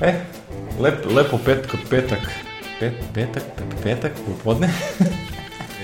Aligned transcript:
E, 0.00 0.14
lep, 0.80 1.06
lepo 1.14 1.38
petak, 1.38 1.76
petak, 1.90 2.20
pet, 2.80 2.94
petak, 3.14 3.42
petak, 3.82 4.12
popodne. 4.26 4.70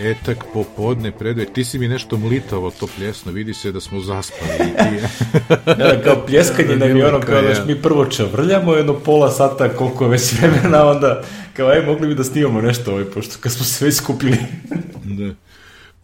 Etak 0.03 0.44
popodne 0.53 1.12
predve. 1.12 1.44
Ti 1.44 1.64
si 1.64 1.79
mi 1.79 1.88
nešto 1.88 2.16
mlitavo 2.16 2.71
to 2.71 2.87
pljesno, 2.96 3.32
vidi 3.32 3.54
se 3.54 3.72
da 3.72 3.81
smo 3.81 4.00
zaspali. 4.00 4.50
Ja, 5.78 6.03
kao 6.04 6.27
pljeskanje 6.27 6.77
nam 6.77 6.96
je 6.96 7.06
ono 7.06 7.21
kao 7.21 7.42
da 7.42 7.64
mi 7.67 7.82
prvo 7.82 8.06
čavrljamo 8.06 8.74
jedno 8.74 8.95
pola 8.95 9.31
sata 9.31 9.69
koliko 9.69 10.04
je 10.04 10.10
već 10.10 10.33
vremena, 10.33 10.87
onda 10.87 11.22
kao 11.53 11.69
aj 11.69 11.87
mogli 11.87 12.08
bi 12.08 12.15
da 12.15 12.24
snimamo 12.24 12.60
nešto 12.60 12.92
ovaj, 12.92 13.04
pošto 13.04 13.37
kad 13.40 13.53
smo 13.53 13.65
se 13.65 13.85
već 13.85 13.94
skupili. 13.94 14.37
da. 15.04 15.35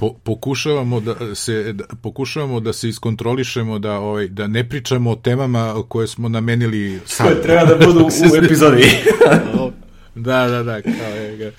Po, 0.00 0.14
pokušavamo 0.24 1.00
da 1.00 1.34
se 1.34 1.72
da, 1.72 1.84
pokušavamo 2.02 2.60
da 2.60 2.72
se 2.72 2.88
iskontrolišemo 2.88 3.78
da 3.78 3.92
ovaj 3.92 4.28
da 4.28 4.46
ne 4.46 4.68
pričamo 4.68 5.10
o 5.10 5.16
temama 5.16 5.82
koje 5.88 6.06
smo 6.06 6.28
namenili 6.28 7.00
sad. 7.06 7.26
Koje 7.26 7.42
treba 7.42 7.64
da 7.64 7.86
budu 7.86 8.00
u 8.04 8.36
epizodi. 8.44 8.84
da, 10.14 10.48
da, 10.48 10.62
da, 10.62 10.82
kao 10.82 11.14
je, 11.16 11.52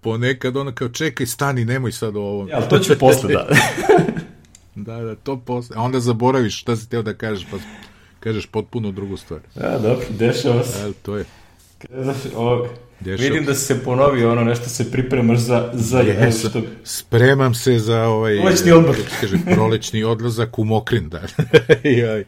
ponekad 0.00 0.56
ono 0.56 0.72
kao 0.72 0.88
čekaj, 0.88 1.26
stani, 1.26 1.64
nemoj 1.64 1.92
sad 1.92 2.16
o 2.16 2.20
ovom. 2.20 2.48
Ja, 2.48 2.68
to 2.68 2.78
ću 2.78 2.98
posle, 2.98 3.32
da. 3.32 3.46
da, 4.86 5.04
da, 5.04 5.14
to 5.14 5.36
posle. 5.36 5.76
A 5.78 5.82
onda 5.82 6.00
zaboraviš 6.00 6.60
šta 6.60 6.76
si 6.76 6.88
teo 6.88 7.02
da 7.02 7.14
kažeš, 7.14 7.46
pa 7.50 7.56
kažeš 8.20 8.46
potpuno 8.46 8.90
drugu 8.90 9.16
stvar. 9.16 9.40
Ja, 9.60 9.78
dobro, 9.78 10.06
dešava 10.10 10.64
se. 10.64 10.86
Ja, 10.86 10.92
to 11.02 11.16
je. 11.16 11.24
Ovo, 12.36 12.68
Dešava. 13.04 13.28
Vidim 13.28 13.44
da 13.44 13.54
se 13.54 13.84
ponovi 13.84 14.24
ono 14.24 14.44
nešto 14.44 14.68
se 14.68 14.90
pripremaš 14.90 15.38
za 15.38 15.70
za 15.72 16.02
yes, 16.02 16.48
što 16.48 16.62
spremam 16.84 17.54
se 17.54 17.78
za 17.78 18.02
ovaj 18.02 18.36
prolećni 18.36 18.72
odmor. 18.72 18.96
Kaže 19.20 19.36
prolećni 19.54 20.04
odlazak 20.04 20.58
u 20.58 20.64
Mokrin 20.64 21.08
da. 21.08 21.22
I, 21.90 22.24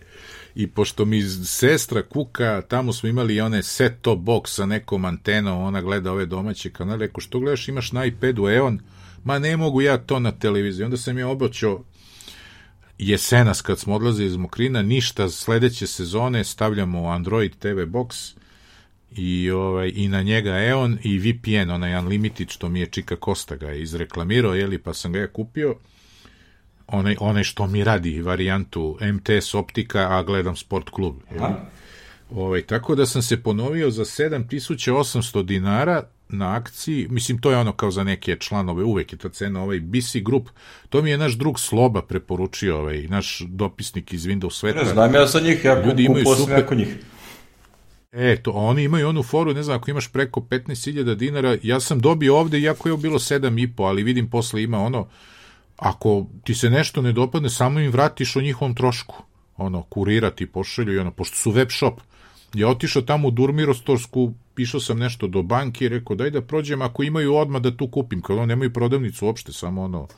I 0.55 0.67
pošto 0.67 1.05
mi 1.05 1.23
sestra 1.45 2.03
kuka, 2.03 2.63
tamo 2.69 2.93
smo 2.93 3.09
imali 3.09 3.41
one 3.41 3.63
set 3.63 3.93
top 4.01 4.19
box 4.19 4.47
sa 4.47 4.67
nekom 4.67 5.05
antenom, 5.05 5.63
ona 5.63 5.81
gleda 5.81 6.13
ove 6.13 6.27
domaće 6.27 6.71
kanale, 6.71 6.99
rekao 6.99 7.21
što 7.21 7.41
gledaš 7.41 7.69
imaš 7.69 7.93
na 7.93 8.05
iPadu 8.05 8.49
Eon, 8.49 8.81
ma 9.25 9.39
ne 9.39 9.57
mogu 9.57 9.83
ja 9.83 9.99
to 9.99 10.19
na 10.19 10.33
televiziji. 10.33 10.85
Onda 10.85 10.97
sam 10.97 11.19
ja 11.19 11.29
obaćao 11.29 11.85
jesenas 12.99 13.61
kad 13.61 13.79
smo 13.79 13.95
odlazili 13.95 14.27
iz 14.27 14.37
Mokrina, 14.37 14.83
ništa, 14.83 15.29
sledeće 15.29 15.87
sezone 15.87 16.45
stavljamo 16.45 17.09
Android 17.09 17.53
TV 17.59 17.79
box 17.79 18.35
i, 19.17 19.51
ovaj, 19.51 19.93
i 19.95 20.09
na 20.09 20.23
njega 20.23 20.59
EON 20.59 20.99
i 21.03 21.19
VPN, 21.19 21.71
onaj 21.71 21.99
Unlimited, 21.99 22.51
što 22.51 22.69
mi 22.69 22.81
je 22.81 22.87
Čika 22.87 23.17
Kosta 23.17 23.57
ga 23.57 23.73
izreklamirao, 23.73 24.55
jeli, 24.55 24.79
pa 24.79 24.95
sam 24.95 25.13
ga 25.13 25.19
ja 25.19 25.27
kupio, 25.27 25.77
onaj, 26.87 27.17
onaj 27.21 27.45
što 27.45 27.67
mi 27.67 27.85
radi 27.85 28.23
varijantu 28.23 28.99
MTS 29.01 29.55
optika, 29.55 30.19
a 30.19 30.23
gledam 30.23 30.57
sport 30.57 30.91
klub. 30.91 31.17
Jeli? 31.35 31.55
Ovaj, 32.31 32.63
tako 32.63 32.95
da 32.95 33.07
sam 33.07 33.23
se 33.23 33.43
ponovio 33.43 33.91
za 33.91 34.05
7800 34.05 35.43
dinara 35.43 36.03
na 36.29 36.57
akciji, 36.57 37.07
mislim 37.11 37.41
to 37.41 37.51
je 37.51 37.57
ono 37.57 37.73
kao 37.73 37.91
za 37.91 38.05
neke 38.05 38.37
članove, 38.37 38.85
uvek 38.85 39.13
je 39.13 39.19
ta 39.19 39.29
cena, 39.29 39.63
ovaj 39.63 39.81
BC 39.81 40.17
Group, 40.25 40.49
to 40.89 41.03
mi 41.03 41.11
je 41.11 41.19
naš 41.19 41.33
drug 41.33 41.61
Sloba 41.61 42.03
preporučio, 42.03 42.79
ovaj, 42.79 43.03
naš 43.03 43.43
dopisnik 43.49 44.13
iz 44.13 44.27
Windows 44.27 44.59
sveta. 44.59 44.83
Ne 44.83 44.85
znam 44.85 45.15
ja 45.15 45.27
sa 45.27 45.41
njih, 45.41 45.65
ja 45.65 45.87
Ljudi 45.87 46.05
imaju 46.05 46.25
super, 46.37 46.77
njih. 46.77 46.97
E, 48.13 48.37
to, 48.43 48.51
oni 48.51 48.83
imaju 48.83 49.09
onu 49.09 49.23
foru, 49.23 49.55
ne 49.55 49.63
znam, 49.63 49.77
ako 49.77 49.91
imaš 49.91 50.13
preko 50.13 50.41
15.000 50.41 51.15
dinara, 51.15 51.57
ja 51.63 51.81
sam 51.81 52.01
dobio 52.01 52.37
ovde, 52.37 52.61
iako 52.61 52.89
je 52.89 52.97
bilo 52.97 53.19
7,5, 53.19 53.87
ali 53.87 54.03
vidim 54.03 54.31
posle 54.31 54.63
ima 54.63 54.79
ono, 54.79 55.07
ako 55.77 56.27
ti 56.45 56.55
se 56.55 56.71
nešto 56.71 57.03
ne 57.03 57.13
dopadne, 57.13 57.51
samo 57.51 57.81
im 57.81 57.91
vratiš 57.91 58.37
o 58.37 58.41
njihovom 58.41 58.75
trošku. 58.75 59.23
Ono, 59.57 59.83
kurirati, 59.83 60.47
pošalju 60.47 60.95
i 60.95 60.99
ono, 60.99 61.11
pošto 61.11 61.37
su 61.37 61.51
web 61.51 61.69
shop. 61.71 62.01
Ja 62.55 62.69
otišao 62.69 63.03
tamo 63.03 63.29
u 63.29 63.31
Durmirostorsku, 63.31 64.35
pišao 64.55 64.81
sam 64.81 64.99
nešto 64.99 65.27
do 65.27 65.43
banke 65.43 65.89
rekao, 65.89 66.17
daj 66.17 66.31
da 66.31 66.41
prođem, 66.41 66.83
ako 66.83 67.03
imaju 67.03 67.35
odmah 67.35 67.63
da 67.63 67.77
tu 67.77 67.89
kupim, 67.89 68.23
kao 68.23 68.37
ono, 68.37 68.47
nemaju 68.47 68.73
prodavnicu 68.73 69.27
uopšte, 69.27 69.53
samo 69.53 69.83
ono, 69.83 70.09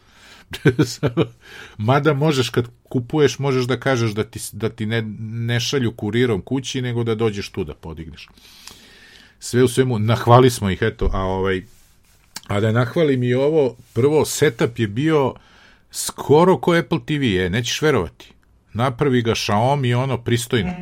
Mada 1.79 2.15
možeš 2.15 2.51
kad 2.51 2.69
kupuješ, 2.83 3.39
možeš 3.39 3.67
da 3.67 3.81
kažeš 3.81 4.11
da 4.11 4.25
ti, 4.25 4.41
da 4.53 4.69
ti 4.69 4.87
ne, 4.87 5.03
ne 5.21 5.61
šalju 5.61 5.93
kurirom 5.93 6.43
kući, 6.43 6.83
nego 6.83 7.05
da 7.05 7.15
dođeš 7.15 7.51
tu 7.51 7.65
da 7.65 7.75
podigneš. 7.75 8.29
Sve 9.39 9.63
u 9.63 9.69
svemu, 9.69 9.99
nahvali 9.99 10.51
smo 10.51 10.71
ih, 10.71 10.79
eto, 10.81 11.11
a 11.13 11.21
ovaj, 11.21 11.63
a 12.47 12.61
da 12.61 12.73
nahvalim 12.73 13.23
i 13.23 13.35
ovo, 13.35 13.77
prvo, 13.93 14.25
setup 14.25 14.79
je 14.79 14.89
bio 14.89 15.35
skoro 15.91 16.59
ko 16.59 16.75
Apple 16.75 16.99
TV 17.07 17.23
je, 17.23 17.51
nećeš 17.51 17.83
verovati. 17.83 18.33
Napravi 18.73 19.23
ga 19.23 19.31
Xiaomi 19.31 19.95
ono 19.95 20.19
pristojno. 20.19 20.73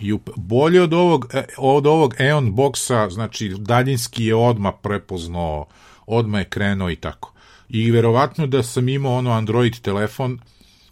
I 0.00 0.18
bolje 0.36 0.82
od 0.82 0.92
ovog, 0.92 1.26
e, 1.34 1.44
od 1.58 1.86
ovog 1.86 2.14
Eon 2.18 2.52
boxa, 2.52 3.10
znači 3.10 3.54
daljinski 3.58 4.24
je 4.24 4.34
odma 4.34 4.72
prepoznao, 4.72 5.66
odma 6.06 6.38
je 6.38 6.44
krenuo 6.44 6.90
i 6.90 6.96
tako. 6.96 7.31
I 7.72 7.90
verovatno 7.90 8.46
da 8.46 8.62
sam 8.62 8.88
imao 8.88 9.14
ono 9.14 9.30
Android 9.30 9.80
telefon, 9.80 10.38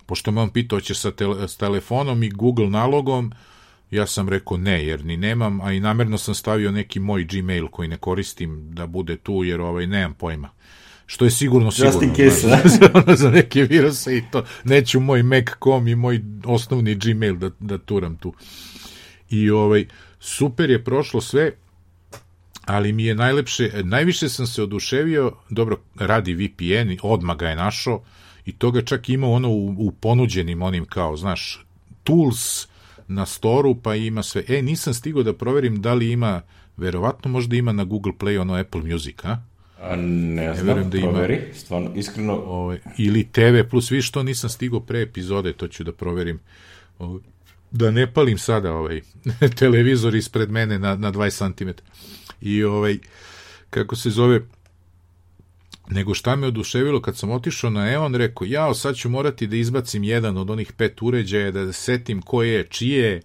pošto 0.07 0.31
me 0.31 0.41
on 0.41 0.51
pitao 0.51 0.81
će 0.81 0.95
sa, 0.95 1.11
tele, 1.11 1.49
s 1.49 1.57
telefonom 1.57 2.23
i 2.23 2.31
Google 2.31 2.71
nalogom, 2.71 3.33
ja 3.91 4.07
sam 4.07 4.29
rekao 4.29 4.57
ne, 4.57 4.87
jer 4.87 5.05
ni 5.05 5.17
nemam, 5.17 5.61
a 5.61 5.73
i 5.73 5.81
namerno 5.81 6.19
sam 6.19 6.35
stavio 6.35 6.73
neki 6.73 7.01
moj 7.01 7.25
Gmail 7.25 7.69
koji 7.69 7.89
ne 7.89 7.97
koristim 7.97 8.75
da 8.75 8.87
bude 8.87 9.17
tu, 9.17 9.45
jer 9.45 9.61
ovaj, 9.61 9.87
nemam 9.87 10.15
pojma. 10.15 10.51
Što 11.07 11.25
je 11.25 11.31
sigurno 11.31 11.71
sigurno. 11.71 11.93
Just 11.93 12.03
in 12.03 12.15
case, 12.15 12.47
znaš, 12.47 12.63
za, 13.07 13.17
za 13.17 13.31
neke 13.31 13.63
viruse 13.63 14.17
i 14.17 14.23
to. 14.31 14.45
Neću 14.65 15.01
moj 15.01 15.23
Mac.com 15.23 15.89
i 15.89 15.95
moj 15.95 16.23
osnovni 16.45 16.95
Gmail 16.95 17.37
da, 17.37 17.51
da 17.59 17.79
turam 17.79 18.17
tu. 18.17 18.35
I 19.31 19.51
ovaj, 19.51 19.87
super 20.21 20.71
je 20.71 20.85
prošlo 20.85 21.21
sve, 21.21 21.53
ali 22.71 22.93
mi 22.93 23.05
je 23.05 23.15
najlepše, 23.15 23.71
najviše 23.85 24.29
sam 24.29 24.47
se 24.47 24.63
oduševio, 24.63 25.33
dobro, 25.49 25.77
radi 25.97 26.35
VPN, 26.35 26.97
odmah 27.03 27.37
ga 27.37 27.49
je 27.49 27.57
našao, 27.57 28.03
i 28.47 28.53
toga 28.53 28.83
čak 28.83 29.09
ima 29.09 29.27
ono 29.29 29.49
u, 29.51 29.75
u 29.79 29.93
ponuđenim 29.93 30.63
onim 30.63 30.85
kao, 30.85 31.17
znaš, 31.17 31.67
tools 32.05 32.69
na 33.09 33.27
storu, 33.27 33.75
pa 33.75 33.95
ima 33.95 34.23
sve. 34.23 34.45
E, 34.49 34.63
nisam 34.63 34.95
stigao 34.95 35.23
da 35.23 35.33
proverim 35.33 35.83
da 35.83 35.95
li 35.95 36.13
ima, 36.13 36.43
verovatno 36.77 37.31
možda 37.31 37.57
ima 37.57 37.73
na 37.73 37.85
Google 37.85 38.13
Play 38.19 38.41
ono 38.41 38.55
Apple 38.55 38.83
Music, 38.83 39.25
a? 39.25 39.39
A 39.81 39.97
ne 39.97 40.55
znam, 40.55 40.79
ne 40.79 40.85
da 40.85 40.99
ima, 40.99 41.09
proveri, 41.09 41.41
stvarno, 41.55 41.93
iskreno. 41.97 42.33
Ove, 42.33 42.47
ovaj, 42.47 42.79
ili 42.99 43.25
TV 43.33 43.69
plus, 43.71 43.91
viš 43.91 44.09
što 44.09 44.23
nisam 44.23 44.51
stigao 44.51 44.81
pre 44.81 45.03
epizode, 45.03 45.53
to 45.53 45.69
ću 45.69 45.85
da 45.85 45.93
proverim. 45.93 46.41
Ove, 46.99 47.11
ovaj, 47.11 47.23
da 47.71 47.91
ne 47.91 48.13
palim 48.13 48.39
sada 48.39 48.73
ovaj 48.73 49.01
televizor 49.59 50.15
ispred 50.15 50.51
mene 50.51 50.79
na, 50.79 50.97
na 50.97 51.13
20 51.13 51.59
cm. 51.59 51.69
I 52.41 52.65
ovaj, 52.65 52.99
kako 53.71 53.97
se 53.97 54.11
zove, 54.11 54.41
nego 55.91 56.15
šta 56.15 56.37
me 56.37 56.47
oduševilo 56.47 57.03
kad 57.03 57.17
sam 57.17 57.31
otišao 57.31 57.71
na 57.71 57.93
Eon, 57.93 58.15
rekao, 58.15 58.45
jao, 58.45 58.75
sad 58.75 58.97
ću 58.97 59.09
morati 59.09 59.47
da 59.47 59.57
izbacim 59.57 60.05
jedan 60.05 60.37
od 60.37 60.51
onih 60.51 60.73
pet 60.73 61.03
uređaja, 61.03 61.51
da 61.51 61.73
setim 61.73 62.23
ko 62.23 62.43
je, 62.43 62.67
čije, 62.71 63.23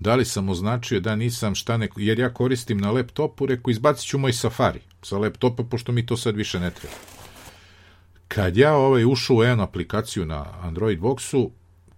da 0.00 0.14
li 0.14 0.24
sam 0.24 0.48
označio, 0.48 1.00
da 1.00 1.16
nisam, 1.16 1.54
šta 1.54 1.76
neko, 1.76 2.00
jer 2.00 2.18
ja 2.18 2.34
koristim 2.34 2.78
na 2.78 2.90
laptopu, 2.90 3.46
rekao, 3.46 3.70
izbacit 3.70 4.08
ću 4.08 4.18
moj 4.18 4.32
Safari 4.32 4.80
sa 5.02 5.18
laptopa, 5.18 5.64
pošto 5.64 5.92
mi 5.92 6.06
to 6.06 6.16
sad 6.16 6.36
više 6.36 6.60
ne 6.60 6.70
treba. 6.70 6.94
Kad 8.28 8.56
ja 8.56 8.74
ovaj 8.74 9.04
ušao 9.04 9.36
u 9.36 9.44
Eon 9.44 9.60
aplikaciju 9.60 10.26
na 10.26 10.46
Android 10.60 11.00
Boxu, 11.00 11.50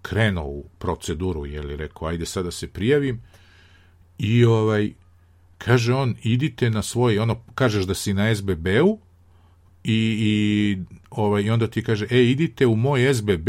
krenuo 0.03 0.45
u 0.45 0.65
proceduru, 0.79 1.47
je 1.47 1.63
li 1.63 1.77
rekao, 1.77 2.09
ajde 2.09 2.27
sad 2.27 2.45
da 2.45 2.51
se 2.51 2.69
prijavim, 2.69 3.23
i 4.19 4.45
ovaj, 4.45 4.93
kaže 5.65 5.95
on, 5.95 6.15
idite 6.23 6.71
na 6.71 6.83
svoj, 6.83 7.19
ono, 7.19 7.37
kažeš 7.55 7.85
da 7.85 7.95
si 7.95 8.15
na 8.15 8.35
SBB-u 8.35 8.99
i, 9.85 10.17
i, 10.21 10.79
ovaj, 11.11 11.43
i 11.43 11.51
onda 11.51 11.67
ti 11.67 11.85
kaže, 11.85 12.07
e, 12.11 12.25
idite 12.25 12.67
u 12.67 12.77
moj 12.77 13.15
SBB 13.15 13.49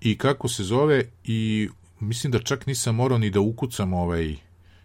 i 0.00 0.18
kako 0.18 0.48
se 0.48 0.64
zove 0.64 1.04
i 1.24 1.68
mislim 2.00 2.30
da 2.32 2.38
čak 2.38 2.66
nisam 2.66 2.94
morao 2.94 3.18
ni 3.18 3.30
da 3.30 3.40
ukucam 3.40 3.92
ovaj, 3.92 4.36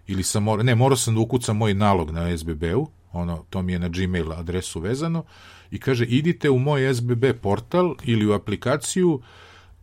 ili 0.07 0.23
sam 0.23 0.43
morao, 0.43 0.63
ne, 0.63 0.75
morao 0.75 0.97
sam 0.97 1.15
da 1.15 1.21
ukucam 1.21 1.57
moj 1.57 1.73
nalog 1.73 2.11
na 2.11 2.37
SBB-u, 2.37 2.87
ono, 3.11 3.45
to 3.49 3.61
mi 3.61 3.73
je 3.73 3.79
na 3.79 3.89
Gmail 3.89 4.31
adresu 4.31 4.79
vezano, 4.79 5.23
i 5.71 5.79
kaže, 5.79 6.05
idite 6.05 6.49
u 6.49 6.59
moj 6.59 6.93
SBB 6.93 7.25
portal 7.41 7.95
ili 8.03 8.27
u 8.27 8.33
aplikaciju 8.33 9.21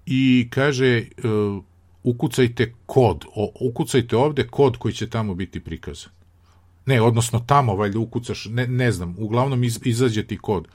i 0.06 0.48
kaže, 0.50 1.02
uh, 1.24 1.64
ukucajte 2.02 2.74
kod, 2.86 3.24
o, 3.34 3.52
ukucajte 3.60 4.16
ovde 4.16 4.46
kod 4.46 4.76
koji 4.76 4.94
će 4.94 5.10
tamo 5.10 5.34
biti 5.34 5.60
prikazan. 5.60 6.23
Ne, 6.86 7.02
odnosno 7.02 7.44
tamo 7.46 7.76
valjda 7.76 7.98
ukucaš, 7.98 8.46
ne, 8.50 8.66
ne 8.66 8.92
znam, 8.92 9.14
uglavnom 9.18 9.64
iz, 9.64 9.80
izađe 9.84 10.22
ti 10.22 10.38
kod. 10.38 10.68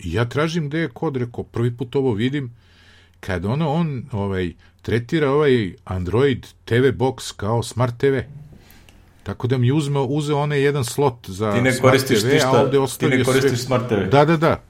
I 0.00 0.12
ja 0.12 0.24
tražim 0.24 0.68
gde 0.68 0.78
je 0.78 0.88
kod, 0.88 1.16
rekao, 1.16 1.44
prvi 1.44 1.76
put 1.76 1.96
ovo 1.96 2.12
vidim, 2.12 2.56
kad 3.20 3.44
ono, 3.44 3.72
on 3.72 4.04
ovaj, 4.12 4.52
tretira 4.82 5.30
ovaj 5.30 5.74
Android 5.84 6.46
TV 6.64 6.74
box 6.74 7.32
kao 7.36 7.62
Smart 7.62 7.98
TV. 7.98 8.18
Tako 9.22 9.46
da 9.46 9.58
mi 9.58 9.72
uzme, 9.72 10.00
uze 10.00 10.34
onaj 10.34 10.62
jedan 10.62 10.84
slot 10.84 11.28
za 11.28 11.52
ti 11.54 11.60
ne 11.60 11.72
Smart 11.72 11.90
koristiš 11.90 12.20
TV, 12.20 12.46
a 12.46 12.62
ovde 12.62 12.78
ostavio 12.78 13.12
Ti 13.12 13.18
ne 13.18 13.24
koristiš 13.24 13.50
sve... 13.50 13.58
Smart 13.58 13.88
TV. 13.88 14.10
Da, 14.10 14.24
da, 14.24 14.36
da. 14.36 14.62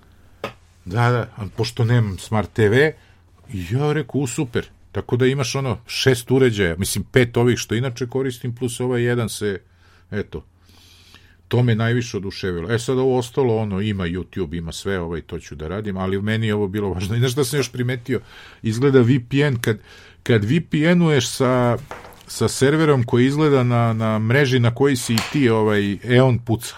Da, 0.84 1.10
da, 1.10 1.48
pošto 1.56 1.84
nemam 1.84 2.18
Smart 2.18 2.52
TV, 2.52 2.74
ja 3.52 3.92
rekao, 3.92 4.20
u, 4.20 4.26
super. 4.26 4.66
Tako 4.92 5.16
da 5.16 5.26
imaš 5.26 5.54
ono 5.54 5.78
šest 5.86 6.30
uređaja, 6.30 6.76
mislim 6.78 7.04
pet 7.04 7.36
ovih 7.36 7.58
što 7.58 7.74
inače 7.74 8.06
koristim, 8.06 8.54
plus 8.54 8.80
ovaj 8.80 9.02
jedan 9.02 9.28
se 9.28 9.60
Eto, 10.10 10.44
to 11.48 11.62
me 11.62 11.74
najviše 11.74 12.16
oduševilo. 12.16 12.72
E 12.72 12.78
sad 12.78 12.98
ovo 12.98 13.18
ostalo, 13.18 13.56
ono, 13.56 13.80
ima 13.80 14.04
YouTube, 14.04 14.58
ima 14.58 14.72
sve, 14.72 15.00
ovaj, 15.00 15.20
to 15.20 15.38
ću 15.38 15.54
da 15.54 15.68
radim, 15.68 15.96
ali 15.96 16.22
meni 16.22 16.46
je 16.46 16.54
ovo 16.54 16.68
bilo 16.68 16.88
važno. 16.88 17.16
I 17.16 17.18
znaš 17.18 17.32
šta 17.32 17.44
sam 17.44 17.58
još 17.58 17.72
primetio? 17.72 18.20
Izgleda 18.62 19.00
VPN, 19.00 19.56
kad, 19.60 19.78
kad 20.22 20.44
VPN-uješ 20.44 21.28
sa, 21.28 21.78
sa 22.26 22.48
serverom 22.48 23.04
koji 23.04 23.26
izgleda 23.26 23.62
na, 23.62 23.92
na 23.92 24.18
mreži 24.18 24.58
na 24.58 24.74
koji 24.74 24.96
si 24.96 25.14
i 25.14 25.18
ti, 25.32 25.48
ovaj, 25.48 25.98
EON 26.04 26.38
puca. 26.38 26.76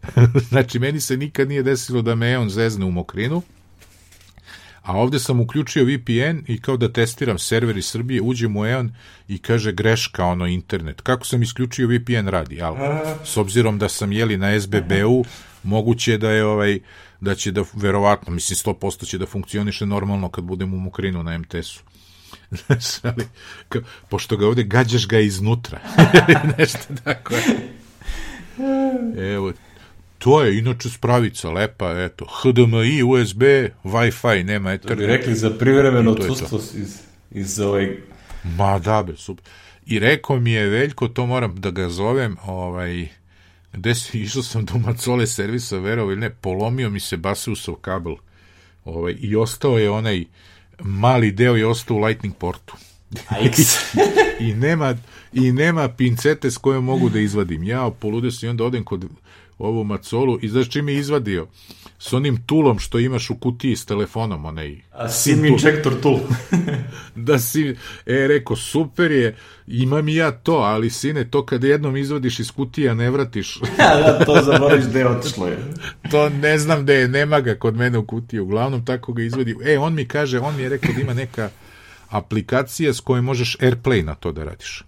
znači, 0.50 0.78
meni 0.78 1.00
se 1.00 1.16
nikad 1.16 1.48
nije 1.48 1.62
desilo 1.62 2.02
da 2.02 2.14
me 2.14 2.32
EON 2.32 2.50
zezne 2.50 2.84
u 2.84 2.90
mokrinu, 2.90 3.42
a 4.88 4.96
ovde 4.96 5.18
sam 5.18 5.40
uključio 5.40 5.84
VPN 5.84 6.38
i 6.46 6.60
kao 6.60 6.76
da 6.76 6.92
testiram 6.92 7.38
server 7.38 7.76
iz 7.76 7.86
Srbije, 7.86 8.22
uđem 8.22 8.56
u 8.56 8.66
EON 8.66 8.94
i 9.28 9.38
kaže 9.38 9.72
greška, 9.72 10.24
ono, 10.24 10.46
internet. 10.46 11.00
Kako 11.00 11.26
sam 11.26 11.42
isključio 11.42 11.88
VPN 11.88 12.28
radi, 12.28 12.62
ali 12.62 12.78
s 13.24 13.36
obzirom 13.36 13.78
da 13.78 13.88
sam 13.88 14.12
jeli 14.12 14.36
na 14.36 14.60
SBB-u, 14.60 15.24
moguće 15.62 16.18
da 16.18 16.30
je 16.30 16.44
ovaj, 16.44 16.78
da 17.20 17.34
će 17.34 17.52
da, 17.52 17.64
verovatno, 17.74 18.32
mislim 18.32 18.56
100% 18.56 19.06
će 19.06 19.18
da 19.18 19.26
funkcioniše 19.26 19.86
normalno 19.86 20.28
kad 20.28 20.44
budem 20.44 20.74
u 20.74 20.78
Mokrinu 20.78 21.22
na 21.22 21.38
MTS-u. 21.38 21.82
Ali, 23.08 23.28
ka, 23.68 23.78
pošto 24.08 24.36
ga 24.36 24.46
ovde 24.46 24.62
gađaš 24.62 25.08
ga 25.08 25.18
iznutra. 25.18 25.80
Nešto 26.58 26.94
tako. 27.04 27.34
Evo, 29.34 29.52
To 30.18 30.42
je 30.42 30.58
inače 30.58 30.90
spravica, 30.90 31.50
lepa, 31.50 31.90
eto, 32.04 32.26
HDMI, 32.26 33.02
USB, 33.02 33.42
Wi-Fi, 33.84 34.44
nema 34.44 34.72
Ethernet. 34.72 34.98
To 34.98 35.00
bi 35.00 35.06
rekli 35.06 35.34
za 35.34 35.50
privremeno 35.50 36.10
odsustvo 36.10 36.58
iz, 36.58 36.98
iz 37.30 37.60
ovaj... 37.60 37.96
Ma 38.44 38.78
da, 38.78 39.02
be, 39.02 39.16
super. 39.16 39.44
I 39.86 39.98
rekao 39.98 40.40
mi 40.40 40.52
je 40.52 40.68
Veljko, 40.68 41.08
to 41.08 41.26
moram 41.26 41.60
da 41.60 41.70
ga 41.70 41.88
zovem, 41.88 42.36
ovaj, 42.46 43.08
gde 43.72 43.94
si, 43.94 44.18
išao 44.22 44.42
sam 44.42 44.64
do 44.64 44.78
Macole 44.78 45.26
servisa, 45.26 45.78
verovo 45.78 46.12
ili 46.12 46.20
ne, 46.20 46.30
polomio 46.30 46.90
mi 46.90 47.00
se 47.00 47.16
Baseusov 47.16 47.74
kabel, 47.74 48.14
ovaj, 48.84 49.16
i 49.20 49.36
ostao 49.36 49.78
je 49.78 49.90
onaj, 49.90 50.24
mali 50.78 51.32
deo 51.32 51.56
je 51.56 51.66
ostao 51.66 51.96
u 51.96 52.00
Lightning 52.00 52.34
portu. 52.34 52.76
I, 54.40 54.54
nema, 54.54 54.94
I 55.32 55.52
nema 55.52 55.88
pincete 55.88 56.50
s 56.50 56.58
kojom 56.58 56.84
mogu 56.84 57.08
da 57.08 57.18
izvadim. 57.18 57.62
Ja 57.62 57.90
polude 58.00 58.30
sam 58.30 58.46
i 58.46 58.50
onda 58.50 58.64
odem 58.64 58.84
kod 58.84 59.04
ovu 59.58 59.84
macolu 59.84 60.38
i 60.42 60.48
znaš 60.48 60.68
čim 60.68 60.88
je 60.88 60.96
izvadio? 60.96 61.46
S 61.98 62.12
onim 62.12 62.42
tulom 62.46 62.78
što 62.78 62.98
imaš 62.98 63.30
u 63.30 63.36
kutiji 63.36 63.76
s 63.76 63.86
telefonom, 63.86 64.44
onaj... 64.44 64.76
A 64.92 65.08
sim 65.08 65.44
injektor 65.44 66.00
tul. 66.02 66.18
da 67.28 67.38
si, 67.38 67.76
e, 68.06 68.26
rekao, 68.28 68.56
super 68.56 69.10
je, 69.10 69.36
imam 69.66 70.08
i 70.08 70.14
ja 70.14 70.30
to, 70.30 70.52
ali 70.52 70.90
sine, 70.90 71.30
to 71.30 71.46
kad 71.46 71.64
jednom 71.64 71.96
izvadiš 71.96 72.38
iz 72.40 72.50
kutija 72.50 72.94
ne 72.94 73.10
vratiš. 73.10 73.60
da, 73.78 74.24
to 74.24 74.42
zaboraviš 74.44 74.84
gde 74.84 74.98
je 74.98 75.08
otišlo 75.08 75.46
je. 75.46 75.58
to 76.10 76.28
ne 76.28 76.58
znam 76.58 76.82
gde 76.82 76.94
je, 76.94 77.08
nema 77.08 77.40
ga 77.40 77.54
kod 77.54 77.76
mene 77.76 77.98
u 77.98 78.06
kutiji, 78.06 78.40
uglavnom 78.40 78.84
tako 78.84 79.12
ga 79.12 79.22
izvadi. 79.22 79.56
E, 79.64 79.78
on 79.78 79.94
mi 79.94 80.08
kaže, 80.08 80.40
on 80.40 80.56
mi 80.56 80.62
je 80.62 80.68
rekao 80.68 80.92
da 80.94 81.00
ima 81.00 81.14
neka 81.14 81.50
aplikacija 82.08 82.94
s 82.94 83.00
kojoj 83.00 83.22
možeš 83.22 83.56
AirPlay 83.56 84.04
na 84.04 84.14
to 84.14 84.32
da 84.32 84.44
radiš. 84.44 84.84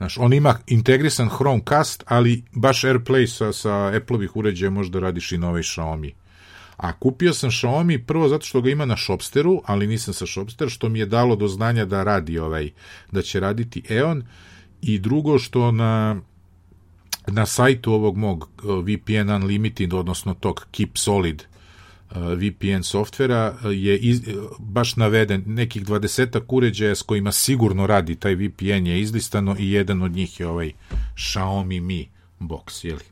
Znaš, 0.00 0.18
on 0.18 0.32
ima 0.32 0.58
integrisan 0.66 1.28
Chromecast, 1.28 2.04
ali 2.06 2.44
baš 2.52 2.82
AirPlay 2.82 3.26
sa, 3.26 3.52
sa 3.52 3.92
Apple-ovih 3.94 4.36
uređaja 4.36 4.70
možda 4.70 5.00
radiš 5.00 5.32
i 5.32 5.38
na 5.38 5.48
ovaj 5.48 5.62
Xiaomi. 5.62 6.12
A 6.76 6.92
kupio 6.92 7.34
sam 7.34 7.50
Xiaomi 7.50 7.98
prvo 8.06 8.28
zato 8.28 8.46
što 8.46 8.60
ga 8.60 8.70
ima 8.70 8.84
na 8.84 8.96
Shopsteru, 8.96 9.62
ali 9.64 9.86
nisam 9.86 10.14
sa 10.14 10.26
Shopster, 10.26 10.68
što 10.68 10.88
mi 10.88 10.98
je 10.98 11.06
dalo 11.06 11.36
do 11.36 11.48
znanja 11.48 11.84
da 11.84 12.02
radi 12.02 12.38
ovaj, 12.38 12.70
da 13.12 13.22
će 13.22 13.40
raditi 13.40 13.82
EON, 13.88 14.22
i 14.82 14.98
drugo 14.98 15.38
što 15.38 15.72
na 15.72 16.16
na 17.26 17.46
sajtu 17.46 17.92
ovog 17.92 18.16
mog 18.16 18.48
VPN 18.62 19.30
Unlimited, 19.30 19.94
odnosno 19.94 20.34
tog 20.34 20.66
Keep 20.70 20.90
Solid 20.98 21.42
VPN 22.14 22.82
softvera 22.82 23.54
je 23.64 23.98
iz, 23.98 24.20
baš 24.58 24.96
naveden 24.96 25.42
nekih 25.46 25.86
20 25.86 26.40
uređaja 26.48 26.94
s 26.94 27.02
kojima 27.02 27.32
sigurno 27.32 27.86
radi 27.86 28.16
taj 28.16 28.34
VPN 28.34 28.86
je 28.86 29.00
izlistano 29.00 29.56
i 29.58 29.72
jedan 29.72 30.02
od 30.02 30.12
njih 30.12 30.40
je 30.40 30.46
ovaj 30.46 30.72
Xiaomi 31.16 31.80
Mi 31.80 32.08
box, 32.40 32.86
jeli? 32.86 33.04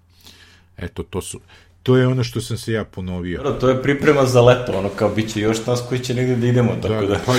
Eto, 0.76 1.02
to 1.02 1.22
su 1.22 1.40
to 1.82 1.96
je 1.96 2.06
ono 2.06 2.24
što 2.24 2.40
sam 2.40 2.58
se 2.58 2.72
ja 2.72 2.84
ponovio. 2.84 3.42
Dobro, 3.42 3.60
to 3.60 3.68
je 3.68 3.82
priprema 3.82 4.26
za 4.26 4.40
leto, 4.40 4.72
ono 4.72 4.88
kao 4.88 5.08
bit 5.08 5.32
će 5.32 5.40
još 5.40 5.66
nas 5.66 5.82
koji 5.88 6.00
će 6.00 6.14
negde 6.14 6.36
da 6.36 6.46
idemo, 6.46 6.76
tako 6.82 7.06
da... 7.06 7.06
da. 7.06 7.20
Pa, 7.26 7.34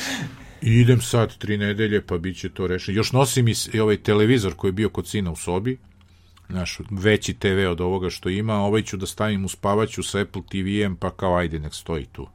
idem 0.60 1.00
sad 1.00 1.38
tri 1.38 1.56
nedelje, 1.56 2.00
pa 2.00 2.18
bit 2.18 2.36
će 2.36 2.48
to 2.48 2.66
rešeno. 2.66 2.96
Još 2.96 3.12
nosim 3.12 3.48
i 3.72 3.80
ovaj 3.80 3.96
televizor 3.96 4.54
koji 4.54 4.68
je 4.68 4.72
bio 4.72 4.88
kod 4.88 5.08
sina 5.08 5.30
u 5.30 5.36
sobi, 5.36 5.78
naš 6.48 6.78
veći 6.90 7.34
TV 7.34 7.70
od 7.70 7.80
ovoga 7.80 8.10
što 8.10 8.28
ima, 8.28 8.54
ovaj 8.54 8.82
ću 8.82 8.96
da 8.96 9.06
stavim 9.06 9.44
u 9.44 9.48
spavaću 9.48 10.02
sa 10.02 10.20
Apple 10.20 10.42
TV-em, 10.50 10.96
pa 10.96 11.10
kao 11.10 11.36
ajde 11.36 11.58
nek 11.58 11.74
stoji 11.74 12.06
tu. 12.12 12.28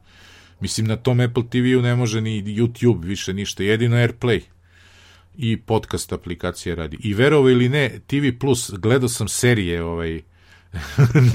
Mislim, 0.60 0.88
na 0.88 0.96
tom 0.96 1.20
Apple 1.20 1.44
TV-u 1.50 1.82
ne 1.82 1.96
može 1.96 2.22
ni 2.22 2.44
YouTube 2.44 3.04
više 3.04 3.34
ništa, 3.34 3.64
jedino 3.64 3.98
AirPlay 3.98 4.42
i 5.38 5.58
podcast 5.58 6.14
aplikacija 6.14 6.76
radi. 6.76 6.98
I 7.00 7.14
verovo 7.14 7.50
ili 7.50 7.70
ne, 7.70 8.00
TV 8.08 8.40
Plus, 8.40 8.72
gledao 8.78 9.10
sam 9.10 9.28
serije 9.28 9.84
ovaj, 9.84 10.22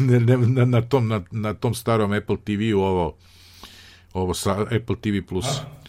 na, 0.49 0.65
na, 0.65 0.83
tom, 0.83 1.09
na, 1.09 1.23
na 1.31 1.55
tom 1.55 1.75
starom 1.75 2.13
Apple 2.13 2.37
TV-u 2.45 2.81
ovo, 2.81 3.17
ovo 4.13 4.35
sa 4.35 4.61
Apple 4.61 4.97
TV 5.01 5.27
Plus. 5.29 5.47
A? 5.47 5.84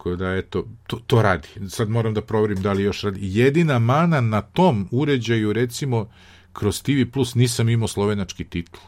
Tako 0.00 0.16
da, 0.16 0.34
eto, 0.36 0.64
to, 0.86 0.98
to 1.06 1.22
radi. 1.22 1.48
Sad 1.68 1.88
moram 1.88 2.14
da 2.14 2.20
proverim 2.22 2.62
da 2.62 2.72
li 2.72 2.82
još 2.82 3.02
radi. 3.02 3.18
Jedina 3.22 3.78
mana 3.78 4.20
na 4.20 4.42
tom 4.42 4.88
uređaju, 4.90 5.52
recimo, 5.52 6.08
kroz 6.52 6.82
TV 6.82 7.10
Plus 7.12 7.34
nisam 7.34 7.68
imao 7.68 7.88
slovenački 7.88 8.44
titl. 8.44 8.78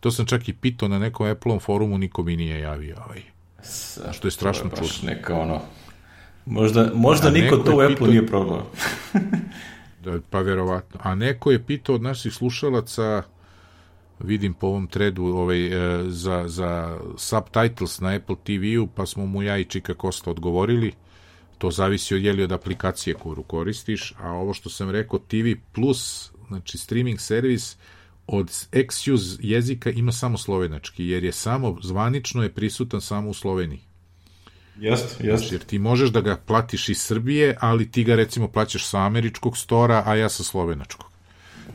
To 0.00 0.10
sam 0.10 0.26
čak 0.26 0.48
i 0.48 0.52
pitao 0.52 0.88
na 0.88 0.98
nekom 0.98 1.26
Apple-om 1.26 1.60
forumu, 1.60 1.98
niko 1.98 2.22
mi 2.22 2.36
nije 2.36 2.60
javio. 2.60 2.96
Ovaj. 3.06 3.22
Što 4.12 4.28
je 4.28 4.32
strašno 4.32 4.70
čudno. 4.70 5.10
neka 5.10 5.34
ono... 5.34 5.60
Možda, 6.46 6.90
možda 6.94 7.28
A 7.28 7.30
niko 7.30 7.56
to 7.56 7.76
u 7.76 7.80
Apple 7.80 7.94
pitao... 7.94 8.06
nije 8.06 8.26
probao. 8.26 8.66
da, 10.04 10.18
pa 10.30 10.40
verovatno. 10.40 11.00
A 11.02 11.14
neko 11.14 11.50
je 11.50 11.64
pitao 11.66 11.94
od 11.94 12.02
naših 12.02 12.32
slušalaca 12.32 13.22
vidim 14.20 14.54
po 14.54 14.66
ovom 14.66 14.86
tredu 14.86 15.24
ovaj, 15.24 15.66
e, 15.66 16.02
za, 16.10 16.44
za 16.46 16.98
subtitles 17.16 18.00
na 18.00 18.08
Apple 18.08 18.36
TV-u, 18.44 18.86
pa 18.86 19.06
smo 19.06 19.26
mu 19.26 19.42
ja 19.42 19.58
i 19.58 19.64
Čika 19.64 19.94
Kosta 19.94 20.30
odgovorili. 20.30 20.92
To 21.58 21.70
zavisi 21.70 22.14
od, 22.14 22.22
jeli, 22.22 22.42
od 22.42 22.52
aplikacije 22.52 23.14
koju 23.14 23.42
koristiš, 23.42 24.14
a 24.18 24.30
ovo 24.30 24.54
što 24.54 24.70
sam 24.70 24.90
rekao, 24.90 25.18
TV 25.18 25.46
Plus, 25.72 26.30
znači 26.48 26.78
streaming 26.78 27.20
servis, 27.20 27.76
od 28.26 28.46
Excuse 28.72 29.36
jezika 29.40 29.90
ima 29.90 30.12
samo 30.12 30.38
slovenački, 30.38 31.06
jer 31.06 31.24
je 31.24 31.32
samo, 31.32 31.76
zvanično 31.82 32.42
je 32.42 32.52
prisutan 32.54 33.00
samo 33.00 33.30
u 33.30 33.34
Sloveniji. 33.34 33.80
Jeste, 34.80 35.26
jeste. 35.26 35.36
Znači, 35.36 35.54
jer 35.54 35.64
ti 35.64 35.78
možeš 35.78 36.10
da 36.10 36.20
ga 36.20 36.36
platiš 36.36 36.88
iz 36.88 36.98
Srbije, 37.02 37.56
ali 37.60 37.90
ti 37.90 38.04
ga 38.04 38.14
recimo 38.14 38.48
plaćaš 38.48 38.86
sa 38.86 38.98
američkog 38.98 39.58
stora, 39.58 40.02
a 40.06 40.14
ja 40.14 40.28
sa 40.28 40.44
slovenačkog. 40.44 41.09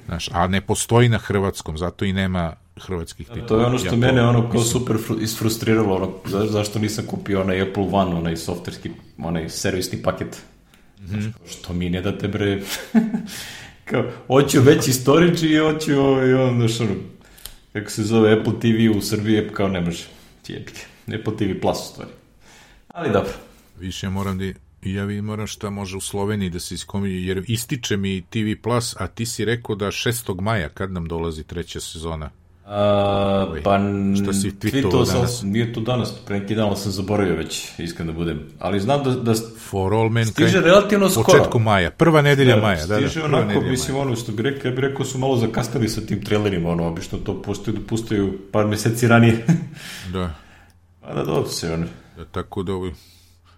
Znaš, 0.05 0.29
a 0.31 0.47
ne 0.47 0.61
postoji 0.61 1.09
na 1.09 1.17
hrvatskom, 1.17 1.77
zato 1.77 2.05
i 2.05 2.13
nema 2.13 2.53
hrvatskih 2.77 3.27
titula. 3.27 3.47
To 3.47 3.59
je 3.59 3.65
ono 3.65 3.77
što 3.77 3.87
ja 3.87 3.95
mene 3.95 4.21
ono 4.21 4.49
kao 4.51 4.61
super 4.61 4.97
isfrustriralo, 5.21 5.95
ono, 5.95 6.13
za, 6.25 6.45
zašto 6.45 6.79
nisam 6.79 7.05
kupio 7.05 7.41
onaj 7.41 7.61
Apple 7.61 7.87
One, 7.91 8.15
onaj 8.15 8.37
softverski, 8.37 8.91
onaj 9.17 9.49
servisni 9.49 10.01
paket. 10.03 10.41
Mm 10.99 11.15
-hmm. 11.15 11.31
što 11.49 11.73
mi 11.73 11.89
ne 11.89 12.01
date 12.01 12.27
bre... 12.27 12.61
kao, 13.89 14.03
hoću 14.27 14.61
veći 14.61 14.93
storage 14.93 15.47
i 15.47 15.57
hoću 15.57 15.99
ovaj, 15.99 16.33
on, 16.33 16.57
znaš, 16.57 16.79
ono, 16.79 16.95
kako 17.73 17.91
se 17.91 18.03
zove 18.03 18.33
Apple 18.33 18.53
TV 18.59 18.97
u 18.97 19.01
Srbiji, 19.01 19.49
kao 19.53 19.67
ne 19.67 19.81
može. 19.81 20.03
Tijepke. 20.41 20.81
Apple 21.07 21.37
TV 21.37 21.61
Plus 21.61 21.77
u 21.79 21.85
stvari. 21.85 22.11
Ali 22.87 23.11
dobro. 23.11 23.33
Više 23.79 24.09
moram 24.09 24.37
da 24.37 24.45
I 24.85 24.93
ja 24.93 25.03
vidim 25.03 25.25
moram 25.25 25.47
šta 25.47 25.69
može 25.69 25.97
u 25.97 26.01
Sloveniji 26.01 26.49
da 26.49 26.59
se 26.59 26.75
iskominje, 26.75 27.15
jer 27.15 27.43
ističe 27.47 27.97
mi 27.97 28.21
TV 28.21 28.61
Plus, 28.63 28.95
a 28.99 29.07
ti 29.07 29.25
si 29.25 29.45
rekao 29.45 29.75
da 29.75 29.85
6. 29.85 30.41
maja, 30.41 30.69
kad 30.69 30.91
nam 30.91 31.07
dolazi 31.07 31.43
treća 31.43 31.79
sezona? 31.79 32.29
Ove, 32.67 33.61
pa 33.63 33.79
šta 34.23 34.33
si 34.33 34.51
tweetovao 34.51 35.13
danas? 35.13 35.39
Sam, 35.39 35.49
nije 35.49 35.73
to 35.73 35.81
danas, 35.81 36.13
pre 36.25 36.39
neki 36.39 36.55
dan 36.55 36.77
sam 36.77 36.91
zaboravio 36.91 37.35
već, 37.35 37.69
iskreno 37.77 38.11
da 38.11 38.17
budem. 38.17 38.39
Ali 38.59 38.79
znam 38.79 39.03
da, 39.03 39.11
da 39.11 39.33
For 39.69 39.93
all 39.93 40.09
men 40.09 40.25
stiže 40.25 40.61
relativno 40.61 41.09
skoro. 41.09 41.25
Početku 41.25 41.59
maja, 41.59 41.91
prva 41.91 42.21
nedelja 42.21 42.55
da, 42.55 42.61
maja. 42.61 42.85
Da, 42.85 42.95
stiže 42.95 43.19
da, 43.19 43.25
onako, 43.25 43.61
mislim, 43.61 43.97
ono 43.97 44.15
što 44.15 44.31
bi 44.31 44.43
rekao, 44.43 44.69
ja 44.69 44.75
bih 44.75 44.83
rekao 44.83 45.05
su 45.05 45.17
malo 45.17 45.37
zakastali 45.37 45.89
sa 45.89 46.01
tim 46.01 46.23
trailerima, 46.23 46.69
ono, 46.69 46.87
obično 46.87 47.17
to 47.17 47.41
postoji 47.41 47.77
da 47.77 47.83
pustaju 47.87 48.39
par 48.51 48.67
meseci 48.67 49.07
ranije. 49.07 49.45
da. 50.13 50.33
Pa 51.01 51.13
da, 51.13 51.23
dobro 51.23 51.49
se, 51.49 51.73
ono. 51.73 51.85
Da, 52.17 52.25
tako 52.25 52.63
da, 52.63 52.73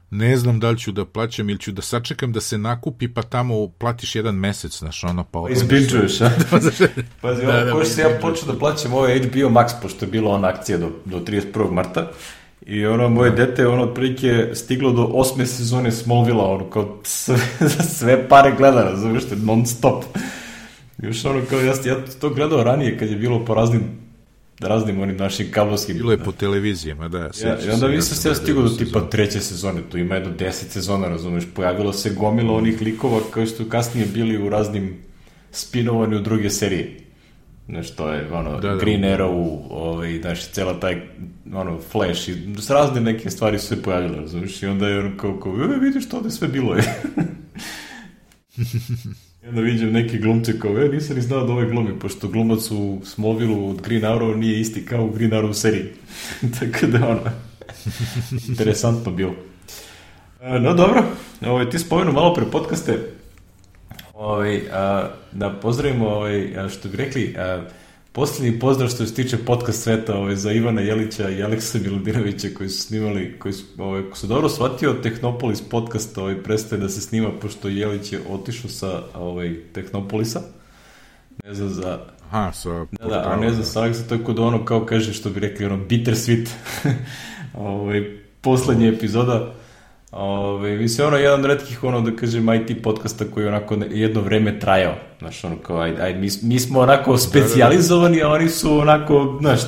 ne 0.10 0.38
znam 0.38 0.60
da 0.60 0.70
li 0.70 0.78
ću 0.80 0.92
da 0.92 1.06
plaćam 1.06 1.50
ili 1.50 1.60
ću 1.60 1.72
da 1.72 1.82
sačekam 1.82 2.32
da 2.32 2.42
se 2.42 2.58
nakupi 2.58 3.14
pa 3.14 3.22
tamo 3.22 3.68
platiš 3.68 4.16
jedan 4.16 4.36
mesec, 4.36 4.80
znaš, 4.80 5.04
ono 5.04 5.24
pa... 5.24 5.42
Pa 5.42 5.50
izbinčuješ, 5.50 6.22
a? 6.22 6.32
Pazi, 7.22 7.46
da, 7.46 7.64
da, 7.64 7.72
ko 7.72 7.84
se 7.84 8.02
ja 8.02 8.18
počeo 8.22 8.54
da 8.54 8.60
plaćam 8.60 8.94
ovo 8.94 9.08
HBO 9.08 9.50
Max, 9.50 9.82
pošto 9.82 10.06
je 10.06 10.12
bila 10.12 10.32
ona 10.32 10.48
akcija 10.48 10.78
do, 10.78 10.92
do 11.06 11.20
31. 11.20 11.72
marta, 11.72 12.12
I 12.68 12.86
ono, 12.86 13.10
moje 13.10 13.32
dete, 13.32 13.68
ono, 13.68 13.84
otprilike 13.84 14.50
stiglo 14.54 14.92
do 14.92 15.04
osme 15.04 15.46
sezone 15.46 15.92
Smallville-a, 15.92 16.46
ono, 16.46 16.70
kao 16.70 17.00
sve, 17.04 17.38
sve 17.98 18.30
pare 18.30 18.54
gleda, 18.58 18.84
razumiješ, 18.84 19.24
non 19.44 19.66
stop. 19.66 20.04
Još 20.98 21.26
ono, 21.26 21.42
kao, 21.50 21.60
ja, 21.60 21.74
ja 21.86 21.96
to 22.22 22.30
gledao 22.30 22.64
ranije 22.64 22.98
kad 22.98 23.10
je 23.10 23.16
bilo 23.16 23.46
po 23.46 23.54
raznim 23.54 24.07
raznim 24.60 25.02
onim 25.02 25.18
našim 25.18 25.52
kablovskim... 25.52 25.98
Bilo 25.98 26.12
je 26.12 26.18
po 26.18 26.32
televizijama, 26.32 27.08
da. 27.08 27.18
Ja, 27.18 27.58
I 27.68 27.70
onda 27.70 27.88
mislim 27.88 28.18
se 28.18 28.30
ja 28.30 28.36
stigao 28.36 28.64
do 28.64 28.70
tipa 28.70 29.10
treće 29.10 29.40
sezone, 29.40 29.82
tu 29.92 29.98
ima 29.98 30.16
jedno 30.16 30.32
deset 30.32 30.72
sezona, 30.72 31.08
razumeš, 31.08 31.44
pojavilo 31.54 31.94
se 31.94 32.10
gomila 32.10 32.54
onih 32.54 32.82
likova 32.82 33.20
koji 33.34 33.48
su 33.48 33.70
kasnije 33.70 34.08
bili 34.14 34.38
u 34.38 34.50
raznim 34.50 34.98
spinovani 35.52 36.16
u 36.16 36.20
druge 36.20 36.50
serije. 36.50 37.00
Znaš, 37.70 37.96
to 37.96 38.10
je, 38.10 38.34
ono, 38.34 38.60
da, 38.60 38.70
da, 38.70 38.76
Green 38.76 39.02
da. 39.02 39.08
Arrow, 39.08 39.60
ovaj, 39.70 40.20
znaš, 40.22 40.48
cela 40.48 40.80
taj, 40.80 41.02
ono, 41.54 41.80
Flash, 41.92 42.30
i 42.30 42.56
s 42.62 42.70
razne 42.70 43.02
neke 43.02 43.30
stvari 43.30 43.60
su 43.60 43.68
se 43.68 43.84
pojavile, 43.84 44.18
razumiješ, 44.18 44.64
i 44.64 44.66
onda 44.66 44.88
je 44.88 45.00
ono 45.00 45.18
kao, 45.18 45.40
kao, 45.40 45.54
e, 45.54 45.80
vidiš, 45.80 46.10
to 46.10 46.22
da 46.22 46.30
sve 46.30 46.48
bilo 46.48 46.76
je. 46.76 46.84
Onda 49.50 49.62
vidim 49.62 49.92
neke 49.92 50.18
glumce 50.18 50.60
kao, 50.60 50.78
e, 50.78 50.90
nisam 50.90 51.16
ni 51.16 51.22
znao 51.22 51.44
da 51.44 51.54
ovaj 51.54 51.66
glumi, 51.66 52.00
pošto 52.00 52.28
glumac 52.28 52.72
u 52.72 53.02
Smovilu 53.06 53.70
od 53.70 53.82
Green 53.82 54.02
Arrow 54.02 54.36
nije 54.36 54.60
isti 54.60 54.86
kao 54.86 55.06
u 55.06 55.10
Green 55.10 55.32
Arrow 55.32 55.54
seriji. 55.54 55.86
Tako 56.60 56.88
da, 56.88 57.08
ono, 57.08 57.22
interesantno 58.48 59.12
bilo. 59.12 59.34
E, 60.42 60.60
no, 60.60 60.74
dobro, 60.74 61.04
ovaj, 61.46 61.70
ti 61.70 61.80
spomenu 61.80 62.12
malo 62.12 62.34
pre 62.34 62.46
podcaste, 62.46 63.00
ovaj, 64.14 64.62
a, 64.72 65.10
da 65.32 65.50
pozdravimo, 65.50 66.08
ovaj, 66.08 66.54
što 66.70 66.90
bi 66.90 66.98
rekli, 66.98 67.36
a, 67.38 67.62
Posljednji 68.18 68.60
pozdrav 68.60 68.90
što 68.90 69.06
se 69.06 69.14
tiče 69.14 69.38
podcast 69.38 69.84
sveta 69.84 70.18
ovaj, 70.18 70.36
za 70.36 70.52
Ivana 70.52 70.82
Jelića 70.82 71.30
i 71.30 71.44
Aleksa 71.44 71.78
Milodinovića 71.80 72.48
koji 72.58 72.70
su 72.70 72.82
snimali, 72.82 73.36
koji 73.40 73.54
su, 73.54 73.66
ovaj, 73.78 74.10
ko 74.10 74.18
su 74.18 74.28
dobro 74.28 74.50
shvatio, 74.50 74.94
Tehnopolis 74.94 75.62
podcast 75.70 76.18
ovaj, 76.18 76.44
prestaje 76.44 76.82
da 76.82 76.90
se 76.90 77.02
snima 77.02 77.30
pošto 77.42 77.68
Jelić 77.68 78.14
je 78.14 78.20
otišao 78.30 78.70
sa 78.70 79.04
ovaj, 79.16 79.56
Tehnopolisa. 79.74 80.42
Ne 81.44 81.54
znam 81.54 81.70
za... 81.70 82.00
Aha, 82.32 82.52
sa 82.52 82.86
da, 82.92 83.08
da, 83.08 83.24
a 83.26 83.36
ne 83.36 83.52
znam 83.52 83.66
sa 83.66 83.80
Aleksa, 83.80 84.08
tako 84.10 84.34
da 84.34 84.42
ono 84.42 84.66
kao 84.66 84.86
kaže 84.86 85.14
što 85.14 85.30
bi 85.30 85.40
rekli, 85.40 85.66
ono 85.66 85.78
bittersweet. 85.78 86.50
ovaj, 87.54 88.20
poslednja 88.42 88.88
epizoda 88.88 89.54
Ove, 90.12 90.78
mislim, 90.78 91.08
ono, 91.08 91.18
jedan 91.18 91.40
od 91.40 91.46
redkih, 91.46 91.84
ono, 91.84 92.02
da 92.02 92.16
kažem, 92.16 92.54
IT 92.54 92.84
podcasta 92.84 93.26
koji 93.26 93.44
je 93.44 93.48
onako 93.48 93.78
jedno 93.92 94.22
vreme 94.22 94.60
trajao. 94.60 94.96
Znaš, 95.20 95.44
ono, 95.44 95.58
kao, 95.58 95.80
aj, 95.80 96.02
aj, 96.02 96.14
mi, 96.14 96.28
mi 96.42 96.60
smo 96.60 96.80
onako 96.80 97.18
specializovani, 97.18 98.22
a 98.22 98.30
oni 98.30 98.50
su 98.50 98.78
onako, 98.80 99.38
znaš, 99.42 99.62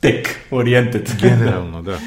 tech 0.00 0.30
oriented. 0.50 1.10
Generalno, 1.22 1.82
da. 1.82 1.98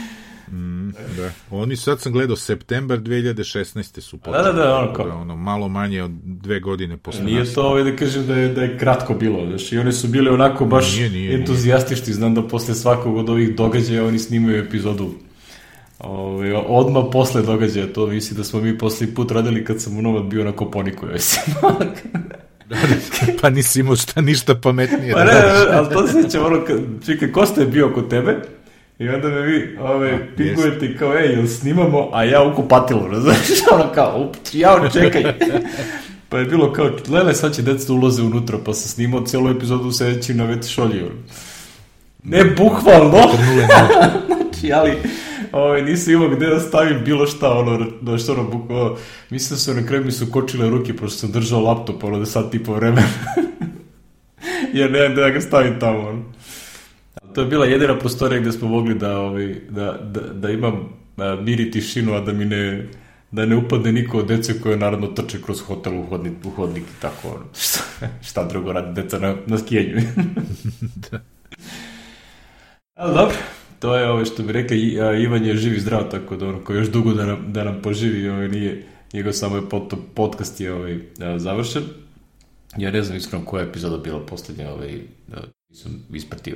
Mm, 0.51 0.89
da. 1.17 1.31
Oni 1.51 1.75
sad 1.75 2.01
sam 2.01 2.12
gledao 2.12 2.36
september 2.36 3.00
2016. 3.00 4.00
su 4.00 4.17
potrebno. 4.17 4.51
Da, 4.51 4.51
da, 4.51 4.63
da, 4.63 4.75
ono 4.75 4.93
kao. 4.93 5.05
Da, 5.05 5.15
ono, 5.15 5.36
malo 5.36 5.67
manje 5.67 6.03
od 6.03 6.12
dve 6.24 6.60
godine 6.60 6.98
posle 6.98 7.24
Nije 7.24 7.39
nas. 7.39 7.53
to 7.53 7.63
ovaj 7.63 7.84
da 7.84 7.96
kažem 7.96 8.27
da 8.27 8.36
je, 8.36 8.53
da 8.53 8.63
je 8.63 8.77
kratko 8.77 9.13
bilo, 9.13 9.46
znaš, 9.46 9.72
i 9.72 9.77
oni 9.77 9.91
su 9.91 10.08
bili 10.08 10.29
onako 10.29 10.65
baš 10.65 10.96
nije, 10.96 11.10
nije, 11.10 11.36
entuzijastični, 11.36 12.13
znam 12.13 12.36
da 12.36 12.48
posle 12.48 12.75
svakog 12.75 13.17
od 13.17 13.29
ovih 13.29 13.55
događaja 13.55 14.05
oni 14.05 14.19
snimaju 14.19 14.63
epizodu 14.63 15.12
Ove, 15.99 16.55
ovaj, 16.55 16.65
odmah 16.67 17.03
posle 17.11 17.41
događaja 17.41 17.93
to 17.93 18.05
visi 18.05 18.35
da 18.35 18.43
smo 18.43 18.61
mi 18.61 18.77
posle 18.77 19.07
put 19.15 19.31
radili 19.31 19.65
kad 19.65 19.81
sam 19.81 19.97
u 19.97 20.01
Nomad 20.01 20.23
bio 20.23 20.43
na 20.43 20.51
Koponiku, 20.51 21.05
ja 21.05 21.11
mislim. 21.11 21.55
Da, 22.69 22.75
da, 22.75 22.75
pa 23.41 23.49
nisi 23.49 23.79
imao 23.79 23.95
šta 23.95 24.21
ništa 24.21 24.55
pametnije. 24.55 25.13
Pa 25.13 25.23
ne, 25.23 25.33
da 25.33 25.69
ali 25.71 25.89
to 25.89 26.07
se 26.07 26.29
će 26.29 26.39
ono, 26.39 26.61
čekaj, 27.05 27.31
Kosta 27.31 27.61
je 27.61 27.67
bio 27.67 27.93
kod 27.93 28.09
tebe 28.09 28.37
i 28.99 29.09
onda 29.09 29.27
me 29.27 29.41
vi 29.41 29.77
ove, 29.81 30.35
pingujete 30.37 30.85
i 30.85 30.97
kao, 30.97 31.17
ej, 31.17 31.31
jel 31.31 31.47
snimamo, 31.47 32.09
a 32.13 32.23
ja 32.23 32.43
u 32.43 32.55
kupatilu, 32.55 33.07
razumiješ, 33.07 33.61
ono 33.73 33.91
kao, 33.93 34.21
up, 34.21 34.35
jao, 34.53 34.89
čekaj. 34.89 35.23
pa 36.29 36.37
je 36.39 36.45
bilo 36.45 36.73
kao, 36.73 36.89
lele, 37.09 37.33
sad 37.33 37.55
će 37.55 37.61
deca 37.61 37.93
ulaze 37.93 38.21
unutra, 38.21 38.57
pa 38.65 38.73
sam 38.73 38.89
snimao 38.89 39.25
celu 39.25 39.49
epizodu 39.49 39.91
sedeći 39.91 40.33
na 40.33 40.43
veti 40.43 40.67
šolji. 40.67 41.03
Ne, 42.23 42.43
bukvalno. 42.45 43.21
znači, 44.61 44.73
ali 44.73 44.97
ovaj, 45.51 45.81
nisam 45.81 46.13
imao 46.13 46.29
gde 46.29 46.47
da 46.47 46.59
stavim 46.59 47.01
bilo 47.05 47.27
šta, 47.27 47.51
ono, 47.51 47.85
da 48.01 48.17
što 48.17 48.33
ono, 48.33 48.43
bukvalo, 48.43 48.97
mislim 49.29 49.55
da 49.55 49.59
se 49.59 49.73
na 49.73 49.87
kraju 49.87 50.05
mi 50.05 50.11
su 50.11 50.31
kočile 50.31 50.69
ruke, 50.69 50.95
pošto 50.95 51.17
sam 51.17 51.31
držao 51.31 51.61
laptop, 51.61 52.03
ono, 52.03 52.19
da 52.19 52.25
sad 52.25 52.51
tipo 52.51 52.73
vremena. 52.73 53.07
Jer 54.73 54.91
ne 54.91 55.09
da 55.09 55.29
ga 55.29 55.41
stavim 55.41 55.79
tamo, 55.79 55.99
ono. 55.99 56.23
To 57.33 57.41
je 57.41 57.47
bila 57.47 57.65
jedina 57.65 57.99
prostorija 57.99 58.41
gde 58.41 58.51
smo 58.51 58.67
mogli 58.67 58.95
da, 58.95 59.19
ovaj, 59.19 59.55
da, 59.69 59.99
da, 60.03 60.21
da 60.21 60.49
imam 60.49 60.89
mir 61.41 61.59
i 61.59 61.71
tišinu, 61.71 62.13
a 62.13 62.21
da 62.21 62.33
mi 62.33 62.45
ne, 62.45 62.87
da 63.31 63.45
ne 63.45 63.55
upadne 63.55 63.91
niko 63.91 64.17
od 64.17 64.27
dece 64.27 64.61
koje 64.61 64.77
naravno 64.77 65.07
trče 65.07 65.41
kroz 65.41 65.61
hotel 65.61 65.99
u 65.99 66.05
hodnik, 66.05 66.33
u 66.45 66.49
hodnik 66.49 66.83
i 66.83 67.01
tako, 67.01 67.27
ono. 67.27 67.45
Šta, 67.63 68.07
šta 68.21 68.43
drugo 68.43 68.73
radi 68.73 69.01
deca 69.01 69.19
na, 69.19 69.35
na 69.45 69.57
skijenju. 69.57 70.01
da. 71.11 71.19
Ali 72.95 73.13
dobro, 73.13 73.35
to 73.79 73.95
je 73.95 74.09
ovo 74.09 74.25
što 74.25 74.43
bi 74.43 74.53
rekli, 74.53 74.98
Ivan 75.24 75.45
je 75.45 75.57
živi 75.57 75.79
zdrav, 75.79 76.09
tako 76.12 76.36
da 76.36 76.48
ono, 76.48 76.63
ko 76.63 76.74
još 76.74 76.91
dugo 76.91 77.13
da 77.13 77.25
nam, 77.25 77.53
da 77.53 77.63
nam 77.63 77.81
poživi, 77.81 78.29
ovaj, 78.29 78.48
nije, 78.48 78.86
njegov 79.13 79.33
samo 79.33 79.55
je 79.55 79.69
pod, 79.69 79.93
podcast 80.15 80.62
je 80.62 80.74
ovaj, 80.74 81.00
završen. 81.38 81.83
Ja 82.77 82.91
ne 82.91 83.03
znam 83.03 83.17
iskreno 83.17 83.45
koja 83.45 83.63
epizoda 83.63 83.98
bila 83.98 84.25
poslednja, 84.25 84.71
ovaj, 84.71 85.01
da, 85.27 85.43
nisam 85.69 86.03
ispratio. 86.13 86.55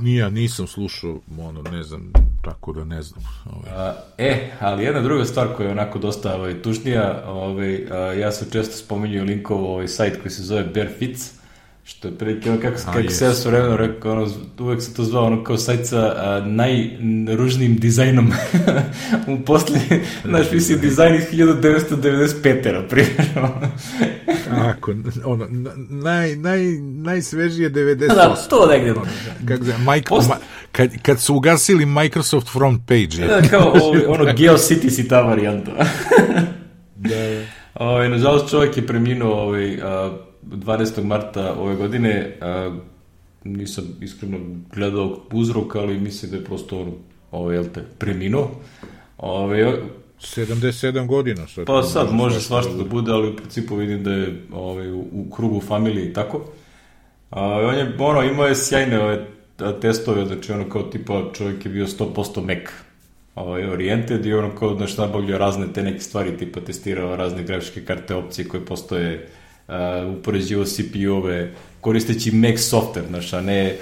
Nija, 0.00 0.30
nisam 0.30 0.66
slušao, 0.66 1.20
ono, 1.38 1.62
ne 1.62 1.82
znam, 1.82 2.12
tako 2.42 2.72
da 2.72 2.84
ne 2.84 3.02
znam. 3.02 3.24
Ovaj. 3.46 3.70
A, 3.70 3.94
e, 4.18 4.50
ali 4.60 4.84
jedna 4.84 5.00
druga 5.02 5.24
stvar 5.24 5.48
koja 5.56 5.66
je 5.66 5.72
onako 5.72 5.98
dosta 5.98 6.36
ovaj, 6.36 6.62
tužnija, 6.62 7.24
ovaj, 7.26 7.86
a, 7.90 7.96
ja 7.96 8.32
sam 8.32 8.50
često 8.50 8.76
spominjao 8.76 9.24
linkovo 9.24 9.72
ovaj 9.72 9.88
sajt 9.88 10.20
koji 10.20 10.30
se 10.30 10.42
zove 10.42 10.64
Barefits, 10.64 11.37
Što 11.88 12.08
je 12.08 12.18
prilike, 12.18 12.50
ono 12.50 12.60
kako, 12.60 12.76
A, 12.86 12.92
kako 12.92 13.10
se 13.10 13.24
ja 13.24 13.34
su 13.34 13.48
vremeno 13.48 13.76
rekao, 13.76 14.12
ono, 14.12 14.28
uvek 14.58 14.82
se 14.82 14.94
to 14.94 15.04
zvao 15.04 15.24
ono 15.24 15.44
kao 15.44 15.58
sajt 15.58 15.86
sa 15.86 15.98
a, 15.98 16.42
najružnijim 16.46 17.76
dizajnom 17.76 18.32
u 19.32 19.44
posle, 19.44 19.80
znaš, 20.24 20.52
mislim, 20.52 20.80
dizajn 20.80 21.14
iz 21.14 21.22
1995. 21.32 22.72
na 22.72 22.88
primjer. 22.88 23.14
Ako, 24.70 24.94
ono, 25.24 25.46
naj, 25.88 26.36
naj, 26.36 26.60
najsvežije 26.80 27.70
98. 27.70 28.14
Da, 28.14 28.36
to 28.50 28.66
negde. 28.66 28.90
Ono, 28.90 29.02
kako 29.48 29.64
se, 29.64 29.74
Mike, 29.78 30.08
Post... 30.08 30.28
ma, 30.28 30.36
kad, 30.72 30.90
kad 31.02 31.20
su 31.20 31.34
ugasili 31.34 31.86
Microsoft 31.86 32.52
front 32.52 32.82
page. 32.86 33.26
Da, 33.28 33.48
kao 33.48 33.74
ono, 34.14 34.32
GeoCities 34.36 34.98
i 34.98 35.08
ta 35.08 35.20
varijanta. 35.20 35.70
da. 36.96 37.16
O, 37.74 37.86
ovaj, 37.86 38.08
nažalost, 38.08 38.50
čovjek 38.50 38.76
je 38.76 38.86
preminuo 38.86 39.34
ovaj, 39.34 39.80
a, 39.82 40.27
12. 40.50 41.04
marta 41.04 41.54
ove 41.58 41.76
godine, 41.76 42.36
a, 42.40 42.76
nisam 43.44 43.84
iskreno 44.00 44.38
gledao 44.74 45.20
uzrok, 45.32 45.76
ali 45.76 46.00
mislim 46.00 46.30
da 46.30 46.36
je 46.36 46.44
prosto 46.44 46.80
ono, 46.80 46.92
ovo, 47.30 47.52
jel 47.52 47.64
te, 47.74 47.84
preminuo. 47.98 48.50
Ove, 49.18 49.82
77 50.20 51.06
godina 51.06 51.46
sad. 51.46 51.66
Pa 51.66 51.82
sad 51.82 52.12
može 52.12 52.40
svašta 52.40 52.72
da 52.72 52.84
bude, 52.84 53.12
ali 53.12 53.28
u 53.28 53.36
principu 53.36 53.76
vidim 53.76 54.04
da 54.04 54.12
je 54.12 54.42
ovaj, 54.52 54.92
u, 54.92 54.98
u 54.98 55.30
krugu 55.30 55.60
familije 55.60 56.10
i 56.10 56.12
tako. 56.12 56.44
A, 57.30 57.42
on 57.44 57.74
je, 57.74 57.96
ono, 57.98 58.22
imao 58.22 58.46
je 58.46 58.54
sjajne 58.54 59.00
ove, 59.00 59.26
testove, 59.80 60.26
znači 60.26 60.52
ono 60.52 60.68
kao 60.68 60.82
tipa 60.82 61.22
čovjek 61.34 61.66
je 61.66 61.72
bio 61.72 61.86
100% 61.86 62.46
Mac 62.46 62.68
ovaj, 63.34 63.70
oriented 63.70 64.26
i 64.26 64.32
ono 64.32 64.54
kao 64.54 64.76
znaš 64.76 64.96
nabavljao 64.96 65.38
razne 65.38 65.66
te 65.74 65.82
neke 65.82 66.00
stvari, 66.00 66.36
tipa 66.36 66.60
testirao 66.60 67.16
razne 67.16 67.42
grafičke 67.42 67.84
karte 67.84 68.14
opcije 68.14 68.48
koje 68.48 68.64
postoje 68.64 69.28
upoređivo 70.18 70.64
CPU-ove, 70.64 71.52
koristeći 71.80 72.30
Mac 72.30 72.54
software, 72.54 73.08
znaš, 73.08 73.32
a 73.32 73.40
ne 73.40 73.76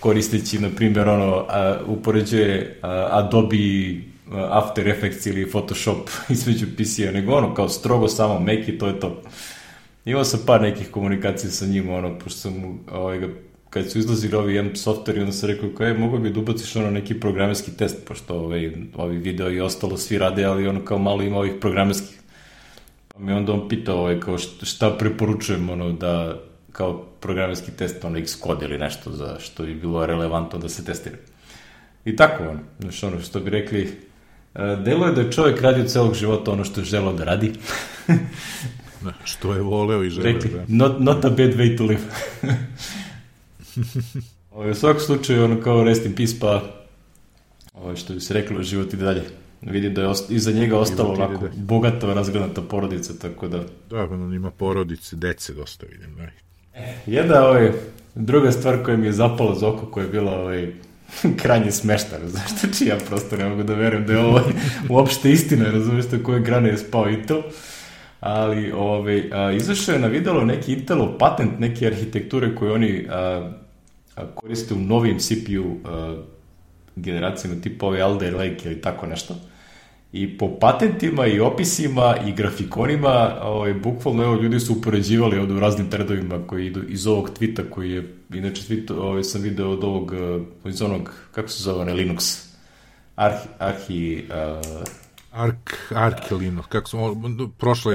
koristeći, 0.00 0.58
na 0.58 0.68
primjer, 0.76 1.08
ono, 1.08 1.36
uh, 1.36 1.98
upoređuje 1.98 2.78
uh, 2.82 2.88
Adobe 3.10 3.56
uh, 3.56 4.34
After 4.50 4.88
Effects 4.88 5.26
ili 5.26 5.50
Photoshop 5.50 6.10
između 6.36 6.66
PC-a, 6.76 7.10
nego 7.10 7.32
ono, 7.32 7.54
kao 7.54 7.68
strogo 7.68 8.08
samo 8.08 8.40
Mac 8.40 8.68
i 8.68 8.78
to 8.78 8.86
je 8.86 9.00
to. 9.00 9.22
Imao 10.04 10.24
sam 10.24 10.40
par 10.46 10.62
nekih 10.62 10.90
komunikacija 10.90 11.50
sa 11.50 11.66
njim, 11.66 11.90
ono, 11.90 12.18
pošto 12.18 12.38
sam 12.38 12.80
ovaj, 12.92 13.20
kad 13.70 13.90
su 13.90 13.98
izlazili 13.98 14.36
ovi 14.36 14.58
M 14.58 14.72
software 14.74 15.16
i 15.16 15.20
onda 15.20 15.32
sam 15.32 15.48
rekao, 15.48 15.70
kao 15.76 15.86
je, 15.86 15.94
mogo 15.94 16.18
bi 16.18 16.30
da 16.30 16.40
ubaciš 16.40 16.76
ono 16.76 16.90
neki 16.90 17.20
programerski 17.20 17.70
test, 17.70 17.96
pošto 18.06 18.34
ovaj, 18.34 18.72
ovi 18.94 19.18
video 19.18 19.50
i 19.50 19.60
ostalo 19.60 19.96
svi 19.96 20.18
rade, 20.18 20.44
ali 20.44 20.68
ono 20.68 20.84
kao 20.84 20.98
malo 20.98 21.22
ima 21.22 21.38
ovih 21.38 21.52
programerskih 21.60 22.21
Pa 23.12 23.18
mi 23.18 23.32
onda 23.32 23.52
on 23.52 23.68
pitao 23.68 23.98
ovaj, 23.98 24.20
kao 24.20 24.38
šta 24.38 24.90
preporučujem 24.98 25.70
ono, 25.70 25.92
da 25.92 26.38
kao 26.72 27.06
programerski 27.20 27.70
test 27.70 28.04
ono 28.04 28.20
Xcode 28.20 28.64
ili 28.64 28.78
nešto 28.78 29.12
za 29.12 29.36
što 29.40 29.62
bi 29.62 29.74
bilo 29.74 30.06
relevantno 30.06 30.58
da 30.58 30.68
se 30.68 30.84
testira. 30.84 31.16
I 32.04 32.16
tako 32.16 32.44
ono, 32.44 32.60
znaš 32.80 33.02
ono 33.02 33.20
što 33.20 33.40
bi 33.40 33.50
rekli, 33.50 33.82
e, 34.54 34.76
delo 34.84 35.06
je 35.06 35.12
da 35.12 35.20
je 35.20 35.32
čovjek 35.32 35.60
radio 35.60 35.84
celog 35.84 36.14
života 36.14 36.52
ono 36.52 36.64
što 36.64 36.80
je 36.80 36.84
želao 36.84 37.12
da 37.12 37.24
radi. 37.24 37.52
Da, 39.02 39.12
što 39.24 39.54
je 39.54 39.60
voleo 39.60 40.04
i 40.04 40.10
želeo. 40.10 40.32
Rekli, 40.32 40.50
da. 40.50 40.64
not, 40.68 41.00
not 41.00 41.24
a 41.24 41.28
bad 41.28 41.54
way 41.54 41.78
to 41.78 41.84
live. 41.84 42.00
Ovo, 42.42 42.54
ovaj, 44.60 44.70
u 44.70 44.74
svakom 44.74 45.00
slučaju, 45.00 45.44
ono 45.44 45.60
kao 45.60 45.84
rest 45.84 46.06
in 46.06 46.14
peace, 46.14 46.34
pa 46.40 46.62
Ovo 47.74 47.96
što 47.96 48.14
bi 48.14 48.20
se 48.20 48.34
reklo, 48.34 48.62
život 48.62 48.92
ide 48.92 49.04
dalje. 49.04 49.22
Vidi 49.62 49.90
da 49.90 50.00
je 50.00 50.08
ost, 50.08 50.30
iza 50.30 50.52
njega 50.52 50.78
ostalo 50.78 51.08
ovako 51.08 51.36
dalje. 51.36 51.52
bogata, 51.56 52.14
razgledata 52.14 52.62
porodica, 52.62 53.12
tako 53.18 53.48
da... 53.48 53.64
Da, 53.90 54.04
on 54.04 54.34
ima 54.34 54.50
porodice, 54.50 55.16
dece 55.16 55.52
dosta 55.52 55.86
vidim. 55.86 56.16
Da. 56.16 56.26
Jedna 57.06 57.46
ovaj, 57.46 57.72
druga 58.14 58.52
stvar 58.52 58.84
koja 58.84 58.96
mi 58.96 59.06
je 59.06 59.12
zapala 59.12 59.54
za 59.54 59.68
oko, 59.68 59.86
koja 59.86 60.04
je 60.04 60.10
bila 60.10 60.40
ovaj, 60.40 60.72
krajnje 61.42 61.72
smešta, 61.72 62.28
znaš 62.28 62.58
što 62.58 62.66
či 62.78 62.86
ja 62.86 62.96
prosto 63.08 63.36
ne 63.36 63.48
mogu 63.48 63.62
da 63.62 63.74
verujem 63.74 64.06
da 64.06 64.12
je 64.12 64.18
ovo 64.18 64.40
uopšte 64.90 65.30
istina, 65.30 65.70
razumiješ 65.70 66.06
to 66.10 66.22
koje 66.22 66.40
grane 66.40 66.68
je 66.68 66.78
spao 66.78 67.08
Intel, 67.08 67.42
ali 68.20 68.72
ovaj, 68.72 69.30
a, 69.32 69.52
izašao 69.52 69.92
je 69.92 69.98
na 69.98 70.06
videlo 70.06 70.44
neki 70.44 70.72
Intelov 70.72 71.18
patent 71.18 71.58
neke 71.58 71.86
arhitekture 71.86 72.54
koje 72.54 72.72
oni 72.72 73.06
a, 73.10 73.50
a, 74.16 74.26
koriste 74.34 74.74
u 74.74 74.78
novim 74.78 75.18
CPU 75.18 75.76
a, 75.84 76.16
generacijama 76.96 77.60
tipa 77.60 77.86
ovaj 77.86 78.02
Alder 78.02 78.34
Lake 78.34 78.60
ili 78.64 78.80
tako 78.80 79.06
nešto. 79.06 79.51
I 80.12 80.38
po 80.38 80.58
patentima 80.60 81.26
i 81.26 81.40
opisima 81.40 82.16
i 82.26 82.32
grafikonima, 82.32 83.36
ovaj, 83.42 83.74
bukvalno 83.74 84.22
evo, 84.22 84.34
ljudi 84.34 84.60
su 84.60 84.72
upoređivali 84.72 85.38
ovde 85.38 85.54
u 85.54 85.60
raznim 85.60 85.90
tredovima 85.90 86.46
koji 86.46 86.66
idu 86.66 86.82
iz 86.88 87.06
ovog 87.06 87.30
tvita 87.30 87.62
koji 87.70 87.90
je, 87.90 88.14
inače 88.34 88.62
tweet 88.62 88.92
ovaj, 88.92 89.22
sam 89.22 89.42
video 89.42 89.70
od 89.70 89.84
ovog, 89.84 90.14
eh, 90.14 90.68
iz 90.68 90.82
onog, 90.82 91.10
kako 91.32 91.48
se 91.48 91.62
zove, 91.62 91.80
onaj 91.80 91.94
Linux, 91.94 92.46
Arhi, 93.16 93.48
Arhi 93.58 94.24
uh, 94.28 94.84
Ark, 95.32 95.76
Arkelino, 95.94 96.62
kako 96.68 96.88
smo, 96.88 97.14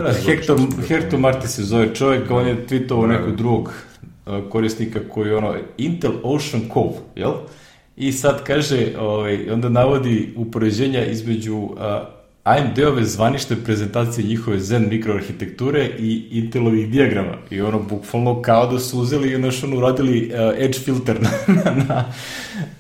Da, 0.03 0.09
epizode. 0.09 0.35
Hector, 0.35 0.59
Hector 0.87 1.19
Marti 1.19 1.47
se 1.47 1.63
zove 1.63 1.95
čovjek, 1.95 2.31
on 2.31 2.47
je 2.47 2.67
tweetovao 2.67 3.07
nekog 3.07 3.35
drugog 3.35 3.73
uh, 4.25 4.49
korisnika 4.49 4.99
koji 5.09 5.27
je 5.27 5.35
ono 5.35 5.55
Intel 5.77 6.13
Ocean 6.23 6.63
Cove, 6.73 6.97
jel? 7.15 7.33
I 7.97 8.11
sad 8.11 8.43
kaže, 8.43 8.87
ovaj, 8.99 9.49
onda 9.51 9.69
navodi 9.69 10.33
upoređenja 10.35 11.05
između 11.05 11.55
uh, 11.55 11.77
AMD-ove 12.43 13.03
zvanične 13.05 13.55
prezentacije 13.65 14.27
njihove 14.27 14.59
Zen 14.59 14.89
mikroarhitekture 14.89 15.89
i 15.99 16.27
Intelovih 16.31 16.89
dijagrama. 16.89 17.37
I 17.49 17.61
ono, 17.61 17.79
bukvalno 17.79 18.41
kao 18.41 18.67
da 18.67 18.79
su 18.79 18.99
uzeli 18.99 19.31
i 19.33 19.35
znaš, 19.35 19.63
ono, 19.63 19.77
uradili 19.77 20.31
uh, 20.33 20.63
edge 20.63 20.79
filter 20.79 21.21
na, 21.21 21.29
na, 21.53 21.83
na, 21.87 22.05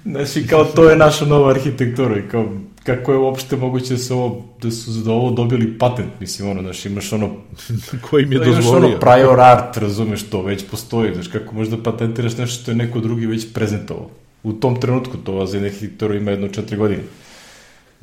znači, 0.05 0.47
kao 0.47 0.65
to 0.65 0.89
je 0.89 0.95
naša 0.95 1.25
nova 1.25 1.49
arhitektura 1.49 2.17
i 2.17 2.29
kao 2.31 2.45
kako 2.83 3.11
je 3.11 3.17
uopšte 3.17 3.55
moguće 3.55 3.93
da, 3.93 3.97
se 3.97 4.13
ovo, 4.13 4.45
da 4.61 4.71
su 4.71 4.91
za 4.91 5.11
ovo 5.11 5.31
dobili 5.31 5.77
patent, 5.77 6.19
mislim, 6.19 6.49
ono, 6.49 6.61
znaš, 6.61 6.85
imaš 6.85 7.13
ono, 7.13 7.29
koji 8.09 8.25
mi 8.25 8.35
je 8.35 8.39
da 8.39 8.45
imaš 8.51 8.57
dozvolio. 8.57 8.89
ono 8.89 8.99
prior 8.99 9.39
art, 9.39 9.77
razumeš 9.77 10.23
to, 10.23 10.41
već 10.41 10.65
postoji, 10.71 11.13
znaš, 11.13 11.27
kako 11.27 11.55
možda 11.55 11.77
patentiraš 11.83 12.37
nešto 12.37 12.61
što 12.61 12.71
je 12.71 12.75
neko 12.75 12.99
drugi 12.99 13.25
već 13.25 13.53
prezentovao. 13.53 14.09
U 14.47 14.53
tom 14.53 14.79
trenutku 14.81 15.17
to 15.17 15.45
za 15.45 15.57
arhitekturu 15.57 16.15
ima 16.15 16.31
jedno 16.31 16.47
četiri 16.47 16.77
godine. 16.77 17.03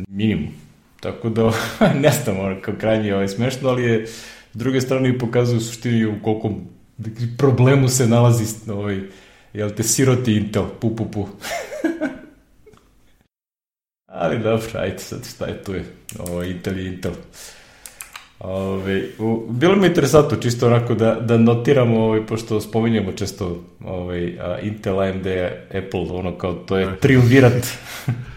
Minimum. 0.08 0.48
Tako 1.00 1.28
da, 1.28 1.52
ne 2.04 2.10
znam, 2.10 2.38
ono, 2.38 2.60
kao 2.60 2.74
krajnje 2.80 3.14
ovaj, 3.14 3.28
smešno, 3.28 3.68
ali 3.68 3.82
je 3.82 4.06
s 4.06 4.56
druge 4.56 4.80
strane 4.80 5.08
i 5.08 5.18
pokazuje 5.18 5.58
u 5.58 5.60
suštini 5.60 6.06
u 6.06 6.14
koliko 6.22 6.50
problemu 7.38 7.88
se 7.88 8.06
nalazi 8.06 8.44
ovaj, 8.72 9.00
jel 9.52 9.70
te 9.70 9.82
siroti 9.82 10.36
Intel, 10.36 10.64
pu 10.80 10.96
pu 10.96 11.10
pu. 11.10 11.28
Ali 14.06 14.38
dobro, 14.38 14.68
ajde 14.74 14.98
sad 14.98 15.26
šta 15.34 15.46
je 15.46 15.62
tu 15.64 15.74
je. 15.74 15.84
Ovo, 16.18 16.42
Intel 16.42 16.78
je 16.78 16.86
Intel. 16.86 17.12
Ove, 18.38 19.08
u, 19.18 19.46
bilo 19.50 19.76
mi 19.76 19.82
je 19.82 19.88
interesantno 19.88 20.36
čisto 20.36 20.66
onako 20.66 20.94
da, 20.94 21.14
da 21.14 21.38
notiramo, 21.38 22.04
ovaj, 22.04 22.26
pošto 22.26 22.60
spominjamo 22.60 23.12
često 23.12 23.64
ovaj, 23.84 24.38
a, 24.40 24.58
Intel, 24.58 25.00
AMD, 25.00 25.26
Apple, 25.68 26.00
ono 26.10 26.38
kao 26.38 26.54
to 26.54 26.76
je 26.76 26.96
triumvirat. 27.00 27.66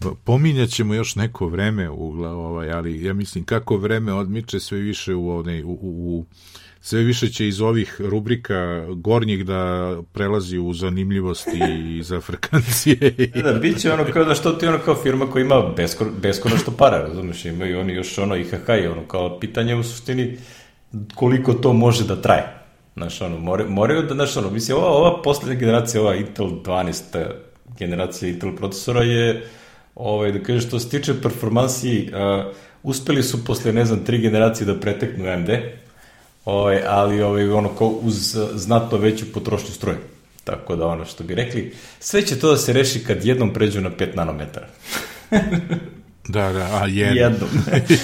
Pominjat 0.24 0.70
ćemo 0.70 0.94
još 0.94 1.16
neko 1.16 1.46
vreme, 1.46 1.90
u, 1.90 2.22
ovaj, 2.22 2.70
ali 2.70 3.04
ja 3.04 3.12
mislim 3.12 3.44
kako 3.44 3.76
vreme 3.76 4.12
odmiče 4.12 4.60
sve 4.60 4.78
više 4.78 5.14
u, 5.14 5.38
onaj, 5.38 5.62
u, 5.62 5.70
u, 5.70 5.78
u 5.82 6.24
sve 6.80 7.00
više 7.00 7.28
će 7.28 7.48
iz 7.48 7.60
ovih 7.60 7.96
rubrika 7.98 8.86
gornjih 8.94 9.44
da 9.44 9.94
prelazi 10.12 10.58
u 10.58 10.74
zanimljivosti 10.74 11.60
i 11.98 12.02
za 12.02 12.20
frkancije. 12.20 12.96
da, 13.44 13.52
bit 13.52 13.80
će 13.80 13.92
ono 13.92 14.04
kao 14.12 14.24
da 14.24 14.34
što 14.34 14.52
ti 14.52 14.66
ono 14.66 14.78
kao 14.78 14.94
firma 14.94 15.26
koja 15.26 15.44
ima 15.44 15.62
beskor, 15.76 16.08
beskonačno 16.22 16.72
para, 16.78 16.98
razumeš, 16.98 17.44
imaju 17.44 17.80
oni 17.80 17.94
još 17.94 18.18
ono 18.18 18.36
IHH 18.36 18.68
i 18.84 18.86
ono 18.86 19.02
kao 19.08 19.40
pitanje 19.40 19.74
u 19.74 19.82
suštini 19.82 20.36
koliko 21.14 21.54
to 21.54 21.72
može 21.72 22.04
da 22.04 22.22
traje. 22.22 22.58
Znaš, 22.96 23.20
ono, 23.20 23.38
more, 23.38 23.64
moraju 23.64 24.02
da, 24.02 24.14
znaš, 24.14 24.36
ono, 24.36 24.50
mislim, 24.50 24.78
ova, 24.78 24.88
ova 24.88 25.22
poslednja 25.22 25.54
generacija, 25.54 26.00
ova 26.00 26.14
Intel 26.14 26.46
12 26.46 27.26
generacija 27.78 28.28
Intel 28.28 28.56
procesora 28.56 29.02
je, 29.02 29.48
ovaj, 29.94 30.32
da 30.32 30.42
kažeš, 30.42 30.66
što 30.66 30.78
se 30.78 30.88
tiče 30.88 31.22
performansi, 31.22 32.10
uh, 32.12 32.54
uspeli 32.82 33.22
su 33.22 33.44
posle, 33.44 33.72
ne 33.72 33.84
znam, 33.84 34.04
tri 34.04 34.18
generacije 34.18 34.66
da 34.66 34.80
preteknu 34.80 35.28
AMD, 35.28 35.48
ovaj, 36.44 36.82
ali 36.86 37.22
ovaj, 37.22 37.50
ono, 37.50 37.68
ko, 37.68 37.86
uz 37.86 38.36
znatno 38.54 38.98
veću 38.98 39.32
potrošnju 39.34 39.70
struje. 39.70 39.98
Tako 40.44 40.76
da 40.76 40.86
ono 40.86 41.04
što 41.04 41.24
bi 41.24 41.34
rekli, 41.34 41.72
sve 42.00 42.22
će 42.22 42.38
to 42.38 42.50
da 42.50 42.56
se 42.56 42.72
reši 42.72 43.04
kad 43.04 43.24
jednom 43.24 43.52
pređu 43.52 43.80
na 43.80 43.90
5 43.90 44.16
nanometara. 44.16 44.66
da, 46.34 46.52
da, 46.52 46.80
a 46.82 46.86
jednom. 46.86 47.16
jednom. 47.16 47.48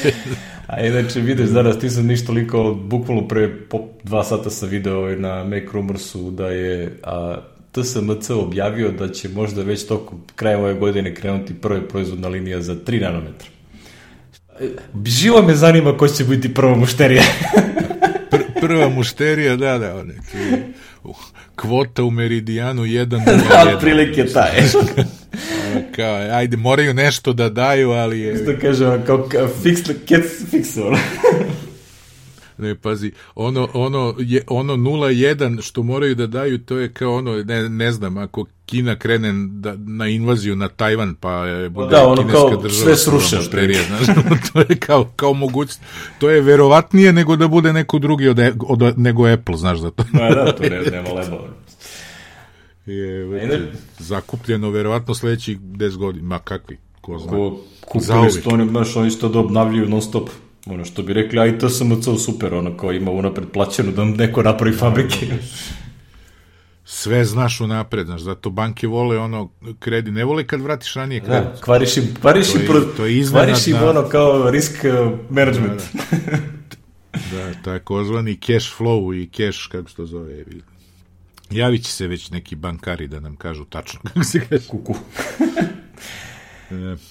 a 0.67 0.81
inače 0.81 1.21
vidiš 1.21 1.49
danas, 1.49 1.79
ti 1.79 1.91
sam 1.91 2.07
ništa 2.07 2.27
toliko, 2.27 2.75
bukvalno 2.75 3.29
pre 3.29 3.57
po 3.69 3.81
dva 4.03 4.25
sata 4.25 4.51
sam 4.51 4.69
video 4.69 4.99
ovaj, 4.99 5.17
na 5.17 5.45
Make 5.45 5.69
Rumorsu 5.73 6.31
da 6.31 6.47
je 6.47 6.99
a, 7.03 7.37
TSMC 7.73 8.31
objavio 8.31 8.91
da 8.91 9.09
će 9.09 9.29
možda 9.29 9.63
već 9.63 9.87
tokom 9.87 10.21
kraja 10.37 10.59
ove 10.59 10.75
godine 10.75 11.15
krenuti 11.15 11.55
prva 11.55 11.81
proizvodna 11.81 12.29
linija 12.29 12.63
za 12.63 12.75
3 12.75 13.01
nanometra. 13.01 13.49
Živo 15.07 15.43
me 15.43 15.55
zanima 15.55 15.97
ko 15.97 16.09
će 16.09 16.25
biti 16.25 16.55
prva 16.55 16.77
mušterija. 16.77 17.23
Pr 18.55 18.61
prva 18.61 18.89
mušterija, 18.89 19.57
da, 19.57 19.79
da, 19.79 19.95
one, 19.97 20.15
kvota 21.57 22.05
u 22.05 22.11
meridijanu 22.11 22.83
1 22.83 23.07
da, 23.07 23.73
otprilike 23.77 24.27
taj. 24.27 24.51
kao, 25.97 26.15
ajde, 26.15 26.57
moraju 26.57 26.95
nešto 26.95 27.33
da 27.33 27.49
daju, 27.49 27.91
ali 27.91 28.21
je... 28.21 28.35
Isto 28.35 28.53
kažem, 28.61 29.03
kao, 29.07 29.29
kao 29.31 29.49
fix, 29.65 29.93
kec 30.07 30.25
fixovala. 30.51 30.99
Ne, 32.59 32.75
pazi, 32.75 33.13
ono, 33.35 33.69
ono, 33.75 34.15
je, 34.19 34.43
ono 34.47 34.77
0-1 34.77 35.63
što 35.63 35.83
moraju 35.83 36.15
da 36.15 36.27
daju, 36.27 36.59
to 36.59 36.79
je 36.79 36.93
kao 36.93 37.15
ono, 37.15 37.37
ne, 37.37 37.69
ne 37.69 37.93
znam, 37.93 38.17
ako 38.17 38.45
Kina 38.67 38.97
krene 38.97 39.33
da, 39.49 39.75
na 39.77 40.09
invaziju 40.09 40.57
na 40.57 40.69
Tajvan, 40.69 41.15
pa 41.15 41.47
je 41.47 41.69
bude 41.69 41.89
da, 41.89 42.07
ono 42.07 42.17
kineska 42.17 42.39
kao 42.39 42.57
država. 42.57 42.85
sve 42.85 42.97
sruše. 42.97 43.37
Znaš, 43.87 44.07
to 44.53 44.61
je 44.61 44.77
kao, 44.77 45.11
kao 45.17 45.33
mogućnost. 45.33 45.81
To 46.19 46.31
je 46.31 46.41
verovatnije 46.41 47.13
nego 47.13 47.37
da 47.37 47.49
bude 47.49 47.73
neko 47.73 47.99
drugi 47.99 48.29
od, 48.29 48.39
od, 48.61 48.99
nego 48.99 49.27
Apple, 49.27 49.57
znaš 49.57 49.79
za 49.79 49.91
to. 49.91 50.05
Ma 50.13 50.31
da, 50.31 50.53
to 50.53 50.63
ne, 50.63 50.81
nema 50.91 51.09
leba. 51.09 51.39
Je, 52.87 53.25
već, 53.25 53.61
zakupljeno 53.99 54.71
verovatno 54.71 55.15
sledećih 55.15 55.61
10 55.61 55.97
godina, 55.97 56.29
ma 56.29 56.39
kakvi, 56.39 56.79
ko 57.01 57.19
zna. 57.19 57.31
Ko, 57.31 57.61
kupili 57.81 58.31
su 58.31 58.43
to, 58.43 58.51
oni, 58.51 58.69
znaš, 58.69 58.97
oni 58.97 59.11
što 59.11 59.29
da 59.29 59.39
obnavljaju 59.39 59.89
non 59.89 60.03
stop. 60.03 60.29
Ono 60.67 60.85
što 60.85 61.03
bi 61.03 61.13
rekli, 61.13 61.39
aj 61.41 61.59
TSMC 61.59 62.05
super, 62.25 62.55
ono 62.55 62.77
kao 62.77 62.93
ima 62.93 63.11
unapred 63.11 63.49
plaćeno 63.53 63.93
da 63.93 64.05
neko 64.05 64.43
napravi 64.43 64.77
fabrike. 64.77 65.27
Sve 66.85 67.25
znaš 67.25 67.61
unapred, 67.61 68.07
znaš, 68.07 68.21
zato 68.21 68.51
banke 68.51 68.87
vole 68.87 69.19
ono 69.19 69.51
kredi, 69.79 70.11
ne 70.11 70.25
vole 70.25 70.47
kad 70.47 70.61
vratiš 70.61 70.95
ranije 70.95 71.21
kredit. 71.21 71.49
Da, 71.49 71.61
kvariš 71.61 71.97
im, 71.97 72.15
kvariš 72.21 72.55
im, 72.55 72.67
to 72.67 72.77
je, 72.77 72.97
to 72.97 73.07
je 73.07 73.27
kvariš 73.31 73.67
im 73.67 73.77
ono 73.83 74.09
kao 74.09 74.51
risk 74.51 74.85
management. 75.31 75.83
Da, 77.33 77.39
da. 77.39 77.47
da 77.47 77.63
takozvani 77.63 78.37
cash 78.37 78.67
flow 78.79 79.23
i 79.23 79.31
cash, 79.37 79.69
kako 79.69 79.91
se 79.91 79.97
to 79.97 80.07
zove, 80.07 80.45
javit 81.51 81.85
će 81.85 81.93
se 81.93 82.07
već 82.07 82.31
neki 82.31 82.57
bankari 82.57 83.09
da 83.09 83.21
nam 83.21 83.37
kažu 83.37 83.65
tačno 83.65 84.01
kako 84.07 84.25
se 84.25 84.41
kaže. 84.49 84.69
Kuku. 84.69 84.95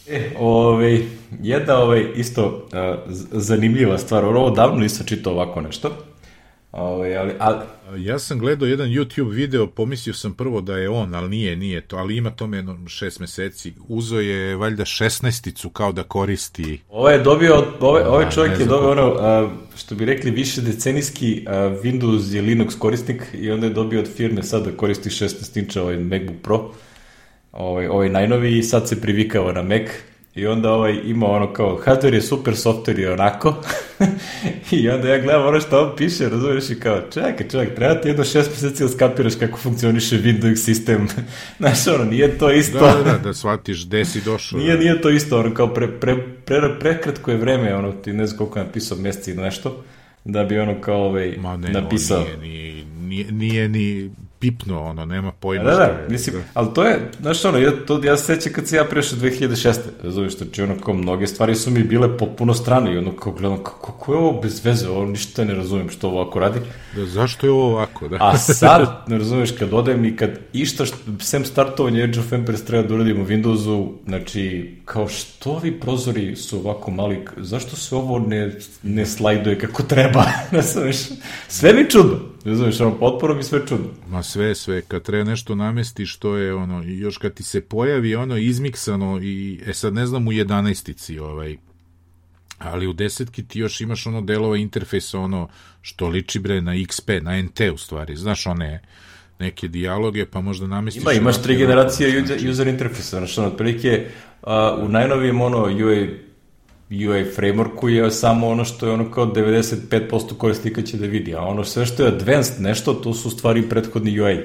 E, 0.08 0.32
ove, 0.40 1.00
jedna 1.42 1.78
ove, 1.78 2.12
isto 2.16 2.68
a, 2.74 2.98
zanimljiva 3.32 3.98
stvar, 3.98 4.26
ovo 4.26 4.50
davno 4.50 4.80
nisam 4.80 5.06
čitao 5.06 5.34
ovako 5.34 5.62
nešto, 5.62 5.92
ove, 6.72 7.16
ali, 7.16 7.34
ali... 7.40 7.60
Ja 7.98 8.20
sam 8.20 8.40
gledao 8.40 8.68
jedan 8.68 8.90
YouTube 8.90 9.34
video, 9.34 9.68
pomislio 9.68 10.14
sam 10.14 10.34
prvo 10.34 10.62
da 10.62 10.78
je 10.78 10.90
on, 10.90 11.16
ali 11.16 11.30
nije, 11.30 11.56
nije 11.56 11.82
to, 11.82 11.98
ali 11.98 12.18
ima 12.18 12.32
tome 12.32 12.58
jedno 12.58 12.88
šest 12.88 13.20
meseci. 13.20 13.74
Uzo 13.88 14.20
je 14.20 14.56
valjda 14.56 14.86
šestnesticu 14.86 15.70
kao 15.70 15.92
da 15.92 16.04
koristi... 16.04 16.80
Ovo 16.90 17.10
je 17.10 17.20
dobio, 17.20 17.66
ove, 17.80 18.08
ovaj 18.08 18.30
čovjek 18.30 18.60
je 18.60 18.66
dobio 18.66 18.92
ono, 18.92 19.16
a, 19.20 19.50
što 19.76 19.96
bi 19.96 20.06
rekli, 20.06 20.32
više 20.32 20.62
decenijski 20.62 21.46
a, 21.48 21.52
Windows 21.84 22.38
i 22.38 22.42
Linux 22.42 22.78
korisnik 22.80 23.24
i 23.34 23.52
onda 23.52 23.68
je 23.68 23.74
dobio 23.74 24.00
od 24.00 24.08
firme 24.16 24.44
sad 24.44 24.66
da 24.66 24.78
koristi 24.78 25.10
16 25.10 25.60
inča 25.60 25.82
ovaj 25.82 25.98
MacBook 25.98 26.38
Pro 26.42 26.72
ovaj, 27.54 27.88
ovaj 27.88 28.10
najnoviji 28.10 28.58
i 28.58 28.64
sad 28.64 28.90
se 28.90 29.02
privikao 29.02 29.52
na 29.52 29.62
Mac 29.62 29.88
I 30.36 30.48
onda 30.48 30.72
ovaj, 30.72 31.00
ima 31.06 31.28
ono 31.28 31.54
kao, 31.54 31.80
hardware 31.86 32.14
je 32.14 32.22
super, 32.22 32.54
software 32.54 33.00
je 33.00 33.12
onako. 33.12 33.56
I 34.72 34.90
onda 34.90 35.10
ja 35.10 35.22
gledam 35.22 35.48
ono 35.48 35.60
što 35.60 35.82
on 35.82 35.96
piše, 35.98 36.30
razumiješ 36.30 36.70
i 36.70 36.80
kao, 36.80 37.02
čekaj, 37.14 37.48
čekaj, 37.48 37.76
treba 37.76 38.02
ti 38.02 38.08
jedno 38.08 38.24
šest 38.24 38.50
meseci 38.50 38.84
da 38.84 38.90
skapiraš 38.90 39.36
kako 39.36 39.58
funkcioniše 39.58 40.16
Windows 40.16 40.56
sistem. 40.56 41.08
Znaš, 41.60 41.88
ono, 41.88 42.06
nije 42.06 42.38
to 42.38 42.52
isto. 42.52 42.80
Da, 42.80 43.04
da, 43.04 43.12
da, 43.12 43.18
da 43.18 43.34
shvatiš 43.34 43.86
gde 43.86 44.06
si 44.06 44.22
došao. 44.22 44.60
nije, 44.60 44.78
nije 44.78 45.02
to 45.02 45.10
isto, 45.10 45.40
ono, 45.40 45.54
kao 45.54 45.74
pre, 45.74 45.88
pre, 46.00 46.18
pre, 46.46 46.80
prekratko 46.80 47.32
je 47.32 47.38
vreme, 47.38 47.76
ono, 47.76 47.92
ti 47.92 48.14
ne 48.14 48.28
znam 48.28 48.38
koliko 48.38 48.60
je 48.60 48.66
napisao 48.66 48.98
mjeseci 48.98 49.32
ili 49.32 49.42
nešto, 49.42 49.84
da 50.26 50.44
bi 50.44 50.60
ono 50.60 50.82
kao 50.82 51.06
ovaj, 51.06 51.36
Ma 51.38 51.58
ne, 51.58 51.70
napisao. 51.70 52.24
Nije, 52.24 52.38
nije, 52.38 52.86
nije, 53.02 53.32
nije 53.32 53.70
ni 53.70 54.12
pipno, 54.44 54.84
ono, 54.84 55.06
nema 55.06 55.32
pojma. 55.32 55.64
Da, 55.64 55.76
da, 55.76 56.00
mislim, 56.10 56.36
ali 56.54 56.68
to 56.74 56.84
je, 56.84 57.12
znaš 57.22 57.46
ono, 57.46 57.58
ja, 57.58 57.72
to, 57.88 58.04
ja 58.04 58.18
se 58.18 58.36
sećam 58.36 58.54
kad 58.54 58.68
se 58.68 58.76
ja 58.76 58.84
prešao 58.86 59.20
2006. 59.20 59.76
Razumiješ, 60.04 60.38
znači 60.38 60.62
ono, 60.62 60.80
kao 60.80 60.94
mnoge 60.94 61.28
stvari 61.28 61.56
su 61.56 61.72
mi 61.72 61.84
bile 61.84 62.18
potpuno 62.18 62.54
strane 62.54 62.94
i 62.94 62.98
ono, 62.98 63.12
kao 63.12 63.34
gledam, 63.34 63.58
kako, 63.58 63.92
kako 63.92 64.14
je 64.14 64.18
ovo 64.18 64.42
bez 64.42 64.66
veze, 64.66 64.90
ovo 64.90 65.06
ništa 65.06 65.44
ne 65.44 65.54
razumijem 65.54 65.90
što 65.90 66.08
ovo 66.08 66.22
ovako 66.22 66.40
radi. 66.40 66.60
Da, 66.96 67.06
zašto 67.06 67.48
je 67.48 67.52
ovo 67.52 67.68
ovako, 67.68 68.08
da? 68.08 68.18
A 68.20 68.38
sad, 68.38 69.04
ne 69.08 69.18
razumiješ, 69.18 69.52
kad 69.52 69.74
odajem 69.74 70.06
i 70.06 70.16
kad 70.16 70.30
išta, 70.54 70.86
što, 70.86 70.98
sem 71.20 71.46
startovanja 71.46 72.04
Age 72.04 72.20
of 72.20 72.34
Empires 72.34 72.66
treba 72.66 72.88
da 72.88 72.94
uradim 72.94 73.22
u 73.22 73.26
Windowsu, 73.26 73.92
znači, 74.08 74.76
kao 74.94 75.08
što 75.08 75.52
ovi 75.52 75.80
prozori 75.80 76.36
su 76.36 76.60
ovako 76.60 76.92
mali, 76.92 77.26
zašto 77.38 77.76
se 77.76 77.96
ovo 77.96 78.20
ne, 78.20 78.56
ne 78.84 79.06
slajduje 79.06 79.60
kako 79.60 79.84
treba, 79.84 80.26
razumiješ, 80.52 80.98
sve 81.48 81.74
mi 81.74 81.90
čudno. 81.90 82.20
Razumeš, 82.46 82.80
ono, 82.80 83.00
potpuno 83.00 83.34
mi 83.34 83.44
sve 83.44 83.68
čudno. 83.68 83.88
Ma 84.08 84.24
sve, 84.24 84.56
sve, 84.56 84.82
kad 84.82 85.04
treba 85.04 85.30
nešto 85.30 85.56
namesti 85.56 86.06
što 86.06 86.38
je 86.38 86.54
ono, 86.54 86.84
još 86.84 87.18
kad 87.18 87.34
ti 87.34 87.44
se 87.44 87.62
pojavi 87.62 88.16
ono 88.16 88.38
izmiksano 88.38 89.20
i, 89.24 89.62
e 89.66 89.74
sad 89.74 89.94
ne 89.94 90.06
znam 90.06 90.28
u 90.28 90.32
jedanaestici, 90.32 91.20
ovaj, 91.20 91.58
ali 92.58 92.88
u 92.88 92.94
desetki 92.94 93.48
ti 93.48 93.60
još 93.60 93.82
imaš 93.82 94.08
ono 94.08 94.22
delova 94.22 94.58
interfejsa, 94.58 95.20
ono, 95.20 95.48
što 95.82 96.08
liči 96.08 96.40
bre 96.40 96.62
na 96.62 96.72
XP, 96.72 97.22
na 97.22 97.42
NT 97.42 97.62
u 97.74 97.78
stvari, 97.78 98.16
znaš 98.16 98.48
one 98.48 98.82
neke 99.40 99.68
dijaloge, 99.68 100.26
pa 100.26 100.42
možda 100.42 100.68
namestiš... 100.68 101.04
Ima, 101.04 101.14
imaš 101.14 101.42
tri 101.42 101.56
generacije 101.56 102.24
user, 102.24 102.50
user 102.50 102.68
interfejsa, 102.68 103.18
znaš, 103.18 103.38
ono, 103.38 103.48
otprilike, 103.48 104.08
u 104.82 104.88
najnovijem, 104.88 105.42
ono, 105.42 105.64
UI 105.64 106.24
UI 106.90 107.26
frameworku 107.36 107.88
je 107.88 108.12
samo 108.12 108.48
ono 108.48 108.66
što 108.66 108.86
je 108.86 108.92
ono 108.92 109.12
kao 109.12 109.26
95% 109.26 110.38
korisnika 110.38 110.82
će 110.82 110.98
da 110.98 111.06
vidi, 111.06 111.36
a 111.36 111.42
ono 111.42 111.64
sve 111.64 111.86
što 111.86 112.04
je 112.04 112.10
advanced 112.10 112.62
nešto, 112.62 112.94
to 112.94 113.14
su 113.14 113.30
stvari 113.30 113.70
prethodni 113.70 114.20
UI. 114.20 114.40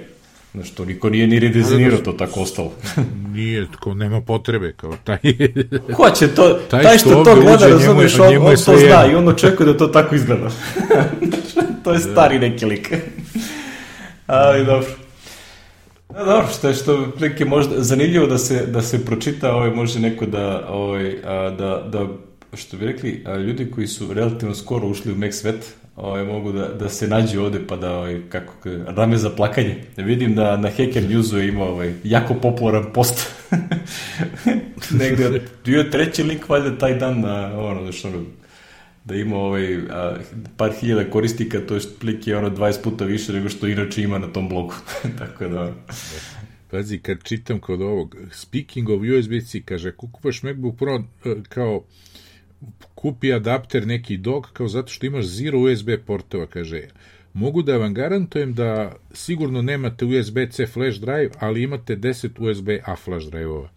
Znaš, 0.53 0.71
to 0.71 0.85
niko 0.85 1.11
nije 1.11 1.27
ni 1.27 1.39
redizajnirao 1.39 1.99
to 1.99 2.13
tako 2.13 2.41
ostalo. 2.41 2.73
nije, 3.35 3.67
tko 3.73 3.95
nema 3.95 4.21
potrebe, 4.21 4.73
kao 4.73 4.97
taj... 5.05 5.19
Ko 5.97 6.11
će 6.11 6.29
to, 6.29 6.59
taj, 6.71 6.83
taj 6.83 6.99
što, 6.99 7.11
što 7.11 7.25
to 7.25 7.41
gleda, 7.41 7.67
razumeš, 7.67 8.19
on, 8.19 8.37
on 8.37 8.57
to 8.57 8.77
zna 8.77 9.07
i 9.13 9.15
on 9.15 9.29
očekuje 9.29 9.67
da 9.67 9.77
to 9.77 9.87
tako 9.87 10.15
izgleda. 10.15 10.51
to 11.85 11.93
je 11.93 11.99
stari 11.99 12.39
neki 12.39 12.67
lik. 12.67 12.95
Ali 14.27 14.65
dobro. 14.65 15.08
Da, 16.19 16.25
dobro, 16.25 16.49
što 16.59 16.69
je 16.69 16.75
što 16.75 17.13
plike 17.19 17.45
možda 17.45 17.83
zanimljivo 17.83 18.27
da 18.27 18.39
se, 18.39 18.67
da 18.67 18.83
se 18.83 19.05
pročita, 19.05 19.55
ovaj, 19.55 19.71
može 19.71 20.01
neko 20.01 20.27
da, 20.27 20.69
ovaj, 20.69 21.17
a, 21.25 21.51
da, 21.51 21.89
da 21.93 22.07
što 22.57 22.77
bi 22.77 22.87
rekli, 22.87 23.23
a, 23.27 23.37
ljudi 23.37 23.71
koji 23.71 23.87
su 23.87 24.13
relativno 24.15 24.55
skoro 24.55 24.89
ušli 24.89 25.13
u 25.13 25.17
Mac 25.17 25.35
svet, 25.35 25.75
ovaj, 25.97 26.25
mogu 26.25 26.53
da, 26.53 26.69
da 26.69 26.89
se 26.89 27.09
nađu 27.09 27.41
ovde 27.41 27.61
pa 27.69 27.77
da, 27.77 27.97
ovaj, 27.97 28.21
kako, 28.29 28.53
rame 28.87 29.17
za 29.17 29.31
plakanje. 29.31 29.77
Da 29.97 30.03
vidim 30.03 30.35
da 30.35 30.57
na 30.57 30.69
Hacker 30.69 31.03
Newsu 31.09 31.37
je 31.37 31.49
imao 31.49 31.69
ovaj, 31.69 31.93
jako 32.05 32.35
popularan 32.35 32.93
post. 32.95 33.31
Negde, 35.01 35.43
bio 35.65 35.79
je 35.79 35.91
treći 35.91 36.23
link 36.23 36.49
valjda 36.49 36.79
taj 36.79 36.95
dan 36.95 37.21
na, 37.21 37.61
ono, 37.61 37.83
da 37.83 37.93
što 37.93 38.09
da 39.09 39.15
ima 39.15 39.37
ovaj, 39.37 39.77
a, 39.91 40.17
par 40.57 40.73
hiljada 40.81 41.11
korisnika, 41.11 41.61
to 41.69 41.75
je 41.75 41.81
plik 42.01 42.27
je 42.27 42.37
ono 42.37 42.51
20 42.51 42.83
puta 42.83 43.05
više 43.05 43.33
nego 43.33 43.49
što 43.49 43.69
inače 43.69 44.03
ima 44.03 44.19
na 44.19 44.33
tom 44.33 44.49
blogu. 44.49 44.75
Tako 45.19 45.49
da... 45.49 45.75
Pazi, 46.71 46.99
kad 46.99 47.23
čitam 47.23 47.61
kod 47.61 47.83
ovog, 47.83 48.17
speaking 48.33 48.89
of 48.89 49.01
USB-C, 49.01 49.63
kaže, 49.65 49.93
kupaš 49.93 50.43
MacBook 50.43 50.77
Pro 50.79 51.03
e, 51.25 51.35
kao 51.49 51.85
kupi 52.95 53.33
adapter 53.33 53.87
neki 53.87 54.17
dok, 54.17 54.53
kao 54.53 54.69
zato 54.69 54.93
što 54.93 55.07
imaš 55.07 55.25
zero 55.25 55.61
USB 55.61 55.91
portova, 56.07 56.47
kaže, 56.47 56.83
mogu 57.33 57.63
da 57.63 57.77
vam 57.77 57.95
garantujem 57.95 58.55
da 58.55 58.97
sigurno 59.13 59.63
nemate 59.63 60.05
USB-C 60.05 60.67
flash 60.67 61.01
drive, 61.01 61.31
ali 61.39 61.63
imate 61.63 61.97
10 61.97 62.29
USB-A 62.39 62.97
flash 62.97 63.27
drive-ova. 63.31 63.69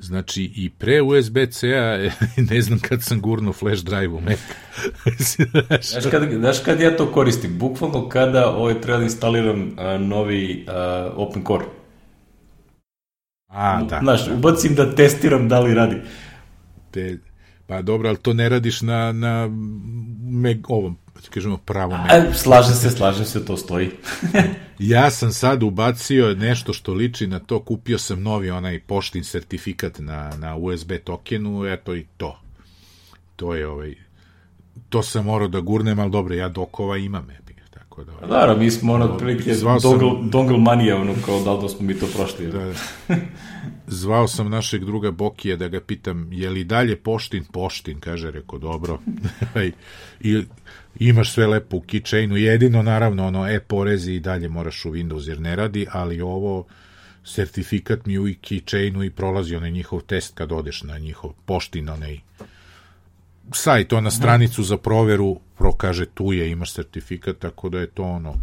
Znači, 0.00 0.52
i 0.56 0.70
pre 0.70 1.02
USB-C-a, 1.02 2.10
ne 2.50 2.60
znam 2.60 2.78
kad 2.78 3.02
sam 3.02 3.20
gurno 3.20 3.52
flash 3.52 3.84
drive 3.84 4.08
u 4.08 4.20
Mac. 4.20 4.38
znaš, 5.90 6.10
kad, 6.10 6.30
znaš 6.32 6.58
kad 6.58 6.80
ja 6.80 6.96
to 6.96 7.12
koristim? 7.12 7.58
Bukvalno 7.58 8.08
kada 8.08 8.50
ovaj, 8.50 8.80
treba 8.80 8.98
da 8.98 9.04
instaliram 9.04 9.62
uh, 9.62 10.00
novi 10.00 10.66
uh, 10.68 11.12
Open 11.16 11.44
Core. 11.46 11.64
A, 13.48 13.82
da. 13.82 13.98
Znaš, 14.02 14.26
da. 14.26 14.34
ubacim 14.34 14.74
da 14.74 14.94
testiram 14.94 15.48
da 15.48 15.60
li 15.60 15.74
radi. 15.74 15.96
Te, 16.90 17.18
pa 17.66 17.82
dobro, 17.82 18.08
ali 18.08 18.18
to 18.18 18.32
ne 18.32 18.48
radiš 18.48 18.82
na, 18.82 19.12
na 19.12 19.48
meg, 20.22 20.70
ovom, 20.70 20.98
kažemo, 21.28 21.56
pravo. 21.56 21.94
A, 21.94 22.34
slažem 22.34 22.74
se, 22.74 22.90
slažem 22.90 23.24
se, 23.24 23.44
to 23.44 23.56
stoji. 23.56 23.90
ja 24.78 25.10
sam 25.10 25.32
sad 25.32 25.62
ubacio 25.62 26.34
nešto 26.34 26.72
što 26.72 26.94
liči 26.94 27.26
na 27.26 27.38
to, 27.38 27.60
kupio 27.60 27.98
sam 27.98 28.22
novi 28.22 28.50
onaj 28.50 28.80
poštin 28.80 29.24
sertifikat 29.24 29.98
na, 29.98 30.32
na 30.36 30.56
USB 30.56 30.92
tokenu, 31.04 31.64
eto 31.66 31.96
i 31.96 32.06
to. 32.16 32.40
To 33.36 33.54
je 33.54 33.68
ovaj, 33.68 33.94
to 34.88 35.02
sam 35.02 35.24
morao 35.24 35.48
da 35.48 35.60
gurnem, 35.60 35.98
ali 35.98 36.10
dobro, 36.10 36.34
ja 36.34 36.48
dokova 36.48 36.96
imam. 36.96 37.28
Tako 38.04 38.26
da, 38.26 38.46
da, 38.46 38.54
mi 38.54 38.70
smo 38.70 38.92
ono 38.92 39.04
otprilike 39.04 39.54
dongle, 39.54 39.80
sam... 39.80 40.30
dongle 40.30 40.58
manija, 40.58 40.96
ono 40.96 41.14
kao 41.26 41.40
da 41.40 41.52
li 41.52 41.62
da 41.62 41.68
smo 41.68 41.86
mi 41.86 41.94
to 41.94 42.06
prošli. 42.16 42.46
Da, 42.46 42.58
da. 42.58 43.16
Zvao 43.86 44.28
sam 44.28 44.50
našeg 44.50 44.84
druga 44.84 45.10
Bokija 45.10 45.56
da 45.56 45.68
ga 45.68 45.80
pitam, 45.80 46.32
je 46.32 46.50
li 46.50 46.64
dalje 46.64 46.96
poštin? 46.96 47.44
Poštin, 47.44 48.00
kaže, 48.00 48.30
reko, 48.30 48.58
dobro. 48.58 48.98
I 50.20 50.44
imaš 50.98 51.32
sve 51.32 51.46
lepo 51.46 51.76
u 51.76 51.80
keychainu, 51.80 52.34
jedino 52.34 52.82
naravno 52.82 53.26
ono 53.26 53.48
e-porezi 53.48 54.12
i 54.12 54.20
dalje 54.20 54.48
moraš 54.48 54.84
u 54.84 54.90
Windows 54.90 55.28
jer 55.28 55.40
ne 55.40 55.56
radi, 55.56 55.86
ali 55.90 56.20
ovo 56.20 56.66
sertifikat 57.24 58.06
mi 58.06 58.18
u 58.18 58.24
keychainu 58.24 59.06
i 59.06 59.10
prolazi 59.10 59.56
onaj 59.56 59.70
njihov 59.70 60.00
test 60.00 60.34
kad 60.34 60.52
odeš 60.52 60.82
na 60.82 60.98
njihov 60.98 61.32
poštin, 61.46 61.88
onaj 61.88 62.18
sajt, 63.52 63.92
ona 63.92 64.10
stranicu 64.10 64.62
za 64.62 64.76
proveru, 64.76 65.40
prokaže 65.58 66.06
tu 66.06 66.32
je, 66.32 66.50
imaš 66.50 66.72
sertifikat, 66.72 67.38
tako 67.38 67.68
da 67.68 67.78
je 67.78 67.86
to 67.86 68.02
ono, 68.02 68.34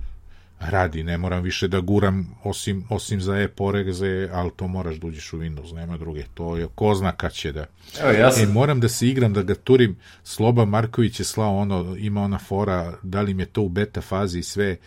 radi, 0.60 1.04
ne 1.04 1.18
moram 1.18 1.44
više 1.44 1.68
da 1.68 1.80
guram 1.80 2.36
osim, 2.44 2.84
osim 2.90 3.22
za 3.22 3.38
e-poreze, 3.38 4.30
ali 4.34 4.52
to 4.56 4.68
moraš 4.68 4.96
da 4.96 5.08
uđeš 5.08 5.34
u 5.34 5.38
Windows, 5.38 5.76
nema 5.76 5.98
druge, 5.98 6.24
to 6.34 6.58
je, 6.58 6.68
ko 6.76 6.96
zna 6.96 7.12
kad 7.12 7.34
će 7.34 7.52
da... 7.52 7.66
Evo, 8.02 8.12
ja 8.12 8.32
sam... 8.32 8.44
E, 8.44 8.54
moram 8.54 8.80
da 8.80 8.90
se 8.90 9.08
igram, 9.08 9.34
da 9.34 9.42
ga 9.42 9.56
turim, 9.56 9.96
Sloba 10.24 10.66
Marković 10.66 11.20
je 11.20 11.26
slao 11.26 11.58
ono, 11.58 11.96
ima 12.00 12.22
ona 12.22 12.38
fora, 12.38 12.94
da 13.04 13.22
li 13.22 13.34
mi 13.34 13.42
je 13.42 13.48
to 13.48 13.62
u 13.62 13.70
beta 13.70 14.02
fazi 14.02 14.40
i 14.40 14.44
sve, 14.44 14.78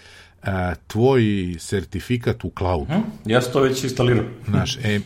a, 0.43 0.75
tvoj 0.87 1.23
sertifikat 1.59 2.45
u 2.45 2.53
cloudu. 2.59 2.93
Hm? 2.93 3.31
Ja 3.31 3.43
sam 3.43 3.53
to 3.53 3.61
već 3.61 3.85
instalirao. 3.85 4.25
Znaš, 4.49 4.77
e, 4.77 5.01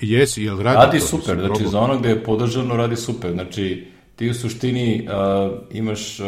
jesi, 0.00 0.42
jel 0.42 0.58
radi, 0.58 0.76
radi 0.76 0.98
to? 0.98 1.06
super, 1.06 1.36
znači 1.36 1.52
probao? 1.52 1.70
za 1.70 1.80
ono 1.80 1.98
gde 1.98 2.08
je 2.08 2.24
podržano 2.24 2.76
radi 2.76 2.96
super, 2.96 3.32
znači 3.32 3.95
ti 4.16 4.30
u 4.30 4.34
suštini 4.34 5.08
uh, 5.08 5.58
imaš 5.70 6.20
uh, 6.20 6.26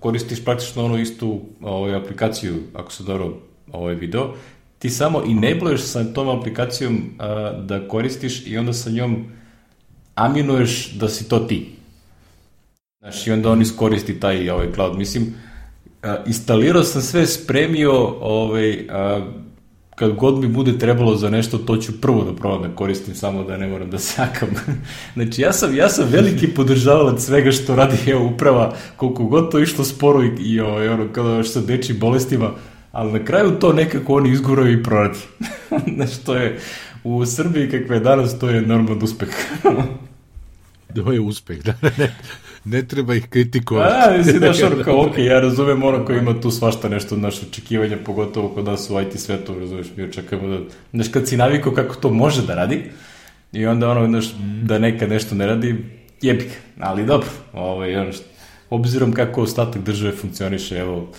koristiš 0.00 0.44
praktično 0.44 0.84
onu 0.84 0.98
istu 0.98 1.40
ovaj, 1.60 1.94
aplikaciju, 1.94 2.54
ako 2.74 2.92
se 2.92 3.02
dobro 3.02 3.32
ovaj 3.72 3.94
video, 3.94 4.34
ti 4.78 4.90
samo 4.90 5.22
enabluješ 5.26 5.82
sa 5.82 6.04
tom 6.04 6.28
aplikacijom 6.28 7.00
a, 7.18 7.52
da 7.52 7.88
koristiš 7.88 8.46
i 8.46 8.58
onda 8.58 8.72
sa 8.72 8.90
njom 8.90 9.24
aminuješ 10.14 10.92
da 10.92 11.08
si 11.08 11.28
to 11.28 11.38
ti. 11.38 11.72
Znaš, 12.98 13.26
i 13.26 13.32
onda 13.32 13.50
on 13.50 13.62
iskoristi 13.62 14.20
taj 14.20 14.50
ovaj 14.50 14.72
cloud. 14.74 14.98
Mislim, 14.98 15.34
a, 16.02 16.16
instalirao 16.26 16.82
sam 16.82 17.02
sve, 17.02 17.26
spremio 17.26 17.92
ovaj, 18.20 18.86
a, 18.90 19.26
kad 19.96 20.12
god 20.12 20.38
mi 20.38 20.48
bude 20.48 20.78
trebalo 20.78 21.16
za 21.16 21.30
nešto, 21.30 21.58
to 21.58 21.76
ću 21.76 22.00
prvo 22.00 22.24
da 22.24 22.32
probam 22.32 22.62
da 22.62 22.76
koristim, 22.76 23.14
samo 23.14 23.44
da 23.44 23.56
ne 23.56 23.66
moram 23.66 23.90
da 23.90 23.98
sakam. 23.98 24.48
znači, 25.14 25.42
ja 25.42 25.52
sam, 25.52 25.76
ja 25.76 25.88
sam 25.88 26.08
veliki 26.10 26.48
podržavalac 26.48 27.24
svega 27.24 27.52
što 27.52 27.76
radi 27.76 27.96
evo 28.10 28.26
uprava, 28.26 28.74
koliko 28.96 29.24
god 29.24 29.50
to 29.50 29.58
išlo 29.58 29.84
sporo 29.84 30.22
i, 30.22 30.30
i 30.38 30.60
ovaj, 30.60 30.88
ono, 30.88 31.36
još 31.36 31.50
sa 31.50 31.60
dečim 31.60 31.98
bolestima, 31.98 32.50
ali 32.92 33.12
na 33.12 33.24
kraju 33.24 33.50
to 33.60 33.72
nekako 33.72 34.14
oni 34.14 34.30
izguraju 34.30 34.72
i 34.72 34.82
proradi. 34.82 35.18
znači, 35.96 36.24
to 36.24 36.34
je 36.34 36.58
u 37.04 37.26
Srbiji 37.26 37.70
kakve 37.70 37.96
je 37.96 38.00
danas, 38.00 38.38
to 38.38 38.48
je 38.48 38.62
normalan 38.62 39.02
uspeh. 39.02 39.28
to 40.94 41.12
je 41.12 41.20
uspeh, 41.20 41.62
da, 41.62 41.74
ne, 41.82 42.16
ne 42.66 42.82
treba 42.82 43.14
ih 43.14 43.26
kritikovati. 43.28 43.94
A, 43.94 44.18
mislim 44.18 44.40
da 44.40 44.52
što 44.52 44.82
kao, 44.84 45.06
ok, 45.06 45.18
ja 45.18 45.40
razumem 45.40 45.82
ono 45.82 46.04
koji 46.04 46.18
ima 46.18 46.40
tu 46.40 46.50
svašta 46.50 46.88
nešto 46.88 47.14
od 47.14 47.20
naše 47.20 47.46
očekivanja, 47.50 47.96
pogotovo 48.04 48.48
kod 48.48 48.64
nas 48.64 48.90
u 48.90 49.00
IT 49.00 49.20
svetu, 49.20 49.58
razumeš, 49.58 49.86
mi 49.96 50.04
očekujemo 50.04 50.48
da, 50.48 50.58
znaš, 50.92 51.08
kad 51.08 51.28
si 51.28 51.36
navikao 51.36 51.72
kako 51.72 51.94
to 51.94 52.10
može 52.10 52.46
da 52.46 52.54
radi, 52.54 52.82
I 53.52 53.66
onda 53.66 53.90
ono, 53.90 54.06
znaš, 54.06 54.26
da 54.62 54.78
nekad 54.78 55.08
nešto 55.08 55.34
ne 55.34 55.46
radi, 55.46 55.76
jebik. 56.22 56.50
Ali 56.80 57.06
dobro, 57.06 57.28
ovaj, 57.52 57.96
ono, 57.96 58.12
što- 58.12 58.24
obzirom 58.70 59.12
kako 59.12 59.42
ostatak 59.42 59.82
države 59.82 60.12
funkcioniše, 60.12 60.76
evo, 60.78 61.12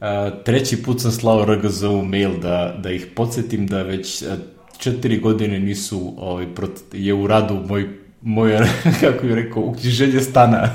a, 0.00 0.30
treći 0.44 0.82
put 0.82 1.00
sam 1.00 1.12
slao 1.12 1.44
RGZ-u 1.44 2.02
mail 2.04 2.40
da, 2.40 2.76
da 2.82 2.90
ih 2.90 3.06
podsjetim 3.16 3.66
da 3.66 3.82
već 3.82 4.22
a, 4.22 4.36
četiri 4.78 5.18
godine 5.18 5.58
nisu, 5.60 6.14
ovaj, 6.18 6.46
prot, 6.54 6.70
je 6.92 7.14
u 7.14 7.26
radu 7.26 7.54
moj, 7.68 7.88
moja, 8.22 8.60
kako 9.00 9.26
bih 9.26 9.34
rekao, 9.34 9.62
uknjiženje 9.62 10.20
stana. 10.20 10.68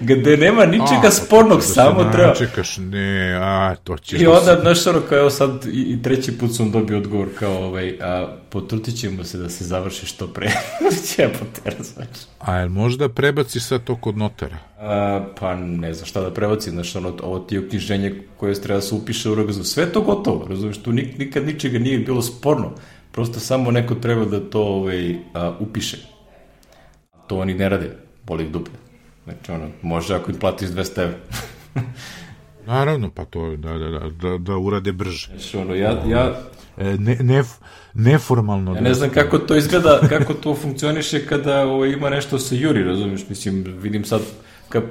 Gde 0.00 0.36
nema 0.36 0.66
ničega 0.66 1.06
A, 1.08 1.10
spornog, 1.10 1.58
da 1.58 1.64
samo 1.64 2.04
treba... 2.12 2.34
Čekaš, 2.34 2.76
ne, 2.78 3.38
a, 3.42 3.74
to 3.84 3.96
ćeš 3.98 4.20
I 4.20 4.24
da 4.24 4.30
onda, 4.30 4.54
se- 4.54 4.60
znaš, 4.60 4.86
ono, 4.86 5.00
kao 5.00 5.18
evo 5.18 5.30
sad, 5.30 5.66
i, 5.72 5.80
i 5.82 6.02
treći 6.02 6.38
put 6.38 6.54
sam 6.54 6.70
dobio 6.70 6.98
odgovor 6.98 7.28
kao, 7.38 7.64
ovaj, 7.64 7.98
a, 8.00 8.36
potrutit 8.50 9.00
ćemo 9.00 9.24
se 9.24 9.38
da 9.38 9.48
se 9.48 9.64
završi 9.64 10.06
što 10.06 10.26
pre. 10.26 10.50
Jebote, 11.18 11.60
razumeš. 11.64 12.08
A 12.38 12.56
jel 12.56 12.68
možda 12.68 13.08
prebaci 13.08 13.60
sad 13.60 13.84
to 13.84 13.96
kod 13.96 14.16
notara? 14.16 14.58
A, 14.78 15.24
pa 15.40 15.56
ne 15.56 15.94
znam 15.94 16.06
šta 16.06 16.20
da 16.20 16.34
prebacim, 16.34 16.72
znaš, 16.72 16.96
ono, 16.96 17.14
ovo 17.22 17.38
ti 17.38 17.54
je 17.54 17.60
uknjiženje 17.60 18.22
koje 18.36 18.54
treba 18.54 18.78
da 18.78 18.82
se 18.82 18.94
upiše 18.94 19.30
u 19.30 19.34
RGZ. 19.34 19.62
Sve 19.62 19.92
to 19.92 20.00
gotovo, 20.00 20.46
razumeš, 20.48 20.78
tu 20.82 20.92
nik, 20.92 21.18
nikad 21.18 21.46
ničega 21.46 21.78
nije 21.78 21.98
bilo 21.98 22.22
sporno. 22.22 22.72
Prosto 23.12 23.40
samo 23.40 23.70
neko 23.70 23.94
treba 23.94 24.24
da 24.24 24.50
to 24.50 24.62
ovaj, 24.62 25.16
a, 25.34 25.52
upiše. 25.60 26.15
To 27.26 27.38
oni 27.38 27.54
ne 27.54 27.68
rade, 27.68 27.96
boli 28.26 28.44
ih 28.44 28.50
dupe. 28.50 28.70
Znači, 29.24 29.52
ono, 29.52 29.68
može 29.82 30.14
ako 30.14 30.30
im 30.30 30.38
platiš 30.38 30.68
200 30.68 31.02
evra. 31.02 31.16
Naravno, 32.66 33.10
pa 33.10 33.24
to 33.24 33.56
da, 33.56 33.72
da, 33.72 33.88
da, 33.88 34.10
da, 34.10 34.38
da 34.38 34.56
urade 34.56 34.92
brže. 34.92 35.26
Znači, 35.26 35.56
ono, 35.56 35.74
ja, 35.74 36.02
ja, 36.08 36.40
E, 36.76 36.96
ne, 36.98 37.16
ne, 37.20 37.44
neformalno. 37.94 38.74
Ja 38.74 38.80
ne 38.80 38.94
znam 38.94 39.10
kako 39.10 39.38
to 39.38 39.56
izgleda, 39.56 40.00
kako 40.08 40.34
to 40.34 40.54
funkcioniše 40.54 41.26
kada 41.26 41.66
ovaj, 41.66 41.90
ima 41.90 42.10
nešto 42.10 42.38
se 42.38 42.56
juri, 42.56 42.84
razumiješ, 42.84 43.28
mislim, 43.28 43.64
vidim 43.82 44.04
sad, 44.04 44.20
ka, 44.68 44.82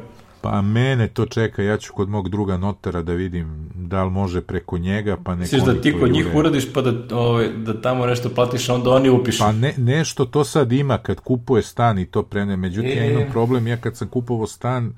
Pa 0.52 0.62
mene 0.62 1.08
to 1.08 1.26
čeka, 1.26 1.64
ja 1.64 1.78
ću 1.78 1.94
kod 1.94 2.10
mog 2.10 2.30
druga 2.30 2.58
notara 2.58 3.02
da 3.02 3.14
vidim 3.14 3.70
da 3.76 4.04
li 4.04 4.12
može 4.12 4.42
preko 4.42 4.78
njega, 4.78 5.18
pa 5.24 5.32
nek 5.36 5.40
misliš 5.40 5.64
da 5.64 5.82
ti 5.82 6.00
kod 6.00 6.12
njih 6.12 6.28
uradiš 6.36 6.74
pa 6.74 6.82
da, 6.82 7.18
ovaj, 7.18 7.50
da 7.50 7.82
tamo 7.82 8.06
nešto 8.06 8.30
platiš, 8.30 8.70
onda 8.70 8.90
oni 8.90 9.10
upišu. 9.10 9.40
Pa 9.40 9.52
ne, 9.52 9.74
nešto 9.78 10.26
to 10.26 10.44
sad 10.44 10.72
ima 10.72 10.98
kad 10.98 11.20
kupuje 11.20 11.64
stan 11.64 12.00
i 12.00 12.06
to 12.06 12.24
prene. 12.24 12.58
Međutim, 12.58 12.98
ja 12.98 13.04
E. 13.04 13.12
imam 13.12 13.32
problem, 13.32 13.68
ja 13.68 13.78
kad 13.78 13.98
sam 13.98 14.08
kupovao 14.08 14.48
stan, 14.48 14.94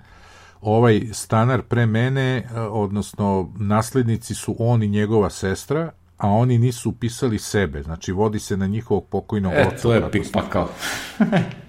ovaj 0.62 1.01
stanar 1.12 1.62
pre 1.62 1.86
mene, 1.86 2.49
odnosno 2.69 3.51
naslednici 3.60 4.36
su 4.36 4.55
on 4.60 4.83
i 4.83 4.88
njegova 4.88 5.29
sestra, 5.29 5.91
a 6.17 6.30
oni 6.30 6.58
nisu 6.58 6.89
upisali 6.89 7.39
sebe, 7.39 7.84
znači 7.84 8.12
vodi 8.12 8.39
se 8.39 8.58
na 8.58 8.67
njihovog 8.67 9.06
pokojnog 9.10 9.53
e, 9.53 9.67
oca. 9.67 9.82
to 9.82 9.93
je 9.93 9.99
kako 9.99 10.12
pik 10.12 10.25
se- 10.25 10.32
pakao. 10.32 10.69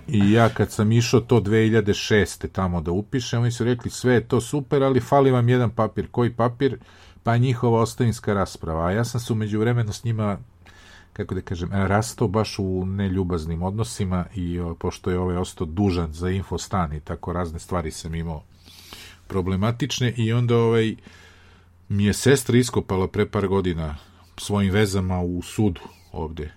I 0.08 0.32
ja 0.32 0.48
kad 0.48 0.70
sam 0.72 0.92
išao 0.92 1.20
to 1.20 1.40
2006. 1.40 2.48
tamo 2.52 2.80
da 2.80 2.90
upišem, 2.90 3.40
oni 3.40 3.50
su 3.50 3.64
rekli 3.64 3.90
sve 3.90 4.14
je 4.14 4.28
to 4.28 4.40
super, 4.40 4.82
ali 4.82 5.00
fali 5.00 5.30
vam 5.30 5.48
jedan 5.48 5.70
papir. 5.70 6.08
Koji 6.10 6.30
papir? 6.32 6.78
Pa 7.22 7.36
njihova 7.36 7.80
ostavinska 7.80 8.34
rasprava. 8.34 8.86
A 8.86 8.90
ja 8.90 9.04
sam 9.04 9.20
se 9.20 9.32
umeđu 9.32 9.60
vremenu 9.60 9.92
s 9.92 10.04
njima 10.04 10.38
kako 11.12 11.34
da 11.34 11.40
kažem, 11.40 11.68
rastao 11.72 12.28
baš 12.28 12.58
u 12.58 12.86
neljubaznim 12.86 13.62
odnosima 13.62 14.24
i 14.34 14.60
pošto 14.78 15.10
je 15.10 15.18
ovaj 15.18 15.36
ostao 15.36 15.66
dužan 15.66 16.12
za 16.12 16.30
infostan 16.30 16.92
i 16.92 17.00
tako 17.00 17.32
razne 17.32 17.58
stvari 17.58 17.90
sam 17.90 18.14
imao 18.14 18.42
problematične 19.26 20.12
i 20.16 20.32
onda 20.32 20.56
ovaj 20.56 20.96
mi 21.88 22.04
je 22.04 22.12
sestra 22.12 22.58
iskopala 22.58 23.08
pre 23.08 23.26
par 23.26 23.46
godina 23.48 23.96
svojim 24.38 24.72
vezama 24.72 25.20
u 25.20 25.42
sudu 25.42 25.80
ovde. 26.12 26.50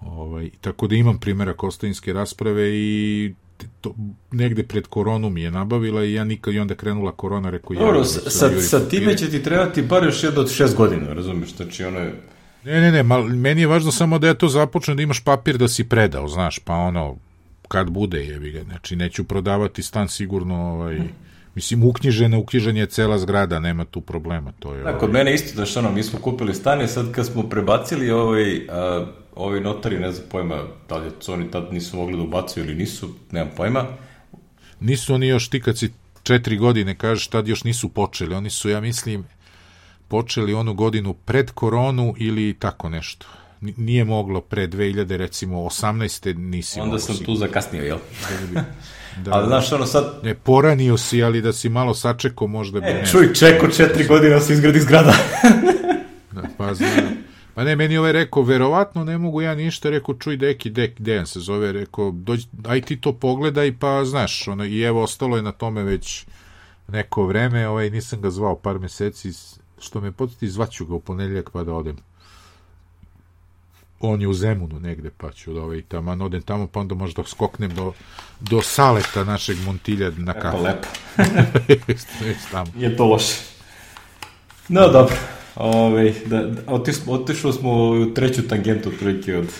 Ovaj, 0.00 0.50
tako 0.60 0.86
da 0.86 0.94
imam 0.94 1.18
primjerak 1.18 1.62
ostavinske 1.62 2.12
rasprave 2.12 2.70
i 2.74 3.34
to, 3.80 3.94
negde 4.30 4.62
pred 4.62 4.86
koronu 4.86 5.30
mi 5.30 5.42
je 5.42 5.50
nabavila 5.50 6.04
i 6.04 6.12
ja 6.12 6.24
nikad 6.24 6.54
i 6.54 6.58
onda 6.58 6.74
krenula 6.74 7.12
korona, 7.12 7.50
rekao 7.50 7.74
ja... 7.74 7.80
Dobro, 7.80 8.04
sa, 8.04 8.30
sa, 8.30 8.60
sa 8.60 8.88
time 8.88 9.16
će 9.16 9.30
ti 9.30 9.42
trebati 9.42 9.82
bar 9.82 10.04
još 10.04 10.22
jedno 10.22 10.40
od 10.40 10.52
šest 10.52 10.76
godina, 10.76 11.12
razumiješ, 11.12 11.56
znači 11.56 11.84
ono 11.84 11.98
je... 11.98 12.14
Ne, 12.64 12.80
ne, 12.80 12.92
ne, 12.92 13.02
mal, 13.02 13.22
meni 13.22 13.60
je 13.60 13.66
važno 13.66 13.92
samo 13.92 14.18
da 14.18 14.26
ja 14.26 14.34
to 14.34 14.48
započnem 14.48 14.96
da 14.96 15.02
imaš 15.02 15.24
papir 15.24 15.58
da 15.58 15.68
si 15.68 15.88
predao, 15.88 16.28
znaš, 16.28 16.58
pa 16.58 16.74
ono, 16.74 17.16
kad 17.68 17.90
bude, 17.90 18.24
jebi 18.24 18.50
ga, 18.50 18.62
znači 18.62 18.96
neću 18.96 19.24
prodavati 19.24 19.82
stan 19.82 20.08
sigurno, 20.08 20.54
ovaj, 20.54 21.00
mislim, 21.56 21.84
uknjižena, 21.84 22.38
uknjižen 22.38 22.76
je 22.76 22.86
cela 22.86 23.18
zgrada, 23.18 23.58
nema 23.60 23.84
tu 23.84 24.00
problema, 24.00 24.52
to 24.58 24.74
je... 24.74 24.82
Da, 24.82 24.88
ovaj, 24.88 25.00
kod 25.00 25.12
mene 25.12 25.34
isto, 25.34 25.56
da 25.60 25.66
što 25.66 25.80
ono, 25.80 25.92
mi 25.92 26.02
smo 26.02 26.18
kupili 26.18 26.54
stan 26.54 26.82
i 26.82 26.88
sad 26.88 27.12
kad 27.12 27.26
smo 27.26 27.42
prebacili 27.42 28.10
ovaj, 28.10 28.66
a, 28.68 29.06
ovi 29.34 29.60
notari, 29.60 29.98
ne 29.98 30.12
znam 30.12 30.28
pojma, 30.30 30.62
da 30.88 30.96
li 30.96 31.10
su 31.20 31.32
oni 31.32 31.50
tad 31.50 31.72
nisu 31.72 31.96
mogli 31.96 32.16
da 32.16 32.22
ubacuju 32.22 32.64
ili 32.64 32.74
nisu, 32.74 33.14
nemam 33.30 33.52
pojma, 33.56 33.86
nisu 34.80 35.14
oni 35.14 35.28
još 35.28 35.48
ti 35.48 35.60
kad 35.60 35.78
si 35.78 35.92
četiri 36.22 36.56
godine, 36.56 36.94
kažeš, 36.94 37.26
tad 37.26 37.48
još 37.48 37.64
nisu 37.64 37.88
počeli, 37.88 38.34
oni 38.34 38.50
su, 38.50 38.68
ja 38.68 38.80
mislim, 38.80 39.24
počeli 40.08 40.54
onu 40.54 40.74
godinu 40.74 41.14
pred 41.14 41.50
koronu 41.50 42.14
ili 42.18 42.54
tako 42.58 42.88
nešto. 42.88 43.26
Nije 43.60 44.04
moglo 44.04 44.40
pre 44.40 44.68
2000, 44.68 45.16
recimo, 45.16 45.58
18. 45.58 46.36
nisi 46.38 46.80
onda 46.80 46.86
mogao 46.86 46.98
sam 46.98 47.14
sigurno. 47.14 47.34
tu 47.34 47.38
zakasnio, 47.38 47.82
jel? 47.82 47.98
Da, 49.16 49.32
Ali 49.34 49.46
znaš, 49.46 49.72
ono 49.72 49.86
sad, 49.86 50.20
Ne, 50.22 50.34
poranio 50.34 50.96
si, 50.96 51.22
ali 51.22 51.40
da 51.40 51.52
si 51.52 51.68
malo 51.68 51.94
sačekao, 51.94 52.48
možda 52.48 52.80
bi... 52.80 52.86
e, 52.86 52.94
ne, 52.94 53.06
čuj, 53.06 53.34
čeko 53.34 53.68
četiri 53.68 54.06
godine 54.06 54.40
se 54.40 54.52
izgradi 54.52 54.80
zgrada. 54.80 55.14
Da, 56.32 56.42
pa 56.58 56.74
znam. 56.74 56.90
Pa 57.54 57.64
ne, 57.64 57.76
meni 57.76 57.96
ovaj 57.98 58.12
rekao, 58.12 58.42
verovatno 58.42 59.04
ne 59.04 59.18
mogu 59.18 59.42
ja 59.42 59.54
ništa, 59.54 59.90
rekao, 59.90 60.14
čuj, 60.14 60.36
deki, 60.36 60.70
dek, 60.70 61.00
Dejan 61.00 61.26
se 61.26 61.40
zove, 61.40 61.72
rekao, 61.72 62.10
dođi, 62.10 62.46
aj 62.66 62.80
ti 62.80 63.00
to 63.00 63.12
pogledaj, 63.12 63.78
pa 63.78 64.04
znaš, 64.04 64.48
ono, 64.48 64.64
i 64.64 64.82
evo, 64.82 65.02
ostalo 65.02 65.36
je 65.36 65.42
na 65.42 65.52
tome 65.52 65.82
već 65.82 66.26
neko 66.88 67.26
vreme, 67.26 67.68
ovaj, 67.68 67.90
nisam 67.90 68.20
ga 68.20 68.30
zvao 68.30 68.56
par 68.56 68.78
meseci, 68.78 69.32
što 69.78 70.00
me 70.00 70.12
podsjeti, 70.12 70.48
zvaću 70.48 70.86
ga 70.86 70.94
u 70.94 71.00
ponedeljak 71.00 71.50
pa 71.50 71.64
da 71.64 71.74
odem. 71.74 71.96
On 74.00 74.20
je 74.20 74.28
u 74.28 74.34
Zemunu 74.34 74.80
negde, 74.80 75.10
pa 75.16 75.32
ću 75.32 75.52
da 75.52 75.60
ovaj, 75.60 75.82
taman 75.82 76.22
odem 76.22 76.42
tamo, 76.42 76.66
pa 76.66 76.80
onda 76.80 76.94
možda 76.94 77.22
skoknem 77.24 77.74
do, 77.74 77.92
do 78.40 78.62
saleta 78.62 79.24
našeg 79.24 79.56
Montilja 79.64 80.10
na 80.16 80.32
kafu. 80.32 80.62
lepo. 80.62 80.88
Već 82.24 82.38
tamo. 82.50 82.72
Je 82.76 82.96
to 82.96 83.04
loše. 83.06 83.34
No, 84.68 84.88
dobro. 84.88 85.16
Ove, 85.56 86.14
da, 86.26 86.42
da, 86.42 86.72
otiš, 86.72 86.96
otišli 87.06 87.52
smo 87.52 87.70
u 87.72 88.14
treću 88.14 88.48
tangentu 88.48 88.88
otprilike 88.88 89.36
od, 89.36 89.52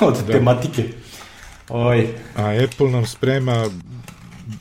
od 0.00 0.26
tematike. 0.26 0.84
Oj, 1.68 2.08
A 2.36 2.64
Apple 2.64 2.90
nam 2.90 3.06
sprema 3.06 3.66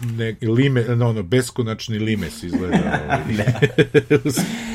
ne, 0.01 0.35
lime, 0.41 0.83
no, 0.83 1.09
ono, 1.09 1.23
beskonačni 1.23 1.99
limes 1.99 2.43
izgleda. 2.43 2.77
Ovaj. 3.05 3.23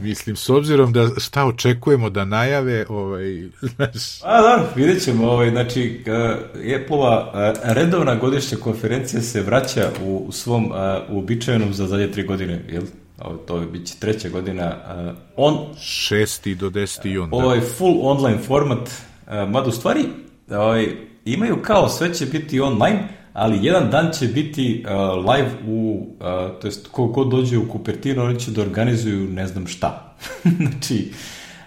Mislim, 0.00 0.36
s 0.36 0.48
obzirom 0.48 0.92
da 0.92 1.08
šta 1.18 1.44
očekujemo 1.44 2.10
da 2.10 2.24
najave, 2.24 2.86
ovaj, 2.88 3.48
znaš, 3.76 4.22
a 4.22 4.42
dobro, 4.42 4.68
vidjet 4.76 5.04
ćemo. 5.04 5.30
Ovaj, 5.30 5.50
znači, 5.50 6.04
uh, 6.06 6.14
Apple-ova 6.82 7.32
uh, 7.54 7.74
redovna 7.74 8.14
godišnja 8.14 8.58
konferencija 8.58 9.22
se 9.22 9.42
vraća 9.42 9.90
u, 10.02 10.24
u 10.28 10.32
svom 10.32 10.64
uh, 10.66 10.76
uobičajenom 11.08 11.74
za 11.74 11.86
zadnje 11.86 12.12
tri 12.12 12.22
godine, 12.22 12.62
jel? 12.68 12.82
Ovo, 13.18 13.36
to 13.36 13.60
je 13.60 13.66
bit 13.66 13.86
će 13.86 13.94
treća 13.98 14.28
godina. 14.28 14.76
Uh, 15.06 15.16
on, 15.36 15.54
6. 15.76 16.54
do 16.54 16.70
10. 16.70 17.08
jun. 17.08 17.30
Da. 17.30 17.36
ovaj 17.36 17.60
full 17.60 17.98
online 18.02 18.38
format, 18.38 18.78
uh, 19.26 19.48
mada 19.48 19.68
u 19.68 19.72
stvari 19.72 20.04
ovaj, 20.50 20.88
imaju 21.24 21.62
kao 21.62 21.88
sve 21.88 22.14
će 22.14 22.26
biti 22.26 22.60
online, 22.60 23.08
ali 23.32 23.66
jedan 23.66 23.90
dan 23.90 24.10
će 24.18 24.26
biti 24.26 24.84
uh, 24.84 24.90
live 25.30 25.50
u, 25.66 26.06
uh, 26.12 26.60
to 26.60 26.66
jest 26.66 26.88
ko 26.92 27.24
dođe 27.30 27.58
u 27.58 27.68
Kupertinu, 27.68 28.24
oni 28.24 28.40
će 28.40 28.50
da 28.50 28.62
organizuju 28.62 29.28
ne 29.28 29.46
znam 29.46 29.66
šta. 29.66 30.16
znači, 30.60 31.12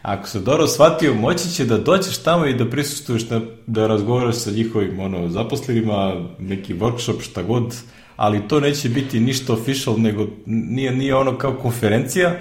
ako 0.01 0.27
se 0.27 0.39
dobro 0.39 0.67
shvatio, 0.67 1.13
moći 1.13 1.49
će 1.49 1.65
da 1.65 1.77
dođeš 1.77 2.17
tamo 2.17 2.45
i 2.45 2.53
da 2.53 2.69
prisustuješ, 2.69 3.29
na, 3.29 3.41
da 3.67 3.87
razgovaraš 3.87 4.35
sa 4.35 4.51
njihovim 4.51 4.99
ono, 4.99 5.29
zaposlenima, 5.29 6.15
neki 6.39 6.73
workshop, 6.73 7.21
šta 7.21 7.43
god, 7.43 7.75
ali 8.15 8.47
to 8.47 8.59
neće 8.59 8.89
biti 8.89 9.19
ništa 9.19 9.53
official, 9.53 9.95
nego 9.97 10.27
nije, 10.45 10.91
nije 10.91 11.15
ono 11.15 11.37
kao 11.37 11.53
konferencija, 11.53 12.39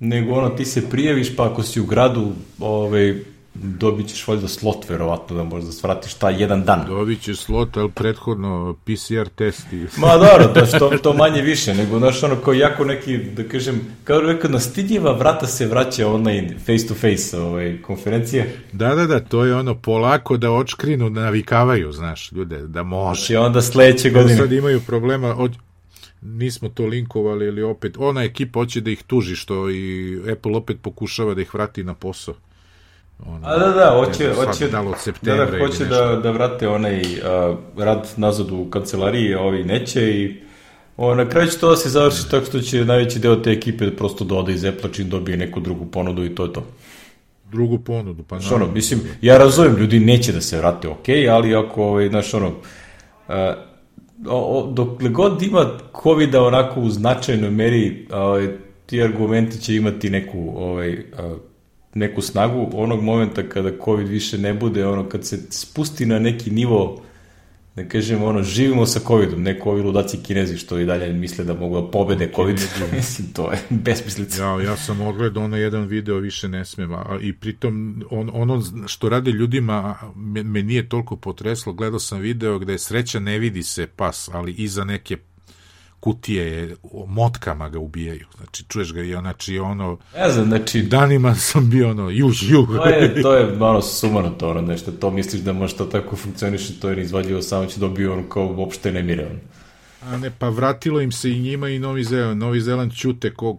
nego 0.00 0.34
ono 0.34 0.48
ti 0.48 0.64
se 0.64 0.90
prijaviš 0.90 1.36
pa 1.36 1.50
ako 1.50 1.62
si 1.62 1.80
u 1.80 1.86
gradu 1.86 2.32
ovaj, 2.58 3.20
dobit 3.54 4.08
ćeš 4.08 4.28
valjda 4.28 4.48
slot 4.48 4.88
verovatno 4.88 5.36
da 5.36 5.44
možda 5.44 5.72
svratiš 5.72 6.14
taj 6.14 6.40
jedan 6.40 6.64
dan. 6.64 6.84
Dobit 6.88 7.20
će 7.20 7.34
slot, 7.34 7.76
ali 7.76 7.90
prethodno 7.90 8.76
PCR 8.84 9.28
test 9.34 9.72
i... 9.72 9.86
Ma 9.96 10.16
dobro, 10.16 10.46
to, 10.54 10.60
je 10.60 10.78
to, 10.78 10.98
to 11.02 11.12
manje 11.12 11.42
više, 11.42 11.74
nego 11.74 11.98
znaš 11.98 12.22
ono 12.22 12.36
kao 12.36 12.54
jako 12.54 12.84
neki, 12.84 13.18
da 13.18 13.48
kažem, 13.48 13.80
kao 14.04 14.20
rekao, 14.20 14.50
na 14.50 14.60
stidljiva 14.60 15.12
vrata 15.12 15.46
se 15.46 15.66
vraća 15.66 16.08
online 16.08 16.56
face 16.58 16.86
to 16.88 16.94
face 16.94 17.38
ovaj, 17.38 17.82
konferencija. 17.82 18.44
Da, 18.72 18.94
da, 18.94 19.06
da, 19.06 19.20
to 19.20 19.44
je 19.44 19.54
ono 19.54 19.74
polako 19.74 20.36
da 20.36 20.50
očkrinu, 20.50 21.10
da 21.10 21.20
navikavaju, 21.20 21.92
znaš, 21.92 22.32
ljude, 22.32 22.58
da 22.58 22.82
može. 22.82 23.20
Znači 23.20 23.36
onda 23.36 23.62
sledeće 23.62 24.10
godine. 24.10 24.36
sad 24.36 24.52
imaju 24.52 24.80
problema, 24.86 25.36
od, 25.36 25.56
nismo 26.22 26.68
to 26.68 26.86
linkovali, 26.86 27.48
ali 27.48 27.62
opet, 27.62 27.96
ona 27.98 28.22
ekipa 28.22 28.60
hoće 28.60 28.80
da 28.80 28.90
ih 28.90 29.02
tuži, 29.02 29.36
što 29.36 29.70
i 29.70 30.18
Apple 30.32 30.56
opet 30.56 30.76
pokušava 30.82 31.34
da 31.34 31.40
ih 31.40 31.54
vrati 31.54 31.84
na 31.84 31.94
posao. 31.94 32.34
Ono, 33.18 33.46
A 33.46 33.58
da, 33.58 33.68
da, 33.68 34.04
hoće, 34.04 34.32
hoće, 34.34 34.68
da, 34.68 34.80
od 34.80 34.94
septembra 34.98 35.44
da, 35.44 35.50
da, 35.50 35.58
hoće 35.58 35.84
da, 35.84 36.20
da 36.22 36.30
vrate 36.30 36.68
onaj 36.68 37.00
uh, 37.00 37.58
rad 37.76 38.08
nazad 38.16 38.50
u 38.50 38.70
kancelariji, 38.70 39.34
a 39.34 39.40
ovi 39.40 39.64
neće 39.64 40.20
i 40.20 40.42
o, 40.96 41.14
na 41.14 41.28
kraju 41.28 41.48
će 41.50 41.58
to 41.58 41.70
da 41.70 41.76
se 41.76 41.88
završi 41.88 42.30
tako 42.30 42.46
što 42.46 42.60
će 42.60 42.84
najveći 42.84 43.18
deo 43.18 43.36
te 43.36 43.50
ekipe 43.50 43.96
prosto 43.96 44.24
da 44.24 44.34
ode 44.34 44.52
iz 44.52 44.64
Apple 44.64 44.92
čim 44.92 45.08
dobije 45.08 45.36
neku 45.36 45.60
drugu 45.60 45.86
ponudu 45.86 46.24
i 46.24 46.34
to 46.34 46.44
je 46.44 46.52
to. 46.52 46.62
Drugu 47.50 47.78
ponudu, 47.78 48.22
pa 48.22 48.38
znaš, 48.38 48.52
ono, 48.52 48.66
mislim, 48.72 49.00
ja 49.22 49.38
razumem, 49.38 49.76
ljudi 49.76 50.00
neće 50.00 50.32
da 50.32 50.40
se 50.40 50.58
vrate, 50.58 50.88
ok, 50.88 51.08
ali 51.30 51.56
ako, 51.56 51.84
ovaj, 51.84 52.08
znaš, 52.08 52.34
ono, 52.34 52.48
uh, 52.48 53.34
o, 54.28 54.70
dokle 54.72 55.08
god 55.08 55.42
ima 55.42 55.78
COVID-a 56.02 56.42
onako 56.42 56.80
u 56.80 56.90
značajnoj 56.90 57.50
meri, 57.50 58.06
ovaj, 58.12 58.48
ti 58.86 59.02
argumenti 59.02 59.60
će 59.60 59.76
imati 59.76 60.10
neku, 60.10 60.52
ovaj, 60.56 60.92
uh, 60.92 60.98
neku 61.94 62.22
snagu 62.22 62.70
onog 62.72 63.02
momenta 63.02 63.48
kada 63.48 63.70
COVID 63.84 64.08
više 64.08 64.38
ne 64.38 64.54
bude, 64.54 64.86
ono 64.86 65.08
kad 65.08 65.26
se 65.26 65.38
spusti 65.50 66.06
na 66.06 66.18
neki 66.18 66.50
nivo 66.50 67.02
da 67.76 67.88
kažem, 67.88 68.22
ono, 68.22 68.42
živimo 68.42 68.86
sa 68.86 69.00
COVID-om, 69.06 69.42
ne 69.42 69.60
ovi 69.64 69.82
ludaci 69.82 70.18
kinezi 70.22 70.56
što 70.56 70.78
i 70.78 70.84
dalje 70.84 71.12
misle 71.12 71.44
da 71.44 71.54
mogu 71.54 71.80
da 71.80 71.90
pobede 71.90 72.30
COVID, 72.36 72.60
mislim, 72.96 73.28
to 73.32 73.52
je 73.52 73.58
besmislica. 73.70 74.44
Ja, 74.44 74.62
ja 74.62 74.76
sam 74.76 75.00
ogledao 75.00 75.44
ono 75.44 75.56
jedan 75.56 75.86
video, 75.86 76.16
više 76.16 76.48
ne 76.48 76.64
smem, 76.64 76.92
a, 76.92 77.18
i 77.20 77.32
pritom 77.32 78.02
on, 78.10 78.30
ono 78.32 78.62
što 78.86 79.08
rade 79.08 79.30
ljudima, 79.30 79.96
me, 80.16 80.42
me 80.42 80.62
nije 80.62 80.88
toliko 80.88 81.16
potreslo, 81.16 81.72
gledao 81.72 81.98
sam 81.98 82.20
video 82.20 82.58
gde 82.58 82.78
sreća 82.78 83.20
ne 83.20 83.38
vidi 83.38 83.62
se 83.62 83.86
pas, 83.86 84.30
ali 84.32 84.52
iza 84.52 84.84
neke 84.84 85.16
kutije 86.04 86.76
motkama 87.08 87.68
ga 87.68 87.78
ubijaju. 87.78 88.26
Znači, 88.36 88.64
čuješ 88.68 88.92
ga 88.92 89.02
i 89.02 89.12
znači 89.12 89.58
ono... 89.58 89.98
Ne 90.16 90.30
znam, 90.30 90.46
znači... 90.46 90.82
Danima 90.82 91.34
sam 91.34 91.70
bio 91.70 91.90
ono, 91.90 92.10
juž, 92.10 92.50
juž. 92.50 92.66
To 92.76 92.86
je, 92.86 93.22
to 93.22 93.34
je 93.34 93.56
malo 93.56 93.82
sumano 93.82 94.30
to, 94.30 94.50
ono, 94.50 94.60
nešto, 94.60 94.92
to 94.92 95.10
misliš 95.10 95.42
da 95.42 95.52
može 95.52 95.76
to 95.76 95.84
tako 95.84 96.16
funkcioniše, 96.16 96.80
to 96.80 96.90
je 96.90 96.96
neizvodljivo, 96.96 97.42
samo 97.42 97.66
će 97.66 97.80
dobio 97.80 98.12
ono 98.12 98.28
kao 98.28 98.54
uopšte 98.56 98.92
nemire. 98.92 99.26
Ono. 99.26 99.38
A 100.02 100.16
ne, 100.16 100.30
pa 100.38 100.48
vratilo 100.48 101.00
im 101.00 101.12
se 101.12 101.30
i 101.30 101.40
njima 101.40 101.68
i 101.68 101.78
Novi 101.78 102.04
Zeland. 102.04 102.40
Novi 102.40 102.60
Zeland 102.60 102.92
ćute 102.92 103.34
ko 103.34 103.58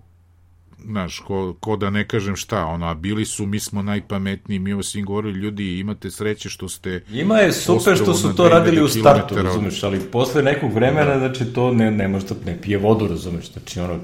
znaš, 0.88 1.20
ko, 1.20 1.56
ko 1.60 1.76
da 1.76 1.90
ne 1.90 2.08
kažem 2.08 2.36
šta, 2.36 2.66
ono, 2.66 2.86
a 2.86 2.94
bili 2.94 3.26
su, 3.26 3.46
mi 3.46 3.60
smo 3.60 3.82
najpametniji, 3.82 4.60
mi 4.60 4.74
ovo 4.74 4.84
svim 4.84 5.06
govorili, 5.06 5.40
ljudi, 5.40 5.80
imate 5.80 6.12
sreće 6.12 6.50
što 6.50 6.70
ste... 6.70 7.04
Ima 7.12 7.38
je 7.38 7.54
super 7.54 7.98
što 7.98 8.14
su 8.14 8.36
to 8.36 8.50
radili 8.50 8.84
u 8.84 8.88
startu, 8.88 9.36
razumeš, 9.36 9.84
ali 9.84 10.00
posle 10.00 10.44
nekog 10.44 10.74
vremena, 10.74 11.18
da. 11.18 11.20
znači, 11.20 11.54
to 11.54 11.72
ne, 11.72 11.92
ne 11.92 12.08
može 12.08 12.26
da 12.26 12.36
ne 12.46 12.62
pije 12.62 12.78
vodu, 12.78 13.08
razumeš, 13.08 13.52
znači, 13.52 13.80
ono, 13.80 14.00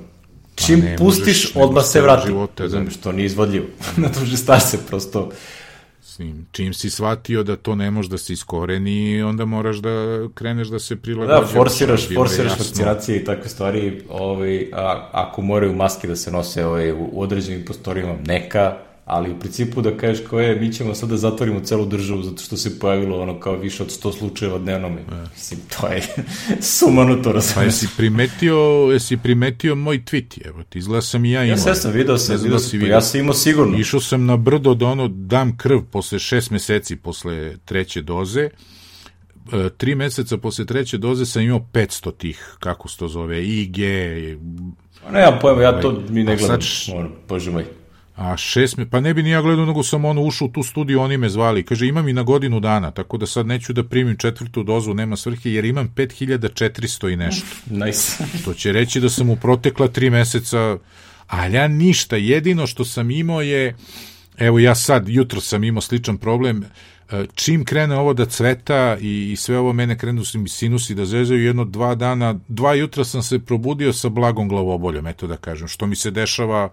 čim 0.55 0.81
pa 0.81 1.03
pustiš, 1.03 1.55
možeš, 1.55 1.55
odmah 1.55 1.85
se 1.85 2.01
vrati, 2.01 2.27
živote, 2.27 2.53
da. 2.57 2.63
razumeš, 2.63 2.97
to 2.97 3.11
nije 3.11 3.25
izvodljivo, 3.25 3.65
na 3.97 4.09
to 4.09 4.25
šta 4.25 4.59
se, 4.59 4.77
prosto 4.87 5.31
Mislim, 6.11 6.47
čim 6.51 6.73
si 6.73 6.89
shvatio 6.89 7.43
da 7.43 7.55
to 7.55 7.75
ne 7.75 7.91
može 7.91 8.09
da 8.09 8.17
se 8.17 8.33
iskoreni, 8.33 9.21
onda 9.21 9.45
moraš 9.45 9.77
da 9.77 9.89
kreneš 10.33 10.67
da 10.67 10.79
se 10.79 10.95
prilagođaš. 10.95 11.51
Da, 11.51 11.57
forsiraš, 11.57 12.07
forsiraš 12.15 12.59
vakcinacije 12.59 13.17
i 13.17 13.23
takve 13.25 13.49
stvari, 13.49 14.01
ovaj, 14.09 14.67
a, 14.73 15.09
ako 15.11 15.41
moraju 15.41 15.75
maske 15.75 16.07
da 16.07 16.15
se 16.15 16.31
nose 16.31 16.65
ovaj, 16.65 16.91
u 16.91 17.09
određenim 17.13 17.65
prostorijama, 17.65 18.15
neka, 18.25 18.77
ali 19.05 19.31
u 19.31 19.39
principu 19.39 19.81
da 19.81 19.97
kažeš 19.97 20.25
kao 20.29 20.39
je, 20.39 20.55
mi 20.55 20.73
ćemo 20.73 20.95
sad 20.95 21.09
da 21.09 21.17
zatvorimo 21.17 21.59
celu 21.59 21.85
državu 21.85 22.23
zato 22.23 22.43
što 22.43 22.57
se 22.57 22.79
pojavilo 22.79 23.21
ono 23.21 23.39
kao 23.39 23.55
više 23.55 23.83
od 23.83 23.89
100 23.89 24.17
slučajeva 24.17 24.59
dnevno. 24.59 24.87
E. 24.87 25.01
Mislim, 25.33 25.59
to 25.79 25.87
je 25.87 26.01
sumano 26.77 27.15
to 27.15 27.31
razumeš. 27.31 27.55
Pa 27.55 27.63
jesi 27.63 27.87
primetio, 27.97 28.55
jesi 28.91 29.17
primetio 29.17 29.75
moj 29.75 30.03
tweet, 30.03 30.47
evo 30.47 30.63
ti, 30.63 30.79
izgleda 30.79 31.01
sam 31.01 31.25
i 31.25 31.31
ja 31.31 31.43
imao. 31.43 31.53
Ja 31.53 31.57
sam, 31.57 31.75
sam 31.75 31.91
video 31.91 32.17
sam, 32.17 32.37
video 32.43 32.59
sam, 32.59 32.81
ja 32.81 33.01
sam 33.01 33.19
imao 33.19 33.33
sigurno. 33.33 33.77
Išao 33.77 33.99
sam 33.99 34.25
na 34.25 34.37
brdo 34.37 34.73
da 34.73 34.85
ono 34.85 35.07
dam 35.07 35.57
krv 35.57 35.79
posle 35.91 36.19
šest 36.19 36.51
meseci 36.51 36.95
posle 36.95 37.57
treće 37.65 38.01
doze, 38.01 38.41
e, 38.41 38.49
tri 39.77 39.95
meseca 39.95 40.37
posle 40.37 40.65
treće 40.65 40.97
doze 40.97 41.25
sam 41.25 41.41
imao 41.41 41.67
500 41.73 42.17
tih, 42.17 42.55
kako 42.59 42.89
se 42.89 42.97
to 42.97 43.07
zove, 43.07 43.47
IG... 43.47 43.77
Ne, 45.11 45.19
ja 45.19 45.39
pojma, 45.41 45.61
ja 45.61 45.81
to 45.81 46.03
mi 46.09 46.23
ne 46.23 46.35
gledam, 46.35 46.61
sad, 46.61 46.93
bože 47.29 47.51
moj. 47.51 47.80
A 48.15 48.37
šest 48.37 48.77
pa 48.91 48.99
ne 48.99 49.13
bi 49.13 49.23
ni 49.23 49.29
ja 49.29 49.41
gledao, 49.41 49.65
nego 49.65 49.83
sam 49.83 50.05
ono 50.05 50.21
ušao 50.21 50.47
u 50.47 50.51
tu 50.51 50.63
studiju, 50.63 51.01
oni 51.01 51.17
me 51.17 51.29
zvali. 51.29 51.63
Kaže, 51.63 51.87
imam 51.87 52.07
i 52.07 52.13
na 52.13 52.23
godinu 52.23 52.59
dana, 52.59 52.91
tako 52.91 53.17
da 53.17 53.25
sad 53.25 53.47
neću 53.47 53.73
da 53.73 53.83
primim 53.83 54.17
četvrtu 54.17 54.63
dozu, 54.63 54.93
nema 54.93 55.17
svrhe, 55.17 55.51
jer 55.51 55.65
imam 55.65 55.93
5400 55.95 57.13
i 57.13 57.15
nešto. 57.15 57.47
Nice. 57.85 58.23
to 58.45 58.53
će 58.53 58.71
reći 58.71 58.99
da 58.99 59.09
sam 59.09 59.29
u 59.29 59.35
protekla 59.35 59.87
tri 59.87 60.09
meseca, 60.09 60.77
ali 61.27 61.55
ja 61.55 61.67
ništa, 61.67 62.15
jedino 62.15 62.67
što 62.67 62.85
sam 62.85 63.11
imao 63.11 63.41
je, 63.41 63.75
evo 64.37 64.59
ja 64.59 64.75
sad, 64.75 65.09
jutro 65.09 65.41
sam 65.41 65.63
imao 65.63 65.81
sličan 65.81 66.17
problem, 66.17 66.63
e, 67.11 67.25
čim 67.35 67.65
krene 67.65 67.95
ovo 67.95 68.13
da 68.13 68.25
cveta 68.25 68.97
i, 69.01 69.31
i 69.31 69.35
sve 69.35 69.57
ovo 69.57 69.73
mene 69.73 69.97
krenu 69.97 70.23
mi 70.33 70.49
sinusi 70.49 70.95
da 70.95 71.05
zezaju 71.05 71.43
jedno 71.43 71.65
dva 71.65 71.95
dana, 71.95 72.39
dva 72.47 72.73
jutra 72.73 73.03
sam 73.03 73.23
se 73.23 73.39
probudio 73.39 73.93
sa 73.93 74.09
blagom 74.09 74.49
glavoboljom, 74.49 75.07
eto 75.07 75.27
da 75.27 75.37
kažem, 75.37 75.67
što 75.67 75.87
mi 75.87 75.95
se 75.95 76.11
dešava 76.11 76.69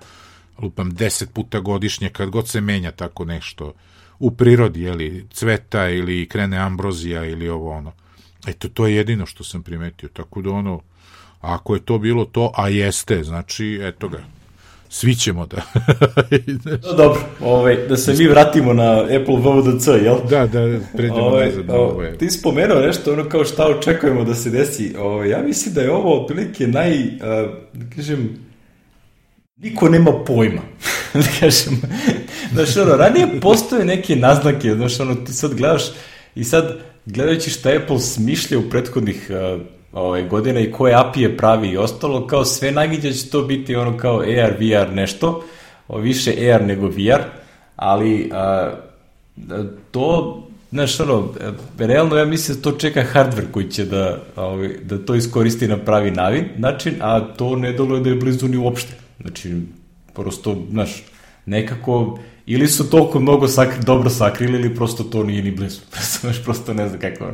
lupam, 0.62 0.90
deset 0.90 1.32
puta 1.32 1.60
godišnje, 1.60 2.08
kad 2.08 2.30
god 2.30 2.48
se 2.48 2.60
menja 2.60 2.90
tako 2.90 3.24
nešto 3.24 3.72
u 4.18 4.30
prirodi, 4.30 4.82
jeli, 4.82 5.26
cveta 5.30 5.88
ili 5.88 6.28
krene 6.28 6.58
ambrozija 6.58 7.24
ili 7.24 7.48
ovo 7.48 7.70
ono. 7.70 7.92
Eto, 8.46 8.68
to 8.68 8.86
je 8.86 8.96
jedino 8.96 9.26
što 9.26 9.44
sam 9.44 9.62
primetio, 9.62 10.08
tako 10.08 10.42
da 10.42 10.50
ono, 10.50 10.80
ako 11.40 11.74
je 11.74 11.80
to 11.80 11.98
bilo 11.98 12.24
to, 12.24 12.52
a 12.56 12.68
jeste, 12.68 13.24
znači, 13.24 13.80
eto 13.82 14.08
ga, 14.08 14.18
svi 14.88 15.14
ćemo 15.14 15.46
da... 15.46 15.56
no, 16.82 16.92
dobro, 16.96 17.20
ovaj, 17.40 17.76
da 17.88 17.96
se 17.96 18.14
mi 18.18 18.26
vratimo 18.26 18.72
na 18.72 19.00
Apple 19.02 19.36
VVDC, 19.36 19.86
jel? 19.86 20.16
Da, 20.30 20.46
da, 20.46 20.78
pređemo 20.96 21.20
ovaj, 21.20 21.46
nazad. 21.46 21.66
Je. 22.02 22.18
Ti 22.18 22.30
spomenuo 22.30 22.80
nešto, 22.80 23.12
ono 23.12 23.28
kao 23.28 23.44
šta 23.44 23.66
očekujemo 23.66 24.24
da 24.24 24.34
se 24.34 24.50
desi. 24.50 24.94
Ovaj, 24.98 25.28
ja 25.28 25.42
mislim 25.42 25.74
da 25.74 25.80
je 25.80 25.92
ovo 25.92 26.22
otprilike 26.22 26.66
naj, 26.66 26.92
uh, 26.92 27.10
da 27.72 27.94
kažem, 27.96 28.47
niko 29.58 29.88
nema 29.88 30.24
pojma. 30.24 30.60
da 31.14 31.26
kažem, 31.40 31.80
znaš, 32.52 32.76
ono, 32.76 32.96
ranije 32.96 33.40
postoje 33.40 33.84
neke 33.84 34.16
naznake, 34.16 34.74
znaš, 34.74 35.00
ono, 35.00 35.14
ti 35.14 35.32
sad 35.32 35.54
gledaš 35.54 35.82
i 36.34 36.44
sad, 36.44 36.76
gledajući 37.06 37.50
šta 37.50 37.70
Apple 37.70 38.00
smišlja 38.00 38.58
u 38.58 38.70
prethodnih 38.70 39.30
uh, 39.30 39.60
ovaj, 39.92 40.28
godina 40.28 40.60
i 40.60 40.72
koje 40.72 40.94
API-je 40.94 41.36
pravi 41.36 41.68
i 41.68 41.76
ostalo, 41.76 42.26
kao 42.26 42.44
sve 42.44 42.72
najviđa 42.72 43.12
će 43.12 43.30
to 43.30 43.42
biti 43.42 43.76
ono 43.76 43.96
kao 43.96 44.20
AR, 44.20 44.54
VR 44.58 44.94
nešto, 44.94 45.44
o, 45.88 45.98
više 45.98 46.52
AR 46.52 46.64
nego 46.64 46.86
VR, 46.86 47.22
ali 47.76 48.30
a, 48.32 48.74
to, 49.90 50.38
znaš, 50.70 51.00
ono, 51.00 51.34
realno 51.78 52.16
ja 52.16 52.24
mislim 52.24 52.56
da 52.56 52.62
to 52.62 52.78
čeka 52.78 53.04
hardware 53.14 53.50
koji 53.50 53.70
će 53.70 53.84
da, 53.84 54.18
ovaj, 54.36 54.68
da 54.82 54.98
to 54.98 55.14
iskoristi 55.14 55.68
na 55.68 55.76
pravi 55.76 56.10
način, 56.56 56.94
a 57.00 57.20
to 57.20 57.56
ne 57.56 57.72
doluje 57.72 58.00
da 58.00 58.10
je 58.10 58.16
blizu 58.16 58.48
ni 58.48 58.56
uopšte. 58.56 59.07
Znači, 59.20 59.56
prosto, 60.14 60.66
znaš, 60.70 61.02
nekako, 61.46 62.18
ili 62.46 62.68
su 62.68 62.90
toliko 62.90 63.20
mnogo 63.20 63.48
sakri, 63.48 63.84
dobro 63.84 64.10
sakrili, 64.10 64.58
ili 64.58 64.74
prosto 64.74 65.04
to 65.04 65.24
nije 65.24 65.42
ni 65.42 65.50
blizu. 65.50 65.80
Znaš, 66.20 66.44
prosto 66.44 66.74
ne 66.74 66.88
znam 66.88 67.00
kako. 67.00 67.32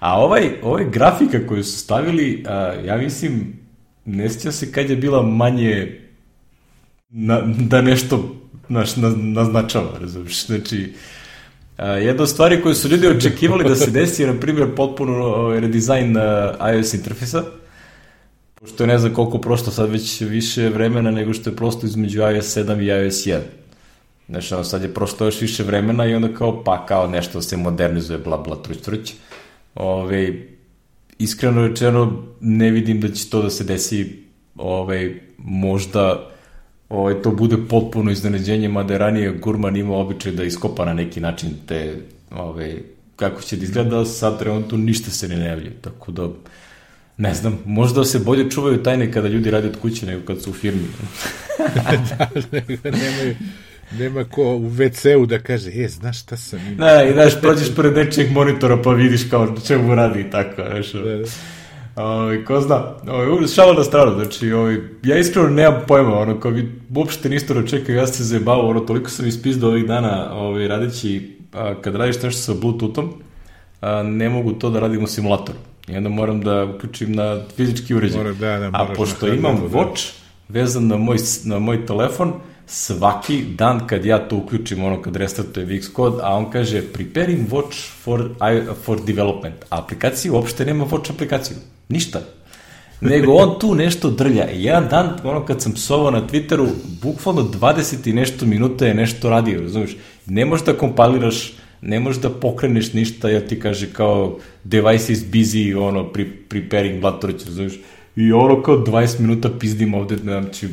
A 0.00 0.20
ovaj, 0.20 0.50
ovaj 0.62 0.90
grafika 0.90 1.46
koju 1.46 1.64
su 1.64 1.78
stavili, 1.78 2.44
a, 2.46 2.74
ja 2.86 2.96
mislim, 2.96 3.52
ne 4.04 4.30
sjeća 4.30 4.52
se 4.52 4.72
kad 4.72 4.90
je 4.90 4.96
bila 4.96 5.22
manje 5.22 6.00
na, 7.10 7.40
da 7.58 7.82
nešto 7.82 8.34
znaš, 8.68 8.96
na, 8.96 9.12
naznačava, 9.16 9.98
razumiješ. 10.00 10.46
Znači, 10.46 10.92
a, 11.76 11.86
jedna 11.86 12.22
od 12.22 12.30
stvari 12.30 12.62
koje 12.62 12.74
su 12.74 12.88
ljudi 12.88 13.06
očekivali 13.06 13.64
da 13.64 13.76
se 13.76 13.90
desi 13.90 14.22
je, 14.22 14.32
na 14.32 14.40
primjer, 14.40 14.74
potpuno 14.76 15.12
ovaj, 15.12 15.60
redizajn 15.60 16.16
iOS 16.74 16.94
interfejsa, 16.94 17.44
Pošto 18.60 18.86
ne 18.86 18.98
znam 18.98 19.14
koliko 19.14 19.38
prošlo 19.38 19.72
sad 19.72 19.90
već 19.90 20.20
više 20.20 20.68
vremena 20.68 21.10
nego 21.10 21.32
što 21.32 21.50
je 21.50 21.56
prosto 21.56 21.86
između 21.86 22.20
iOS 22.20 22.56
7 22.56 22.82
i 22.82 22.86
iOS 22.86 23.26
1. 23.26 23.38
Znači, 24.28 24.54
ono, 24.54 24.64
sad 24.64 24.82
je 24.82 24.94
prošlo 24.94 25.26
još 25.26 25.40
više 25.40 25.62
vremena 25.62 26.06
i 26.06 26.14
onda 26.14 26.34
kao, 26.34 26.64
pa 26.64 26.86
kao 26.86 27.06
nešto 27.06 27.42
se 27.42 27.56
modernizuje, 27.56 28.18
bla, 28.18 28.38
bla, 28.38 28.56
truć, 28.62 28.78
truć. 28.78 29.14
Ove, 29.74 30.32
iskreno 31.18 31.66
rečeno, 31.68 32.22
ne 32.40 32.70
vidim 32.70 33.00
da 33.00 33.08
će 33.08 33.30
to 33.30 33.42
da 33.42 33.50
se 33.50 33.64
desi 33.64 34.22
ove, 34.56 35.20
možda 35.38 36.30
ove, 36.88 37.22
to 37.22 37.30
bude 37.30 37.56
potpuno 37.68 38.10
iznenađenje, 38.10 38.68
mada 38.68 38.94
je 38.94 38.98
ranije 38.98 39.32
Gurman 39.32 39.76
imao 39.76 40.00
običaj 40.00 40.32
da 40.32 40.44
iskopa 40.44 40.84
na 40.84 40.94
neki 40.94 41.20
način 41.20 41.50
te, 41.66 41.96
ove, 42.30 42.76
kako 43.16 43.42
će 43.42 43.56
da 43.56 43.64
izgleda, 43.64 44.04
sad 44.04 44.38
trenutno 44.38 44.78
ništa 44.78 45.10
se 45.10 45.28
ne 45.28 45.36
najavlja, 45.36 45.70
tako 45.80 46.12
da 46.12 46.28
Ne 47.18 47.34
znam, 47.34 47.58
možda 47.64 48.04
se 48.04 48.18
bolje 48.18 48.50
čuvaju 48.50 48.82
tajne 48.82 49.12
kada 49.12 49.28
ljudi 49.28 49.50
rade 49.50 49.68
od 49.68 49.76
kuće 49.80 50.06
nego 50.06 50.26
kad 50.26 50.42
su 50.42 50.50
u 50.50 50.52
firmi. 50.52 50.86
da, 52.18 52.28
nemaju, 52.90 53.36
nema 53.98 54.24
ko 54.24 54.56
u 54.56 54.70
WC-u 54.70 55.26
da 55.26 55.38
kaže, 55.38 55.70
e, 55.70 55.88
znaš 55.88 56.22
šta 56.22 56.36
sam 56.36 56.60
imao. 56.68 56.86
Ne, 56.86 57.10
i 57.10 57.12
znaš, 57.12 57.40
prođeš 57.40 57.74
pored 57.74 57.96
nečeg 57.96 58.32
monitora 58.32 58.82
pa 58.82 58.92
vidiš 58.92 59.30
kao 59.30 59.56
čemu 59.66 59.94
radi 59.94 60.20
i 60.20 60.30
tako, 60.30 60.62
znaš. 60.70 60.92
Da, 60.92 61.16
da. 61.16 61.24
Ovaj, 61.96 62.44
ko 62.44 62.60
zna, 62.60 62.94
ovaj, 63.08 63.46
šalo 63.54 63.72
na 63.72 63.84
stranu, 63.84 64.14
znači, 64.14 64.52
ovaj, 64.52 64.76
ja 65.02 65.18
iskreno 65.18 65.48
nemam 65.48 65.82
pojma, 65.86 66.18
ono, 66.18 66.40
kao 66.40 66.50
vi 66.50 66.72
uopšte 66.94 67.28
niste 67.28 67.54
ročekao, 67.54 67.94
ja 67.94 68.06
se 68.06 68.24
zajebao, 68.24 68.68
ono, 68.68 68.80
toliko 68.80 69.10
sam 69.10 69.26
ispizdao 69.26 69.70
ovih 69.70 69.86
dana, 69.86 70.32
ovaj, 70.32 70.68
radeći, 70.68 71.36
a, 71.52 71.74
kad 71.80 71.94
radiš 71.94 72.22
nešto 72.22 72.40
sa 72.40 72.54
Bluetoothom, 72.60 73.12
a, 73.80 74.02
ne 74.02 74.28
mogu 74.28 74.52
to 74.52 74.70
da 74.70 74.80
radim 74.80 75.04
u 75.04 75.06
simulatoru. 75.06 75.58
I 75.88 75.96
onda 75.96 76.08
moram 76.08 76.40
da 76.40 76.64
uključim 76.64 77.12
na 77.12 77.40
fizički 77.56 77.94
uređaj. 77.94 78.18
Mora, 78.18 78.32
da, 78.32 78.58
da, 78.58 78.70
a 78.72 78.94
pošto 78.96 79.28
imam 79.28 79.56
da. 79.56 79.78
watch 79.78 80.12
vezan 80.48 80.86
na 80.86 80.96
moj, 80.96 81.16
na 81.44 81.58
moj 81.58 81.86
telefon, 81.86 82.32
svaki 82.66 83.42
dan 83.42 83.86
kad 83.86 84.04
ja 84.04 84.18
to 84.28 84.36
uključim, 84.36 84.84
ono 84.84 85.02
kad 85.02 85.16
restartuje 85.16 85.66
VX 85.66 85.92
kod, 85.92 86.20
a 86.22 86.36
on 86.36 86.50
kaže 86.50 86.82
preparing 86.92 87.48
watch 87.50 87.88
for, 88.02 88.30
for 88.84 89.00
development. 89.04 89.54
A 89.70 89.78
aplikaciji 89.78 90.30
uopšte 90.30 90.64
nema 90.64 90.84
watch 90.84 91.10
aplikaciju. 91.10 91.56
Ništa. 91.88 92.20
Nego 93.00 93.32
on 93.32 93.58
tu 93.58 93.74
nešto 93.74 94.10
drlja. 94.10 94.50
I 94.50 94.64
jedan 94.64 94.88
dan, 94.88 95.16
ono 95.24 95.44
kad 95.46 95.62
sam 95.62 95.72
psovao 95.72 96.10
na 96.10 96.26
Twitteru, 96.26 96.68
bukvalno 97.02 97.42
20 97.42 98.08
i 98.08 98.12
nešto 98.12 98.46
minuta 98.46 98.86
je 98.86 98.94
nešto 98.94 99.30
radio, 99.30 99.60
razumiješ? 99.60 99.96
Ne 100.26 100.44
možeš 100.44 100.66
da 100.66 100.72
kompaliraš, 100.72 101.52
ne 101.80 102.00
možeš 102.00 102.22
da 102.22 102.30
pokreneš 102.30 102.92
ništa, 102.92 103.30
ja 103.30 103.40
ti 103.40 103.60
kaže 103.60 103.92
kao 103.92 104.38
device 104.64 105.12
is 105.12 105.24
busy, 105.24 105.78
ono, 105.78 106.12
pre, 106.12 106.26
preparing 106.48 107.00
Blatoreć, 107.00 107.44
razumiješ? 107.44 107.74
I 108.16 108.32
ono 108.32 108.62
kao 108.62 108.76
20 108.76 109.20
minuta 109.20 109.50
pizdim 109.60 109.94
ovde, 109.94 110.16
znači, 110.16 110.68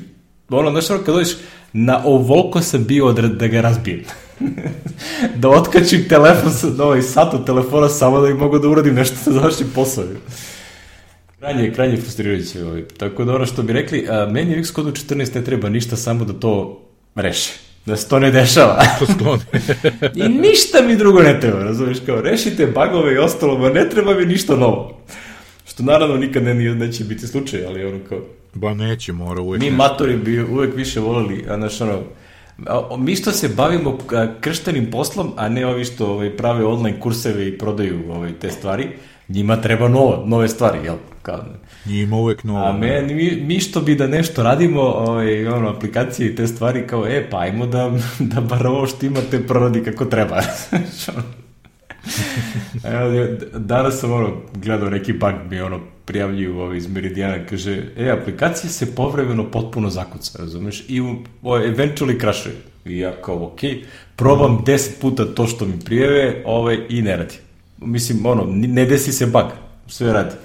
ono, 0.49 0.72
znaš, 0.72 0.89
ono, 0.89 1.03
kad 1.03 1.16
dođeš, 1.16 1.36
na 1.74 2.01
ovoliko 2.06 2.62
sam 2.62 2.84
bio 2.84 3.12
da, 3.14 3.22
da 3.22 3.47
ga 3.47 3.62
razbijem. 3.62 4.03
da 5.41 5.49
otkačim 5.49 6.06
telefon, 6.10 6.51
sa, 6.51 6.84
ovaj 6.84 7.01
sat 7.01 7.34
od 7.34 7.45
telefona 7.45 7.89
samo 7.89 8.22
da 8.22 8.30
ih 8.30 8.36
mogu 8.36 8.60
da 8.60 8.68
uradim 8.68 8.95
nešto 8.95 9.16
da 9.26 9.32
završim 9.32 9.68
posao. 9.76 10.03
Krajnje, 11.39 11.72
krajnje 11.74 11.97
frustrirajuće. 11.97 12.64
Ovaj. 12.64 12.84
Tako 12.88 13.26
da 13.26 13.36
ono 13.36 13.45
što 13.45 13.64
bi 13.64 13.74
rekli, 13.74 14.08
a, 14.10 14.28
meni 14.32 14.60
u 14.60 14.64
Xcode 14.64 14.91
14 14.91 15.36
ne 15.36 15.43
treba 15.43 15.70
ništa, 15.70 15.95
samo 15.95 16.26
da 16.26 16.34
to 16.34 16.82
reše. 17.16 17.53
Da 17.86 17.95
se 17.95 18.09
to 18.09 18.19
ne 18.19 18.31
dešava. 18.31 18.83
To 18.99 19.05
sklone. 19.05 19.43
I 20.25 20.29
ništa 20.29 20.81
mi 20.81 20.95
drugo 20.95 21.21
ne 21.21 21.39
treba, 21.39 21.63
razumiješ, 21.63 21.97
kao 22.05 22.21
rešite 22.21 22.67
bagove 22.67 23.13
i 23.13 23.17
ostalo, 23.17 23.57
ma 23.57 23.69
ne 23.69 23.89
treba 23.89 24.13
mi 24.13 24.25
ništa 24.25 24.55
novo. 24.55 24.97
Što 25.67 25.83
naravno 25.83 26.17
nikad 26.17 26.43
ne, 26.43 26.53
neće 26.53 27.03
biti 27.03 27.27
slučaj, 27.27 27.65
ali 27.65 27.86
ono 27.86 27.99
kao... 28.09 28.19
Ba 28.53 28.73
neće, 28.73 29.13
mora 29.13 29.41
uvek. 29.41 29.61
Mi 29.61 29.71
matori 29.71 30.17
bi 30.17 30.43
uvek 30.43 30.75
više 30.75 30.99
volili, 30.99 31.45
a 31.49 31.55
znaš 31.55 31.81
ono, 31.81 31.99
mi 32.97 33.15
što 33.15 33.31
se 33.31 33.49
bavimo 33.49 33.97
krštenim 34.41 34.91
poslom, 34.91 35.33
a 35.36 35.49
ne 35.49 35.65
ovi 35.65 35.86
što 35.86 36.07
ovaj, 36.07 36.38
prave 36.38 36.65
online 36.65 36.99
kurseve 36.99 37.47
i 37.47 37.57
prodaju 37.57 38.11
ovaj, 38.11 38.31
te 38.41 38.51
stvari, 38.51 38.88
njima 39.29 39.61
treba 39.61 39.88
novo, 39.88 40.23
nove 40.25 40.47
stvari, 40.47 40.79
jel? 40.83 40.95
Kao, 41.21 41.43
njima 41.86 42.17
uvek 42.17 42.43
novo. 42.43 42.65
A 42.65 42.73
me, 42.73 43.01
mi, 43.01 43.41
mi 43.41 43.59
što 43.59 43.81
bi 43.81 43.95
da 43.95 44.07
nešto 44.07 44.43
radimo, 44.43 44.81
ovaj, 44.81 45.47
ono, 45.47 45.69
aplikacije 45.69 46.29
i 46.29 46.36
te 46.36 46.47
stvari, 46.47 46.88
kao, 46.88 47.07
e, 47.07 47.29
pa 47.29 47.39
ajmo 47.39 47.65
da, 47.65 47.91
da 48.33 48.41
bar 48.41 48.67
ovo 48.67 48.88
što 48.88 49.05
imate 49.05 49.47
proradi 49.47 49.83
kako 49.83 50.05
treba. 50.05 50.41
Evo, 52.83 53.27
danas 53.53 53.99
sam 53.99 54.11
ono, 54.11 54.33
gledao 54.53 54.89
neki 54.89 55.13
bug 55.13 55.33
mi 55.49 55.61
ono 55.61 55.79
prijavljuju 56.05 56.59
ovaj 56.59 56.77
iz 56.77 56.88
Meridijana, 56.88 57.45
kaže, 57.49 57.83
e, 57.97 58.09
aplikacija 58.09 58.69
se 58.69 58.95
povremeno 58.95 59.51
potpuno 59.51 59.89
zakuca, 59.89 60.39
razumeš, 60.39 60.83
i 60.88 61.01
o, 61.01 61.15
eventually 61.43 62.19
crashuje. 62.19 62.55
I 62.86 62.99
ja 62.99 63.21
kao, 63.21 63.45
ok, 63.45 63.59
probam 64.15 64.53
mm. 64.53 64.63
10 64.65 65.01
puta 65.01 65.25
to 65.25 65.47
što 65.47 65.65
mi 65.65 65.79
prijeve 65.86 66.43
ovaj, 66.45 66.79
i 66.89 67.01
ne 67.01 67.15
radi. 67.17 67.36
Mislim, 67.77 68.25
ono, 68.25 68.45
ne 68.47 68.86
desi 68.86 69.11
se 69.11 69.25
bug, 69.25 69.45
sve 69.88 70.13
radi. 70.13 70.36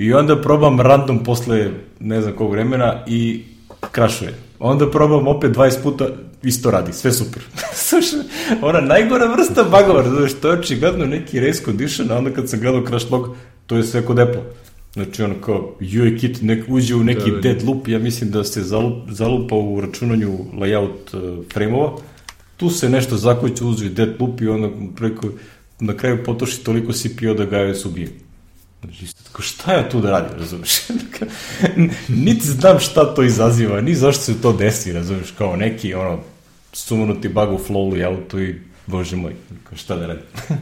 I 0.00 0.12
onda 0.12 0.40
probam 0.40 0.80
random 0.80 1.24
posle 1.24 1.70
ne 2.00 2.20
znam 2.20 2.34
kog 2.34 2.50
vremena 2.50 3.04
i 3.06 3.42
krašuje. 3.90 4.34
Onda 4.58 4.90
probam 4.90 5.28
opet 5.28 5.50
20 5.56 5.82
puta, 5.82 6.08
isto 6.42 6.70
radi, 6.70 6.92
sve 6.92 7.12
super. 7.12 7.42
Slušaj, 7.88 8.18
ona 8.62 8.80
najgora 8.80 9.26
vrsta 9.26 9.64
bugova, 9.64 10.10
znaš, 10.10 10.32
to 10.32 10.50
je 10.50 10.58
očigledno 10.58 11.06
neki 11.06 11.40
race 11.40 11.64
condition, 11.64 12.10
a 12.10 12.18
onda 12.18 12.30
kad 12.30 12.48
sam 12.48 12.60
gledao 12.60 12.86
crash 12.86 13.12
log, 13.12 13.36
to 13.66 13.76
je 13.76 13.82
sve 13.82 14.06
kod 14.06 14.18
Apple. 14.18 14.42
Znači, 14.92 15.22
ono 15.22 15.34
kao, 15.34 15.76
UIKit 15.80 16.42
nek, 16.42 16.64
uđe 16.68 16.94
u 16.94 17.04
neki 17.04 17.30
da, 17.30 17.36
da, 17.36 17.40
dead 17.40 17.62
loop, 17.62 17.88
ja 17.88 17.98
mislim 17.98 18.30
da 18.30 18.44
se 18.44 18.62
zalup, 18.62 19.10
zalupa 19.10 19.54
u 19.54 19.80
računanju 19.80 20.38
layout 20.54 21.14
uh, 21.14 21.44
frame-ova, 21.52 21.96
tu 22.56 22.70
se 22.70 22.88
nešto 22.88 23.16
zakuće, 23.16 23.64
uđe 23.64 23.88
dead 23.88 24.14
loop 24.20 24.40
i 24.40 24.48
onda 24.48 24.68
preko, 24.96 25.28
na 25.80 25.96
kraju 25.96 26.24
potoši 26.24 26.64
toliko 26.64 26.92
CPU 26.92 27.34
da 27.36 27.44
ga 27.44 27.58
je 27.58 27.74
subije. 27.74 28.08
Znači, 28.84 29.14
tako, 29.24 29.42
šta 29.42 29.72
ja 29.72 29.88
tu 29.88 30.00
da 30.00 30.10
radim, 30.10 30.38
razumeš? 30.38 30.70
niti 32.24 32.46
znam 32.46 32.78
šta 32.80 33.14
to 33.14 33.22
izaziva, 33.22 33.80
ni 33.80 33.94
zašto 33.94 34.22
se 34.22 34.42
to 34.42 34.52
desi, 34.52 34.92
razumeš, 34.92 35.30
kao 35.38 35.56
neki, 35.56 35.94
ono, 35.94 36.18
sumunuti 36.72 37.28
bug 37.28 37.52
u 37.52 37.58
flow 37.58 37.92
layoutu 37.92 38.48
i, 38.48 38.60
bože 38.86 39.16
moj, 39.16 39.34
šta 39.76 39.96
da 39.96 40.06
radim. 40.06 40.24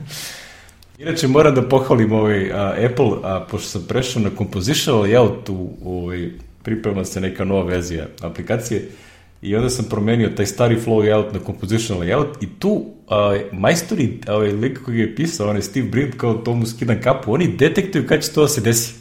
Inače, 0.98 1.28
moram 1.28 1.54
da 1.54 1.68
pohvalim 1.68 2.12
ovaj, 2.12 2.52
a, 2.52 2.74
Apple, 2.90 3.10
a, 3.22 3.46
pošto 3.50 3.68
sam 3.68 3.84
prešao 3.88 4.22
na 4.22 4.30
Composition 4.38 4.96
layout, 4.96 5.50
u, 5.50 5.76
ovaj, 5.84 6.30
priprema 6.62 7.04
se 7.04 7.20
neka 7.20 7.44
nova 7.44 7.62
verzija 7.62 8.06
aplikacije, 8.20 8.88
i 9.42 9.56
onda 9.56 9.70
sam 9.70 9.84
promenio 9.90 10.28
taj 10.36 10.46
stari 10.46 10.76
flow 10.76 11.02
layout 11.02 11.32
na 11.32 11.40
composition 11.46 11.98
layout 11.98 12.28
i 12.40 12.46
tu 12.58 12.70
uh, 12.70 12.84
majstori, 13.52 14.20
ovaj 14.28 14.52
lik 14.52 14.82
koji 14.84 14.98
je 14.98 15.14
pisao, 15.16 15.50
onaj 15.50 15.62
Steve 15.62 15.88
Brind 15.88 16.12
kao 16.16 16.34
tomu 16.34 16.66
skidan 16.66 17.00
kapu, 17.02 17.32
oni 17.32 17.56
detektuju 17.56 18.06
kad 18.06 18.22
će 18.22 18.32
to 18.32 18.42
da 18.42 18.48
se 18.48 18.60
desi. 18.60 18.94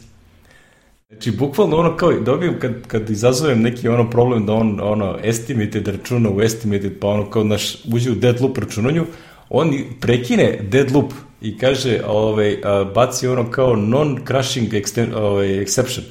Znači, 1.08 1.30
bukvalno 1.30 1.76
ono 1.76 1.96
kao, 1.96 2.12
dobijem 2.12 2.58
kad, 2.58 2.86
kad 2.86 3.10
izazovem 3.10 3.62
neki 3.62 3.88
ono 3.88 4.10
problem 4.10 4.46
da 4.46 4.52
on 4.52 4.80
ono 4.82 5.18
estimated 5.22 5.88
računa 5.88 6.30
u 6.30 6.42
estimated, 6.42 6.98
pa 7.00 7.08
ono 7.08 7.30
kao 7.30 7.44
naš 7.44 7.76
uđe 7.92 8.10
u 8.10 8.14
dead 8.14 8.40
loop 8.40 8.58
računanju, 8.58 9.04
on 9.50 9.72
prekine 10.00 10.58
dead 10.62 10.92
loop 10.94 11.12
i 11.40 11.58
kaže, 11.58 12.00
ovaj, 12.06 12.56
baci 12.94 13.28
ono 13.28 13.50
kao 13.50 13.76
non-crashing 13.76 15.14
ovaj, 15.14 15.48
exception 15.48 16.02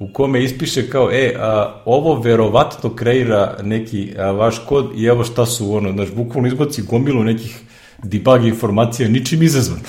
u 0.00 0.12
kome 0.12 0.44
ispiše 0.44 0.90
kao, 0.90 1.10
e, 1.12 1.34
a, 1.38 1.82
ovo 1.84 2.20
verovatno 2.20 2.94
kreira 2.94 3.56
neki 3.62 4.14
a, 4.18 4.30
vaš 4.30 4.58
kod 4.68 4.92
i 4.96 5.04
evo 5.04 5.24
šta 5.24 5.46
su 5.46 5.74
ono, 5.74 5.92
znaš, 5.92 6.08
bukvalno 6.14 6.48
izbaci 6.48 6.82
gomilu 6.82 7.24
nekih 7.24 7.60
debug 8.02 8.44
informacija, 8.44 9.08
ničim 9.08 9.42
izazvan. 9.42 9.80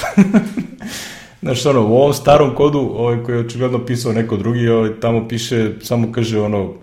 znaš, 1.42 1.66
ono, 1.66 1.88
u 1.88 1.96
ovom 1.96 2.14
starom 2.14 2.56
kodu, 2.56 2.80
ovaj, 2.80 3.24
koji 3.24 3.36
je 3.36 3.46
očigledno 3.46 3.86
pisao 3.86 4.14
neko 4.14 4.38
drugi, 4.38 4.68
ovaj, 4.68 5.00
tamo 5.00 5.28
piše, 5.28 5.72
samo 5.82 6.12
kaže 6.12 6.40
ono, 6.40 6.74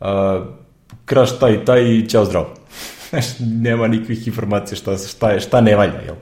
a, 0.00 0.44
kraš 1.04 1.38
taj 1.38 1.64
taj 1.64 1.84
i 1.84 2.08
ćao 2.08 2.24
zdravo. 2.24 2.54
Znaš, 3.10 3.24
nema 3.40 3.88
nikakvih 3.88 4.26
informacija 4.26 4.76
šta, 4.76 4.96
šta, 4.96 5.30
je, 5.30 5.40
šta 5.40 5.60
ne 5.60 5.76
valja, 5.76 6.00
jel? 6.06 6.16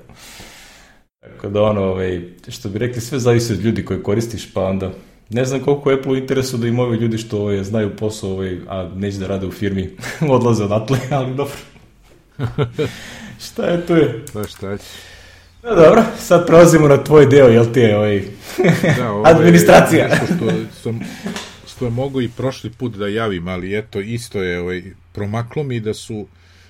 Tako 1.21 1.49
da 1.49 1.63
ono, 1.63 1.83
ovaj, 1.83 2.23
što 2.49 2.69
bi 2.69 2.79
rekli, 2.79 3.01
sve 3.01 3.19
zavisi 3.19 3.53
od 3.53 3.61
ljudi 3.61 3.85
koje 3.85 4.03
koristiš, 4.03 4.53
pa 4.53 4.65
onda 4.65 4.91
Ne 5.31 5.45
znam 5.45 5.61
koliko 5.61 5.93
Apple 5.93 6.19
interesu 6.19 6.57
da 6.57 6.67
im 6.67 6.79
ovi 6.79 6.97
ljudi 6.97 7.19
što 7.19 7.41
ovaj, 7.41 7.65
znaju 7.65 7.97
posao, 7.97 8.31
ovaj, 8.31 8.59
a 8.69 8.91
neće 8.95 9.19
da 9.19 9.27
rade 9.27 9.47
u 9.47 9.51
firmi, 9.51 9.91
odlaze 10.29 10.65
odatle, 10.65 10.99
ali 11.19 11.35
dobro. 11.35 11.57
šta 13.47 13.67
je, 13.67 13.87
to 13.87 13.97
je. 13.97 14.25
Pa 14.33 14.45
šta 14.45 14.79
će. 14.79 14.85
No, 15.63 15.75
dobro, 15.75 16.05
sad 16.19 16.47
prelazimo 16.47 16.89
na 16.89 17.05
tvoj 17.05 17.27
deo, 17.27 17.49
jel 17.49 17.73
ti 17.73 17.81
je 17.81 17.97
ovaj, 17.97 18.23
da, 18.99 19.13
ovaj 19.13 19.33
administracija. 19.33 20.09
što 20.17 20.51
sam, 20.83 21.01
što 21.67 21.91
mogu 21.91 22.21
i 22.21 22.29
prošli 22.29 22.71
put 22.71 22.97
da 22.97 23.09
javim, 23.09 23.49
ali 23.49 23.79
eto, 23.79 24.01
isto 24.01 24.43
je 24.43 24.61
ovaj, 24.61 24.83
promaklo 25.13 25.63
mi 25.63 25.81
da 25.81 25.95
su 25.95 26.27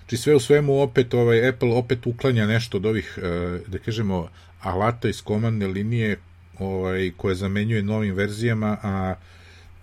Či 0.08 0.16
znači 0.16 0.22
sve 0.22 0.34
u 0.34 0.40
svemu 0.40 0.80
opet 0.80 1.14
ovaj 1.14 1.48
Apple 1.48 1.72
opet 1.72 2.06
uklanja 2.06 2.46
nešto 2.46 2.76
od 2.76 2.86
ovih 2.86 3.18
eh, 3.22 3.58
da 3.66 3.78
kažemo 3.78 4.28
alata 4.60 5.08
iz 5.08 5.22
komandne 5.22 5.66
linije 5.66 6.16
ovaj, 6.58 7.12
koje 7.16 7.34
zamenjuje 7.34 7.82
novim 7.82 8.14
verzijama, 8.14 8.76
a 8.82 9.14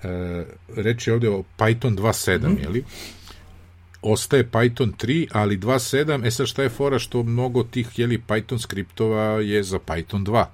e, 0.03 0.45
reč 0.75 1.07
je 1.07 1.13
ovde 1.13 1.29
o 1.29 1.43
Python 1.57 1.97
2.7, 1.97 2.47
mm. 2.47 2.57
jeli? 2.61 2.83
Ostaje 4.01 4.49
Python 4.51 4.91
3, 4.97 5.27
ali 5.31 5.57
2.7, 5.57 6.27
e 6.27 6.31
sad 6.31 6.47
šta 6.47 6.63
je 6.63 6.69
fora 6.69 6.99
što 6.99 7.23
mnogo 7.23 7.63
tih 7.63 7.99
jeli, 7.99 8.21
Python 8.27 8.59
skriptova 8.59 9.23
je 9.23 9.63
za 9.63 9.79
Python 9.79 10.25
2 10.25 10.45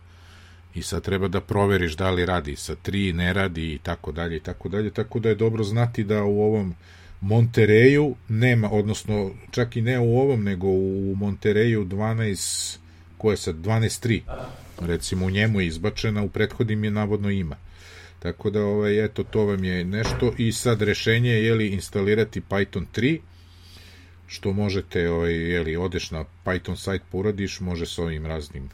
i 0.76 0.82
sad 0.82 1.04
treba 1.04 1.28
da 1.28 1.42
proveriš 1.42 1.96
da 1.96 2.10
li 2.12 2.26
radi 2.26 2.56
sa 2.56 2.76
3, 2.76 3.14
ne 3.14 3.34
radi 3.34 3.74
i 3.74 3.78
tako 3.78 4.12
dalje 4.12 4.38
i 4.38 4.40
tako 4.40 4.70
dalje, 4.70 4.90
tako 4.90 5.20
da 5.20 5.30
je 5.30 5.36
dobro 5.36 5.64
znati 5.64 6.04
da 6.04 6.24
u 6.24 6.42
ovom 6.42 6.76
Montereju 7.22 8.16
nema, 8.28 8.70
odnosno 8.72 9.32
čak 9.52 9.76
i 9.76 9.82
ne 9.82 10.00
u 10.00 10.20
ovom, 10.20 10.44
nego 10.44 10.68
u 10.68 11.16
Montereju 11.18 11.86
12, 11.86 12.78
koje 13.18 13.34
je 13.34 13.38
sad, 13.38 13.56
12.3, 13.56 14.22
recimo 14.86 15.26
u 15.26 15.30
njemu 15.30 15.62
je 15.62 15.68
izbačena, 15.68 16.24
u 16.24 16.30
prethodnim 16.30 16.84
je 16.84 16.92
navodno 16.92 17.30
ima. 17.30 17.56
Tako 18.20 18.50
da, 18.50 18.64
ovaj, 18.64 19.06
eto, 19.06 19.24
to 19.24 19.46
vam 19.46 19.64
je 19.64 19.84
nešto 19.84 20.34
i 20.38 20.52
sad 20.52 20.82
rešenje 20.82 21.30
je, 21.30 21.46
jeli, 21.46 21.68
instalirati 21.68 22.42
Python 22.50 22.86
3, 22.96 23.20
što 24.28 24.54
možete, 24.54 25.10
ovaj, 25.10 25.34
jeli, 25.34 25.76
odeš 25.76 26.12
na 26.12 26.26
Python 26.46 26.76
sajt, 26.76 27.02
poradiš, 27.12 27.60
može 27.60 27.86
sa 27.86 28.04
ovim 28.04 28.26
raznim, 28.26 28.70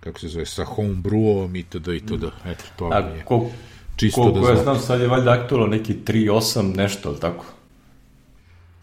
kako 0.00 0.18
se 0.20 0.28
zove, 0.28 0.46
sa 0.46 0.64
homebrewom 0.64 1.58
itd. 1.60 1.88
itd. 1.88 2.24
Eto, 2.46 2.64
to 2.76 2.88
vam 2.88 3.16
je. 3.16 3.24
Ko, 3.24 3.50
Čisto 3.96 4.20
Koliko 4.20 4.40
da 4.40 4.48
ja 4.48 4.54
znam. 4.54 4.64
znam, 4.64 4.86
sad 4.86 5.00
je 5.00 5.08
valjda 5.08 5.32
aktualno 5.32 5.66
neki 5.66 5.94
3.8 6.06 6.76
nešto, 6.76 7.08
ali 7.08 7.20
tako? 7.20 7.44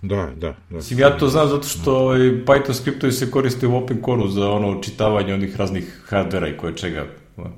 Da, 0.01 0.31
da, 0.35 0.55
da. 0.69 0.75
Mislim, 0.75 0.99
ja 0.99 1.17
to 1.17 1.27
znam 1.27 1.47
zato 1.47 1.67
što 1.67 1.95
ovaj, 1.95 2.19
Python 2.19 2.73
skriptovi 2.73 3.13
se 3.13 3.31
koriste 3.31 3.67
u 3.67 3.77
Open 3.77 4.01
Core-u 4.05 4.27
za 4.27 4.51
ono 4.51 4.81
čitavanje 4.81 5.33
onih 5.33 5.55
raznih 5.55 6.01
hardvera 6.05 6.47
i 6.47 6.57
koje 6.57 6.75
čega 6.75 7.05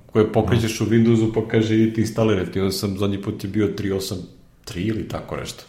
koje 0.05 0.31
pokrećeš 0.31 0.81
u 0.81 0.85
Windowsu 0.85 1.31
pa 1.33 1.47
kaže 1.47 1.93
ti 1.93 2.01
instalirati. 2.01 2.59
Onda 2.59 2.71
sam 2.71 2.97
zadnji 2.97 3.21
put 3.21 3.43
je 3.43 3.49
bio 3.49 3.67
3.8.3 3.67 4.77
ili 4.77 5.07
tako 5.07 5.35
nešto. 5.35 5.63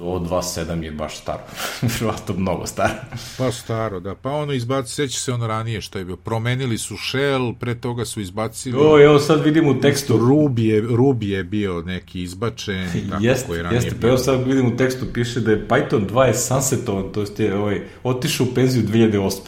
Ovo 0.00 0.18
2.7 0.18 0.82
je 0.82 0.90
baš 0.90 1.18
staro. 1.18 1.42
Vjerojatno 2.00 2.34
mnogo 2.38 2.66
staro. 2.66 2.94
Pa 3.38 3.52
staro, 3.52 4.00
da. 4.00 4.14
Pa 4.14 4.30
ono 4.30 4.52
izbaci, 4.52 4.94
seća 4.94 5.18
se 5.18 5.32
ono 5.32 5.46
ranije 5.46 5.80
što 5.80 5.98
je 5.98 6.04
bilo. 6.04 6.16
Promenili 6.16 6.78
su 6.78 6.96
shell, 6.96 7.54
pre 7.54 7.74
toga 7.74 8.04
su 8.04 8.20
izbacili... 8.20 8.78
O, 8.80 9.00
evo 9.04 9.18
sad 9.18 9.44
vidim 9.44 9.68
u 9.68 9.80
tekstu. 9.80 10.18
Ruby 10.18 10.60
je, 10.60 10.82
Ruby 10.82 11.24
je 11.28 11.44
bio 11.44 11.82
neki 11.82 12.22
izbačen 12.22 12.88
tako 13.10 13.24
Jeste, 13.24 13.46
koji 13.46 13.58
je 13.58 13.62
ranije 13.62 13.76
jeste, 13.76 13.90
pa 13.90 13.96
bio. 13.96 14.08
evo 14.08 14.18
sad 14.18 14.46
vidim 14.46 14.66
u 14.66 14.76
tekstu 14.76 15.06
piše 15.12 15.40
da 15.40 15.50
je 15.50 15.68
Python 15.68 16.08
2 16.08 16.22
je 16.22 16.34
sunsetovan, 16.34 17.12
to 17.12 17.24
je 17.38 17.56
ovaj, 17.56 17.80
otišao 18.02 18.46
u 18.50 18.54
penziju 18.54 18.82
2008. 18.82 19.38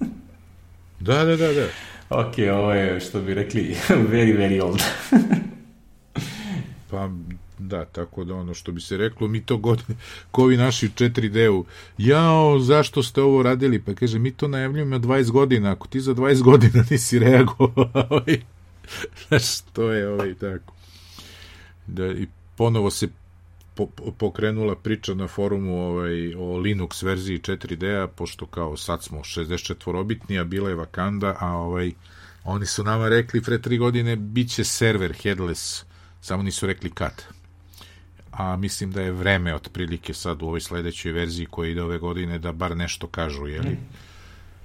Da, 1.00 1.24
da, 1.24 1.36
da, 1.36 1.52
da. 1.52 1.66
ok, 2.10 2.34
ovo 2.52 2.72
je, 2.72 3.00
što 3.00 3.20
bi 3.20 3.34
rekli, 3.34 3.76
very, 3.88 4.38
very 4.38 4.62
old. 4.62 4.82
Pa 6.90 7.08
da, 7.68 7.84
tako 7.84 8.24
da 8.24 8.34
ono 8.34 8.54
što 8.54 8.72
bi 8.72 8.80
se 8.80 8.96
reklo, 8.96 9.28
mi 9.28 9.40
to 9.40 9.56
godine, 9.56 9.98
ko 10.30 10.42
ovi 10.42 10.56
naši 10.56 10.86
u 10.86 10.90
4D-u, 10.90 11.64
jao, 11.98 12.58
zašto 12.58 13.02
ste 13.02 13.22
ovo 13.22 13.42
radili? 13.42 13.82
Pa 13.82 13.94
kaže, 13.94 14.18
mi 14.18 14.30
to 14.30 14.48
najavljujemo 14.48 14.96
20 14.96 15.30
godina, 15.30 15.72
ako 15.72 15.88
ti 15.88 16.00
za 16.00 16.14
20 16.14 16.42
godina 16.42 16.84
nisi 16.90 17.18
reagovao, 17.18 18.22
znaš, 19.28 19.60
to 19.60 19.90
je 19.92 20.08
ovaj 20.08 20.34
tako. 20.34 20.74
Da, 21.86 22.06
i 22.06 22.26
ponovo 22.56 22.90
se 22.90 23.08
po, 23.74 23.86
po- 23.86 24.12
pokrenula 24.12 24.76
priča 24.76 25.14
na 25.14 25.28
forumu 25.28 25.88
ovaj, 25.88 26.34
o 26.34 26.58
Linux 26.58 27.02
verziji 27.02 27.38
4D-a, 27.38 28.06
pošto 28.06 28.46
kao 28.46 28.76
sad 28.76 29.02
smo 29.02 29.18
64-bitni, 29.18 30.40
a 30.40 30.44
bila 30.44 30.68
je 30.68 30.74
vakanda, 30.74 31.36
a 31.40 31.56
ovaj, 31.56 31.92
oni 32.44 32.66
su 32.66 32.84
nama 32.84 33.08
rekli 33.08 33.42
pre 33.42 33.62
tri 33.62 33.78
godine 33.78 34.16
bit 34.16 34.50
će 34.50 34.64
server 34.64 35.12
headless, 35.22 35.84
samo 36.20 36.42
nisu 36.42 36.66
rekli 36.66 36.90
kad. 36.90 37.24
A 38.32 38.56
mislim 38.56 38.92
da 38.92 39.02
je 39.02 39.12
vreme 39.12 39.54
otprilike 39.54 40.14
sad 40.14 40.42
u 40.42 40.46
ovoj 40.46 40.60
sledećoj 40.60 41.12
verziji 41.12 41.46
koja 41.46 41.70
ide 41.70 41.82
ove 41.82 41.98
godine 41.98 42.38
da 42.38 42.52
bar 42.52 42.76
nešto 42.76 43.06
kažu, 43.06 43.46
jeli? 43.46 43.76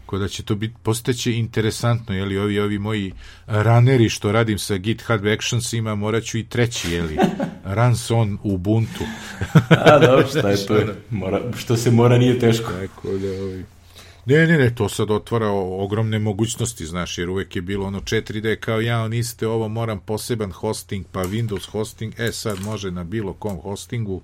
Ko 0.06 0.18
da 0.18 0.28
će 0.28 0.44
to 0.44 0.56
biti, 0.56 0.74
postaće 0.84 1.34
interesantno, 1.34 2.16
jeli, 2.16 2.38
ovi, 2.38 2.60
ovi 2.60 2.80
moji 2.80 3.14
raneri 3.46 4.10
što 4.10 4.32
radim 4.32 4.58
sa 4.58 4.78
GitHub 4.78 5.26
Actionsima, 5.26 5.96
morat 5.96 6.24
ću 6.24 6.38
i 6.38 6.44
treći, 6.44 6.92
jeli, 6.92 7.18
runs 7.64 8.12
on 8.12 8.38
Ubuntu. 8.44 9.04
A, 9.86 10.00
dobro, 10.00 10.28
šta 10.28 10.50
je 10.50 10.66
to? 10.66 10.80
Mora, 11.10 11.42
što 11.58 11.78
se 11.78 11.92
mora 11.92 12.18
nije 12.18 12.40
teško. 12.40 12.72
Tako 12.72 13.08
da, 13.18 13.44
ovaj... 13.44 13.77
Ne, 14.30 14.48
ne, 14.48 14.58
ne, 14.58 14.76
to 14.76 14.90
sad 14.90 15.12
otvara 15.12 15.48
ogromne 15.52 16.20
mogućnosti, 16.20 16.86
znaš, 16.86 17.18
jer 17.18 17.30
uvek 17.30 17.56
je 17.56 17.62
bilo 17.62 17.88
ono 17.88 18.00
4D 18.00 18.56
kao 18.56 18.82
ja, 18.82 19.08
niste 19.08 19.48
ovo, 19.48 19.68
moram 19.68 20.00
poseban 20.00 20.52
hosting, 20.52 21.06
pa 21.12 21.20
Windows 21.20 21.70
hosting, 21.70 22.14
e 22.20 22.32
sad 22.32 22.60
može 22.60 22.92
na 22.92 23.04
bilo 23.04 23.34
kom 23.34 23.58
hostingu, 23.62 24.22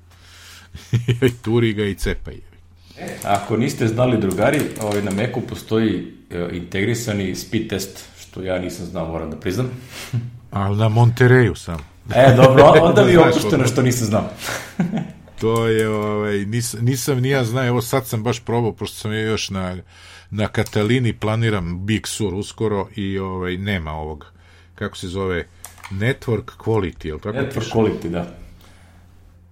turi 1.43 1.73
ga 1.73 1.85
i 1.85 1.95
cepaj. 1.95 2.35
Ako 3.23 3.57
niste 3.57 3.87
znali 3.87 4.17
drugari, 4.17 4.61
ovaj, 4.81 5.01
na 5.01 5.11
Macu 5.11 5.41
postoji 5.49 6.13
e, 6.29 6.49
integrisani 6.51 7.35
speed 7.35 7.69
test, 7.69 8.05
što 8.19 8.41
ja 8.41 8.59
nisam 8.59 8.85
znao, 8.85 9.07
moram 9.07 9.29
da 9.29 9.37
priznam. 9.37 9.69
Ali 10.51 10.77
na 10.77 10.89
Montereju 10.89 11.55
sam. 11.55 11.79
E, 12.15 12.33
dobro, 12.35 12.63
onda 12.81 13.05
mi 13.05 13.11
je 13.11 13.19
opušteno 13.29 13.67
što 13.67 13.81
nisam 13.81 14.07
znao. 14.07 14.29
To 15.43 15.67
je, 15.67 15.89
ovaj, 15.89 16.45
nis, 16.45 16.75
nisam 16.81 17.19
ni 17.19 17.29
ja 17.29 17.43
znao, 17.43 17.65
evo 17.65 17.81
sad 17.81 18.07
sam 18.07 18.23
baš 18.23 18.39
probao, 18.39 18.73
pošto 18.73 18.97
sam 18.97 19.13
ja 19.13 19.19
još 19.19 19.49
na, 19.49 19.77
na 20.29 20.47
Katalini, 20.47 21.13
planiram 21.13 21.85
Big 21.85 22.07
Sur 22.07 22.33
uskoro 22.33 22.87
i 22.95 23.19
ovaj, 23.19 23.57
nema 23.57 23.91
ovog, 23.91 24.25
kako 24.75 24.97
se 24.97 25.07
zove, 25.07 25.47
Network 25.91 26.57
Quality, 26.57 27.07
jel 27.07 27.19
tako? 27.19 27.37
Network 27.37 27.59
piše? 27.59 27.71
quality, 27.73 28.09
da. 28.09 28.37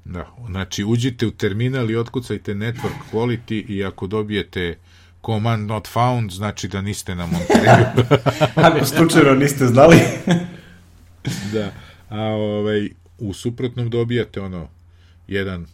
Da, 0.05 0.27
znači 0.49 0.83
uđite 0.83 1.27
u 1.27 1.31
terminal 1.31 1.91
i 1.91 1.95
otkucajte 1.95 2.53
Network 2.53 2.99
Quality 3.11 3.65
i 3.69 3.83
ako 3.83 4.07
dobijete 4.07 4.77
command 5.25 5.67
not 5.67 5.87
found, 5.87 6.31
znači 6.31 6.67
da 6.67 6.81
niste 6.81 7.15
na 7.15 7.25
Montereju. 7.25 7.85
Ako 8.67 8.85
slučajno 8.85 9.35
niste 9.35 9.65
znali. 9.65 9.97
da, 11.53 11.71
a 12.09 12.21
ovaj, 12.21 12.89
u 13.17 13.33
suprotnom 13.33 13.89
dobijate 13.89 14.41
ono, 14.41 14.69
jedan 15.27 15.67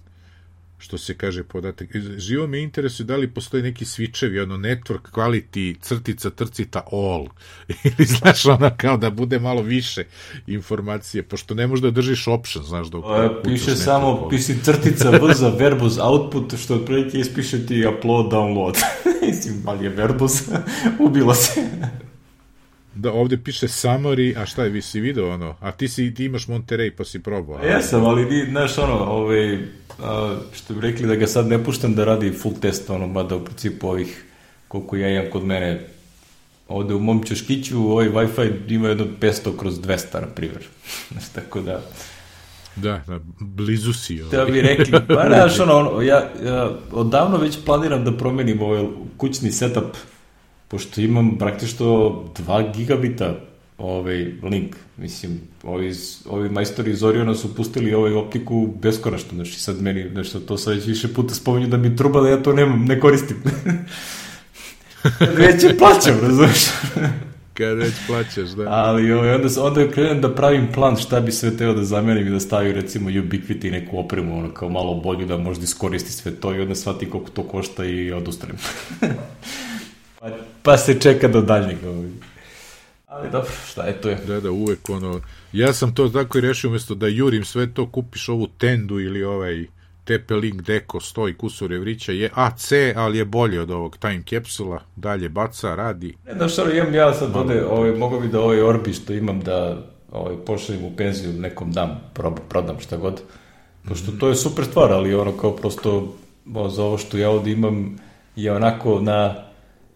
što 0.77 0.97
se 0.97 1.17
kaže 1.17 1.43
podatak. 1.43 1.89
Živo 2.17 2.47
me 2.47 2.61
interesuje 2.61 3.05
da 3.05 3.15
li 3.15 3.33
postoji 3.33 3.63
neki 3.63 3.85
switchevi, 3.85 4.43
ono 4.43 4.57
network 4.57 5.11
quality, 5.11 5.75
crtica, 5.81 6.29
trcita, 6.29 6.83
all. 6.91 7.27
Ili 7.97 8.05
znaš 8.05 8.45
ono 8.45 8.71
kao 8.77 8.97
da 8.97 9.09
bude 9.09 9.39
malo 9.39 9.61
više 9.61 10.03
informacije, 10.47 11.23
pošto 11.23 11.53
ne 11.55 11.67
možeš 11.67 11.83
da 11.83 11.91
držiš 11.91 12.27
option, 12.27 12.63
znaš 12.63 12.87
dok 12.87 13.05
E, 13.05 13.07
ukucaš 13.07 13.43
piše 13.43 13.75
samo, 13.75 14.07
quality. 14.07 14.29
piše 14.29 14.53
crtica 14.63 15.09
V 15.09 15.33
za 15.33 15.49
verbose 15.49 16.01
output, 16.01 16.57
što 16.57 16.75
otprilike 16.75 17.19
ispiše 17.19 17.65
ti 17.65 17.85
upload, 17.87 18.31
download. 18.31 18.83
Mislim, 19.27 19.63
ali 19.65 19.85
je 19.85 19.89
verbose, 19.89 20.43
ubilo 21.07 21.33
se. 21.33 21.61
Da, 22.95 23.11
ovde 23.11 23.37
piše 23.37 23.67
summary, 23.67 24.41
a 24.41 24.45
šta 24.45 24.63
je, 24.63 24.69
vi 24.69 24.81
si 24.81 24.99
video 24.99 25.33
ono? 25.33 25.55
A 25.59 25.71
ti, 25.71 25.87
si, 25.87 26.13
ti 26.13 26.25
imaš 26.25 26.47
Monterey 26.47 26.91
pa 26.97 27.05
si 27.05 27.23
probao. 27.23 27.57
a? 27.57 27.65
Jesam, 27.65 28.05
ali 28.05 28.25
ni, 28.25 28.45
znaš, 28.49 28.77
ono, 28.77 28.93
ovaj, 28.93 29.59
a, 30.03 30.37
što 30.53 30.73
bi 30.73 30.81
rekli 30.81 31.07
da 31.07 31.15
ga 31.15 31.27
sad 31.27 31.47
ne 31.47 31.63
puštam 31.63 31.95
da 31.95 32.05
radi 32.05 32.31
full 32.31 32.55
test, 32.61 32.89
ono, 32.89 33.07
mada 33.07 33.35
u 33.35 33.45
principu 33.45 33.87
ovih, 33.87 34.25
koliko 34.67 34.95
ja 34.95 35.09
imam 35.09 35.31
kod 35.31 35.45
mene, 35.45 35.87
ovde 36.67 36.93
u 36.93 36.99
mom 36.99 37.23
čoškiću, 37.23 37.91
ovaj 37.91 38.09
Wi-Fi 38.09 38.73
ima 38.73 38.87
jedno 38.87 39.05
500 39.21 39.57
kroz 39.57 39.79
200, 39.79 40.21
na 40.21 40.27
primjer. 40.27 40.63
Znaš, 41.11 41.29
tako 41.29 41.61
da, 41.61 41.81
Da, 42.75 43.01
da, 43.07 43.19
blizu 43.39 43.93
si. 43.93 44.21
Ovaj. 44.21 44.37
da 44.37 44.51
bi 44.51 44.61
rekli, 44.61 44.91
pa 45.15 45.25
znaš, 45.27 45.59
ono, 45.59 45.77
ono 45.77 46.01
ja, 46.01 46.29
ja 46.45 46.71
odavno 46.91 47.37
već 47.37 47.57
planiram 47.65 48.05
da 48.05 48.17
promenim 48.17 48.61
ovaj 48.61 48.85
kućni 49.17 49.51
setup, 49.51 49.97
pošto 50.67 51.01
imam 51.01 51.37
praktično 51.37 51.85
2 52.47 52.75
gigabita 52.75 53.35
ovaj 53.77 54.25
link. 54.43 54.75
Mislim, 54.97 55.41
ovi, 55.63 55.93
ovi 56.29 56.49
majstori 56.49 56.91
iz 56.91 57.03
Oriona 57.03 57.35
su 57.35 57.55
pustili 57.55 57.93
ovaj 57.93 58.13
optiku 58.13 58.67
beskonačno, 58.81 59.35
znači 59.35 59.59
sad 59.59 59.81
meni 59.81 60.03
nešto 60.03 60.39
to 60.39 60.57
sad 60.57 60.73
već 60.73 60.85
više 60.85 61.13
puta 61.13 61.33
spominju 61.33 61.67
da 61.67 61.77
mi 61.77 61.95
truba 61.95 62.21
da 62.21 62.29
ja 62.29 62.43
to 62.43 62.53
nemam, 62.53 62.85
ne 62.85 62.99
koristim. 62.99 63.37
već 65.37 65.63
je 65.63 65.77
plaćam, 65.77 66.19
razumiješ? 66.21 66.65
Kad 67.53 67.77
već 67.77 67.93
plaćaš, 68.07 68.49
da. 68.49 68.63
Ali 68.67 69.11
ovaj, 69.11 69.33
onda, 69.33 69.61
onda 69.61 69.91
krenem 69.91 70.21
da 70.21 70.35
pravim 70.35 70.67
plan 70.73 70.97
šta 70.97 71.19
bi 71.19 71.31
sve 71.31 71.57
teo 71.57 71.73
da 71.73 71.83
zamenim 71.83 72.27
i 72.27 72.29
da 72.29 72.39
stavim 72.39 72.71
recimo 72.71 73.09
Ubiquiti 73.09 73.71
neku 73.71 73.99
opremu, 73.99 74.37
ono 74.39 74.53
kao 74.53 74.69
malo 74.69 74.93
bolju 74.93 75.25
da 75.25 75.37
možda 75.37 75.63
iskoristi 75.63 76.11
sve 76.11 76.31
to 76.31 76.55
i 76.55 76.61
onda 76.61 76.75
shvati 76.75 77.09
koliko 77.09 77.29
to 77.29 77.43
košta 77.43 77.85
i 77.85 78.11
odustanem. 78.11 78.55
pa, 80.19 80.29
pa 80.63 80.77
se 80.77 80.99
čeka 80.99 81.27
do 81.27 81.41
daljnjeg. 81.41 81.77
Ovaj. 81.85 82.09
Ali 83.07 83.29
dobro, 83.31 83.51
šta 83.67 83.83
je 83.83 84.01
to 84.01 84.09
je. 84.09 84.15
Da, 84.27 84.39
da, 84.39 84.51
uvek 84.51 84.89
ono... 84.89 85.21
Ja 85.53 85.73
sam 85.73 85.95
to 85.95 86.09
tako 86.09 86.37
i 86.37 86.41
rešio, 86.41 86.69
umjesto 86.69 86.95
da 86.95 87.07
jurim 87.07 87.45
sve 87.45 87.73
to, 87.73 87.91
kupiš 87.91 88.29
ovu 88.29 88.47
tendu 88.47 88.99
ili 88.99 89.23
ovaj 89.23 89.65
TP-Link 90.05 90.61
Deco, 90.61 90.99
stoji 90.99 91.33
kusur 91.33 91.73
evrića, 91.73 92.11
je 92.11 92.29
AC, 92.33 92.71
ali 92.95 93.17
je 93.17 93.25
bolje 93.25 93.61
od 93.61 93.71
ovog 93.71 93.97
time 93.97 94.23
capsula, 94.29 94.81
dalje 94.95 95.29
baca, 95.29 95.75
radi. 95.75 96.15
Ne 96.25 96.33
da 96.33 96.47
što 96.47 96.71
imam 96.71 96.93
ja 96.93 97.13
sad 97.13 97.35
ovde, 97.35 97.65
ovaj, 97.65 97.91
mogu 97.91 98.19
bi 98.19 98.27
da 98.27 98.41
ovaj 98.41 98.61
Orbi 98.61 98.93
što 98.93 99.13
imam 99.13 99.39
da 99.39 99.85
ovaj, 100.11 100.35
pošaljem 100.45 100.83
u 100.83 100.95
penziju 100.95 101.33
nekom 101.33 101.71
dam, 101.71 102.01
prob, 102.13 102.33
prodam 102.49 102.79
šta 102.79 102.97
god. 102.97 103.21
Pošto 103.87 104.11
to 104.11 104.29
je 104.29 104.35
super 104.35 104.65
stvar, 104.65 104.91
ali 104.91 105.15
ono 105.15 105.31
kao 105.37 105.55
prosto 105.55 106.15
o, 106.55 106.69
za 106.69 106.83
ovo 106.83 106.97
što 106.97 107.17
ja 107.17 107.29
ovde 107.29 107.51
imam 107.51 107.97
je 108.35 108.51
onako 108.51 109.01
na 109.01 109.46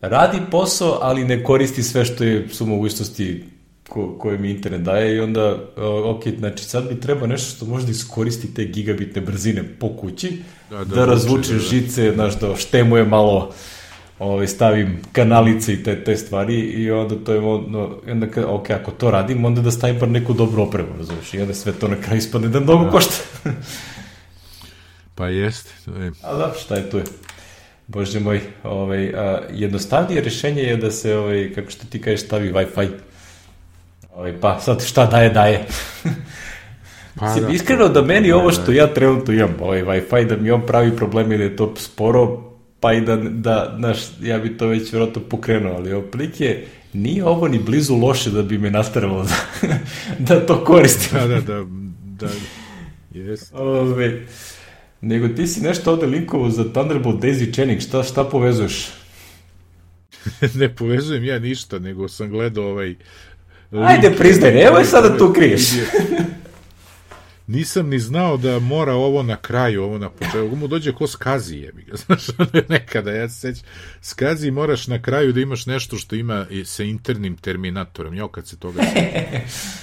radi 0.02 0.38
posao, 0.52 1.00
ali 1.02 1.26
ne 1.26 1.44
koristi 1.44 1.84
sve 1.84 2.06
što 2.06 2.24
je 2.24 2.48
su 2.50 2.66
mogućnosti 2.66 3.44
ko, 3.90 4.16
koje 4.20 4.38
mi 4.38 4.52
internet 4.52 4.82
daje 4.82 5.16
i 5.16 5.20
onda, 5.20 5.58
ok, 6.06 6.24
znači 6.30 6.64
sad 6.64 6.86
mi 6.86 7.00
treba 7.00 7.28
nešto 7.28 7.56
što 7.56 7.66
može 7.66 7.86
da 7.86 7.92
iskoristi 7.92 8.54
te 8.54 8.66
gigabitne 8.66 9.22
brzine 9.22 9.64
po 9.80 9.90
kući, 9.90 10.38
da, 10.70 10.78
Da, 10.78 10.86
da, 10.86 10.96
da, 10.96 11.06
razvučem 11.06 11.58
da, 11.58 11.64
da. 11.64 11.70
žice, 11.70 12.12
znaš, 12.14 12.36
da 12.36 12.56
štemuje 12.56 13.04
malo 13.06 13.52
ovaj, 14.20 14.48
stavim 14.48 15.00
kanalice 15.12 15.74
i 15.74 15.84
te, 15.84 16.04
te 16.04 16.18
stvari 16.18 16.56
i 16.56 16.92
onda 16.92 17.16
to 17.18 17.34
je 17.34 17.40
ono, 17.40 17.96
onda 18.08 18.28
ok, 18.48 18.70
ako 18.72 18.92
to 18.92 19.12
radim, 19.12 19.46
onda 19.46 19.62
da 19.62 19.72
stavim 19.72 20.00
bar 20.00 20.10
neku 20.10 20.34
dobru 20.34 20.62
opremu, 20.64 20.90
razumiješ, 20.98 21.34
i 21.34 21.42
onda 21.42 21.54
sve 21.54 21.72
to 21.74 21.88
na 21.88 21.96
kraju 21.96 22.18
ispadne 22.18 22.48
da 22.48 22.60
mnogo 22.60 22.92
košta. 22.92 23.14
Pa 25.16 25.28
jest. 25.28 25.68
to 25.86 25.92
je- 25.94 26.12
A 26.24 26.34
da, 26.34 26.54
šta 26.56 26.76
je 26.76 26.90
tu 26.90 26.98
je? 26.98 27.04
Bože 27.92 28.20
moj, 28.20 28.40
ovaj, 28.64 29.14
a, 29.16 29.42
jednostavnije 29.54 30.22
rešenje 30.22 30.62
je 30.62 30.78
da 30.78 30.92
se, 30.92 31.16
ovaj, 31.18 31.52
kako 31.56 31.72
što 31.72 31.86
ti 31.86 32.02
kažeš, 32.02 32.26
stavi 32.26 32.52
Wi-Fi. 32.52 32.88
Ovaj, 34.16 34.34
pa 34.42 34.60
sad 34.60 34.86
šta 34.86 35.06
daje, 35.06 35.30
daje. 35.30 35.66
Pa, 37.20 37.26
Mislim, 37.26 37.46
da, 37.46 37.52
iskreno 37.52 37.88
da 37.88 38.02
meni 38.02 38.30
da, 38.30 38.38
ovo 38.38 38.52
što 38.52 38.66
da. 38.66 38.74
ja 38.74 38.94
trenutno 38.94 39.34
imam, 39.34 39.56
ovaj 39.62 39.84
Wi-Fi, 39.84 40.28
da 40.28 40.38
mi 40.38 40.52
on 40.52 40.66
pravi 40.66 40.96
probleme 40.98 41.38
da 41.38 41.44
je 41.44 41.56
to 41.56 41.74
sporo, 41.78 42.42
pa 42.80 42.94
i 42.94 43.02
da, 43.02 43.16
da 43.16 43.76
znaš, 43.78 43.98
ja 44.22 44.40
bi 44.40 44.58
to 44.58 44.68
već 44.68 44.94
vjerojatno 44.94 45.22
pokrenuo, 45.30 45.76
ali 45.76 45.94
oplike 45.94 46.64
nije 46.94 47.26
ovo 47.26 47.48
ni 47.48 47.60
blizu 47.60 47.96
loše 47.96 48.30
da 48.30 48.42
bi 48.42 48.58
me 48.58 48.72
nastaralo 48.72 49.24
da, 49.24 49.68
da 50.36 50.46
to 50.46 50.64
koristim. 50.64 51.20
Da, 51.20 51.28
da, 51.28 51.42
da, 51.42 51.64
da, 52.04 52.28
jest. 53.12 53.54
Ove, 53.56 54.26
nego 55.02 55.28
ti 55.28 55.48
si 55.48 55.62
nešto 55.62 55.92
ovde 55.92 56.06
linkovo 56.06 56.50
za 56.50 56.64
Thunderbolt 56.64 57.22
Daisy 57.22 57.54
Chaining, 57.54 57.82
šta, 57.82 58.04
šta 58.04 58.24
povezuješ? 58.24 58.88
ne 60.60 60.76
povezujem 60.76 61.24
ja 61.24 61.40
ništa, 61.40 61.80
nego 61.80 62.08
sam 62.08 62.30
gledao 62.30 62.66
ovaj... 62.66 62.96
Ajde, 63.72 64.12
priznaj, 64.18 64.54
nemoj 64.64 64.86
sada 64.86 65.18
tu 65.18 65.34
kriješ. 65.34 65.62
Nisam 67.48 67.90
ni 67.90 68.00
znao 68.00 68.38
da 68.38 68.60
mora 68.60 68.94
ovo 68.94 69.24
na 69.24 69.36
kraju, 69.36 69.84
ovo 69.84 69.98
na 69.98 70.10
početku. 70.10 70.56
Mu 70.56 70.68
dođe 70.68 70.92
ko 70.92 71.08
skazi, 71.08 71.70
ga. 71.88 71.96
Znaš, 72.06 72.28
nekada, 72.70 73.12
ja 73.12 73.30
se 73.30 73.40
sećam. 73.40 73.70
Skazi 74.02 74.52
moraš 74.52 74.88
na 74.88 75.02
kraju 75.02 75.34
da 75.34 75.42
imaš 75.42 75.66
nešto 75.66 75.98
što 75.98 76.16
ima 76.16 76.46
sa 76.66 76.84
internim 76.84 77.38
terminatorom. 77.38 78.14
Jo, 78.14 78.28
kad 78.28 78.48
se 78.48 78.60
toga. 78.60 78.84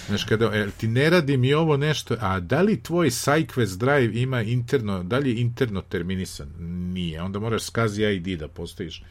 Znaš, 0.09 0.25
kada, 0.25 0.51
er, 0.55 0.71
ti 0.71 0.89
ne 0.89 1.11
radi 1.11 1.37
mi 1.37 1.55
ovo 1.55 1.77
nešto, 1.77 2.17
a 2.21 2.41
da 2.41 2.63
li 2.63 2.83
tvoj 2.83 3.11
SideQuest 3.11 3.79
Drive 3.79 4.21
ima 4.21 4.43
interno, 4.43 5.03
da 5.03 5.19
li 5.19 5.31
je 5.31 5.41
interno 5.41 5.81
terminisan? 5.81 6.49
Nije. 6.95 7.23
Onda 7.23 7.39
moraš 7.39 7.63
skazi 7.63 8.03
ID 8.03 8.39
da 8.39 8.49
postojiš. 8.49 9.03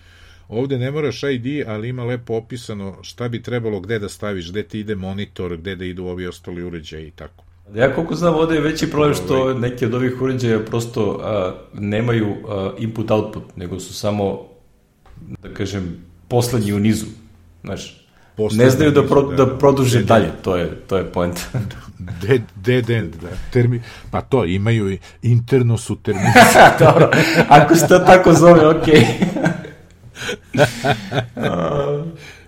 Ovde 0.48 0.78
ne 0.78 0.92
moraš 0.92 1.24
ID, 1.24 1.68
ali 1.68 1.90
ima 1.90 2.04
lepo 2.04 2.34
opisano 2.34 2.98
šta 3.04 3.30
bi 3.30 3.44
trebalo 3.44 3.80
gde 3.80 4.00
da 4.00 4.10
staviš, 4.10 4.50
gde 4.50 4.64
ti 4.64 4.80
ide 4.80 4.96
monitor, 4.96 5.58
gde 5.58 5.76
da 5.76 5.86
idu 5.86 6.06
ovi 6.06 6.28
ostali 6.28 6.64
uređaji 6.64 7.08
i 7.08 7.12
tako. 7.12 7.47
Ja 7.76 7.96
koliko 7.96 8.16
znam, 8.16 8.36
ovde 8.36 8.56
je 8.56 8.62
veći 8.62 8.90
problem 8.90 9.14
što 9.14 9.42
ovaj. 9.42 9.54
neki 9.54 9.86
od 9.86 9.94
ovih 9.94 10.22
uređaja 10.22 10.60
prosto 10.60 11.20
a, 11.24 11.54
nemaju 11.74 12.36
input-output, 12.80 13.44
nego 13.56 13.80
su 13.80 13.94
samo, 13.94 14.42
da 15.44 15.54
kažem, 15.54 16.06
poslednji 16.28 16.74
u 16.74 16.80
nizu. 16.80 17.06
Znaš, 17.64 18.08
Poslednji 18.38 18.66
ne 18.66 18.72
znaju 18.72 18.92
da, 18.92 19.04
pro, 19.04 19.22
da, 19.22 19.46
da 19.46 19.58
produže 19.58 19.98
dead 19.98 20.08
dalje, 20.08 20.32
to 20.42 20.56
je, 20.56 20.76
to 20.88 20.98
je 20.98 21.12
point. 21.12 21.40
dead, 22.22 22.42
dead 22.56 22.90
end, 22.90 23.16
da. 23.16 23.28
Termi, 23.52 23.82
pa 24.12 24.22
to, 24.22 24.46
imaju 24.46 24.92
i 24.92 25.00
interno 25.22 25.78
su 25.78 25.96
termini. 25.96 26.28
Dobro, 26.80 27.10
ako 27.50 27.76
se 27.76 27.88
to 27.88 28.00
tako 28.00 28.34
zove, 28.34 28.68
okej. 28.68 29.04
Okay. 31.36 32.04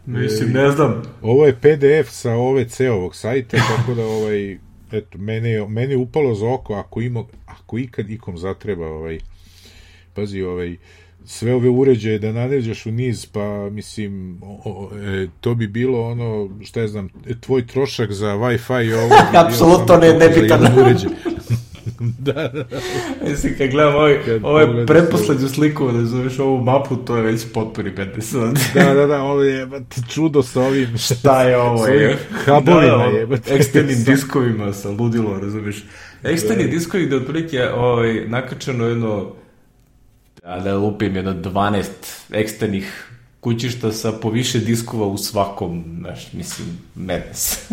mislim, 0.05 0.51
ne 0.51 0.71
znam. 0.71 1.01
Ovo 1.21 1.45
je 1.45 1.55
PDF 1.55 2.11
sa 2.11 2.31
OVC-ovog 2.31 3.15
sajta, 3.15 3.57
tako 3.57 3.93
da 3.93 4.05
ovaj, 4.05 4.57
eto, 4.91 5.17
mene 5.17 5.49
je, 5.49 5.67
mene 5.67 5.93
je 5.93 5.97
upalo 5.97 6.35
za 6.35 6.53
oko, 6.53 6.73
ako, 6.73 7.01
ima, 7.01 7.23
ako 7.45 7.77
ikad 7.77 8.09
ikom 8.09 8.37
zatreba, 8.37 8.87
ovaj, 8.87 9.19
pazi, 10.13 10.41
ovaj, 10.41 10.77
sve 11.25 11.53
ove 11.53 11.69
uređaje 11.69 12.19
da 12.19 12.31
nadeđaš 12.31 12.85
u 12.85 12.91
niz, 12.91 13.25
pa 13.25 13.69
mislim, 13.69 14.39
o, 14.43 14.61
o, 14.65 14.97
e, 14.97 15.27
to 15.41 15.55
bi 15.55 15.67
bilo 15.67 16.11
ono, 16.11 16.49
šta 16.63 16.81
je 16.81 16.87
znam, 16.87 17.09
tvoj 17.41 17.67
trošak 17.67 18.11
za 18.11 18.27
Wi-Fi 18.27 18.85
i 18.85 18.93
ovo 18.93 19.09
bi 19.09 19.37
Apsolutno 19.47 19.97
ne, 19.97 20.13
nebitan. 20.13 20.79
uređaj. 20.79 21.11
da, 22.27 22.33
da, 22.33 22.63
da. 22.63 22.79
Mislim, 23.29 23.57
kad 23.57 23.69
gledam 23.69 23.95
ovaj, 23.95 24.17
kad 24.25 24.39
ovaj 24.43 24.85
pretposlednju 24.85 25.49
sliku, 25.49 25.91
da 25.91 26.05
zoveš 26.05 26.39
ovu 26.39 26.63
mapu, 26.63 26.95
to 26.95 27.17
je 27.17 27.23
već 27.23 27.45
potpuni 27.53 27.91
50. 27.91 28.73
da, 28.73 28.93
da, 28.93 29.07
da, 29.07 29.21
ovo 29.21 29.43
je 29.43 29.67
čudo 30.09 30.43
sa 30.43 30.61
ovim... 30.61 30.97
Šta 31.19 31.43
je 31.43 31.57
ovo? 31.57 31.87
je? 31.87 32.17
Hubovima 32.45 32.97
da, 32.97 33.03
je. 33.03 33.27
Eksternim 33.47 34.03
diskovima 34.07 34.73
sa 34.73 34.89
ludilo, 34.89 35.39
razumeš? 35.39 35.83
Eksterni 36.23 36.63
da. 36.63 36.69
diskovi 36.69 37.05
gde 37.05 37.15
otprilike 37.15 37.69
ovaj, 37.69 38.27
nakačeno 38.27 38.85
jedno, 38.85 39.31
da, 40.43 40.59
da 40.59 40.77
lupim, 40.77 41.15
jedno 41.15 41.33
12 41.33 41.85
eksternih 42.31 43.09
kućišta 43.39 43.91
sa 43.91 44.11
po 44.11 44.29
više 44.29 44.59
diskova 44.59 45.07
u 45.07 45.17
svakom, 45.17 45.83
znaš, 45.99 46.33
mislim, 46.33 46.67
madness. 46.95 47.71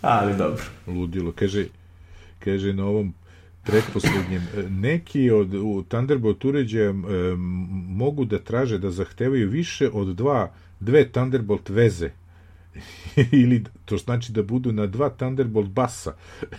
Ali 0.00 0.36
dobro. 0.36 0.64
Ludilo, 0.86 1.32
kaže, 1.32 1.64
kaže 2.46 2.72
na 2.72 2.84
ovom 2.84 3.14
pretposlednjem, 3.66 4.42
e, 4.56 4.62
neki 4.70 5.30
od 5.30 5.54
u 5.54 5.84
Thunderbolt 5.88 6.44
uređaja 6.44 6.90
e, 6.90 6.94
mogu 7.88 8.24
da 8.24 8.38
traže 8.38 8.78
da 8.78 8.90
zahtevaju 8.90 9.50
više 9.50 9.90
od 9.92 10.16
dva, 10.16 10.52
dve 10.80 11.08
Thunderbolt 11.08 11.68
veze 11.68 12.10
ili 13.42 13.64
to 13.84 13.96
znači 13.96 14.32
da 14.32 14.42
budu 14.42 14.72
na 14.72 14.86
dva 14.86 15.10
Thunderbolt 15.10 15.68
basa. 15.68 16.12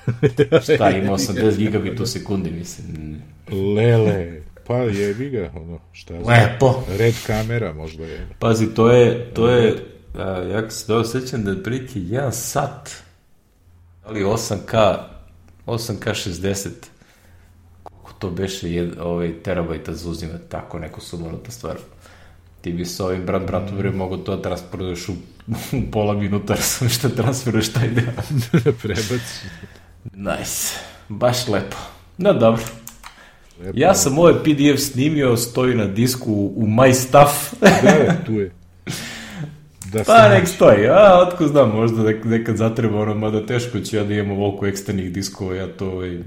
Šta 0.64 0.90
ima 0.90 1.12
80 1.12 1.58
gigabit 1.58 2.00
u 2.00 2.06
sekundi, 2.06 2.52
mislim. 2.52 3.22
Lele, 3.76 4.42
pa 4.68 4.78
jebi 4.78 5.30
ga, 5.30 5.52
ono, 5.56 5.80
šta 5.92 6.14
znam. 6.24 6.28
Lepo. 6.28 6.84
Red 6.98 7.16
kamera 7.28 7.74
možda 7.74 8.06
je. 8.06 8.28
Pazi, 8.40 8.68
to 8.74 8.92
je, 8.92 9.34
to 9.34 9.50
je, 9.50 9.76
a, 10.16 10.24
ja 10.30 10.70
se 10.70 10.88
dobro 10.88 11.04
sećam 11.04 11.44
da 11.44 11.52
je 11.52 11.64
prilike 11.64 12.00
jedan 12.00 12.34
sat, 12.34 12.92
ali 14.04 14.24
8K 14.24 14.98
8K60 15.68 16.70
koliko 17.84 18.12
to 18.20 18.30
beše 18.30 18.74
je, 18.74 18.92
ovaj, 19.02 19.34
terabajta 19.44 19.94
zauzima 19.94 20.34
tako 20.50 20.80
neku 20.80 21.02
sumanuta 21.02 21.52
stvar. 21.52 21.76
Ti 22.62 22.72
bi 22.72 22.86
sa 22.86 23.06
ovim 23.06 23.26
brat 23.26 23.48
bratu 23.48 23.76
bre 23.76 23.92
mogo 23.92 24.18
to 24.18 24.36
da 24.36 24.42
transportuješ 24.42 25.10
u, 25.10 25.14
u 25.48 25.92
pola 25.92 26.14
minuta, 26.14 26.56
sam 26.56 26.90
što 26.90 27.10
transferuješ 27.10 27.74
taj 27.74 27.88
deo. 27.90 28.14
da 28.64 28.72
prebaci. 28.72 29.46
Nice. 30.14 30.80
Baš 31.10 31.48
lepo. 31.48 31.78
No, 32.18 32.34
dobro. 32.34 32.64
Lepo. 33.60 33.80
Ja 33.80 33.94
sam 33.96 34.20
ovaj 34.20 34.34
PDF 34.34 34.82
snimio, 34.82 35.38
stoji 35.38 35.76
na 35.76 35.86
disku 35.86 36.34
u 36.56 36.68
My 36.68 36.94
Stuff. 36.94 37.54
da, 37.84 38.16
tu 38.26 38.34
je. 38.34 38.52
Da 39.92 40.04
pa 40.04 40.30
nek 40.30 40.48
stoji, 40.48 40.88
a 40.88 41.20
otko 41.28 41.48
znam, 41.48 41.72
možda 41.76 42.04
nekad 42.24 42.58
zatreba 42.58 43.02
ono, 43.02 43.16
mada 43.16 43.46
teško 43.46 43.80
će 43.80 43.98
ja 43.98 44.04
da 44.04 44.14
imam 44.14 44.32
ovoliko 44.32 44.68
eksternih 44.68 45.12
diskova, 45.12 45.56
ja 45.56 45.68
to 45.68 45.90
ovaj... 45.92 46.20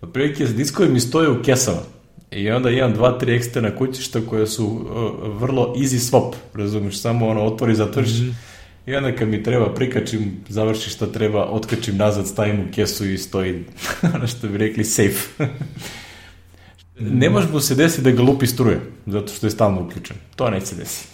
Otprilike, 0.00 0.44
diskovi 0.44 0.88
mi 0.88 1.00
stoje 1.00 1.28
u 1.28 1.42
kesama. 1.42 1.80
I 2.30 2.50
onda 2.50 2.70
imam 2.70 2.92
dva, 2.92 3.18
tri 3.18 3.36
eksterna 3.36 3.76
kućišta 3.76 4.20
koja 4.28 4.46
su 4.46 4.66
uh, 4.66 5.40
vrlo 5.40 5.74
easy 5.76 6.10
swap, 6.10 6.32
razumiješ, 6.54 7.00
samo 7.00 7.28
ono 7.28 7.44
otvori, 7.44 7.74
zatvoriš, 7.74 8.10
mm 8.10 8.22
-hmm. 8.22 8.34
I 8.88 8.94
onda 8.94 9.12
kad 9.12 9.28
mi 9.28 9.42
treba 9.42 9.74
prikačim, 9.74 10.40
završi 10.48 10.90
šta 10.90 11.06
treba, 11.06 11.44
otkačim 11.44 11.96
nazad, 11.96 12.26
stavim 12.26 12.60
u 12.60 12.72
kesu 12.74 13.10
i 13.10 13.18
stoji, 13.18 13.64
ono 14.14 14.26
što 14.26 14.48
bi 14.48 14.58
rekli, 14.58 14.84
safe. 14.84 15.28
ne 17.00 17.30
može 17.30 17.48
mu 17.52 17.60
se 17.60 17.74
desiti 17.74 18.02
da 18.02 18.10
ga 18.10 18.22
lupi 18.22 18.46
struje, 18.46 18.80
zato 19.06 19.32
što 19.32 19.46
je 19.46 19.50
stalno 19.50 19.82
uključen. 19.82 20.16
To 20.36 20.50
neće 20.50 20.66
se 20.66 20.76
desiti. 20.76 21.08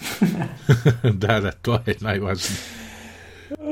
da, 1.21 1.39
da, 1.39 1.51
to 1.51 1.79
je 1.85 1.95
najvažnije. 1.99 2.57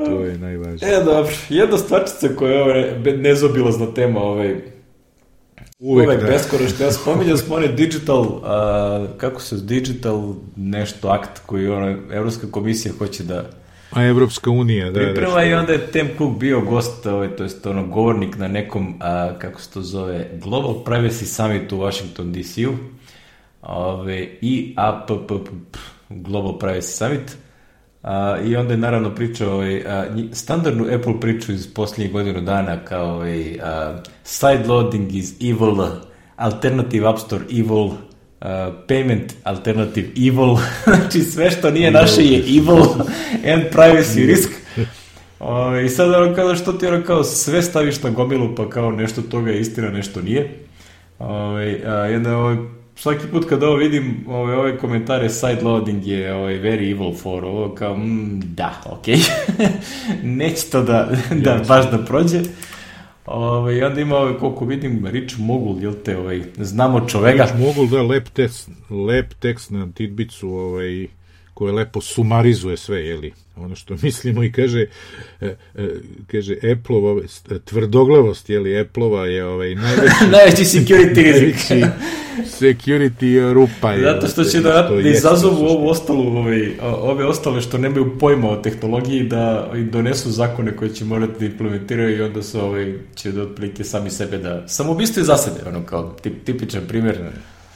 To 0.06 0.26
je 0.26 0.38
najvažnije. 0.38 0.94
E, 0.94 1.04
dobro. 1.04 1.34
Jedna 1.50 1.78
stvarčica 1.78 2.28
koja 2.38 2.54
je 2.54 2.64
ovaj, 2.64 3.18
nezobilazna 3.18 3.94
tema, 3.94 4.20
ovaj, 4.20 4.56
Uvek, 5.80 6.08
Uvek 6.08 6.22
da. 6.22 6.28
beskoračno. 6.28 6.86
Ja 6.86 6.92
spominjam 7.02 7.38
smo 7.38 7.56
one 7.56 7.68
digital, 7.68 8.42
a, 8.44 9.08
kako 9.18 9.42
se 9.42 9.56
digital 9.56 10.34
nešto 10.56 11.08
akt 11.08 11.40
koji 11.46 11.68
ona, 11.68 11.98
Evropska 12.12 12.48
komisija 12.52 12.94
hoće 12.98 13.24
da 13.24 13.50
A 13.96 14.04
Evropska 14.04 14.50
unija, 14.50 14.92
da. 14.92 15.00
Priprema 15.00 15.36
da, 15.36 15.44
i 15.44 15.54
onda 15.54 15.72
je 15.72 15.88
Tim 15.88 16.08
Cook 16.18 16.38
bio 16.38 16.62
gost, 16.62 17.06
ovaj, 17.06 17.36
to 17.36 17.44
je 17.44 17.50
ono 17.66 17.88
govornik 17.88 18.38
na 18.38 18.48
nekom, 18.48 18.96
a, 19.00 19.40
kako 19.40 19.62
se 19.62 19.72
to 19.72 19.82
zove, 19.82 20.30
Global 20.44 20.84
Privacy 20.84 21.26
Summit 21.26 21.72
u 21.72 21.78
Washington 21.78 22.32
DC-u. 22.32 22.74
Ove, 23.62 24.28
I 24.42 24.74
APP, 24.78 25.32
Global 26.10 26.60
Privacy 26.60 26.98
Summit. 26.98 27.38
A, 28.04 28.38
I 28.46 28.56
onda 28.56 28.74
je 28.74 28.78
naravno 28.78 29.16
pričao 29.16 29.54
ovaj, 29.54 29.84
a, 29.88 30.06
standardnu 30.32 30.86
Apple 30.96 31.20
priču 31.20 31.52
iz 31.52 31.74
posljednjih 31.74 32.12
godinu 32.12 32.42
dana 32.42 32.86
kao 32.86 33.16
ovaj, 33.16 33.60
a, 33.64 33.98
side 34.24 34.64
loading 34.68 35.16
is 35.16 35.34
evil, 35.42 35.86
alternative 36.36 37.10
App 37.10 37.20
Store 37.20 37.44
evil, 37.52 37.90
payment 38.88 39.34
alternative 39.44 40.08
evil, 40.18 40.56
znači 41.00 41.22
sve 41.22 41.52
što 41.52 41.72
nije 41.72 41.92
naše 41.92 42.22
je 42.22 42.40
evil 42.40 42.84
and 43.54 43.64
privacy 43.72 44.26
risk. 44.28 44.50
O, 45.40 45.78
I 45.78 45.90
sad 45.90 46.14
ono 46.14 46.36
kao 46.36 46.56
što 46.56 46.74
ti 46.74 46.88
ono 46.88 47.04
kao 47.04 47.24
sve 47.24 47.62
staviš 47.62 48.04
na 48.04 48.10
gomilu 48.10 48.56
pa 48.56 48.70
kao 48.70 48.92
nešto 48.92 49.22
toga 49.22 49.52
je 49.52 49.60
istina, 49.60 49.90
nešto 49.90 50.22
nije. 50.22 50.60
O, 51.20 51.56
a, 51.86 51.92
jedna, 51.92 52.38
ovaj, 52.38 52.56
svaki 52.96 53.28
put 53.28 53.50
kad 53.50 53.64
ovo 53.64 53.76
vidim, 53.76 54.26
ove, 54.28 54.58
ove 54.58 54.78
komentare 54.78 55.30
side 55.30 55.62
loading 55.64 56.08
je 56.08 56.34
ovaj, 56.34 56.54
very 56.54 56.92
evil 56.92 57.14
for 57.14 57.46
ovo, 57.46 57.76
kao, 57.76 57.98
mm, 57.98 58.42
da. 58.56 58.82
Okay. 58.86 59.30
Neće 60.24 60.70
to 60.70 60.82
da, 60.82 61.10
da 61.32 61.62
baš 61.68 61.92
da 61.92 61.98
prođe. 61.98 62.42
Ove, 63.26 63.48
ovaj, 63.48 63.84
onda 63.84 64.02
ima, 64.02 64.16
ovaj, 64.18 64.34
koliko 64.40 64.66
vidim, 64.66 65.08
Rich 65.08 65.40
Mogul, 65.40 65.82
jel 65.82 65.94
te, 66.06 66.18
ovaj, 66.18 66.42
znamo 66.58 67.08
čoveka. 67.08 67.44
Rich 67.44 67.60
Mogul, 67.60 67.88
da, 67.88 68.02
lep 68.02 68.30
tekst, 68.30 68.70
lep 69.08 69.34
tekst 69.34 69.72
na 69.72 69.92
Tidbicu, 69.94 70.50
ovaj, 70.50 71.08
koje 71.54 71.74
lepo 71.74 72.02
sumarizuje 72.02 72.78
sve, 72.78 73.06
jeli, 73.06 73.34
ono 73.56 73.76
što 73.76 73.96
mislimo 74.02 74.44
i 74.44 74.52
kaže, 74.52 74.86
e, 75.42 75.56
e, 75.76 75.90
kaže 76.32 76.56
Apple, 76.56 77.60
tvrdoglavost, 77.66 78.50
jeli, 78.50 78.80
Apple-ova 78.80 79.26
je 79.26 79.46
ovaj, 79.46 79.76
najveći, 79.76 80.26
najveći 80.38 80.64
security 80.64 81.40
rizik. 81.40 81.56
security 82.60 83.54
rupa. 83.54 83.92
Je, 83.92 84.04
Zato 84.04 84.28
što 84.28 84.44
će 84.44 84.60
da, 84.60 84.90
da 85.04 85.10
izazovu 85.10 85.66
ovu 85.66 85.90
ostalu, 85.90 86.38
ovaj, 86.38 86.72
ove 86.82 87.26
ostale 87.26 87.62
što 87.62 87.78
nemaju 87.78 88.18
pojma 88.20 88.50
o 88.50 88.56
tehnologiji 88.56 89.24
da 89.24 89.72
donesu 89.92 90.32
zakone 90.32 90.76
koje 90.76 90.94
će 90.94 91.06
morati 91.06 91.34
da 91.40 91.46
implementiraju 91.46 92.18
i 92.18 92.22
onda 92.22 92.44
su 92.44 92.60
ovaj, 92.60 92.94
će 93.16 93.32
da 93.32 93.42
otprilike 93.42 93.84
sami 93.84 94.10
sebe 94.10 94.38
da 94.38 94.68
samoubistvo 94.68 95.24
za 95.24 95.38
sebe, 95.38 95.70
ono 95.70 95.86
kao 95.86 96.16
tip, 96.22 96.46
tipičan 96.46 96.82
primjer 96.88 97.18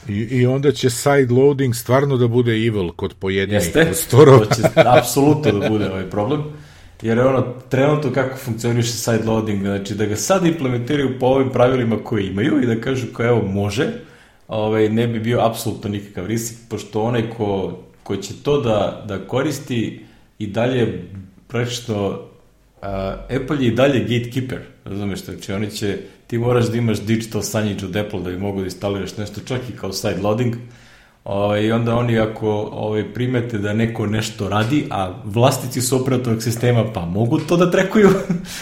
I, 0.08 0.12
I 0.12 0.46
onda 0.46 0.72
će 0.72 0.90
side 0.90 1.34
loading 1.34 1.74
stvarno 1.74 2.16
da 2.16 2.28
bude 2.28 2.52
evil 2.52 2.90
kod 2.92 3.14
pojedinih 3.14 3.62
Jeste, 3.62 3.84
prostorova. 3.84 4.44
to 4.44 4.54
će 4.54 4.62
apsolutno 4.98 5.52
da 5.52 5.68
bude 5.68 5.90
ovaj 5.90 6.10
problem. 6.10 6.42
Jer 7.02 7.18
je 7.18 7.24
ono, 7.24 7.54
trenutno 7.68 8.12
kako 8.12 8.36
funkcioniše 8.36 8.92
side 8.92 9.24
loading, 9.26 9.60
znači 9.60 9.94
da 9.94 10.06
ga 10.06 10.16
sad 10.16 10.46
implementiraju 10.46 11.18
po 11.20 11.26
ovim 11.26 11.50
pravilima 11.50 11.96
koje 12.04 12.26
imaju 12.26 12.62
i 12.62 12.66
da 12.66 12.80
kažu 12.80 13.06
kao 13.12 13.26
evo 13.26 13.42
može, 13.42 13.86
ovaj, 14.48 14.88
ne 14.88 15.06
bi 15.06 15.20
bio 15.20 15.40
apsolutno 15.40 15.90
nikakav 15.90 16.26
rizik, 16.26 16.58
pošto 16.68 17.02
onaj 17.02 17.30
ko, 17.30 17.78
ko 18.02 18.16
će 18.16 18.34
to 18.42 18.60
da, 18.60 19.04
da 19.08 19.18
koristi 19.18 20.04
i 20.38 20.46
dalje 20.46 21.04
praktično 21.48 22.08
uh, 22.08 22.88
Apple 23.42 23.56
je 23.60 23.66
i 23.66 23.74
dalje 23.74 24.00
gatekeeper, 24.00 24.60
razumeš, 24.84 25.24
znači 25.24 25.52
oni 25.52 25.70
će 25.70 25.98
ti 26.28 26.38
moraš 26.38 26.66
da 26.66 26.76
imaš 26.76 27.00
digital 27.00 27.42
signage 27.42 27.86
od 27.86 27.96
Apple 27.96 28.20
da 28.20 28.30
bi 28.30 28.38
mogu 28.38 28.60
da 28.60 28.64
instaliraš 28.64 29.16
nešto 29.16 29.40
čak 29.40 29.60
i 29.70 29.76
kao 29.76 29.92
side 29.92 30.22
loading. 30.22 30.54
Ovaj, 31.24 31.62
I 31.62 31.72
onda 31.72 31.94
oni 31.94 32.18
ako 32.18 32.50
ovaj, 32.72 33.14
primete 33.14 33.58
da 33.58 33.72
neko 33.72 34.06
nešto 34.06 34.48
radi, 34.48 34.86
a 34.90 35.14
vlastici 35.24 35.80
su 35.80 35.96
operatovog 36.02 36.42
sistema 36.42 36.92
pa 36.92 37.00
mogu 37.00 37.38
to 37.38 37.56
da 37.56 37.70
trekuju, 37.70 38.08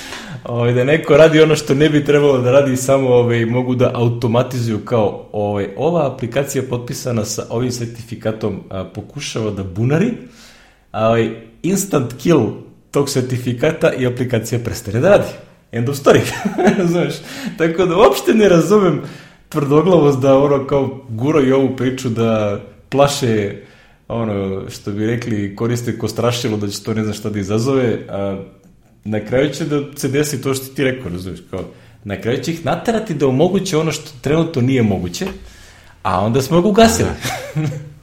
ovaj, 0.45 0.73
da 0.73 0.85
neko 0.85 1.17
radi 1.17 1.41
ono 1.41 1.57
što 1.57 1.75
ne 1.75 1.89
bi 1.89 2.05
trebalo 2.05 2.39
da 2.39 2.53
radi, 2.53 2.77
samo 2.77 3.09
ovaj, 3.09 3.45
mogu 3.45 3.75
da 3.75 3.91
automatizuju 3.95 4.79
kao 4.85 5.29
ovaj, 5.33 5.69
ova 5.77 6.13
aplikacija 6.13 6.63
potpisana 6.71 7.25
sa 7.25 7.47
ovim 7.51 7.73
sertifikatom 7.73 8.61
a, 8.71 8.85
pokušava 8.85 9.51
da 9.51 9.65
bunari, 9.65 10.13
a, 10.93 11.07
ovaj, 11.07 11.31
instant 11.63 12.15
kill 12.23 12.47
tog 12.91 13.11
sertifikata 13.11 13.93
i 13.93 14.07
aplikacija 14.07 14.59
prestane 14.65 15.01
da 15.01 15.09
radi. 15.09 15.46
End 15.73 15.89
of 15.89 15.97
story. 15.97 16.21
Znaš, 16.93 17.15
tako 17.59 17.87
da 17.87 17.97
uopšte 17.97 18.35
ne 18.35 18.49
razumem 18.49 19.03
tvrdoglavost 19.49 20.19
da 20.19 20.39
ono 20.39 20.67
kao 20.67 21.01
guro 21.09 21.43
i 21.43 21.53
ovu 21.53 21.77
priču 21.77 22.09
da 22.09 22.61
plaše 22.89 23.55
ono 24.09 24.71
što 24.71 24.91
bi 24.91 25.07
rekli 25.07 25.57
koriste 25.57 25.99
ko 25.99 26.09
strašilo 26.09 26.57
da 26.57 26.69
će 26.69 26.83
to 26.83 26.95
ne 26.95 27.03
znam 27.03 27.15
šta 27.15 27.31
da 27.31 27.39
izazove, 27.39 27.99
a 28.09 28.43
na 29.05 29.21
kraju 29.21 29.51
će 29.51 29.65
da 29.65 29.81
se 29.97 30.09
desi 30.09 30.43
to 30.43 30.55
što 30.55 30.75
ti 30.75 30.85
rekao, 30.85 31.11
razumiješ, 31.11 31.41
kao 31.51 31.61
na 32.05 32.21
kraju 32.21 32.43
će 32.43 32.53
ih 32.53 32.65
naterati 32.65 33.15
da 33.15 33.27
omoguće 33.27 33.77
ono 33.77 33.93
što 33.93 34.11
trenutno 34.21 34.63
nije 34.63 34.83
moguće, 34.83 35.27
a 36.03 36.21
onda 36.21 36.43
smo 36.43 36.63
ga 36.63 36.69
ugasili. 36.69 37.09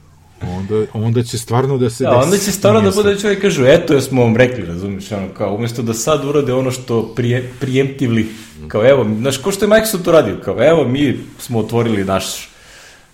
onda, 0.48 0.86
onda 0.92 1.22
će 1.22 1.38
stvarno 1.38 1.78
da 1.78 1.90
se 1.90 2.04
da, 2.04 2.16
onda 2.16 2.38
će 2.38 2.52
stvarno 2.52 2.80
da 2.80 2.90
bude 2.90 3.18
čovjek 3.18 3.42
kažu, 3.42 3.64
eto 3.66 3.94
je 3.94 4.00
smo 4.00 4.22
vam 4.22 4.36
rekli, 4.36 4.66
razumiješ, 4.66 5.12
ono, 5.12 5.28
kao, 5.28 5.54
umjesto 5.54 5.82
da 5.82 5.94
sad 5.94 6.24
urade 6.24 6.52
ono 6.52 6.70
što 6.70 7.02
prije, 7.16 7.52
prijemtivli, 7.60 8.28
kao 8.68 8.88
evo, 8.88 9.06
znaš, 9.18 9.36
ko 9.36 9.52
što 9.52 9.64
je 9.64 9.68
Microsoft 9.68 10.06
uradio, 10.06 10.36
kao 10.44 10.64
evo, 10.64 10.84
mi 10.88 11.18
smo 11.38 11.58
otvorili 11.58 12.04
naš 12.04 12.48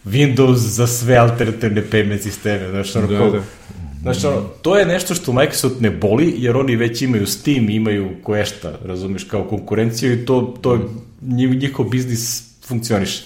Windows 0.05 0.55
za 0.55 0.87
sve 0.87 1.17
alternativne 1.17 1.83
payment 1.93 2.23
sisteme, 2.23 2.71
znaš, 2.71 2.97
ono, 2.97 3.07
da, 3.07 3.19
kao, 3.19 3.31
da. 3.31 3.41
Znaš, 4.03 4.25
ono, 4.25 4.41
to 4.63 4.79
je 4.79 4.87
nešto 4.87 5.15
što 5.15 5.33
Microsoft 5.33 5.81
ne 5.81 5.91
boli, 5.91 6.35
jer 6.37 6.57
oni 6.57 6.77
već 6.77 7.03
imaju 7.03 7.27
Steam, 7.27 7.71
imaju 7.71 8.11
koješta, 8.23 8.73
razumiješ, 8.85 9.25
kao 9.25 9.45
konkurenciju 9.45 10.13
i 10.13 10.25
to, 10.27 10.55
to 10.61 10.79
njihov 11.23 11.89
biznis 11.89 12.43
funkcioniše. 12.67 13.23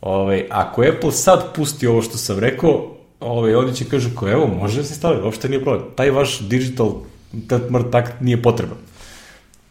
Ove, 0.00 0.16
ovaj, 0.22 0.46
ako 0.50 0.82
Apple 0.82 1.12
sad 1.12 1.54
pusti 1.54 1.86
ovo 1.86 2.02
što 2.02 2.18
sam 2.18 2.38
rekao, 2.38 2.96
ovaj, 3.20 3.54
oni 3.54 3.74
će 3.74 3.84
kažu 3.84 4.10
kao, 4.18 4.28
evo, 4.28 4.46
može 4.46 4.76
da 4.76 4.84
se 4.84 4.94
staviti, 4.94 5.24
uopšte 5.24 5.48
nije 5.48 5.62
problem. 5.62 5.84
Taj 5.94 6.10
vaš 6.10 6.40
digital 6.40 6.94
tak 7.90 8.20
nije 8.20 8.42
potreban. 8.42 8.78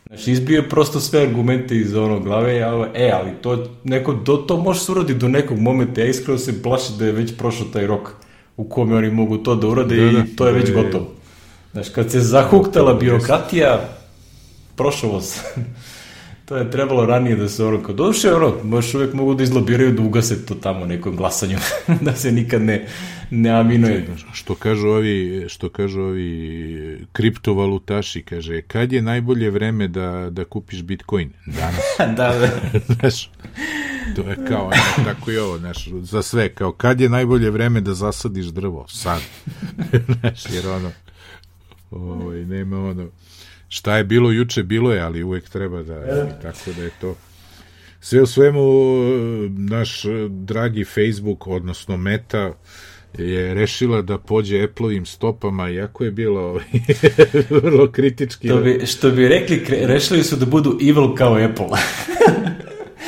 Znači, 0.08 0.32
izbio 0.32 0.64
prosto 0.70 1.00
sve 1.00 1.22
argumente 1.22 1.76
iz 1.76 1.96
ono 1.96 2.20
glave, 2.20 2.56
ja, 2.56 2.90
e, 2.94 3.12
ali 3.14 3.32
to, 3.42 3.66
neko, 3.84 4.14
do, 4.14 4.38
to 4.38 4.58
može 4.58 4.80
se 4.80 4.92
uraditi 4.92 5.20
do 5.20 5.28
nekog 5.28 5.60
momenta, 5.60 6.02
ja 6.02 6.08
iskreno 6.08 6.40
se 6.40 6.64
plašim 6.64 6.98
da 6.98 7.06
je 7.06 7.12
već 7.12 7.38
prošao 7.38 7.68
taj 7.74 7.88
rok 7.88 8.10
u 8.58 8.64
kome 8.64 8.96
oni 8.96 9.12
mogu 9.12 9.38
to 9.38 9.56
da 9.56 9.68
urade 9.68 9.96
da, 9.96 10.12
da, 10.12 10.20
i 10.20 10.36
to 10.36 10.48
je 10.48 10.54
već 10.54 10.72
gotovo. 10.74 11.08
Znači, 11.72 11.92
kad 11.92 12.12
se 12.12 12.20
zahuktala 12.20 12.94
birokratija, 12.94 13.90
prošao 14.76 15.22
se. 15.22 15.42
To 16.50 16.58
je 16.58 16.72
trebalo 16.72 17.06
ranije 17.06 17.36
da 17.36 17.50
se 17.50 17.66
ono, 17.66 17.84
kao 17.84 17.96
doduše, 17.96 18.34
ono, 18.34 18.54
baš 18.64 18.94
uvek 18.94 19.14
mogu 19.14 19.34
da 19.34 19.44
izlobiraju 19.44 19.92
da 19.94 20.02
ugase 20.02 20.46
to 20.46 20.56
tamo 20.56 20.86
nekom 20.86 21.16
glasanju, 21.16 21.58
da 22.06 22.16
se 22.16 22.32
nikad 22.32 22.62
ne, 22.62 22.88
ne 23.30 23.50
aminuje. 23.50 24.08
Što 24.34 24.56
kažu 24.56 24.88
ovi, 24.88 25.46
što 25.48 25.70
kažu 25.70 26.02
ovi 26.02 27.06
kriptovalutaši, 27.12 28.22
kaže, 28.22 28.62
kad 28.62 28.92
je 28.92 29.02
najbolje 29.02 29.50
vreme 29.50 29.88
da, 29.88 30.30
da 30.32 30.46
kupiš 30.46 30.84
Bitcoin? 30.84 31.30
Danas. 31.46 31.84
da, 32.18 32.34
da. 32.40 32.50
znaš, 33.00 33.30
to 34.16 34.22
je 34.30 34.38
kao, 34.48 34.72
eto, 34.74 35.04
tako 35.06 35.32
i 35.32 35.38
ovo, 35.38 35.58
znaš, 35.58 35.88
za 36.02 36.22
sve, 36.22 36.50
kao, 36.50 36.72
kad 36.72 37.02
je 37.02 37.10
najbolje 37.10 37.50
vreme 37.50 37.82
da 37.82 37.94
zasadiš 37.94 38.46
drvo? 38.46 38.86
Sad. 38.88 39.22
znaš, 40.22 40.44
jer 40.54 40.68
ono, 40.68 40.92
ovaj, 41.92 42.46
nema 42.46 42.90
ono, 42.90 43.08
šta 43.70 43.98
je 43.98 44.04
bilo 44.04 44.32
juče, 44.32 44.64
bilo 44.64 44.94
je, 44.94 45.02
ali 45.02 45.24
uvek 45.24 45.50
treba 45.50 45.84
da, 45.84 45.94
e. 45.94 46.40
tako 46.42 46.72
da 46.78 46.84
je 46.84 46.92
to. 47.02 47.16
Sve 48.02 48.22
u 48.22 48.26
svemu, 48.26 48.62
naš 49.50 50.04
dragi 50.30 50.86
Facebook, 50.86 51.48
odnosno 51.48 51.98
Meta, 51.98 52.54
je 53.18 53.54
rešila 53.54 54.02
da 54.02 54.18
pođe 54.18 54.64
Apple-ovim 54.64 55.06
stopama, 55.06 55.70
iako 55.70 56.04
je 56.04 56.12
bilo 56.12 56.42
ovaj, 56.42 56.66
vrlo 57.64 57.92
kritički. 57.92 58.48
To 58.48 58.58
bi, 58.58 58.82
što 58.86 59.12
bi 59.12 59.28
rekli, 59.28 59.66
rešili 59.70 60.24
su 60.24 60.36
da 60.36 60.46
budu 60.46 60.78
evil 60.82 61.16
kao 61.16 61.34
Apple. 61.34 61.66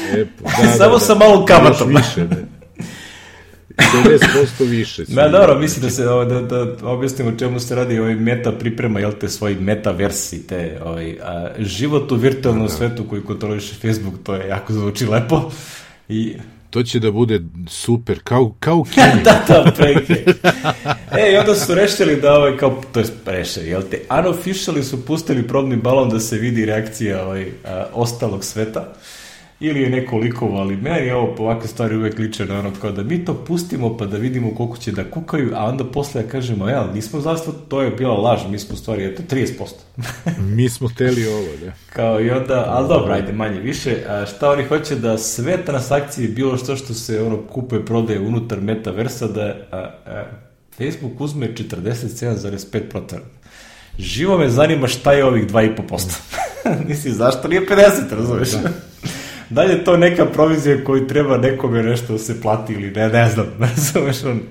Apple 0.08 0.52
da, 0.64 0.72
Samo 0.78 0.94
da, 0.94 1.00
sa 1.00 1.16
malom 1.16 1.46
kamatom. 1.46 1.90
Više, 1.90 2.28
ne. 2.28 2.51
50% 3.78 4.70
više. 4.70 5.04
Ma 5.08 5.28
dobro, 5.28 5.60
mislim 5.60 5.84
da 5.86 5.90
se 5.90 6.04
da, 6.04 6.42
da 6.42 6.88
objasnimo 6.88 7.32
čemu 7.40 7.60
se 7.60 7.76
radi 7.76 8.00
ovaj 8.00 8.16
meta 8.16 8.52
priprema, 8.52 9.00
jel 9.00 9.12
te, 9.12 9.30
svoj 9.30 9.56
metaversi, 9.56 10.48
te 10.48 10.80
ovaj, 10.86 11.18
a, 11.24 11.50
život 11.60 12.12
u 12.12 12.16
virtualnom 12.16 12.68
da, 12.68 12.74
svetu 12.74 13.04
koji 13.10 13.22
kontroliše 13.22 13.74
Facebook, 13.74 14.14
to 14.24 14.36
je 14.36 14.48
jako 14.48 14.74
zvuči 14.74 15.06
lepo. 15.06 15.52
I 16.10 16.34
to 16.70 16.84
će 16.84 17.00
da 17.00 17.12
bude 17.12 17.40
super, 17.68 18.20
kao, 18.24 18.56
kao 18.60 18.84
Kini. 18.84 19.24
da, 19.26 19.44
da, 19.48 19.72
preke. 19.78 20.14
e, 21.18 21.34
i 21.34 21.38
onda 21.38 21.56
su 21.56 21.76
rešili 21.76 22.22
da 22.22 22.34
ovaj, 22.34 22.58
kao, 22.58 22.82
to 22.94 23.00
je 23.00 23.06
rešili, 23.26 23.68
jel 23.70 23.82
te, 23.92 24.02
unofficially 24.10 24.84
su 24.84 25.06
pustili 25.06 25.48
probni 25.48 25.76
balon 25.76 26.10
da 26.10 26.20
se 26.20 26.38
vidi 26.38 26.66
reakcija 26.66 27.24
ovaj, 27.26 27.46
a, 27.66 27.86
ostalog 27.94 28.44
sveta 28.44 28.94
ili 29.64 29.82
je 29.82 29.90
neko 29.90 30.18
likovo, 30.18 30.58
ali 30.58 30.78
meni 30.78 31.12
ovo 31.12 31.36
po 31.36 31.44
ovakve 31.44 31.68
stvari 31.68 31.96
uvek 31.96 32.20
liče 32.20 32.46
na 32.46 32.60
ono 32.60 32.72
kao 32.82 32.92
da 32.92 33.04
mi 33.04 33.26
to 33.26 33.34
pustimo 33.34 33.98
pa 33.98 34.06
da 34.06 34.18
vidimo 34.18 34.56
koliko 34.56 34.78
će 34.78 34.92
da 34.92 35.04
kukaju, 35.04 35.52
a 35.56 35.66
onda 35.66 35.84
posle 35.84 36.22
ja 36.22 36.28
kažemo, 36.28 36.70
ja, 36.70 36.92
nismo 36.94 37.20
zašto, 37.20 37.52
to 37.52 37.82
je 37.82 37.92
bila 37.92 38.14
laž, 38.14 38.40
mi 38.50 38.60
smo 38.60 38.76
stvari, 38.76 39.06
eto, 39.06 39.24
30%. 39.30 39.50
mi 40.56 40.70
smo 40.70 40.90
teli 40.98 41.28
ovo, 41.28 41.48
da. 41.66 41.72
Kao 41.90 42.22
i 42.22 42.30
onda, 42.30 42.66
ali 42.68 42.88
dobro, 42.88 43.14
ajde, 43.14 43.34
manje 43.34 43.60
više, 43.60 43.98
a 44.08 44.26
šta 44.26 44.52
oni 44.52 44.64
hoće 44.64 44.96
da 44.96 45.18
sve 45.18 45.66
transakcije, 45.66 46.28
bilo 46.28 46.58
što 46.58 46.76
što 46.76 46.94
se 46.94 47.22
ono 47.22 47.38
kupuje, 47.38 47.86
prodaje 47.86 48.20
unutar 48.20 48.62
metaversa, 48.62 49.28
da 49.28 49.56
a, 49.72 49.78
a, 50.06 50.24
Facebook 50.78 51.22
uzme 51.22 51.48
47,5%. 51.54 53.18
Živo 54.00 54.38
me 54.38 54.50
zanima 54.50 54.88
šta 54.88 55.14
je 55.14 55.26
ovih 55.26 55.48
2,5%. 55.48 56.20
Nisi, 56.88 57.12
zašto 57.22 57.48
nije 57.48 57.62
50, 57.62 58.16
razumeš? 58.16 58.52
Da. 58.52 58.91
Da 59.52 59.64
li 59.64 59.74
je 59.74 59.84
to 59.84 59.98
neka 59.98 60.26
provizija 60.26 60.84
koju 60.84 61.08
treba 61.08 61.38
nekome 61.38 61.84
nešto 61.84 62.14
da 62.14 62.20
se 62.20 62.42
plati 62.42 62.74
ili 62.74 62.92
ne, 62.92 63.10
ne 63.10 63.30
znam, 63.30 63.48
ne 63.60 63.68
razumeš 63.76 64.24
on. 64.24 64.42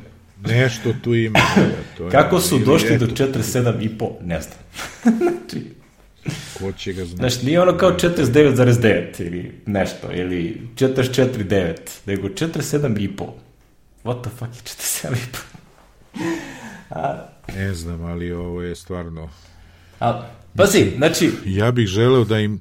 Nešto 0.47 0.95
tu 1.05 1.15
ima. 1.15 1.39
To 1.97 2.05
je, 2.05 2.11
Kako 2.11 2.41
su 2.41 2.59
došli 2.59 2.99
do 2.99 3.07
47,5, 3.07 4.11
ne 4.23 4.41
znam. 4.41 4.59
znači, 5.19 5.67
Ko 6.59 6.73
će 6.73 6.93
ga 6.93 7.05
znati? 7.05 7.17
Znači, 7.17 7.47
nije 7.47 7.61
ono 7.61 7.77
kao 7.77 7.91
49,9 7.91 9.27
ili 9.27 9.53
nešto, 9.67 10.13
ili 10.13 10.61
44,9, 10.75 11.75
nego 12.07 12.29
47,5. 12.29 13.09
What 14.05 14.23
the 14.23 14.31
fuck 14.31 14.55
je 14.55 14.63
47,5? 14.63 15.17
A, 16.91 17.27
ne 17.57 17.75
znam, 17.75 18.05
ali 18.05 18.33
ovo 18.33 18.63
je 18.63 18.75
stvarno... 18.77 19.29
A, 20.01 20.27
pazi, 20.57 20.93
znači... 20.97 21.31
Ja 21.45 21.71
bih 21.71 21.87
želeo 21.87 22.25
da 22.25 22.39
im 22.39 22.61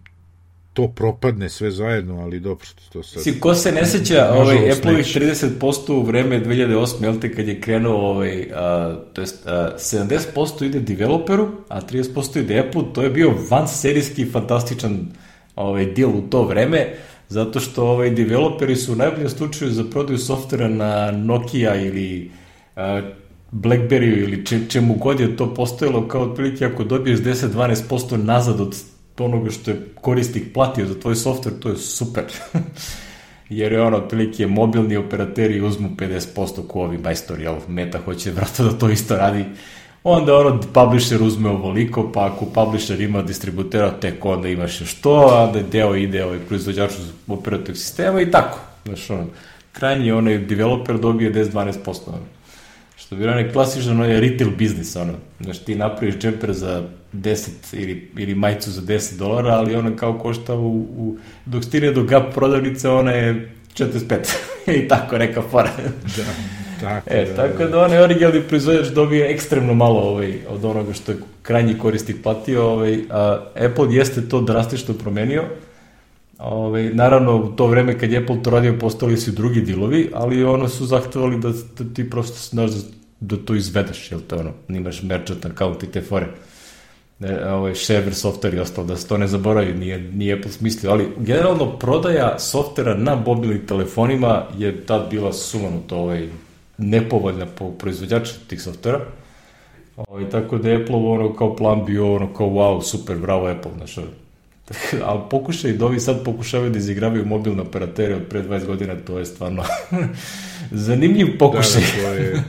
to 0.80 0.88
propadne 0.88 1.50
sve 1.50 1.72
zajedno, 1.72 2.22
ali 2.22 2.40
dobro, 2.40 2.66
to 2.94 3.04
sad... 3.04 3.24
Si, 3.24 3.40
ko 3.40 3.56
se 3.56 3.72
ne 3.72 3.86
seća 3.86 4.32
ovaj, 4.34 4.72
Apple-ovih 4.72 5.06
30% 5.06 5.94
u 5.94 6.04
vreme 6.04 6.44
2008, 6.44 7.04
jel 7.04 7.20
te, 7.20 7.34
kad 7.34 7.48
je 7.48 7.62
krenuo, 7.62 8.10
ovaj, 8.10 8.52
a, 8.56 8.96
to 9.14 9.22
jest, 9.22 9.48
a, 9.48 9.72
70% 9.78 10.66
ide 10.66 10.80
developeru, 10.80 11.48
a 11.70 11.82
30% 11.82 12.40
ide 12.40 12.60
Apple, 12.60 12.84
to 12.94 13.02
je 13.02 13.10
bio 13.10 13.34
van 13.50 13.68
serijski 13.68 14.26
fantastičan 14.26 15.08
ovaj, 15.56 15.86
deal 15.86 16.10
u 16.10 16.22
to 16.22 16.44
vreme, 16.44 16.94
zato 17.30 17.60
što 17.60 17.88
ovaj, 17.88 18.10
developeri 18.10 18.76
su 18.76 18.94
u 18.94 18.96
najboljem 18.96 19.30
slučaju 19.30 19.72
za 19.72 19.84
prodaju 19.84 20.18
softvera 20.18 20.68
na 20.68 21.12
Nokia 21.12 21.76
ili 21.76 22.32
a, 22.76 23.02
Blackberry 23.52 24.24
ili 24.24 24.46
če, 24.46 24.60
čemu 24.70 24.96
god 24.96 25.20
je 25.20 25.36
to 25.38 25.54
postojalo 25.54 26.08
kao 26.08 26.22
otprilike 26.22 26.66
ako 26.66 26.84
dobiješ 26.84 27.20
10-12% 27.20 28.24
nazad 28.24 28.62
od 28.62 28.76
onoga 29.26 29.52
što 29.52 29.72
je 29.72 29.88
korisnik 30.02 30.54
platio 30.54 30.86
za 30.86 31.00
tvoj 31.00 31.16
software, 31.16 31.60
to 31.60 31.70
je 31.70 31.78
super. 31.78 32.24
Jer 33.50 33.72
je 33.72 33.82
ono, 33.82 33.98
otprilike, 33.98 34.48
mobilni 34.48 34.98
operateri 34.98 35.62
uzmu 35.62 35.90
50% 35.98 36.68
ko 36.68 36.82
ovi 36.82 36.98
majstori, 36.98 37.44
jel, 37.44 37.56
Meta 37.68 38.00
hoće 38.06 38.32
vrata 38.32 38.64
da 38.64 38.78
to 38.78 38.90
isto 38.90 39.16
radi. 39.16 39.46
Onda 40.04 40.38
ono, 40.38 40.62
publisher 40.74 41.22
uzme 41.22 41.50
ovoliko, 41.50 42.12
pa 42.12 42.26
ako 42.26 42.46
publisher 42.46 43.02
ima 43.02 43.22
distributera, 43.22 43.92
tek 43.92 44.26
onda 44.26 44.48
imaš 44.48 44.82
još 44.82 44.94
to, 44.94 45.16
onda 45.46 45.62
deo 45.62 45.96
ide 45.96 46.26
ovaj 46.26 46.40
proizvođaču 46.40 46.96
operativnog 47.28 47.78
sistema 47.78 48.22
i 48.22 48.32
tako. 48.32 48.60
Znaš, 48.86 49.10
ono, 49.10 49.26
krajnji 49.72 50.12
onaj 50.12 50.38
developer 50.38 50.98
dobije 50.98 51.34
10-12%. 51.34 51.74
Ono. 52.08 52.26
Što 52.98 53.16
bi 53.16 53.28
onaj 53.28 53.52
klasičan 53.52 53.92
onaj 53.92 54.20
retail 54.20 54.50
biznis, 54.58 54.96
ono. 54.96 55.14
Znaš, 55.40 55.60
ti 55.60 55.76
napraviš 55.76 56.16
džemper 56.16 56.54
za 56.54 56.84
10 57.14 57.50
ili, 57.74 58.12
ili 58.18 58.36
majicu 58.36 58.72
za 58.72 58.82
10 58.82 59.18
dolara, 59.18 59.50
ali 59.50 59.76
ona 59.76 59.96
kao 59.96 60.20
košta 60.20 60.56
u, 60.56 60.78
u 60.78 61.18
dok 61.46 61.64
stine 61.64 61.92
do 61.92 62.04
GAP 62.04 62.34
prodavnice, 62.34 62.90
ona 62.90 63.12
je 63.12 63.52
45. 63.74 64.16
I 64.84 64.88
tako 64.88 65.18
neka 65.18 65.42
fora. 65.42 65.72
da, 66.18 66.24
tako, 66.82 67.10
e, 67.10 67.26
da, 67.26 67.36
tako 67.36 67.66
da 67.66 67.84
onaj 67.84 68.04
originalni 68.04 68.42
proizvođač 68.42 68.88
dobije 68.88 69.32
ekstremno 69.32 69.74
malo 69.74 70.00
ovaj, 70.00 70.34
od 70.50 70.66
onoga 70.66 70.94
što 70.94 71.12
je 71.12 71.18
krajnji 71.42 71.78
korisnik 71.78 72.24
platio. 72.24 72.64
Ovaj, 72.64 73.00
a 73.10 73.40
Apple 73.56 73.96
jeste 73.96 74.30
to 74.30 74.42
drastično 74.42 74.94
promenio. 74.94 75.44
Ovaj, 76.40 76.90
naravno, 76.94 77.36
u 77.36 77.48
to 77.56 77.68
vreme 77.68 78.00
kad 78.00 78.12
je 78.12 78.18
Apple 78.18 78.44
to 78.44 78.50
radio, 78.50 78.78
postali 78.80 79.18
su 79.18 79.32
drugi 79.32 79.62
dilovi, 79.62 80.10
ali 80.14 80.44
ono 80.44 80.68
su 80.70 80.86
zahtevali 80.86 81.40
da, 81.40 81.50
da 81.50 81.94
ti 81.94 82.10
prosto 82.10 82.38
znaš 82.50 82.72
da, 82.72 82.82
da 83.20 83.38
to 83.38 83.56
izvedeš, 83.56 84.12
jel 84.12 84.22
to 84.28 84.38
ono, 84.38 84.52
nimaš 84.68 85.04
merchant 85.04 85.46
account 85.46 85.84
i 85.84 85.92
te 85.92 86.02
fore. 86.02 86.28
Ne, 87.20 87.54
ovaj, 87.54 87.74
shareware 87.74 88.14
software 88.14 88.56
i 88.56 88.60
ostalo, 88.60 88.88
da 88.88 88.98
se 88.98 89.08
to 89.08 89.18
ne 89.18 89.28
zaboravi, 89.28 89.74
nije, 89.74 90.00
nije 90.00 90.36
Apple 90.36 90.52
smislio, 90.52 90.92
ali 90.92 91.08
generalno 91.18 91.80
prodaja 91.80 92.40
softvera 92.40 92.96
na 92.96 93.16
mobilnim 93.16 93.68
telefonima 93.68 94.44
je 94.58 94.86
tad 94.86 95.10
bila 95.10 95.34
sumanuto 95.34 95.98
ovaj, 95.98 96.30
nepovoljna 96.78 97.46
po 97.46 97.72
proizvođača 97.72 98.34
tih 98.48 98.62
softvera. 98.62 99.00
Ovaj, 100.08 100.30
tako 100.30 100.58
da 100.58 100.70
je 100.70 100.82
Apple 100.82 100.96
ono 100.96 101.34
kao 101.34 101.56
plan 101.56 101.86
bio 101.86 102.16
ono 102.16 102.34
kao 102.34 102.48
wow, 102.48 102.82
super, 102.82 103.18
bravo 103.18 103.48
Apple, 103.48 103.72
znaš, 103.78 103.98
ali 105.04 105.22
pokušaj 105.32 105.74
da 105.74 105.86
ovi 105.86 106.00
sad 106.00 106.24
pokušavaju 106.24 106.72
da 106.72 106.78
izigravaju 106.78 107.26
mobilne 107.26 107.62
operatere 107.62 108.16
od 108.16 108.28
pre 108.30 108.44
20 108.44 108.66
godina, 108.66 108.96
to 108.96 109.20
je 109.20 109.26
stvarno 109.26 109.64
zanimljiv 110.72 111.38
pokušaj. 111.38 111.82
Da, 111.82 112.02
da, 112.02 112.08
to 112.08 112.14
je... 112.14 112.44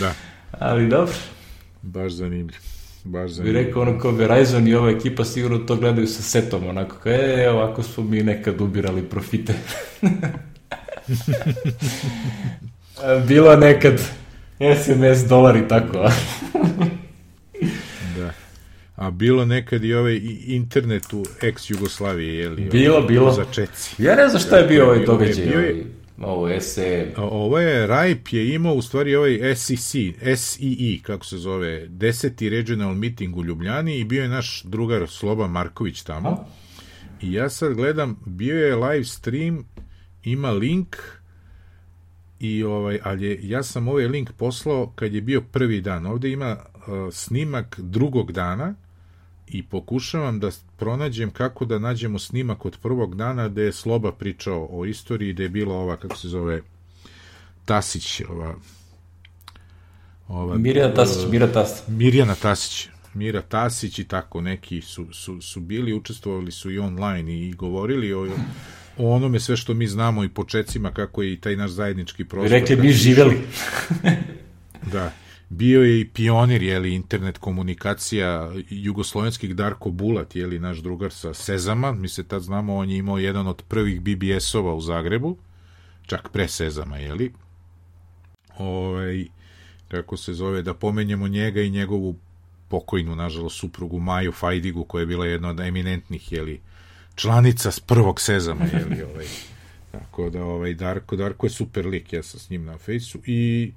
da. 0.00 0.12
Ali 0.66 0.88
dobro. 0.88 1.14
Baš 1.82 2.12
zanimljiv. 2.12 2.69
Baš 3.04 3.30
zanimljiv. 3.30 3.62
Bi 3.62 3.66
rekao 3.66 3.82
ono 3.82 3.98
kao 3.98 4.10
Verizon 4.10 4.68
i 4.68 4.74
ova 4.74 4.90
ekipa 4.90 5.24
sigurno 5.24 5.58
to 5.58 5.76
gledaju 5.76 6.06
sa 6.06 6.22
setom, 6.22 6.66
onako 6.66 6.96
kao, 6.96 7.12
e, 7.12 7.50
ovako 7.50 7.82
smo 7.82 8.04
mi 8.04 8.22
nekad 8.22 8.60
ubirali 8.60 9.02
profite. 9.02 9.54
Bilo 13.28 13.56
nekad 13.56 14.00
SMS 14.58 15.28
dolar 15.28 15.56
i 15.56 15.68
tako. 15.68 16.10
A 18.96 19.10
bilo 19.10 19.44
nekad 19.44 19.84
i 19.84 19.94
ovaj 19.94 20.20
internet 20.46 21.12
u 21.12 21.24
ex-Jugoslaviji, 21.42 22.34
je 22.34 22.48
li? 22.48 22.62
Bilo, 22.62 22.96
ovaj, 22.96 23.08
bilo. 23.08 23.32
Za 23.32 23.44
čeci. 23.52 24.02
Ja 24.02 24.14
ne 24.14 24.28
znam 24.28 24.42
šta 24.42 24.56
je 24.56 24.66
bio 24.66 24.84
ovaj 24.84 25.04
događaj. 25.04 25.46
Bio 25.46 25.60
je, 25.60 25.84
ovo 26.20 26.60
SE. 26.60 27.12
Ovo 27.16 27.58
je, 27.58 27.86
RIPE 27.86 28.36
je 28.36 28.54
imao 28.54 28.74
u 28.74 28.82
stvari 28.82 29.16
ovaj 29.16 29.54
SEC, 29.56 29.80
SEE, 30.36 30.98
kako 31.02 31.24
se 31.24 31.38
zove, 31.38 31.86
deseti 31.88 32.48
regional 32.48 32.94
meeting 32.94 33.36
u 33.36 33.44
Ljubljani 33.44 33.98
i 33.98 34.04
bio 34.04 34.22
je 34.22 34.28
naš 34.28 34.62
drugar 34.64 35.08
Sloba 35.08 35.46
Marković 35.46 36.02
tamo. 36.02 36.44
I 37.22 37.32
ja 37.32 37.50
sad 37.50 37.74
gledam, 37.74 38.20
bio 38.26 38.66
je 38.66 38.76
live 38.76 39.04
stream, 39.04 39.64
ima 40.24 40.50
link, 40.50 40.96
i 42.40 42.64
ovaj, 42.64 42.98
ali 43.02 43.40
ja 43.42 43.62
sam 43.62 43.88
ovaj 43.88 44.06
link 44.06 44.32
poslao 44.32 44.92
kad 44.94 45.14
je 45.14 45.20
bio 45.20 45.40
prvi 45.40 45.80
dan. 45.80 46.06
Ovde 46.06 46.30
ima 46.30 46.56
uh, 46.56 47.12
snimak 47.12 47.80
drugog 47.80 48.32
dana, 48.32 48.74
i 49.52 49.62
pokušavam 49.62 50.40
da 50.40 50.50
pronađem 50.76 51.30
kako 51.30 51.64
da 51.64 51.78
nađemo 51.78 52.18
snimak 52.18 52.64
od 52.64 52.76
prvog 52.82 53.16
dana 53.16 53.48
gde 53.48 53.62
je 53.62 53.72
Sloba 53.72 54.12
pričao 54.12 54.68
o 54.70 54.86
istoriji, 54.86 55.32
gde 55.32 55.42
je 55.42 55.48
bila 55.48 55.74
ova, 55.74 55.96
kako 55.96 56.16
se 56.16 56.28
zove, 56.28 56.62
Tasić, 57.64 58.20
ova... 58.28 58.54
ova 60.28 60.58
Mirjana 60.58 60.94
Tasić, 60.94 61.30
Mira 61.30 61.52
Tasić. 61.52 61.88
Mirjana 61.88 62.34
Tasić, 62.34 62.88
Mira 63.14 63.42
Tasić 63.42 63.98
i 63.98 64.04
tako 64.04 64.40
neki 64.40 64.80
su, 64.80 65.06
su, 65.12 65.40
su 65.40 65.60
bili, 65.60 65.94
učestvovali 65.94 66.52
su 66.52 66.70
i 66.70 66.78
online 66.78 67.32
i 67.32 67.52
govorili 67.52 68.12
o, 68.12 68.28
o 68.98 69.14
onome 69.14 69.40
sve 69.40 69.56
što 69.56 69.74
mi 69.74 69.86
znamo 69.86 70.24
i 70.24 70.28
počecima 70.28 70.90
kako 70.90 71.22
je 71.22 71.32
i 71.32 71.40
taj 71.40 71.56
naš 71.56 71.70
zajednički 71.70 72.24
prostor. 72.24 72.50
Rekli 72.50 72.76
mi 72.76 72.92
živeli. 72.92 73.40
da 74.92 75.12
bio 75.50 75.82
je 75.82 76.00
i 76.00 76.08
pionir 76.08 76.62
jeli, 76.62 76.94
internet 76.94 77.38
komunikacija 77.38 78.52
jugoslovenskih 78.70 79.56
Darko 79.56 79.90
Bulat, 79.90 80.36
jeli, 80.36 80.58
naš 80.58 80.78
drugar 80.78 81.12
sa 81.12 81.34
Sezama, 81.34 81.92
mi 81.92 82.08
se 82.08 82.24
tad 82.24 82.42
znamo, 82.42 82.76
on 82.76 82.90
je 82.90 82.98
imao 82.98 83.18
jedan 83.18 83.46
od 83.46 83.62
prvih 83.68 84.00
BBS-ova 84.00 84.74
u 84.74 84.80
Zagrebu, 84.80 85.36
čak 86.06 86.28
pre 86.28 86.48
Sezama, 86.48 86.96
jeli. 86.96 87.32
Ovaj, 88.58 89.26
kako 89.88 90.16
se 90.16 90.34
zove, 90.34 90.62
da 90.62 90.74
pomenjemo 90.74 91.28
njega 91.28 91.60
i 91.60 91.70
njegovu 91.70 92.16
pokojnu, 92.68 93.16
nažalost, 93.16 93.58
suprugu 93.58 93.98
Maju 93.98 94.32
Fajdigu, 94.32 94.84
koja 94.84 95.00
je 95.00 95.06
bila 95.06 95.26
jedna 95.26 95.48
od 95.48 95.60
eminentnih, 95.60 96.32
jeli, 96.32 96.60
članica 97.14 97.70
s 97.70 97.80
prvog 97.80 98.20
Sezama, 98.20 98.64
jeli, 98.64 99.02
ovaj. 99.02 99.26
Tako 99.92 100.30
da, 100.30 100.44
ovaj, 100.44 100.74
Darko, 100.74 101.16
Darko 101.16 101.46
je 101.46 101.50
super 101.50 101.86
lik, 101.86 102.12
ja 102.12 102.22
sam 102.22 102.40
s 102.40 102.50
njim 102.50 102.64
na 102.64 102.78
fejsu 102.78 103.18
i 103.26 103.72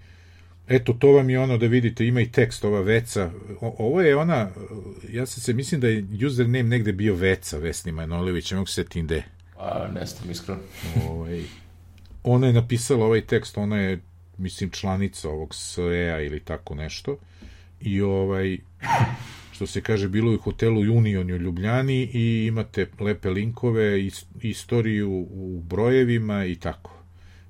Eto, 0.68 0.94
to 0.94 1.12
vam 1.12 1.30
je 1.30 1.40
ono 1.40 1.58
da 1.58 1.68
vidite, 1.68 2.06
ima 2.06 2.22
i 2.22 2.32
tekst, 2.32 2.66
ova 2.66 2.82
Veca. 2.82 3.32
O, 3.62 3.76
ovo 3.80 4.02
je 4.02 4.16
ona, 4.16 4.50
ja 5.10 5.26
sam 5.26 5.42
se, 5.42 5.54
mislim 5.54 5.82
da 5.82 5.88
je 5.88 6.28
username 6.28 6.64
negde 6.64 6.94
bio 6.94 7.16
Veca, 7.16 7.58
Vesni 7.58 7.92
Manojlović, 7.92 8.52
ne 8.52 8.58
mogu 8.58 8.68
se 8.68 8.74
setim 8.74 9.06
gde. 9.06 9.24
A, 9.60 9.88
ne 9.96 10.06
znam, 10.06 10.32
iskreno. 10.32 10.62
Ovaj, 11.10 11.44
ona 12.24 12.48
je 12.48 12.54
napisala 12.54 13.06
ovaj 13.06 13.22
tekst, 13.22 13.58
ona 13.58 13.78
je, 13.78 14.00
mislim, 14.38 14.70
članica 14.70 15.30
ovog 15.30 15.56
SEA 15.56 16.22
ili 16.22 16.40
tako 16.40 16.76
nešto. 16.76 17.18
I 17.82 18.02
ovaj, 18.02 18.58
što 19.52 19.68
se 19.68 19.82
kaže, 19.82 20.08
bilo 20.08 20.32
je 20.32 20.38
u 20.38 20.42
hotelu 20.42 20.80
Union 20.80 21.32
u 21.32 21.38
Ljubljani 21.38 22.10
i 22.14 22.46
imate 22.48 22.88
lepe 23.00 23.30
linkove, 23.30 24.10
istoriju 24.42 25.28
u 25.30 25.62
brojevima 25.68 26.46
i 26.46 26.56
tako 26.56 26.93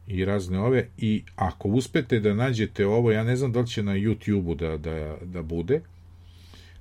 i 0.08 0.26
razne 0.26 0.60
ove 0.60 0.88
i 0.98 1.24
ako 1.36 1.68
uspete 1.68 2.20
da 2.20 2.34
nađete 2.34 2.86
ovo, 2.86 3.12
ja 3.12 3.24
ne 3.24 3.36
znam 3.36 3.52
da 3.52 3.60
li 3.60 3.68
će 3.68 3.84
na 3.84 3.94
YouTube-u 3.94 4.56
da, 4.56 4.78
da, 4.78 5.18
da 5.22 5.42
bude 5.42 5.82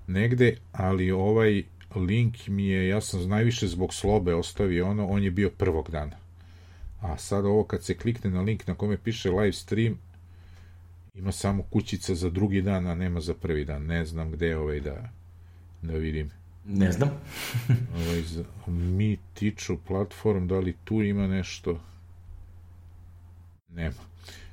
negde, 0.07 0.57
ali 0.73 1.11
ovaj 1.11 1.63
link 1.95 2.47
mi 2.47 2.67
je, 2.67 2.89
ja 2.89 3.01
sam 3.01 3.29
najviše 3.29 3.67
zbog 3.69 3.95
slobe 3.95 4.35
ostavio 4.35 4.89
ono, 4.89 5.07
on 5.07 5.23
je 5.23 5.31
bio 5.31 5.51
prvog 5.51 5.91
dana. 5.91 6.17
A 7.01 7.17
sad 7.17 7.45
ovo 7.45 7.65
kad 7.65 7.85
se 7.85 7.97
klikne 7.97 8.31
na 8.31 8.41
link 8.41 8.67
na 8.67 8.75
kome 8.75 8.97
piše 8.97 9.31
live 9.31 9.53
stream, 9.53 9.99
ima 11.15 11.33
samo 11.33 11.63
kućica 11.63 12.15
za 12.15 12.31
drugi 12.31 12.63
dan, 12.63 12.87
a 12.87 12.95
nema 12.95 13.21
za 13.21 13.35
prvi 13.35 13.65
dan. 13.65 13.87
Ne 13.87 14.05
znam 14.05 14.31
gde 14.31 14.47
je 14.47 14.59
ovaj 14.59 14.81
da, 14.81 15.11
da 15.83 15.93
vidim. 15.93 16.31
Ne 16.67 16.93
znam. 16.93 17.11
ovaj, 17.97 18.23
mi 18.67 19.19
tiču 19.35 19.77
platform, 19.87 20.47
da 20.47 20.59
li 20.59 20.75
tu 20.85 21.03
ima 21.03 21.27
nešto? 21.27 21.81
Nema. 23.75 23.95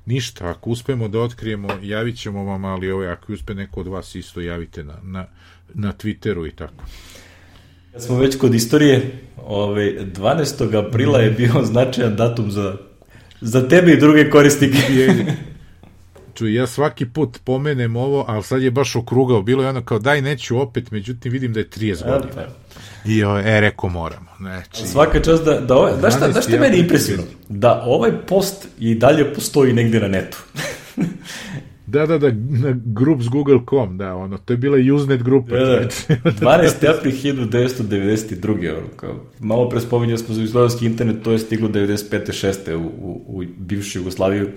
Ništa, 0.06 0.50
ako 0.50 0.70
uspemo 0.70 1.08
da 1.08 1.20
otkrijemo, 1.20 1.68
javit 1.82 2.18
ćemo 2.18 2.44
vam, 2.44 2.64
ali 2.64 2.90
ovaj, 2.90 3.08
ako 3.08 3.32
uspe 3.32 3.54
neko 3.54 3.80
od 3.80 3.86
vas 3.86 4.14
isto 4.14 4.40
javite 4.40 4.84
na, 4.84 4.94
na, 5.02 5.26
na 5.74 5.92
Twitteru 5.92 6.48
i 6.48 6.56
tako. 6.56 6.84
Kad 7.92 8.02
smo 8.02 8.18
već 8.18 8.36
kod 8.36 8.54
istorije, 8.54 9.18
ovaj, 9.36 9.84
12. 9.84 10.88
aprila 10.88 11.18
je 11.18 11.30
bio 11.30 11.62
značajan 11.72 12.16
datum 12.16 12.50
za, 12.50 12.76
za 13.40 13.68
tebe 13.68 13.92
i 13.92 14.00
druge 14.00 14.30
korisnike. 14.30 14.78
Čuj, 16.34 16.54
ja 16.54 16.66
svaki 16.66 17.06
put 17.06 17.38
pomenem 17.44 17.96
ovo, 17.96 18.24
ali 18.28 18.42
sad 18.42 18.62
je 18.62 18.70
baš 18.70 18.96
okrugao. 18.96 19.42
Bilo 19.42 19.62
je 19.62 19.68
ono 19.68 19.84
kao 19.84 19.98
daj 19.98 20.22
neću 20.22 20.60
opet, 20.60 20.90
međutim 20.90 21.32
vidim 21.32 21.52
da 21.52 21.60
je 21.60 21.68
30 21.68 22.04
godina. 22.04 22.46
I 23.04 23.24
o, 23.24 23.38
e, 23.38 23.60
reko 23.60 23.88
moramo. 23.88 24.26
Znači, 24.38 24.86
Svaka 24.86 25.20
čast 25.20 25.44
da, 25.44 25.60
da, 25.60 25.76
ovaj, 25.76 25.92
da 26.02 26.10
šta, 26.10 26.28
da 26.28 26.42
šta 26.42 26.58
meni 26.60 26.78
impresivno? 26.78 27.22
Da 27.48 27.82
ovaj 27.86 28.12
post 28.26 28.68
i 28.78 28.94
dalje 28.94 29.34
postoji 29.34 29.72
negde 29.72 30.00
na 30.00 30.08
netu. 30.08 30.38
Da, 31.90 32.06
da, 32.06 32.18
da, 32.18 32.28
na 32.32 32.74
groups 32.84 33.28
google.com, 33.28 33.98
da, 33.98 34.14
ono, 34.14 34.38
to 34.38 34.52
je 34.52 34.56
bila 34.56 34.94
Usenet 34.94 35.22
grupa. 35.22 35.56
Da, 35.56 35.64
da, 35.66 35.88
12. 36.30 36.98
april 36.98 37.12
1992. 37.12 38.70
Ono, 38.78 38.88
kao, 38.96 39.24
malo 39.40 39.68
pre 39.68 39.80
spominjali 39.80 40.18
smo 40.18 40.34
za 40.34 40.42
izgledalski 40.42 40.86
internet, 40.86 41.22
to 41.22 41.32
je 41.32 41.38
stiglo 41.38 41.68
95. 41.68 42.46
6. 42.66 42.74
U, 42.74 42.80
u, 42.80 43.22
u 43.26 43.42
bivšu 43.58 43.98
Jugoslaviju. 43.98 44.48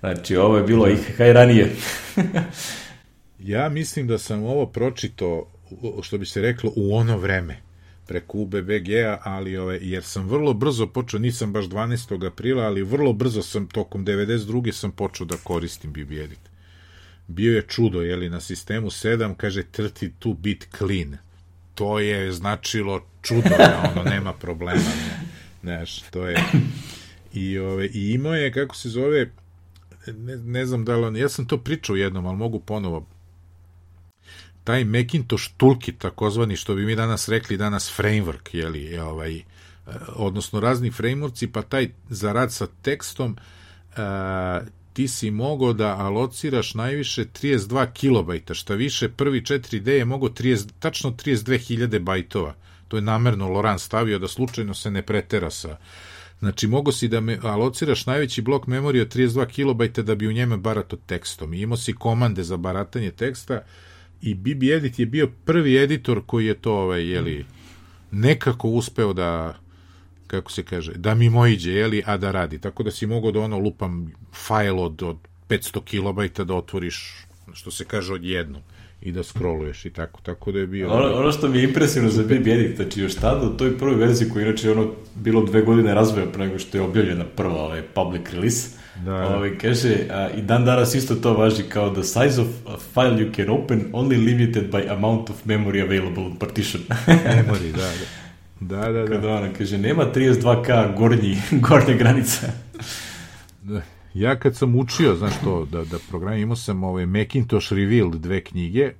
Znači, 0.00 0.36
ovo 0.36 0.56
je 0.56 0.62
bilo 0.62 0.88
i 0.88 0.96
kaj 1.16 1.32
ranije. 1.32 1.76
ja 3.38 3.68
mislim 3.68 4.06
da 4.06 4.18
sam 4.18 4.44
ovo 4.44 4.66
pročito, 4.66 5.50
što 6.02 6.18
bi 6.18 6.26
se 6.26 6.40
reklo, 6.40 6.72
u 6.76 6.96
ono 6.96 7.16
vreme 7.16 7.68
preko 8.08 8.38
UBBG-a, 8.38 9.18
ali 9.22 9.56
ove, 9.56 9.78
jer 9.82 10.02
sam 10.02 10.28
vrlo 10.28 10.54
brzo 10.54 10.86
počeo, 10.86 11.20
nisam 11.20 11.52
baš 11.52 11.64
12. 11.64 12.26
aprila, 12.26 12.64
ali 12.64 12.82
vrlo 12.82 13.12
brzo 13.12 13.42
sam, 13.42 13.66
tokom 13.66 14.06
92. 14.06 14.72
sam 14.72 14.90
počeo 14.90 15.26
da 15.26 15.36
koristim 15.36 15.92
BB 15.92 16.12
Edit. 16.12 16.38
Bio 17.26 17.56
je 17.56 17.62
čudo, 17.62 18.02
jeli, 18.02 18.30
na 18.30 18.40
sistemu 18.40 18.86
7, 18.86 19.34
kaže 19.34 19.62
32 19.62 20.36
bit 20.36 20.68
clean. 20.78 21.16
To 21.74 21.98
je 21.98 22.32
značilo 22.32 23.06
čudo, 23.22 23.54
ono, 23.94 24.10
nema 24.10 24.32
problema, 24.32 24.80
ne, 24.80 25.26
znaš, 25.62 26.02
to 26.10 26.26
je... 26.26 26.44
I, 27.34 27.58
ove, 27.58 27.86
I 27.86 28.12
imao 28.12 28.34
je, 28.34 28.52
kako 28.52 28.76
se 28.76 28.88
zove, 28.88 29.30
ne, 30.12 30.36
ne 30.36 30.66
znam 30.66 30.84
da 30.84 30.96
li 30.96 31.04
on, 31.04 31.16
ja 31.16 31.28
sam 31.28 31.46
to 31.46 31.58
pričao 31.58 31.96
jednom, 31.96 32.26
ali 32.26 32.36
mogu 32.36 32.60
ponovo, 32.60 33.06
taj 34.64 34.84
Macintosh 34.84 35.50
Toolkit, 35.56 35.98
takozvani, 35.98 36.56
što 36.56 36.74
bi 36.74 36.86
mi 36.86 36.96
danas 36.96 37.28
rekli 37.28 37.56
danas 37.56 37.98
framework, 37.98 38.48
jeli, 38.52 38.82
je 38.82 39.02
ovaj, 39.02 39.36
e, 39.36 39.42
odnosno 40.16 40.60
razni 40.60 40.90
frameworkci, 40.90 41.48
pa 41.52 41.62
taj 41.62 41.90
za 42.08 42.32
rad 42.32 42.52
sa 42.52 42.66
tekstom, 42.82 43.36
uh, 43.90 43.98
ti 44.92 45.08
si 45.08 45.30
mogao 45.30 45.72
da 45.72 45.96
alociraš 45.96 46.74
najviše 46.74 47.24
32 47.24 47.92
kilobajta, 47.92 48.54
šta 48.54 48.74
više 48.74 49.08
prvi 49.08 49.40
4D 49.40 49.88
je 49.88 50.04
mogao 50.04 50.28
30, 50.28 50.68
tačno 50.78 51.10
32.000 51.10 51.98
bajtova. 51.98 52.54
To 52.88 52.96
je 52.96 53.02
namerno 53.02 53.48
Loran 53.48 53.78
stavio 53.78 54.18
da 54.18 54.28
slučajno 54.28 54.74
se 54.74 54.90
ne 54.90 55.02
pretera 55.02 55.50
sa 55.50 55.76
Znači, 56.38 56.66
mogo 56.66 56.92
si 56.92 57.08
da 57.08 57.20
me 57.20 57.38
alociraš 57.42 58.06
najveći 58.06 58.42
blok 58.42 58.66
memorije 58.66 59.02
od 59.02 59.14
32 59.14 59.46
kilobajta 59.46 60.02
da 60.02 60.14
bi 60.14 60.26
u 60.26 60.32
njeme 60.32 60.56
barato 60.56 60.96
tekstom. 60.96 61.54
I 61.54 61.60
imao 61.60 61.76
si 61.76 61.92
komande 61.92 62.42
za 62.42 62.56
baratanje 62.56 63.10
teksta 63.10 63.60
i 64.22 64.34
BB 64.34 64.62
Edit 64.62 64.98
je 64.98 65.06
bio 65.06 65.30
prvi 65.44 65.76
editor 65.76 66.22
koji 66.26 66.46
je 66.46 66.54
to, 66.54 66.74
ovaj, 66.74 67.10
jeli, 67.10 67.46
nekako 68.10 68.68
uspeo 68.68 69.12
da 69.12 69.58
kako 70.26 70.52
se 70.52 70.62
kaže, 70.62 70.92
da 70.92 71.14
mi 71.14 71.30
mojiđe, 71.30 71.72
jeli, 71.72 72.02
a 72.06 72.16
da 72.16 72.30
radi. 72.30 72.58
Tako 72.58 72.82
da 72.82 72.90
si 72.90 73.06
mogao 73.06 73.32
da 73.32 73.40
ono 73.40 73.58
lupam 73.58 74.12
fajl 74.46 74.80
od, 74.80 75.02
od 75.02 75.16
500 75.48 75.84
kilobajta 75.84 76.44
da 76.44 76.54
otvoriš, 76.54 77.26
što 77.52 77.70
se 77.70 77.84
kaže, 77.84 78.14
od 78.14 78.24
jednog 78.24 78.62
i 79.00 79.12
da 79.12 79.22
scrolluješ 79.22 79.84
i 79.84 79.90
tako, 79.90 80.20
tako 80.20 80.52
da 80.52 80.58
je 80.58 80.66
bio... 80.66 80.90
Ono, 80.92 81.14
ono 81.14 81.32
što 81.32 81.48
mi 81.48 81.58
je 81.58 81.64
impresivno 81.64 82.10
za 82.10 82.22
BB 82.22 82.48
Edit, 82.48 82.76
znači 82.76 83.00
još 83.00 83.14
tada 83.14 83.46
u 83.46 83.56
toj 83.56 83.78
prvoj 83.78 83.94
verziji 83.94 84.28
koja 84.28 84.46
inače 84.46 84.70
ono 84.70 84.90
bilo 85.14 85.44
dve 85.44 85.62
godine 85.62 85.94
razvoja 85.94 86.26
pre 86.26 86.46
nego 86.46 86.58
što 86.58 86.78
je 86.78 86.82
objavljena 86.82 87.24
prva 87.36 87.62
ovaj, 87.62 87.82
public 87.82 88.30
release, 88.32 88.78
da. 89.04 89.36
Ovaj, 89.36 89.58
kaže, 89.58 89.96
a, 90.10 90.28
i 90.38 90.42
dan 90.42 90.64
danas 90.64 90.94
isto 90.94 91.14
to 91.14 91.34
važi 91.34 91.62
kao 91.62 91.90
the 91.94 92.02
size 92.02 92.40
of 92.40 92.48
a 92.66 92.76
file 92.94 93.16
you 93.16 93.36
can 93.36 93.50
open 93.50 93.84
only 93.92 94.24
limited 94.24 94.70
by 94.70 94.90
amount 94.90 95.30
of 95.30 95.36
memory 95.44 95.82
available 95.82 96.22
in 96.22 96.36
partition. 96.36 96.82
memory, 97.36 97.72
da, 97.72 97.78
da. 97.78 98.06
Da, 98.60 98.92
da, 98.92 99.02
da. 99.02 99.06
Kada 99.06 99.28
ona 99.28 99.52
kaže, 99.58 99.78
nema 99.78 100.04
32K 100.14 100.96
gornji, 100.96 101.36
gornja 101.68 101.94
granica. 101.94 102.46
Da. 103.62 103.82
Ja 104.14 104.38
kad 104.38 104.56
sam 104.56 104.76
učio, 104.76 105.14
znaš 105.14 105.32
to, 105.44 105.64
da, 105.64 105.84
da 105.84 105.98
program, 106.10 106.38
imao 106.38 106.56
sam 106.56 106.84
ovaj 106.84 107.06
Macintosh 107.06 107.72
Revealed 107.72 108.20
dve 108.20 108.44
knjige, 108.44 108.92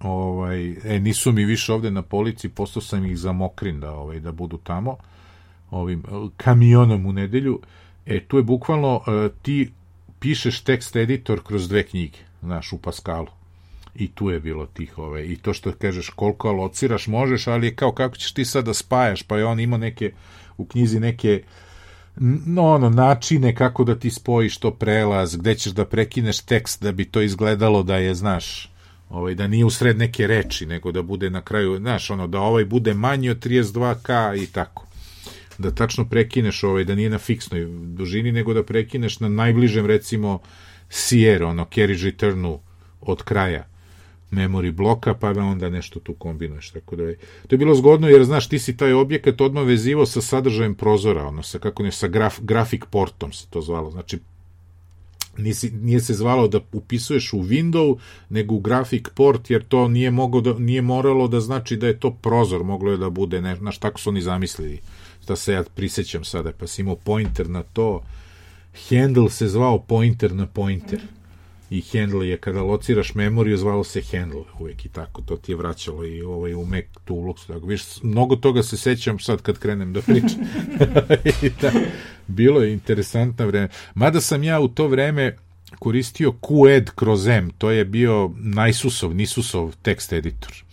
ovaj, 0.00 0.70
e, 0.70 1.00
nisu 1.00 1.32
mi 1.32 1.44
više 1.44 1.72
ovde 1.72 1.90
na 1.90 2.02
polici, 2.02 2.48
postao 2.48 2.82
sam 2.82 3.04
ih 3.04 3.18
za 3.18 3.32
mokrin 3.32 3.80
da, 3.80 3.92
ovaj, 3.92 4.20
da 4.20 4.32
budu 4.32 4.58
tamo, 4.58 4.96
ovim 5.70 6.02
kamionom 6.36 7.06
u 7.06 7.12
nedelju, 7.12 7.60
e, 8.06 8.20
tu 8.20 8.36
je 8.36 8.42
bukvalno, 8.42 9.00
e, 9.06 9.28
ti 9.42 9.72
pišeš 10.18 10.60
tekst 10.60 10.96
editor 10.96 11.42
kroz 11.42 11.68
dve 11.68 11.82
knjige, 11.82 12.18
znaš, 12.42 12.72
u 12.72 12.78
Pascalu 12.78 13.26
i 13.94 14.08
tu 14.08 14.30
je 14.30 14.40
bilo 14.40 14.66
tih 14.66 14.98
ove, 14.98 15.26
i 15.26 15.36
to 15.36 15.52
što 15.52 15.72
kažeš 15.72 16.08
koliko 16.08 16.48
alociraš 16.48 17.06
možeš, 17.06 17.46
ali 17.46 17.66
je 17.66 17.74
kao 17.74 17.92
kako 17.92 18.16
ćeš 18.16 18.32
ti 18.32 18.44
sad 18.44 18.64
da 18.64 18.74
spajaš, 18.74 19.22
pa 19.22 19.38
je 19.38 19.44
on 19.44 19.60
ima 19.60 19.76
neke 19.76 20.12
u 20.56 20.64
knjizi 20.64 21.00
neke 21.00 21.42
no, 21.42 21.67
ono, 22.58 22.90
načine 22.90 23.54
kako 23.54 23.84
da 23.84 23.94
ti 23.94 24.10
spojiš 24.10 24.58
to 24.58 24.70
prelaz, 24.70 25.36
gde 25.36 25.54
ćeš 25.54 25.72
da 25.72 25.84
prekineš 25.84 26.40
tekst 26.40 26.82
da 26.82 26.92
bi 26.92 27.04
to 27.04 27.20
izgledalo 27.20 27.82
da 27.82 27.96
je, 27.96 28.14
znaš, 28.14 28.72
ovaj, 29.10 29.34
da 29.34 29.46
nije 29.46 29.64
usred 29.64 29.98
neke 29.98 30.26
reči, 30.26 30.66
nego 30.66 30.92
da 30.92 31.02
bude 31.02 31.30
na 31.30 31.40
kraju, 31.40 31.76
znaš, 31.78 32.10
ono, 32.10 32.26
da 32.26 32.40
ovaj 32.40 32.64
bude 32.64 32.94
manji 32.94 33.30
od 33.30 33.46
32K 33.46 34.42
i 34.42 34.46
tako. 34.46 34.86
Da 35.58 35.70
tačno 35.70 36.08
prekineš 36.08 36.64
ovaj, 36.64 36.84
da 36.84 36.94
nije 36.94 37.10
na 37.10 37.18
fiksnoj 37.18 37.66
dužini, 37.70 38.32
nego 38.32 38.54
da 38.54 38.62
prekineš 38.62 39.20
na 39.20 39.28
najbližem, 39.28 39.86
recimo, 39.86 40.38
Sierra, 40.88 41.46
ono, 41.46 41.66
carriage 41.74 42.04
returnu 42.04 42.60
od 43.00 43.22
kraja 43.22 43.67
memory 44.30 44.72
bloka, 44.72 45.14
pa 45.14 45.32
da 45.32 45.42
onda 45.42 45.70
nešto 45.70 46.00
tu 46.00 46.14
kombinuješ. 46.14 46.70
Tako 46.70 46.96
da 46.96 47.02
je, 47.02 47.16
to 47.46 47.54
je 47.54 47.58
bilo 47.58 47.74
zgodno 47.74 48.08
jer, 48.08 48.24
znaš, 48.24 48.48
ti 48.48 48.58
si 48.58 48.76
taj 48.76 48.92
objekat 48.92 49.40
odmah 49.40 49.66
vezivo 49.66 50.06
sa 50.06 50.20
sadržajem 50.20 50.74
prozora, 50.74 51.26
ono, 51.26 51.42
sa, 51.42 51.58
kako 51.58 51.82
ne, 51.82 51.92
sa 51.92 52.08
graf, 52.08 52.40
grafik 52.40 52.84
portom 52.86 53.32
se 53.32 53.46
to 53.50 53.60
zvalo. 53.60 53.90
Znači, 53.90 54.18
nisi, 55.38 55.70
nije 55.70 56.00
se 56.00 56.14
zvalo 56.14 56.48
da 56.48 56.60
upisuješ 56.72 57.32
u 57.32 57.42
window, 57.42 57.98
nego 58.28 58.54
u 58.54 58.60
grafik 58.60 59.10
port, 59.14 59.50
jer 59.50 59.64
to 59.64 59.88
nije, 59.88 60.10
mogo 60.10 60.40
da, 60.40 60.58
nije 60.58 60.82
moralo 60.82 61.28
da 61.28 61.40
znači 61.40 61.76
da 61.76 61.86
je 61.86 62.00
to 62.00 62.10
prozor, 62.10 62.64
moglo 62.64 62.90
je 62.90 62.96
da 62.98 63.10
bude, 63.10 63.40
ne, 63.42 63.56
znaš, 63.56 63.78
tako 63.78 64.00
su 64.00 64.10
oni 64.10 64.20
zamislili, 64.20 64.80
da 65.26 65.36
se 65.36 65.52
ja 65.52 65.64
prisećam 65.74 66.24
sada, 66.24 66.52
pa 66.52 66.66
si 66.66 66.82
imao 66.82 66.96
pointer 66.96 67.50
na 67.50 67.62
to, 67.62 68.02
handle 68.88 69.30
se 69.30 69.48
zvao 69.48 69.78
pointer 69.78 70.34
na 70.34 70.46
pointer. 70.46 70.98
Mm 70.98 71.17
i 71.70 71.82
handle 71.92 72.28
je 72.28 72.38
kada 72.38 72.62
lociraš 72.62 73.14
memoriju 73.14 73.56
zvalo 73.56 73.84
se 73.84 74.02
handle 74.12 74.42
uvek 74.60 74.84
i 74.84 74.88
tako 74.88 75.22
to 75.22 75.36
ti 75.36 75.52
je 75.52 75.56
vraćalo 75.56 76.04
i 76.04 76.22
ovaj 76.22 76.54
u 76.54 76.64
Mac 76.64 76.84
Toolbox 77.06 77.46
tako. 77.46 77.66
Viš 77.66 77.82
mnogo 78.02 78.36
toga 78.36 78.62
se 78.62 78.76
sećam 78.76 79.18
sad 79.18 79.42
kad 79.42 79.58
krenem 79.58 79.92
da 79.92 80.02
pričam. 80.02 80.38
Da, 81.62 81.72
bilo 82.26 82.62
je 82.62 82.72
interesantno 82.72 83.46
vreme. 83.46 83.68
Mada 83.94 84.20
sam 84.20 84.42
ja 84.42 84.60
u 84.60 84.68
to 84.68 84.88
vreme 84.88 85.36
koristio 85.78 86.32
QED 86.40 86.90
kroz 86.94 87.26
M 87.26 87.50
to 87.58 87.70
je 87.70 87.84
bio 87.84 88.30
najsusov 88.36 89.14
nisusov 89.14 89.74
tekst 89.82 90.12
editor. 90.12 90.64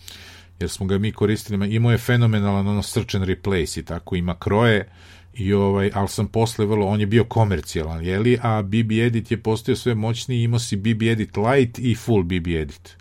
Jer 0.60 0.70
smo 0.70 0.86
ga 0.86 0.98
mi 0.98 1.12
koristili 1.12 1.74
imao 1.74 1.92
je 1.92 1.98
fenomenalan 1.98 2.68
ono 2.68 2.82
search 2.82 3.16
and 3.16 3.24
replace 3.24 3.80
i 3.80 3.84
tako 3.84 4.16
ima 4.16 4.38
kroje 4.38 4.88
i 5.36 5.52
ovaj, 5.52 5.90
ali 5.94 6.08
sam 6.08 6.26
posle 6.26 6.66
vrlo, 6.66 6.86
on 6.86 7.00
je 7.00 7.06
bio 7.06 7.24
komercijalan, 7.24 8.04
jeli, 8.04 8.38
a 8.42 8.62
BB 8.62 8.92
Edit 8.92 9.30
je 9.30 9.42
postao 9.42 9.76
sve 9.76 9.94
moćniji, 9.94 10.42
imao 10.42 10.58
si 10.58 10.76
BB 10.76 11.02
Edit 11.02 11.36
Lite 11.36 11.82
i 11.82 11.94
Full 11.94 12.22
BB 12.22 12.46
Edit. 12.48 12.96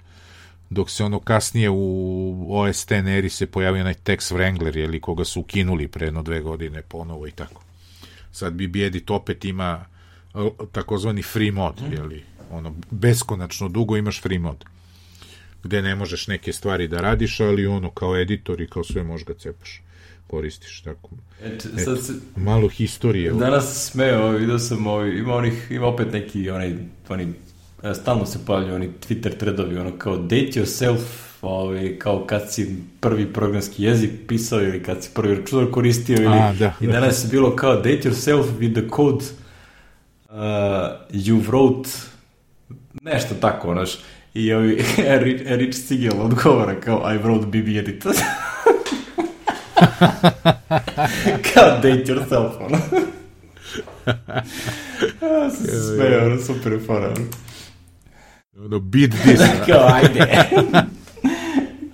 Dok 0.69 0.89
se 0.89 1.03
ono 1.03 1.19
kasnije 1.19 1.69
u 1.69 2.47
OS 2.49 2.83
X 2.83 2.91
eri 2.91 3.29
se 3.29 3.45
pojavio 3.45 3.81
onaj 3.81 3.93
Tex 3.93 4.33
Wrangler, 4.33 4.77
jeli, 4.77 5.01
koga 5.01 5.25
su 5.25 5.39
ukinuli 5.39 5.87
pre 5.87 6.07
jedno 6.07 6.23
dve 6.23 6.41
godine 6.41 6.81
ponovo 6.81 7.27
i 7.27 7.31
tako. 7.31 7.61
Sad 8.31 8.53
BB 8.53 8.75
Edit 8.75 9.11
opet 9.11 9.45
ima 9.45 9.85
takozvani 10.71 11.21
free 11.21 11.51
mod, 11.51 11.81
jeli, 11.91 12.23
ono, 12.51 12.75
beskonačno 12.91 13.69
dugo 13.69 13.97
imaš 13.97 14.21
free 14.21 14.39
mod 14.39 14.65
gde 15.65 15.81
ne 15.81 15.95
možeš 15.95 16.27
neke 16.27 16.53
stvari 16.53 16.87
da 16.87 17.01
radiš, 17.01 17.39
ali 17.39 17.67
ono 17.67 17.89
kao 17.89 18.17
editor 18.17 18.61
i 18.61 18.67
kao 18.67 18.83
sve 18.83 19.03
možeš 19.03 19.25
ga 19.25 19.33
cepaš 19.33 19.81
koristiš 20.27 20.81
tako. 20.81 21.09
Et, 21.43 21.67
sad 21.85 22.03
se, 22.05 22.13
malo 22.35 22.67
historije. 22.67 23.31
Danas 23.31 23.89
smeo, 23.91 24.29
vidio 24.29 24.59
sam, 24.59 24.87
ovaj, 24.87 25.09
ima 25.09 25.35
onih, 25.35 25.67
ima 25.71 25.87
opet 25.87 26.13
neki, 26.13 26.49
onaj, 26.49 26.75
oni, 27.09 27.33
e, 27.83 27.93
stalno 27.93 28.25
se 28.25 28.39
pojavljaju 28.45 28.75
oni 28.75 28.89
Twitter 29.07 29.37
threadovi, 29.37 29.77
ono 29.77 29.91
kao 29.97 30.17
date 30.17 30.51
yourself, 30.55 31.01
ovaj, 31.41 31.99
kao 31.99 32.25
kad 32.25 32.53
si 32.53 32.75
prvi 32.99 33.33
programski 33.33 33.83
jezik 33.83 34.11
pisao 34.27 34.61
ili 34.61 34.83
kad 34.83 35.03
si 35.03 35.09
prvi 35.13 35.35
računar 35.35 35.71
koristio 35.71 36.15
ili, 36.15 36.37
A, 36.37 36.53
da, 36.59 36.73
i 36.81 36.87
danas 36.87 37.23
je 37.23 37.27
bilo 37.31 37.55
kao 37.55 37.75
date 37.75 38.01
yourself 38.03 38.45
with 38.59 38.73
the 38.73 38.89
code 38.95 39.25
uh, 40.29 40.35
you 41.11 41.41
wrote 41.49 41.89
nešto 43.01 43.35
tako, 43.35 43.71
onaš, 43.71 43.97
i 44.33 44.53
ovi, 44.53 44.83
Rich 45.59 45.77
Sigel 45.87 46.21
odgovara 46.21 46.79
kao 46.79 47.13
I 47.13 47.17
wrote 47.17 47.45
BB 47.45 47.77
edit. 47.77 48.05
Kao 51.53 51.75
date 51.75 52.03
yourself, 52.07 52.51
ono. 52.59 52.77
ja 55.21 55.51
sam 55.51 55.65
se 55.65 55.95
smeo, 55.95 56.25
ono, 56.25 56.41
super 56.41 56.79
fora. 56.85 57.13
Ono, 58.57 58.79
beat 58.79 59.11
this. 59.11 59.39
Kao, 59.67 59.87
ajde. 59.93 60.47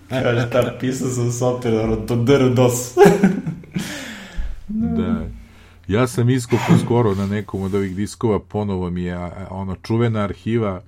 Kaže, 0.09 0.49
ta 0.51 0.77
pisao 0.79 1.09
sam 1.09 1.31
software, 1.31 1.83
ono, 1.83 1.95
to 1.95 2.15
dr 2.15 2.49
dos. 2.49 2.93
da. 4.67 5.25
Ja 5.87 6.07
sam 6.07 6.29
iskopao 6.29 6.77
skoro 6.85 7.15
na 7.15 7.27
nekom 7.27 7.61
od 7.61 7.75
ovih 7.75 7.95
diskova, 7.95 8.39
ponovo 8.39 8.89
mi 8.89 9.03
je 9.03 9.17
ono 9.49 9.75
čuvena 9.75 10.19
arhiva 10.19 10.81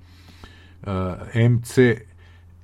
uh, 0.82 0.88
MC 1.50 1.78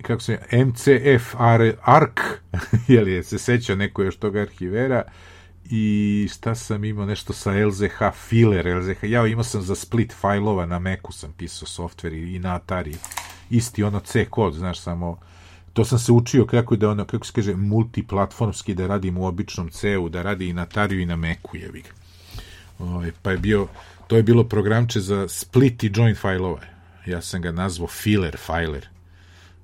kako 0.03 0.23
se 0.23 0.39
MCF 0.53 1.35
ARC 1.81 2.21
je 2.89 3.01
li 3.01 3.25
se 3.25 3.39
seća 3.39 3.75
neko 3.75 4.03
još 4.03 4.17
toga 4.17 4.41
arhivera. 4.41 5.03
I 5.71 6.29
šta 6.33 6.55
sam 6.55 6.85
imao 6.85 7.07
nešto 7.07 7.33
sa 7.33 7.67
LZH 7.67 7.99
filler 8.29 8.77
LZH 8.77 9.05
ja 9.05 9.27
imao 9.27 9.45
sam 9.45 9.63
za 9.63 9.75
split 9.75 10.13
fajlova 10.21 10.67
na 10.67 10.79
Macu 10.79 11.13
sam 11.13 11.33
pisao 11.33 11.69
softver 11.69 12.13
i 12.13 12.39
na 12.39 12.55
Atari. 12.55 12.95
Isti 13.51 13.83
ono 13.83 14.01
C 14.01 14.25
kod 14.25 14.55
znaš 14.55 14.81
samo 14.81 15.19
to 15.73 15.85
sam 15.85 15.99
se 15.99 16.13
učio 16.13 16.47
kako 16.47 16.77
da 16.77 16.91
ono 16.91 17.05
kako 17.05 17.27
se 17.27 17.33
kaže 17.33 17.55
multiplatformski 17.55 18.75
da 18.75 18.87
radim 18.87 19.19
u 19.19 19.27
običnom 19.27 19.71
C-u 19.71 20.09
da 20.09 20.23
radi 20.23 20.49
i 20.49 20.53
na 20.53 20.63
Atariju 20.63 21.01
i 21.01 21.07
na 21.07 21.17
Macu 21.17 21.57
jevi 21.57 21.83
ovaj, 22.79 23.13
pa 23.23 23.31
je 23.31 23.39
bio 23.39 23.69
to 24.07 24.17
je 24.17 24.23
bilo 24.23 24.45
programče 24.45 25.01
za 25.01 25.29
split 25.29 25.85
i 25.85 25.93
join 25.95 26.15
fajlova 26.15 26.61
ja 27.07 27.23
sam 27.23 27.43
ga 27.43 27.53
nazvao 27.53 27.89
filer 27.89 28.37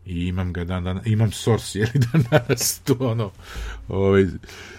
i 0.07 0.27
imam 0.27 0.53
ga 0.53 0.65
dan, 0.65 0.85
dan 0.85 1.01
imam 1.05 1.33
source 1.33 1.79
je 1.79 1.91
li 1.95 2.01
danas 2.31 2.81
tu 2.85 2.97
ono 3.01 3.31
ovaj 3.89 4.27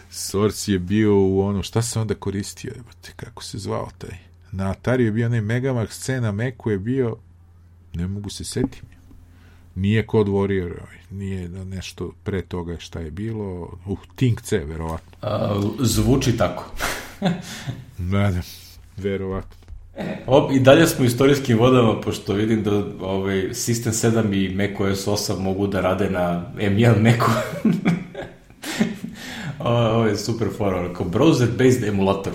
source 0.09 0.71
je 0.71 0.79
bio 0.79 1.15
u 1.15 1.41
ono 1.41 1.63
šta 1.63 1.81
sam 1.81 2.01
onda 2.01 2.15
koristio 2.15 2.73
te 3.01 3.11
kako 3.15 3.43
se 3.43 3.57
zvao 3.57 3.89
taj? 3.97 4.17
Na 4.51 4.71
Atari 4.71 5.03
je 5.03 5.11
bio 5.11 5.25
onaj 5.25 5.41
Megamax 5.41 5.89
C 5.89 6.21
na 6.21 6.31
Macu 6.31 6.69
je 6.69 6.79
bio 6.79 7.15
ne 7.93 8.07
mogu 8.07 8.29
se 8.29 8.43
setiti 8.43 8.81
nije 9.77 10.05
Code 10.11 10.31
Warrior 10.31 10.71
ovaj, 10.81 10.97
nije 11.11 11.49
nešto 11.49 12.11
pre 12.23 12.41
toga 12.41 12.77
šta 12.79 12.99
je 12.99 13.11
bilo 13.11 13.77
uh, 13.85 13.99
Think 14.15 14.41
C 14.41 14.57
verovatno. 14.57 15.17
A, 15.21 15.61
zvuči 15.79 16.37
tako. 16.37 16.71
Da, 17.97 18.31
da, 18.31 18.41
verovatno 18.97 19.56
O, 20.27 20.49
I 20.53 20.59
dalje 20.59 20.87
smo 20.87 21.03
u 21.03 21.07
istorijskim 21.07 21.57
vodama, 21.57 22.01
pošto 22.01 22.33
vidim 22.33 22.63
da 22.63 22.83
ovaj, 23.01 23.49
System 23.49 23.91
7 23.91 24.33
i 24.33 24.55
macOS 24.55 25.07
8 25.07 25.39
mogu 25.39 25.67
da 25.67 25.81
rade 25.81 26.09
na 26.09 26.51
M1 26.57 27.01
Macu. 27.01 27.31
Ovo 29.59 30.05
je 30.05 30.17
super 30.17 30.47
fora, 30.57 30.93
kao 30.93 31.05
browser-based 31.05 31.87
emulator. 31.87 32.33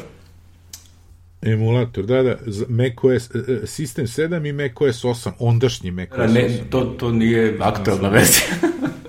Emulator, 1.42 2.04
da, 2.04 2.22
da, 2.22 2.36
macOS, 2.68 3.30
e, 3.34 3.38
e, 3.38 3.60
System 3.62 4.06
7 4.06 4.48
i 4.48 4.52
macOS 4.52 5.04
8, 5.04 5.30
ondašnji 5.38 5.90
macOS 5.90 6.18
8. 6.18 6.32
Ne, 6.32 6.50
to, 6.70 6.80
to 6.80 7.12
nije 7.12 7.56
aktualna 7.60 8.08
verzija. 8.18 8.46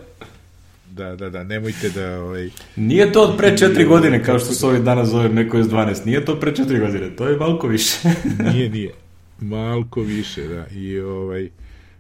da, 0.94 1.16
da, 1.16 1.30
da, 1.30 1.44
nemojte 1.44 1.90
da... 1.90 2.20
Ovaj... 2.20 2.50
Nije 2.76 3.12
to 3.12 3.22
od 3.22 3.38
pre 3.38 3.58
četiri 3.58 3.86
godine, 3.86 4.24
kao 4.24 4.40
što 4.40 4.54
se 4.54 4.66
ovih 4.66 4.82
dana 4.82 5.06
zove 5.06 5.30
macOS 5.30 5.68
12, 5.68 6.06
nije 6.06 6.26
to 6.26 6.40
pre 6.40 6.56
četiri 6.56 6.80
godine, 6.80 7.16
to 7.16 7.28
je 7.28 7.38
malko 7.38 7.68
više. 7.68 7.98
nije, 8.54 8.70
nije, 8.70 8.92
malko 9.40 10.02
više, 10.02 10.48
da, 10.48 10.68
i 10.68 11.00
ovaj... 11.00 11.50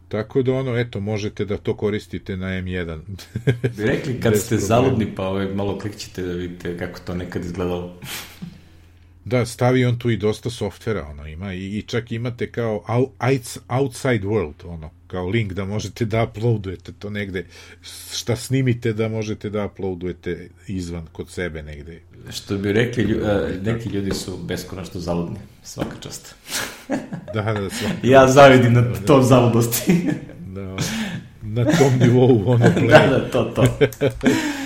Tako 0.08 0.42
da 0.42 0.54
ono, 0.54 0.78
eto, 0.78 1.00
možete 1.00 1.46
da 1.46 1.58
to 1.58 1.78
koristite 1.78 2.38
na 2.38 2.48
M1. 2.48 3.00
Bi 3.78 3.86
rekli 3.86 4.20
kad 4.20 4.38
ste 4.46 4.58
zaludni, 4.58 5.16
pa 5.16 5.28
ovaj, 5.28 5.48
malo 5.48 5.80
klikćete 5.80 6.22
da 6.22 6.34
vidite 6.34 6.78
kako 6.78 7.00
to 7.00 7.16
nekad 7.16 7.46
izgledalo. 7.46 8.00
Da, 9.26 9.46
stavi 9.46 9.86
on 9.86 10.00
tu 10.00 10.10
i 10.10 10.18
dosta 10.18 10.50
softvera, 10.50 11.08
ono, 11.08 11.28
ima 11.28 11.54
i, 11.54 11.78
i 11.78 11.82
čak 11.82 12.12
imate 12.12 12.52
kao 12.52 12.84
outside 13.70 14.28
world, 14.28 14.66
ono, 14.66 14.90
kao 15.08 15.28
link 15.28 15.54
da 15.54 15.66
možete 15.66 16.06
da 16.06 16.24
uploadujete 16.24 16.92
to 17.00 17.10
negde, 17.10 17.46
šta 18.14 18.36
snimite 18.36 18.94
da 18.94 19.08
možete 19.08 19.50
da 19.50 19.66
uploadujete 19.66 20.50
izvan 20.68 21.06
kod 21.12 21.30
sebe 21.30 21.64
negde. 21.64 22.02
Što 22.32 22.58
bi 22.58 22.74
rekli, 22.74 23.04
lju, 23.04 23.26
neki 23.62 23.90
ljudi 23.90 24.12
su 24.12 24.38
beskonačno 24.38 25.00
zaludni, 25.00 25.40
svaka 25.64 25.96
čast. 26.00 26.36
da, 27.34 27.42
da, 27.42 27.70
svaka. 27.70 27.96
Ja 28.04 28.28
zavidim 28.28 28.74
na 28.74 28.94
tom 29.06 29.24
zaludnosti. 29.24 30.10
da, 30.40 30.78
na 31.42 31.64
tom 31.66 32.00
nivou, 32.00 32.44
ono, 32.46 32.66
play. 32.66 32.90
da, 32.92 33.08
da, 33.08 33.30
to, 33.30 33.44
to. 33.44 33.78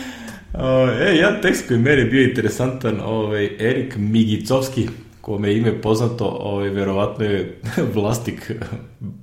O, 0.54 0.88
e, 0.88 1.16
jedan 1.16 1.41
tekst 1.41 1.68
koji 1.68 1.80
meni 1.80 2.10
bio 2.10 2.24
interesantan, 2.24 3.02
ovaj, 3.06 3.45
Erik 3.60 3.95
Migicovski, 3.98 4.88
kome 5.22 5.50
je 5.50 5.58
ime 5.58 5.82
poznato, 5.82 6.26
ovaj, 6.26 6.70
verovatno 6.70 7.26
je 7.26 7.62
vlasnik 7.95 8.52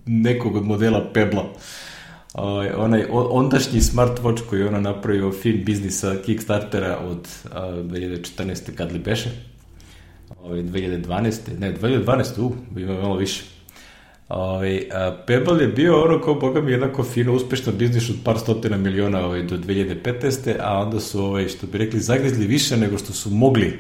nekog 0.07 0.57
od 0.57 0.64
modela 0.64 1.11
Pebla. 1.14 1.53
Ovaj, 2.35 2.70
onaj 2.77 3.05
ondašnji 3.11 3.81
smartwatch 3.81 4.43
koji 4.51 4.61
je 4.61 4.68
ona 4.68 4.81
napravio 4.81 5.33
fin 5.33 5.64
biznis 5.64 6.01
sa 6.01 6.14
Kickstartera 6.27 6.99
od 6.99 7.29
a, 7.53 7.70
2014. 7.70 8.75
kad 8.75 8.93
li 8.93 8.99
beše? 8.99 9.31
Ovaj, 10.43 10.62
2012. 10.62 11.59
Ne, 11.59 11.75
2012. 11.77 12.41
U, 12.41 12.53
ima 12.77 12.93
malo 12.93 13.16
više. 13.16 13.53
Ovaj, 14.29 14.89
a, 14.93 15.16
Pebble 15.27 15.62
je 15.62 15.68
bio 15.68 16.03
ono 16.03 16.20
kao, 16.20 16.35
boga 16.35 16.61
mi, 16.61 16.72
jednako 16.72 17.03
fino, 17.03 17.33
uspešno 17.33 17.72
biznis 17.72 18.11
od 18.11 18.16
par 18.25 18.39
stotina 18.39 18.77
miliona 18.77 19.27
ovaj, 19.27 19.43
do 19.43 19.57
2015. 19.57 20.57
A 20.61 20.79
onda 20.79 21.01
su, 21.01 21.25
ovaj, 21.25 21.49
što 21.49 21.66
bi 21.66 21.79
rekli, 21.79 22.01
zagrizli 22.01 22.47
više 22.47 22.77
nego 22.77 22.99
što 22.99 23.12
su 23.12 23.31
mogli 23.31 23.79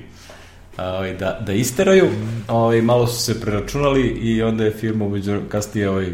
ovaj, 0.78 1.14
da, 1.14 1.40
da 1.46 1.52
isteraju. 1.52 2.08
Ovaj, 2.48 2.82
malo 2.82 3.06
su 3.06 3.22
se 3.22 3.40
preračunali 3.40 4.02
i 4.02 4.42
onda 4.42 4.64
je 4.64 4.70
firma 4.70 5.04
umeđu 5.04 5.40
kasnije 5.48 5.90
ovaj, 5.90 6.12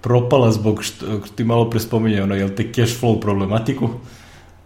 propala 0.00 0.52
zbog 0.52 0.84
što, 0.84 1.18
ti 1.34 1.44
malo 1.44 1.70
prespominje, 1.70 2.22
ono, 2.22 2.34
jel 2.34 2.48
te 2.56 2.72
cash 2.72 3.00
flow 3.02 3.20
problematiku. 3.20 3.90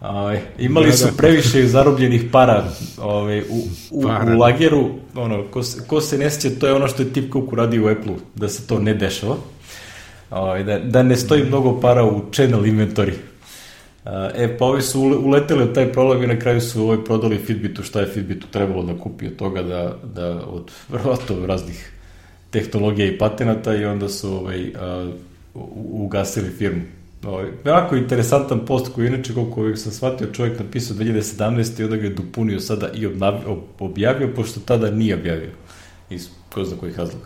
Ovaj, 0.03 0.39
imali 0.59 0.87
da, 0.87 0.97
su 0.97 1.05
da. 1.05 1.11
previše 1.17 1.67
zarobljenih 1.67 2.23
para 2.31 2.63
ovaj, 2.97 3.39
u, 3.39 3.63
u, 3.91 4.01
para. 4.01 4.35
u 4.35 4.39
lageru, 4.39 4.89
ono, 5.15 5.43
ko 5.51 5.63
se, 5.63 5.87
ko 5.87 6.01
se 6.01 6.17
ne 6.17 6.31
sjeća, 6.31 6.59
to 6.59 6.67
je 6.67 6.73
ono 6.73 6.87
što 6.87 7.03
je 7.03 7.13
Tip 7.13 7.33
Cook 7.33 7.53
uradio 7.53 7.85
u 7.85 7.87
Apple, 7.87 8.15
da 8.35 8.49
se 8.49 8.67
to 8.67 8.79
ne 8.79 8.93
dešava. 8.93 9.35
Ovaj, 10.31 10.63
da, 10.63 10.79
da 10.79 11.03
ne 11.03 11.17
stoji 11.17 11.43
mnogo 11.43 11.79
para 11.81 12.03
u 12.03 12.21
channel 12.31 12.61
inventory. 12.61 13.13
E, 14.35 14.57
pa 14.57 14.65
ovi 14.65 14.81
su 14.81 15.01
uleteli 15.01 15.63
od 15.63 15.73
taj 15.73 15.91
problem 15.91 16.23
i 16.23 16.27
na 16.27 16.39
kraju 16.39 16.61
su 16.61 16.83
ovaj 16.83 17.03
prodali 17.05 17.37
Fitbitu 17.37 17.83
šta 17.83 17.99
je 17.99 18.07
Fitbitu 18.07 18.47
trebalo 18.51 18.83
da 18.83 18.97
kupi 18.97 19.27
od 19.27 19.35
toga 19.35 19.61
da, 19.61 19.95
da 20.13 20.27
od 20.45 20.71
vrlo 20.93 21.17
raznih 21.47 21.91
tehnologija 22.49 23.07
i 23.07 23.17
patenata 23.17 23.75
i 23.75 23.85
onda 23.85 24.09
su 24.09 24.33
ovaj, 24.33 24.71
a, 24.79 25.11
ugasili 25.93 26.49
firmu. 26.49 26.81
Ovaj, 27.25 27.45
jako 27.65 27.95
interesantan 27.95 28.65
post 28.65 28.93
koji 28.95 29.07
inače, 29.07 29.33
koliko 29.33 29.75
sam 29.75 29.91
shvatio, 29.91 30.27
čovjek 30.33 30.59
napisao 30.59 30.97
2017. 30.97 31.81
i 31.81 31.83
onda 31.83 31.97
ga 31.97 32.03
je 32.03 32.13
dopunio 32.13 32.59
sada 32.59 32.89
i 32.93 33.05
objavio, 33.79 34.27
pošto 34.35 34.59
tada 34.59 34.91
nije 34.91 35.15
objavio. 35.15 35.51
Iz 36.09 36.29
ko 36.49 36.63
zna 36.63 36.77
kojih 36.77 36.99
razloga. 36.99 37.25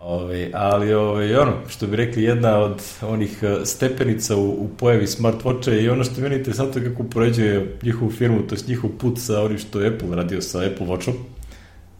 Ove, 0.00 0.50
ali 0.54 0.94
ove, 0.94 1.38
ono, 1.40 1.52
što 1.68 1.86
bi 1.86 1.96
rekli, 1.96 2.22
jedna 2.22 2.58
od 2.58 2.82
onih 3.02 3.42
e, 3.42 3.64
stepenica 3.64 4.36
u, 4.36 4.50
u 4.50 4.68
pojavi 4.78 5.06
smartwatcha 5.06 5.82
i 5.82 5.88
ono 5.88 6.04
što 6.04 6.20
meni 6.20 6.36
interesantno 6.36 6.82
kako 6.84 7.02
upoređuje 7.02 7.76
njihovu 7.82 8.10
firmu, 8.10 8.42
to 8.42 8.54
je 8.54 8.60
njihov 8.68 8.90
put 8.90 9.18
sa 9.18 9.42
onim 9.42 9.58
što 9.58 9.80
je 9.80 9.88
Apple 9.88 10.16
radio 10.16 10.40
sa 10.40 10.58
Apple 10.58 10.86
Watchom, 10.86 11.12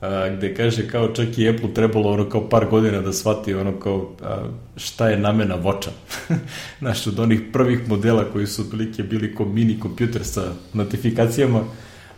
a, 0.00 0.28
gde 0.36 0.54
kaže 0.54 0.88
kao 0.88 1.08
čak 1.08 1.38
i 1.38 1.48
Apple 1.48 1.74
trebalo 1.74 2.10
ono 2.10 2.28
kao 2.28 2.48
par 2.48 2.66
godina 2.70 3.00
da 3.00 3.12
shvati 3.12 3.54
ono 3.54 3.80
kao 3.80 4.12
a, 4.22 4.48
šta 4.76 5.08
je 5.08 5.18
namena 5.18 5.54
voča. 5.54 5.90
Znaš, 6.80 7.06
od 7.06 7.18
onih 7.18 7.40
prvih 7.52 7.88
modela 7.88 8.24
koji 8.32 8.46
su 8.46 8.62
otprilike 8.62 9.02
bili 9.02 9.34
kao 9.34 9.46
mini 9.46 9.80
kompjuter 9.80 10.24
sa 10.24 10.52
notifikacijama, 10.72 11.64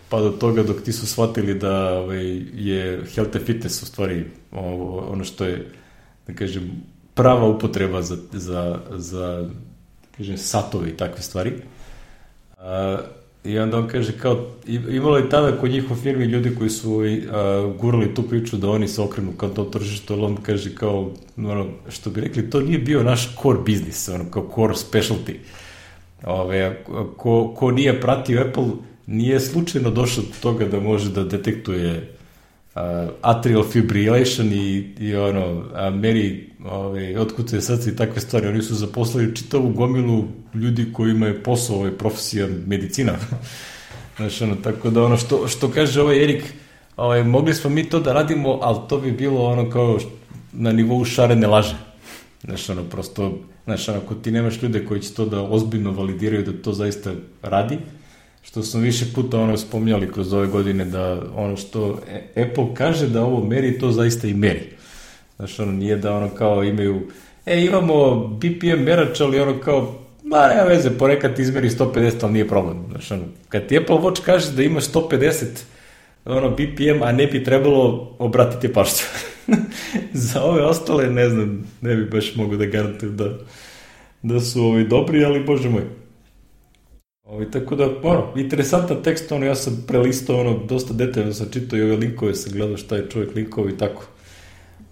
pa 0.09 0.21
do 0.21 0.31
toga 0.31 0.63
dok 0.63 0.83
ti 0.83 0.93
su 0.93 1.07
shvatili 1.07 1.55
da 1.55 1.99
ovaj, 1.99 2.43
je 2.55 3.03
health 3.15 3.37
and 3.37 3.47
fitness 3.47 3.83
u 3.83 3.87
stvari 3.87 4.25
ono 4.53 5.25
što 5.25 5.45
je, 5.45 5.71
da 6.27 6.35
kažem, 6.35 6.71
prava 7.15 7.49
upotreba 7.49 8.03
za, 8.03 8.17
za, 8.33 8.81
za 8.91 9.43
da 10.03 10.17
kažem, 10.17 10.39
satovi 10.39 10.91
i 10.91 10.97
takve 10.97 11.23
stvari. 11.23 11.53
A, 12.59 12.99
I 13.47 13.59
onda 13.59 13.79
on 13.79 13.89
kaže 13.89 14.13
kao, 14.13 14.47
imalo 14.67 15.17
je 15.17 15.29
tada 15.29 15.59
kod 15.61 15.71
njih 15.71 15.91
u 15.91 15.95
firmi 15.95 16.25
ljudi 16.25 16.55
koji 16.55 16.71
su 16.71 17.01
a, 17.31 17.73
gurali 17.79 18.15
tu 18.15 18.23
priču 18.23 18.57
da 18.57 18.71
oni 18.71 18.89
se 18.89 19.03
okrenu 19.03 19.33
kao 19.33 19.49
to 19.49 19.65
tržište, 19.65 20.15
ali 20.15 20.23
on 20.23 20.37
kaže 20.37 20.75
kao, 20.75 21.11
ono, 21.37 21.67
što 21.89 22.11
bi 22.11 22.21
rekli, 22.21 22.51
to 22.51 22.61
nije 22.61 22.79
bio 22.79 23.03
naš 23.03 23.37
core 23.43 23.59
business, 23.59 24.09
ono, 24.09 24.25
kao 24.31 24.51
core 24.55 24.75
specialty. 24.75 25.35
Ove, 26.25 26.85
ko, 27.17 27.55
ko 27.57 27.71
nije 27.71 28.01
pratio 28.01 28.45
Apple, 28.49 28.69
nije 29.07 29.41
slučajno 29.41 29.91
došao 29.91 30.25
do 30.25 30.35
toga 30.41 30.65
da 30.65 30.81
može 30.81 31.11
da 31.11 31.25
detektuje 31.25 32.16
uh, 32.77 33.11
atrial 33.23 33.63
fibrillation 33.63 34.53
i, 34.53 34.95
i 34.99 35.17
ono, 35.17 35.65
a 35.75 35.91
meni 35.91 36.51
ove, 36.65 37.21
otkucuje 37.21 37.63
srce 37.63 37.91
i 37.91 37.97
takve 37.97 38.21
stvari. 38.21 38.47
Oni 38.47 38.63
su 38.63 38.75
zaposlili 38.75 39.37
čitavu 39.37 39.69
gomilu 39.69 40.25
ljudi 40.55 40.93
kojima 40.93 41.27
je 41.27 41.43
posao 41.43 41.77
ovaj, 41.77 41.91
profesija 41.91 42.49
medicina. 42.67 43.13
Znaš, 44.17 44.43
ono, 44.43 44.55
tako 44.55 44.91
da 44.91 45.05
ono 45.05 45.17
što, 45.17 45.49
što 45.49 45.71
kaže 45.71 46.01
ovaj 46.01 46.25
Erik, 46.25 46.45
ovaj, 46.97 47.25
mogli 47.25 47.55
smo 47.55 47.71
mi 47.71 47.89
to 47.89 48.01
da 48.01 48.13
radimo, 48.13 48.59
ali 48.63 48.79
to 48.89 48.99
bi 48.99 49.13
bilo 49.13 49.45
ono 49.45 49.71
kao 49.71 49.99
na 50.53 50.73
nivou 50.73 51.05
šarene 51.05 51.47
laže. 51.47 51.77
Znaš, 52.45 52.71
ono, 52.71 52.83
prosto, 52.83 53.39
znaš, 53.65 53.89
ako 53.89 54.15
ti 54.15 54.31
nemaš 54.31 54.63
ljude 54.63 54.85
koji 54.85 55.01
će 55.01 55.15
to 55.15 55.27
da 55.27 55.43
ozbiljno 55.43 55.91
validiraju 55.91 56.45
da 56.45 56.63
to 56.63 56.73
zaista 56.73 57.13
radi, 57.43 57.79
što 58.47 58.63
smo 58.63 58.81
više 58.81 59.05
puta 59.15 59.41
ono 59.41 59.57
spominjali 59.57 60.13
kroz 60.13 60.33
ove 60.33 60.47
godine 60.47 60.85
da 60.85 61.23
ono 61.35 61.57
što 61.57 62.01
Apple 62.37 62.75
kaže 62.75 63.09
da 63.09 63.25
ovo 63.25 63.47
meri, 63.47 63.79
to 63.79 63.93
zaista 63.93 64.29
i 64.29 64.35
meri. 64.35 64.63
Znaš, 65.37 65.61
ono, 65.61 65.73
nije 65.73 65.97
da 65.97 66.17
ono 66.17 66.29
kao 66.29 66.65
imaju, 66.65 67.01
e, 67.47 67.65
imamo 67.65 68.17
BPM 68.29 68.83
merač, 68.85 69.21
ali 69.21 69.41
ono 69.41 69.61
kao, 69.61 69.95
ma, 70.23 70.49
nema 70.49 70.63
veze, 70.63 70.91
ponekad 70.99 71.39
izmeri 71.39 71.71
150, 71.71 72.13
ali 72.23 72.33
nije 72.33 72.49
problem. 72.49 72.85
Znaš, 72.91 73.11
ono, 73.11 73.23
kad 73.49 73.67
ti 73.67 73.79
Apple 73.79 73.97
Watch 73.97 74.21
kaže 74.25 74.53
da 74.53 74.63
ima 74.63 74.81
150 74.81 75.45
ono, 76.25 76.51
BPM, 76.51 77.03
a 77.03 77.13
ne 77.13 77.27
bi 77.27 77.45
trebalo 77.45 78.15
obratiti 78.19 78.73
pašću. 78.73 79.05
Za 80.13 80.43
ove 80.43 80.63
ostale, 80.63 81.11
ne 81.11 81.29
znam, 81.29 81.67
ne 81.81 81.97
bi 81.97 82.05
baš 82.05 82.37
mogu 82.37 82.57
da 82.57 82.67
garantujem 82.67 83.17
da, 83.17 83.39
da 84.23 84.41
su 84.41 84.63
ovi 84.65 84.89
dobri, 84.89 85.25
ali 85.25 85.45
bože 85.45 85.69
moj. 85.69 86.06
Ovi, 87.27 87.51
tako 87.51 87.77
da, 87.77 87.89
ono, 88.03 88.33
interesantan 88.37 89.03
tekst, 89.03 89.33
ono, 89.33 89.47
ja 89.47 89.55
sam 89.55 89.85
prelistao, 89.87 90.41
ono, 90.41 90.59
dosta 90.69 90.95
detaljno 90.95 91.33
sam 91.33 91.49
čitao 91.53 91.79
i 91.79 91.83
ove 91.83 91.97
linkove, 91.97 92.35
sam 92.35 92.53
gledao 92.53 92.77
šta 92.77 92.97
je 92.97 93.11
čovjek 93.11 93.35
linkovi 93.35 93.73
i 93.73 93.79
tako. 93.79 94.05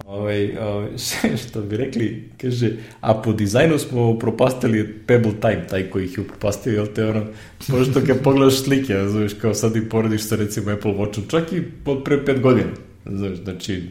Ovaj, 0.06 0.59
ovaj, 0.59 0.89
što 1.48 1.61
bi 1.61 1.77
rekli, 1.77 2.28
kaže, 2.40 2.70
a 3.01 3.15
po 3.15 3.32
dizajnu 3.32 3.78
smo 3.78 4.19
propastili 4.19 4.98
Pebble 5.06 5.32
Time, 5.40 5.66
taj 5.70 5.90
koji 5.90 6.05
ih 6.05 6.19
je 6.19 6.23
upropastio, 6.23 6.73
jel 6.73 6.86
te 6.94 7.05
ono, 7.05 7.27
možda 7.69 8.01
kad 8.01 8.23
pogledaš 8.23 8.62
slike, 8.62 9.09
znaš, 9.09 9.32
kao 9.40 9.55
sad 9.55 9.77
i 9.77 9.89
porediš 9.89 10.23
sa 10.23 10.36
recimo 10.36 10.70
Apple 10.70 10.93
Watchom, 10.93 11.31
čak 11.31 11.52
i 11.52 11.62
od 11.86 12.05
pre 12.05 12.24
pet 12.24 12.40
godina, 12.40 12.70
znaš, 13.06 13.36
znači, 13.44 13.82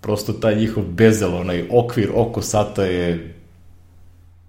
prosto 0.00 0.32
taj 0.32 0.56
njihov 0.56 0.84
bezel, 0.84 1.34
onaj 1.34 1.64
okvir 1.70 2.10
oko 2.14 2.42
sata 2.42 2.84
je 2.84 3.35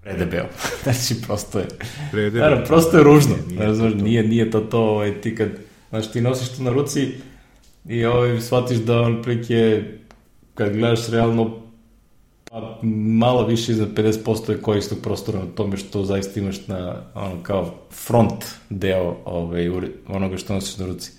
predebeo. 0.08 0.44
znači, 0.82 1.22
prosto 1.26 1.58
je, 1.58 1.66
predebeo. 2.10 2.42
Naravno, 2.42 2.64
prosto 2.64 2.96
je 2.96 3.04
ružno, 3.04 3.34
nije, 3.48 3.60
nije, 3.60 3.74
znaš, 3.74 3.92
to, 3.92 3.98
nije, 3.98 4.22
nije 4.22 4.50
to 4.50 4.60
to, 4.60 4.80
ovaj, 4.80 5.20
ti 5.20 5.34
kad, 5.34 5.48
znaš, 5.90 6.12
ti 6.12 6.20
nosiš 6.20 6.48
to 6.48 6.62
na 6.62 6.70
ruci 6.70 7.08
i 7.88 8.04
ovaj, 8.04 8.40
shvatiš 8.40 8.78
da 8.78 9.00
on 9.00 9.22
prilike 9.22 9.82
kad 10.54 10.72
gledaš 10.72 11.08
realno 11.08 11.60
pa 12.50 12.78
malo 12.82 13.46
više 13.46 13.72
iznad 13.72 13.88
50% 13.94 14.50
je 14.50 14.62
koristog 14.62 14.98
prostora 15.02 15.38
na 15.38 15.46
tome 15.54 15.76
što 15.76 16.04
zaista 16.04 16.40
imaš 16.40 16.66
na 16.66 17.02
ono 17.14 17.42
kao 17.42 17.74
front 18.06 18.44
deo 18.70 19.16
ovaj, 19.24 19.68
onoga 20.08 20.36
što 20.36 20.54
nosiš 20.54 20.78
na 20.78 20.86
ruci. 20.86 21.12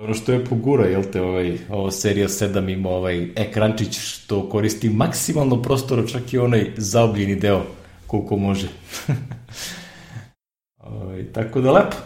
Ono 0.00 0.14
što 0.14 0.32
je 0.32 0.44
pogura, 0.44 0.86
jel 0.86 1.02
te, 1.12 1.22
ovaj, 1.22 1.58
ova 1.70 1.90
serija 1.90 2.28
7 2.28 2.72
ima 2.72 2.88
ovaj 2.88 3.28
ekrančić 3.36 3.98
što 3.98 4.48
koristi 4.48 4.88
maksimalno 4.88 5.62
prostora, 5.62 6.06
čak 6.06 6.32
i 6.32 6.38
onaj 6.38 6.70
zaobljeni 6.76 7.36
deo 7.36 7.62
koliko 8.08 8.36
može. 8.36 8.68
ovaj, 10.78 11.24
tako 11.32 11.60
da 11.60 11.72
lepo. 11.72 11.96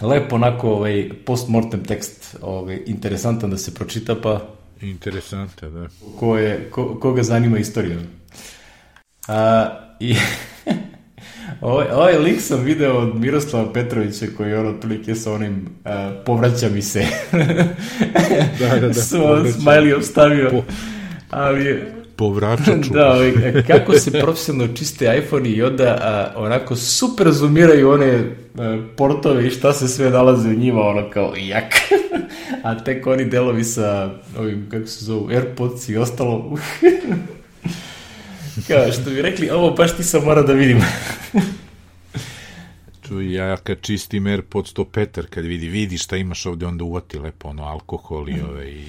Lepo 0.00 0.34
onako 0.34 0.70
ovaj, 0.70 1.10
post-mortem 1.24 1.84
tekst, 1.84 2.36
ovaj, 2.42 2.82
interesantan 2.86 3.50
da 3.50 3.58
se 3.58 3.74
pročita, 3.74 4.14
pa 4.22 4.40
Interesanta, 4.80 5.68
da. 5.68 5.88
Ko 6.18 6.36
je, 6.36 6.68
ko, 6.70 6.98
koga 7.00 7.22
zanima 7.22 7.58
istorija. 7.58 7.98
A, 9.28 9.68
I 10.00 10.16
ovaj, 11.60 11.86
ovaj 11.92 12.18
lik 12.18 12.40
sam 12.40 12.60
video 12.60 12.98
od 12.98 13.20
Miroslava 13.20 13.72
Petrovića 13.72 14.26
koji 14.36 14.50
je 14.50 14.58
on 14.58 14.66
otprilike 14.66 15.14
sa 15.14 15.32
onim 15.32 15.68
a, 15.84 16.22
povraća 16.26 16.68
mi 16.68 16.82
se. 16.82 17.06
da, 18.60 18.68
da, 18.68 18.88
da. 18.88 19.22
On 19.22 19.44
smiley 19.46 19.96
obstavio. 19.96 20.50
Po, 20.50 20.62
ali 21.30 21.84
povračaču. 22.16 22.92
da, 22.98 23.12
ovaj, 23.12 23.32
kako 23.66 23.98
se 23.98 24.10
profesionalno 24.10 24.74
čiste 24.74 25.22
iPhone 25.22 25.50
i 25.50 25.62
onda 25.62 25.98
a, 26.02 26.32
onako 26.36 26.76
super 26.76 27.30
zoomiraju 27.30 27.90
one 27.90 28.24
a, 28.58 28.82
portove 28.96 29.46
i 29.46 29.50
šta 29.50 29.72
se 29.72 29.88
sve 29.88 30.10
nalaze 30.10 30.48
u 30.48 30.54
njima, 30.54 30.80
ono 30.80 31.10
kao 31.10 31.34
jak. 31.36 31.74
a 32.64 32.84
tek 32.84 33.06
oni 33.06 33.24
delovi 33.24 33.64
sa 33.64 34.10
ovim, 34.38 34.66
kako 34.70 34.86
se 34.86 35.04
zovu, 35.04 35.28
Airpods 35.28 35.88
i 35.88 35.96
ostalo. 35.96 36.58
kao 38.68 38.92
što 38.92 39.10
bi 39.10 39.22
rekli, 39.22 39.50
ovo 39.50 39.70
baš 39.70 39.96
ti 39.96 40.04
sam 40.04 40.24
mora 40.24 40.42
da 40.42 40.52
vidim. 40.52 40.80
Čuj, 43.08 43.34
ja 43.34 43.56
kad 43.56 43.80
čistim 43.80 44.26
Airpods, 44.26 44.72
to 44.72 44.84
Petar 44.84 45.26
kad 45.26 45.44
vidi, 45.44 45.68
vidi 45.68 45.98
šta 45.98 46.16
imaš 46.16 46.46
ovde, 46.46 46.66
onda 46.66 46.84
uvati 46.84 47.18
lepo 47.18 47.48
ono 47.48 47.64
alkohol 47.64 48.28
i 48.28 48.40
ove 48.50 48.70
i 48.70 48.84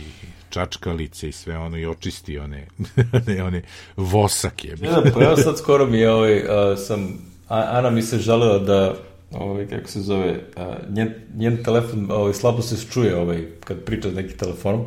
čačkalice 0.49 1.29
i 1.29 1.31
sve 1.31 1.57
ono 1.57 1.77
i 1.77 1.85
očisti 1.85 2.39
one, 2.39 2.67
ne, 3.27 3.43
one 3.43 3.61
vosake. 3.97 4.67
Ja, 4.81 5.01
pa 5.13 5.23
ja 5.23 5.37
sad 5.37 5.57
skoro 5.57 5.85
mi 5.85 5.97
je 5.97 6.11
ovaj, 6.11 6.37
uh, 6.37 6.77
sam, 6.77 7.19
Ana 7.47 7.89
mi 7.89 8.01
se 8.01 8.19
žalila 8.19 8.59
da 8.59 8.95
ovaj, 9.31 9.67
kako 9.67 9.89
se 9.89 10.01
zove, 10.01 10.39
uh, 10.57 10.95
njen, 10.95 11.13
njen 11.35 11.63
telefon 11.63 12.11
ovaj, 12.11 12.33
slabo 12.33 12.61
se 12.61 12.87
čuje 12.91 13.15
ovaj, 13.15 13.45
kad 13.63 13.83
priča 13.83 14.09
neki 14.09 14.37
telefonom. 14.37 14.85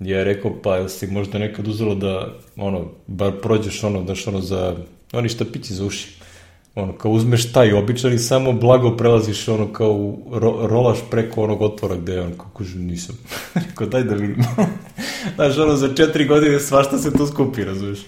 Ja 0.00 0.18
je 0.18 0.24
rekao, 0.24 0.62
pa 0.62 0.88
si 0.88 1.06
možda 1.06 1.38
nekad 1.38 1.68
uzelo 1.68 1.94
da, 1.94 2.34
ono, 2.56 2.90
bar 3.06 3.32
prođeš 3.42 3.84
ono, 3.84 4.02
daš 4.02 4.26
ono 4.26 4.40
za, 4.40 4.76
oni 5.12 5.28
štapići 5.28 5.74
za 5.74 5.84
uši 5.84 6.23
ono, 6.74 6.92
kao 6.92 7.12
uzmeš 7.12 7.52
taj 7.52 7.72
običan 7.72 8.12
i 8.12 8.18
samo 8.18 8.52
blago 8.52 8.96
prelaziš, 8.96 9.48
ono, 9.48 9.72
kao 9.72 10.16
ro, 10.32 10.66
rolaš 10.66 10.98
preko 11.10 11.42
onog 11.42 11.62
otvora 11.62 11.96
gde 11.96 12.12
je 12.12 12.20
on, 12.20 12.32
kako 12.32 12.64
že 12.64 12.78
nisam. 12.78 13.18
Rekao, 13.68 13.86
daj 13.86 14.02
da 14.02 14.14
vidim. 14.14 14.44
Znaš, 15.36 15.58
ono, 15.58 15.76
za 15.76 15.94
četiri 15.94 16.24
godine 16.24 16.60
svašta 16.60 16.98
se 16.98 17.12
tu 17.12 17.26
skupi, 17.26 17.64
razumiješ. 17.64 17.98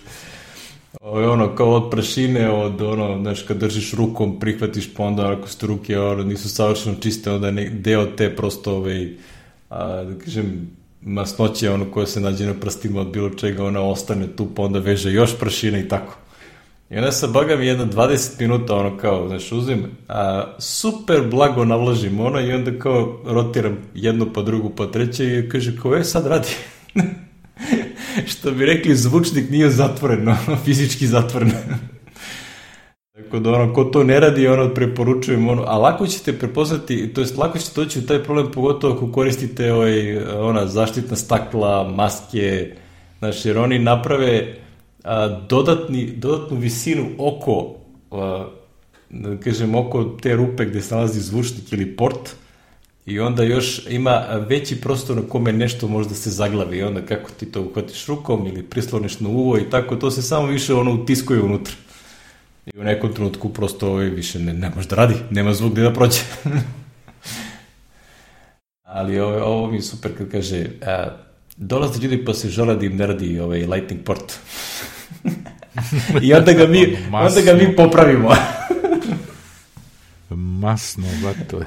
Ovo 1.01 1.33
ono, 1.33 1.55
kao 1.55 1.71
od 1.71 1.91
prašine, 1.91 2.51
od 2.51 2.83
ono, 2.83 3.21
znaš, 3.21 3.43
kad 3.43 3.57
držiš 3.57 3.95
rukom, 3.95 4.41
prihvatiš, 4.41 4.95
pa 4.95 5.05
onda 5.05 5.33
ako 5.33 5.49
ste 5.49 5.67
ruke, 5.67 5.99
ono, 5.99 6.25
nisu 6.25 6.49
savršeno 6.49 6.97
čiste, 7.01 7.31
onda 7.31 7.51
ne, 7.51 7.71
deo 7.71 8.07
te 8.07 8.37
prosto, 8.37 8.77
ovaj, 8.77 9.09
a, 9.71 10.05
da 10.05 10.19
kažem, 10.25 10.71
masnoće, 11.03 11.71
ono, 11.71 11.91
koja 11.91 12.07
se 12.07 12.21
nađe 12.21 12.47
na 12.47 12.55
prstima 12.55 13.01
od 13.01 13.13
bilo 13.13 13.31
čega, 13.31 13.65
ona 13.65 13.81
ostane 13.81 14.27
tu, 14.37 14.49
pa 14.55 14.63
onda 14.63 14.79
veže 14.79 15.13
još 15.13 15.39
prašine 15.39 15.81
i 15.81 15.89
tako. 15.89 16.17
I 16.91 16.97
onda 16.97 17.13
sa 17.13 17.27
Boga 17.27 17.57
mi 17.57 17.67
jedno 17.67 17.87
20 17.87 18.41
minuta 18.41 18.77
ono 18.77 18.97
kao, 18.97 19.29
znaš, 19.29 19.53
uzim, 19.53 19.87
a, 20.09 20.45
super 20.59 21.29
blago 21.31 21.65
navlažim 21.65 22.21
ono 22.21 22.41
i 22.41 22.53
onda 22.53 22.79
kao 22.79 23.21
rotiram 23.25 23.79
jednu 23.95 24.27
pa 24.35 24.43
drugu 24.43 24.71
pa 24.77 24.87
treće 24.87 25.39
i 25.39 25.49
kaže 25.49 25.77
kao, 25.83 25.97
e 25.97 26.05
sad 26.05 26.27
radi. 26.27 26.49
Što 28.31 28.51
bi 28.51 28.67
rekli, 28.67 28.97
zvučnik 28.97 29.51
nije 29.51 29.71
zatvoren, 29.71 30.29
ono, 30.49 30.57
fizički 30.65 31.07
zatvoren. 31.07 31.53
Tako 33.15 33.39
da 33.39 33.51
ono, 33.51 33.75
ko 33.75 33.85
to 33.85 34.05
ne 34.05 34.21
radi, 34.21 34.49
ono, 34.49 34.75
preporučujem, 34.75 35.49
ono, 35.49 35.63
a 35.67 35.79
lako 35.79 36.07
ćete 36.07 36.39
prepoznati, 36.39 37.15
to 37.15 37.21
jest 37.21 37.37
lako 37.37 37.59
ćete 37.59 37.81
doći 37.81 37.99
u 37.99 38.07
taj 38.07 38.23
problem, 38.23 38.51
pogotovo 38.53 38.95
ako 38.95 39.13
koristite 39.13 39.73
ovaj, 39.73 40.19
ona, 40.27 40.67
zaštitna 40.67 41.17
stakla, 41.17 41.89
maske, 41.89 42.75
znaš, 43.19 43.45
jer 43.45 43.59
oni 43.59 43.79
naprave 43.79 44.57
dodatni, 45.49 46.07
dodatnu 46.07 46.57
visinu 46.57 47.07
oko 47.19 47.75
da 49.11 49.37
kažem, 49.45 49.75
oko 49.75 50.05
te 50.05 50.37
rupe 50.37 50.65
gde 50.65 50.81
se 50.83 50.95
nalazi 50.95 51.21
zvučnik 51.21 51.73
ili 51.73 51.97
port 51.97 52.35
i 53.07 53.21
onda 53.21 53.43
još 53.43 53.87
ima 53.89 54.25
veći 54.49 54.81
prostor 54.81 55.17
na 55.17 55.23
kome 55.23 55.53
nešto 55.53 55.89
možda 55.89 56.15
se 56.15 56.31
zaglavi 56.31 56.79
i 56.79 56.83
onda 56.83 57.07
kako 57.07 57.31
ti 57.31 57.53
to 57.53 57.63
uhvatiš 57.63 58.07
rukom 58.07 58.47
ili 58.47 58.63
prisloniš 58.63 59.21
na 59.21 59.29
uvo 59.29 59.59
i 59.59 59.71
tako, 59.71 59.97
to 59.97 60.11
se 60.11 60.23
samo 60.23 60.47
više 60.47 60.75
ono 60.75 60.95
utiskuje 60.95 61.41
unutra. 61.41 61.75
I 62.67 62.79
u 62.79 62.85
nekom 62.85 63.13
trenutku 63.13 63.49
prosto 63.49 63.91
ovaj 63.91 64.09
više 64.09 64.39
ne, 64.39 64.53
ne 64.53 64.71
može 64.77 64.89
da 64.89 64.97
radi, 64.97 65.15
nema 65.31 65.55
zvuk 65.55 65.73
gde 65.73 65.83
da 65.83 65.93
prođe. 65.93 66.21
Ali 68.83 69.19
ovo, 69.21 69.45
ovo 69.45 69.71
mi 69.71 69.77
je 69.77 69.83
super 69.83 70.19
kad 70.19 70.31
kaže 70.31 70.67
a, 70.87 71.09
dolaze 71.57 72.03
ljudi 72.03 72.25
pa 72.25 72.35
se 72.35 72.49
žele 72.49 72.77
da 72.77 72.87
im 72.87 72.97
ne 72.97 73.07
radi 73.07 73.41
ovaj 73.41 73.67
lightning 73.67 74.03
port. 74.05 74.39
I 76.23 76.35
onda 76.35 76.53
ga 76.53 76.67
mi, 76.67 76.97
onda 77.13 77.41
ga 77.41 77.55
mi 77.55 77.77
popravimo. 77.77 78.31
Masno, 80.31 81.07
vato. 81.25 81.61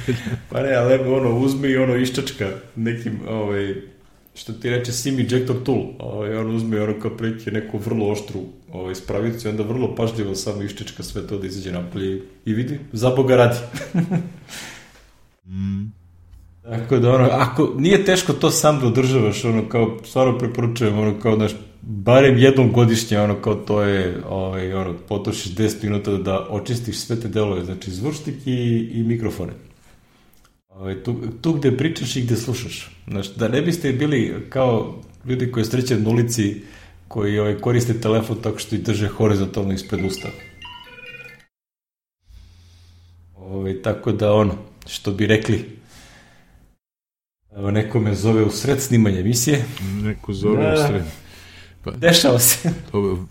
pa 0.50 0.62
ne, 0.62 0.74
ali 0.74 0.94
ono, 0.94 1.38
uzme 1.38 1.70
i 1.70 1.76
ono 1.76 1.96
iščačka 1.96 2.48
nekim, 2.76 3.20
ovaj, 3.28 3.74
što 4.34 4.52
ti 4.52 4.70
reče 4.70 4.92
sim 4.92 5.18
ejector 5.18 5.56
tool, 5.64 5.82
ovaj, 5.98 6.36
on 6.36 6.56
uzme 6.56 6.82
ono 6.82 7.00
kao 7.00 7.16
prilike 7.16 7.50
neku 7.50 7.78
vrlo 7.78 8.10
oštru 8.10 8.40
ovaj, 8.72 8.94
spravicu 8.94 9.48
i 9.48 9.50
onda 9.50 9.62
vrlo 9.62 9.94
pažljivo 9.94 10.34
samo 10.34 10.62
iščečka 10.62 11.02
sve 11.02 11.26
to 11.26 11.38
da 11.38 11.46
izađe 11.46 11.72
napolje 11.72 12.22
i 12.44 12.52
vidi, 12.52 12.78
za 12.92 13.10
Boga 13.10 13.36
radi. 13.36 13.58
mm. 15.46 15.92
Tako 16.62 16.98
da 16.98 17.14
ono, 17.14 17.24
ako 17.24 17.74
nije 17.78 18.04
teško 18.04 18.32
to 18.32 18.50
sam 18.50 18.80
da 18.80 18.86
održavaš, 18.86 19.44
ono 19.44 19.68
kao, 19.68 19.98
stvarno 20.04 20.38
preporučujem, 20.38 20.98
ono 20.98 21.20
kao, 21.20 21.36
znaš, 21.36 21.52
barem 21.88 22.38
jednom 22.38 22.72
godišnje, 22.72 23.20
ono 23.20 23.42
kao 23.42 23.54
to 23.54 23.82
je, 23.82 24.22
ovaj, 24.28 24.72
ono, 24.72 24.94
potrošiš 25.08 25.54
10 25.54 25.84
minuta 25.84 26.16
da 26.16 26.46
očistiš 26.50 26.98
sve 26.98 27.20
te 27.20 27.28
delove, 27.28 27.64
znači 27.64 27.90
zvučnik 27.90 28.46
i, 28.46 28.90
i 28.92 29.02
mikrofone. 29.02 29.52
Ovaj, 30.68 31.02
tu, 31.02 31.16
tu 31.40 31.52
gde 31.52 31.76
pričaš 31.76 32.16
i 32.16 32.22
gde 32.22 32.36
slušaš. 32.36 32.90
Znači, 33.08 33.30
da 33.36 33.48
ne 33.48 33.62
biste 33.62 33.92
bili 33.92 34.46
kao 34.48 35.02
ljudi 35.24 35.52
koji 35.52 35.64
streće 35.64 35.96
na 35.96 36.10
ulici, 36.10 36.62
koji 37.08 37.38
ovaj, 37.38 37.58
koriste 37.58 38.00
telefon 38.00 38.42
tako 38.42 38.58
što 38.58 38.74
i 38.74 38.78
drže 38.78 39.08
horizontalno 39.08 39.72
ispred 39.72 40.04
usta. 40.04 40.28
Ovaj, 43.36 43.82
tako 43.82 44.12
da 44.12 44.32
ono, 44.32 44.54
što 44.86 45.12
bi 45.12 45.26
rekli, 45.26 45.64
evo 47.56 47.70
neko 47.70 48.00
me 48.00 48.14
zove 48.14 48.44
u 48.44 48.50
sred 48.50 48.80
snimanja 48.80 49.20
emisije. 49.20 49.64
Neko 50.02 50.32
zove 50.32 50.62
da, 50.62 50.74
u 50.74 50.86
sred. 50.88 51.25
Pa, 51.86 51.92
dešava 51.92 52.38
se. 52.38 52.70
To, 52.92 53.26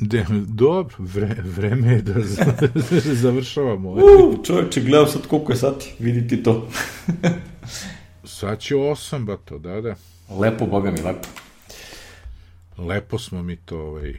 de, 0.00 0.26
dobro, 0.46 0.96
vre, 0.98 1.36
vreme 1.56 1.92
je 1.92 2.02
da 2.02 2.14
završavamo. 3.22 3.90
Uh, 3.90 4.44
čovječe, 4.46 4.80
gledam 4.80 5.08
sad 5.08 5.26
koliko 5.26 5.52
je 5.52 5.56
sati, 5.56 5.94
vidi 5.98 6.28
ti 6.28 6.42
to. 6.42 6.68
sad 8.24 8.58
će 8.58 8.76
osam, 8.76 9.26
bato, 9.26 9.58
da, 9.58 9.80
da. 9.80 9.94
Lepo, 10.38 10.66
boga 10.66 10.90
mi, 10.90 11.02
lepo. 11.02 11.28
Lepo 12.78 13.18
smo 13.18 13.42
mi 13.42 13.56
to, 13.56 13.78
ovaj... 13.78 14.14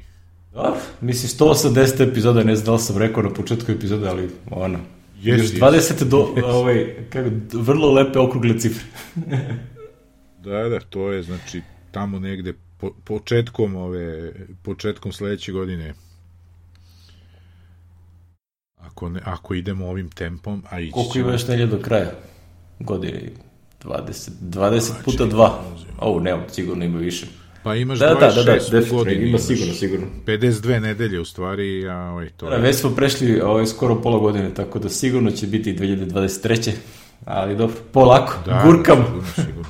Dobro, 0.53 0.80
misli, 1.02 1.30
180 1.30 2.10
epizoda, 2.10 2.43
ne 2.43 2.56
znam 2.56 2.65
da 2.65 2.72
li 2.72 2.80
sam 2.80 2.98
rekao 2.98 3.23
na 3.23 3.30
početku 3.30 3.72
epizode, 3.72 4.07
ali 4.07 4.30
ono, 4.49 4.80
Yes, 5.22 5.38
Još 5.38 5.52
20 5.52 6.03
do, 6.03 6.18
yes. 6.35 6.43
ovaj, 6.43 6.95
kako, 7.10 7.30
vrlo 7.53 7.91
lepe 7.91 8.19
okrugle 8.19 8.60
cifre. 8.60 8.85
da, 10.43 10.69
da, 10.69 10.80
to 10.80 11.11
je, 11.11 11.23
znači, 11.23 11.61
tamo 11.91 12.19
negde 12.19 12.53
po, 12.82 12.91
početkom 13.03 13.76
ove, 13.76 14.34
početkom 14.64 15.12
sledeće 15.12 15.52
godine 15.52 15.94
ako, 18.78 19.10
ne, 19.10 19.22
ako 19.26 19.53
idemo 19.53 19.88
ovim 19.88 20.10
tempom, 20.10 20.64
a 20.70 20.80
ići 20.80 20.91
Koliko 20.91 21.20
ima 21.20 21.32
još 21.32 21.48
nelje 21.48 21.66
do 21.66 21.80
kraja 21.80 22.12
godine? 22.80 23.22
20, 23.84 24.30
20 24.41 24.91
puta 25.06 25.24
2. 25.24 25.49
Ovo, 25.99 26.20
ne, 26.20 26.45
sigurno 26.52 26.86
ima 26.86 26.99
više. 26.99 27.26
Pa 27.64 27.76
imaš 27.76 27.99
da, 27.99 28.06
26 28.06 28.20
da, 28.20 28.44
da, 28.44 28.80
da, 28.80 28.95
godinu. 28.95 29.28
Ima 29.28 29.38
sigurno, 29.38 29.74
sigurno. 29.74 30.08
52 30.26 30.80
nedelje 30.80 31.20
u 31.20 31.26
stvari, 31.26 31.88
a 31.90 31.98
ovaj 31.98 32.30
to... 32.30 32.49
Da, 32.49 32.56
već 32.56 32.76
smo 32.76 32.90
prešli 32.90 33.41
ovaj, 33.41 33.66
skoro 33.66 34.02
pola 34.02 34.20
godine, 34.20 34.53
tako 34.53 34.80
da 34.80 34.90
sigurno 34.90 35.32
će 35.32 35.48
biti 35.48 35.78
2023. 35.78 36.72
Ali 37.26 37.56
dobro, 37.56 37.76
polako, 37.91 38.34
da, 38.45 38.64
gurkam. 38.66 38.98
Da, 38.98 39.03
sigurno, 39.06 39.24
sigurno. 39.36 39.70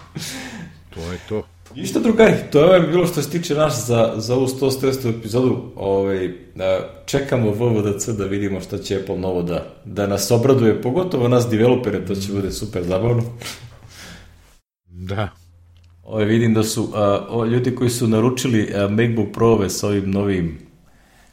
To 0.93 1.11
je 1.11 1.19
to. 1.29 1.43
Ništa 1.75 1.99
drugari, 1.99 2.33
to 2.51 2.73
je 2.73 2.81
bilo 2.81 3.07
što 3.07 3.21
se 3.21 3.29
tiče 3.29 3.55
nas 3.55 3.87
za, 3.87 4.13
za 4.17 4.35
ovu 4.35 4.47
100 4.47 5.17
epizodu. 5.19 5.71
Ovaj, 5.75 6.33
čekamo 7.05 7.51
VVDC 7.51 8.07
da 8.07 8.25
vidimo 8.25 8.61
šta 8.61 8.77
će 8.77 8.95
Apple 8.95 9.17
novo 9.17 9.41
da, 9.41 9.65
da 9.85 10.07
nas 10.07 10.31
obraduje, 10.31 10.81
pogotovo 10.81 11.27
nas 11.27 11.49
developere, 11.49 12.05
to 12.05 12.15
će 12.15 12.31
bude 12.33 12.51
super 12.51 12.83
zabavno. 12.83 13.23
Da, 14.85 15.29
Ove, 16.03 16.25
vidim 16.25 16.53
da 16.53 16.63
su 16.63 16.89
a, 16.93 17.25
o, 17.29 17.45
ljudi 17.45 17.75
koji 17.75 17.89
su 17.89 18.07
naručili 18.07 18.73
a, 18.75 18.87
MacBook 18.87 19.33
Pro-ove 19.33 19.69
sa 19.69 19.87
ovim 19.87 20.11
novim 20.11 20.59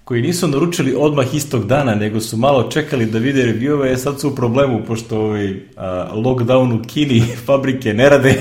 koji 0.04 0.22
nisu 0.22 0.48
naručili 0.48 0.94
odmah 0.98 1.34
istog 1.34 1.66
dana, 1.66 1.94
nego 1.94 2.20
su 2.20 2.36
malo 2.36 2.70
čekali 2.70 3.06
da 3.06 3.18
vide 3.18 3.42
reviewove, 3.42 3.96
sad 3.96 4.20
su 4.20 4.28
u 4.28 4.34
problemu, 4.34 4.84
pošto 4.86 5.20
ovaj, 5.20 5.54
a, 5.76 6.10
lockdown 6.14 6.80
u 6.80 6.84
Kini 6.86 7.20
fabrike 7.46 7.94
ne 7.94 8.08
rade. 8.08 8.34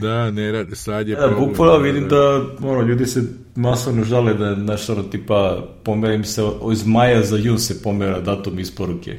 Da, 0.00 0.30
ne 0.30 0.52
rade, 0.52 0.76
sad 0.76 1.08
je 1.08 1.16
da, 1.16 1.28
problem. 1.28 1.48
Bukvalno 1.48 1.78
vidim 1.78 2.08
da, 2.08 2.44
ono, 2.62 2.82
ljudi 2.82 3.06
se 3.06 3.22
masovno 3.54 4.04
žale 4.04 4.34
da, 4.34 4.54
naš, 4.54 4.88
ono, 4.88 5.02
tipa, 5.02 5.68
pomerim 5.82 6.24
se, 6.24 6.42
iz 6.72 6.86
maja 6.86 7.22
za 7.22 7.36
jun 7.36 7.58
se 7.58 7.82
pomera 7.82 8.20
datum 8.20 8.58
isporuke 8.58 9.18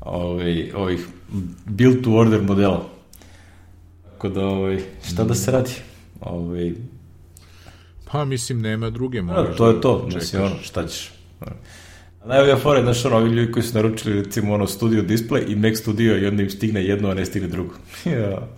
ovaj, 0.00 0.72
ovih 0.72 1.06
build 1.66 2.04
to 2.04 2.12
order 2.12 2.42
modela. 2.42 2.88
Tako 4.04 4.28
da, 4.28 4.46
ovaj, 4.46 4.78
šta 5.08 5.24
da 5.24 5.34
se 5.34 5.50
radi? 5.50 5.70
Ovaj, 6.20 6.72
pa, 8.12 8.24
mislim, 8.24 8.60
nema 8.60 8.90
druge. 8.90 9.22
Da, 9.22 9.56
to 9.56 9.68
je 9.68 9.80
to, 9.80 10.06
da 10.10 10.16
mislim, 10.16 10.42
ono, 10.42 10.54
šta 10.62 10.86
ćeš? 10.86 11.12
Najbolja 12.24 12.56
fora 12.56 12.78
je, 12.78 12.84
znaš, 12.84 13.04
ono, 13.04 13.16
ovi 13.16 13.30
ljudi 13.30 13.52
koji 13.52 13.62
su 13.62 13.74
naručili, 13.74 14.22
recimo, 14.22 14.54
ono, 14.54 14.66
studio 14.66 15.02
display 15.02 15.52
i 15.52 15.56
Mac 15.56 15.78
studio 15.78 16.18
i 16.18 16.26
onda 16.26 16.42
im 16.42 16.50
stigne 16.50 16.84
jedno, 16.84 17.08
a 17.08 17.14
ne 17.14 17.26
stigne 17.26 17.48
drugo. 17.48 17.74
ja. 18.04 18.48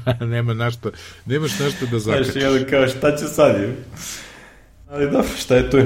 nema 0.34 0.54
našto, 0.54 0.90
nemaš 1.26 1.58
našto 1.58 1.86
da 1.86 1.98
zakačeš. 1.98 2.32
Znaš, 2.32 2.42
i 2.42 2.46
onda 2.46 2.66
kao, 2.66 2.88
šta 2.88 3.16
će 3.16 3.24
sad? 3.24 3.60
Je? 3.60 3.76
Ali 4.90 5.04
dobro, 5.04 5.28
šta 5.38 5.56
je 5.56 5.70
tu? 5.70 5.78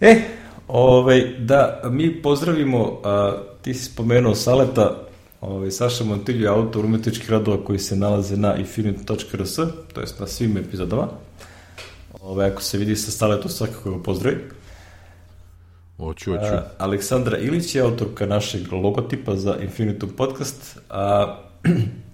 E, 0.00 0.20
ovaj, 0.68 1.34
da, 1.38 1.82
mi 1.90 2.22
pozdravimo, 2.22 3.00
a, 3.04 3.42
ti 3.62 3.74
si 3.74 3.84
spomenuo 3.84 4.34
Saleta, 4.34 5.06
Ovaj, 5.40 5.70
Saša 5.70 6.04
Montilju 6.04 6.42
je 6.42 6.48
autor 6.48 6.84
umetničkih 6.84 7.30
radova 7.30 7.64
koji 7.64 7.78
se 7.78 7.96
nalaze 7.96 8.36
na 8.36 8.56
infinite.rs, 8.56 9.56
to 9.92 10.00
jest 10.00 10.20
na 10.20 10.26
svim 10.26 10.56
epizodama. 10.56 11.08
Ovaj, 12.20 12.50
ako 12.50 12.62
se 12.62 12.78
vidi 12.78 12.96
sa 12.96 13.10
stale, 13.10 13.40
to 13.40 13.48
svakako 13.48 13.90
ga 13.90 14.02
pozdravi. 14.02 14.36
Oću, 15.98 16.32
oću. 16.32 16.54
A, 16.54 16.70
Aleksandra 16.78 17.38
Ilić 17.38 17.74
je 17.74 17.82
autorka 17.82 18.26
našeg 18.26 18.72
logotipa 18.72 19.36
za 19.36 19.56
Infinitum 19.62 20.10
podcast, 20.16 20.78
a 20.90 21.36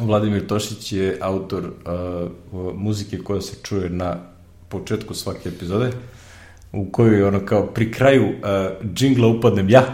Vladimir 0.00 0.46
Tošić 0.46 0.92
je 0.92 1.18
autor 1.20 1.70
a, 1.84 2.26
muzike 2.74 3.18
koja 3.18 3.40
se 3.40 3.56
čuje 3.62 3.90
na 3.90 4.16
početku 4.68 5.14
svake 5.14 5.48
epizode, 5.48 5.90
u 6.72 6.90
kojoj 6.90 7.22
ono 7.22 7.46
kao 7.46 7.66
pri 7.66 7.92
kraju 7.92 8.28
a, 8.42 8.70
džingla 8.94 9.28
upadnem 9.28 9.68
ja. 9.68 9.84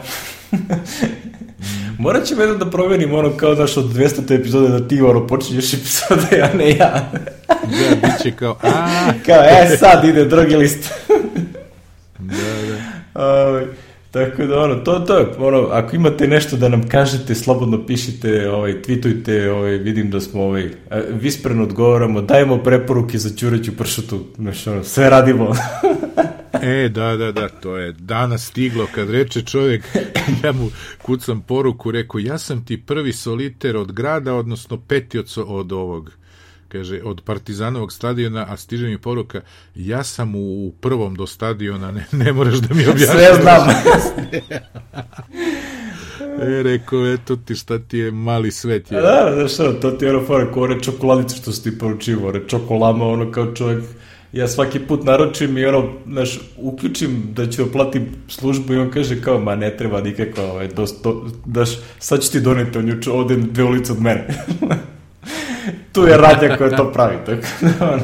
Morat 1.99 2.25
ćemo 2.25 2.43
jedno 2.43 2.57
da 2.57 2.71
promenim 2.71 3.15
ono 3.15 3.37
kao 3.37 3.55
naš 3.55 3.77
od 3.77 3.85
200. 3.85 4.41
epizode 4.41 4.69
da 4.69 4.89
ti 4.89 5.01
ono 5.01 5.27
počinješ 5.27 5.75
epizode, 5.75 6.43
a 6.43 6.57
ne 6.57 6.71
ja. 6.77 7.11
da, 7.49 8.09
bit 8.09 8.23
će 8.23 8.33
kao, 8.33 8.57
a 8.63 9.13
Kao, 9.27 9.43
e, 9.43 9.77
sad 9.77 10.05
ide 10.05 10.25
drugi 10.25 10.57
list. 10.57 10.93
da, 12.19 12.35
da. 12.69 13.25
Ovaj, 13.25 13.67
tako 14.17 14.47
da, 14.47 14.61
ono, 14.61 14.75
to, 14.75 14.99
to 14.99 15.19
je, 15.19 15.27
ono, 15.39 15.69
ako 15.71 15.97
imate 15.97 16.29
nešto 16.29 16.57
da 16.57 16.69
nam 16.69 16.89
kažete, 16.89 17.35
slobodno 17.35 17.87
pišite, 17.87 18.51
ovaj, 18.51 18.73
tweetujte, 18.83 19.49
ovaj, 19.49 19.71
vidim 19.71 20.11
da 20.11 20.21
smo, 20.21 20.43
ovaj, 20.43 20.71
vispreno 21.11 21.63
odgovaramo, 21.63 22.23
dajemo 22.23 22.59
preporuke 22.59 23.19
za 23.19 23.37
ćureću 23.37 23.77
pršutu, 23.77 24.25
znaš, 24.37 24.67
ono, 24.67 24.85
sve 24.85 25.11
radimo. 25.11 25.53
E, 26.63 26.89
da, 26.89 27.17
da, 27.17 27.33
da, 27.33 27.49
to 27.49 27.77
je 27.77 27.93
danas 27.93 28.47
stiglo 28.47 28.87
kad 28.95 29.11
reče 29.11 29.43
čovjek, 29.43 29.85
ja 30.45 30.53
mu 30.53 30.71
kucam 31.03 31.41
poruku, 31.41 31.91
rekao, 31.91 32.19
ja 32.19 32.39
sam 32.39 32.65
ti 32.65 32.83
prvi 32.87 33.13
soliter 33.13 33.77
od 33.77 33.93
grada, 33.93 34.35
odnosno 34.35 34.81
peti 34.89 35.19
od, 35.19 35.35
od 35.47 35.73
ovog, 35.73 36.13
kaže, 36.77 37.01
od 37.05 37.21
Partizanovog 37.25 37.93
stadiona, 37.93 38.47
a 38.49 38.57
stiže 38.57 38.87
mi 38.87 38.99
poruka, 38.99 39.41
ja 39.75 40.05
sam 40.05 40.35
u, 40.35 40.73
prvom 40.81 41.15
do 41.15 41.27
stadiona, 41.27 41.91
ne, 41.91 42.07
ne 42.13 42.33
moraš 42.33 42.55
da 42.55 42.75
mi 42.75 42.87
objašnjaš. 42.87 43.11
Sve 43.17 43.43
znam. 43.43 43.69
e, 46.59 46.63
rekao, 46.63 47.13
eto 47.13 47.37
ti 47.37 47.55
šta 47.55 47.79
ti 47.79 47.99
je 47.99 48.11
mali 48.11 48.51
svet. 48.51 48.93
Je. 48.93 49.01
Da, 49.01 49.35
da, 49.37 49.49
šta, 49.49 49.81
to 49.81 49.91
ti 49.91 50.05
je 50.05 50.17
ono 50.17 50.27
fora, 50.27 50.53
ko 50.53 50.61
ore 50.61 50.81
čokoladice 50.81 51.37
što 51.37 51.53
si 51.53 51.63
ti 51.63 51.79
poručivo, 51.79 52.29
ore 52.29 52.41
čokolama, 52.49 53.05
ono 53.05 53.33
kao 53.33 53.55
čovjek 53.55 53.85
ja 54.33 54.49
svaki 54.49 54.79
put 54.79 55.05
naručim 55.05 55.59
i 55.59 55.65
ono, 55.65 55.89
znaš, 56.07 56.41
uključim 56.57 57.23
da 57.35 57.51
ću 57.51 57.63
oplatim 57.63 58.07
službu 58.29 58.75
i 58.75 58.79
on 58.79 58.91
kaže 58.91 59.23
kao, 59.23 59.41
ma 59.41 59.57
ne 59.57 59.77
treba 59.77 60.01
nikakva, 60.01 60.45
ovaj, 60.45 60.69
dos, 60.69 60.95
do, 61.03 61.25
daš, 61.47 61.71
sad 61.99 62.23
ću 62.23 62.33
ti 62.33 62.41
doneti, 62.41 62.79
on 62.79 62.89
juče 62.89 63.11
ovde 63.11 63.37
dve 63.37 63.65
ulice 63.65 63.93
od 63.93 64.01
mene. 64.01 64.27
Tu 65.93 66.03
je 66.03 66.17
radnja 66.17 66.57
koja 66.57 66.77
to 66.77 66.93
pravi, 66.95 67.17
tako 67.27 67.43
da, 67.61 67.93
ono. 67.93 68.03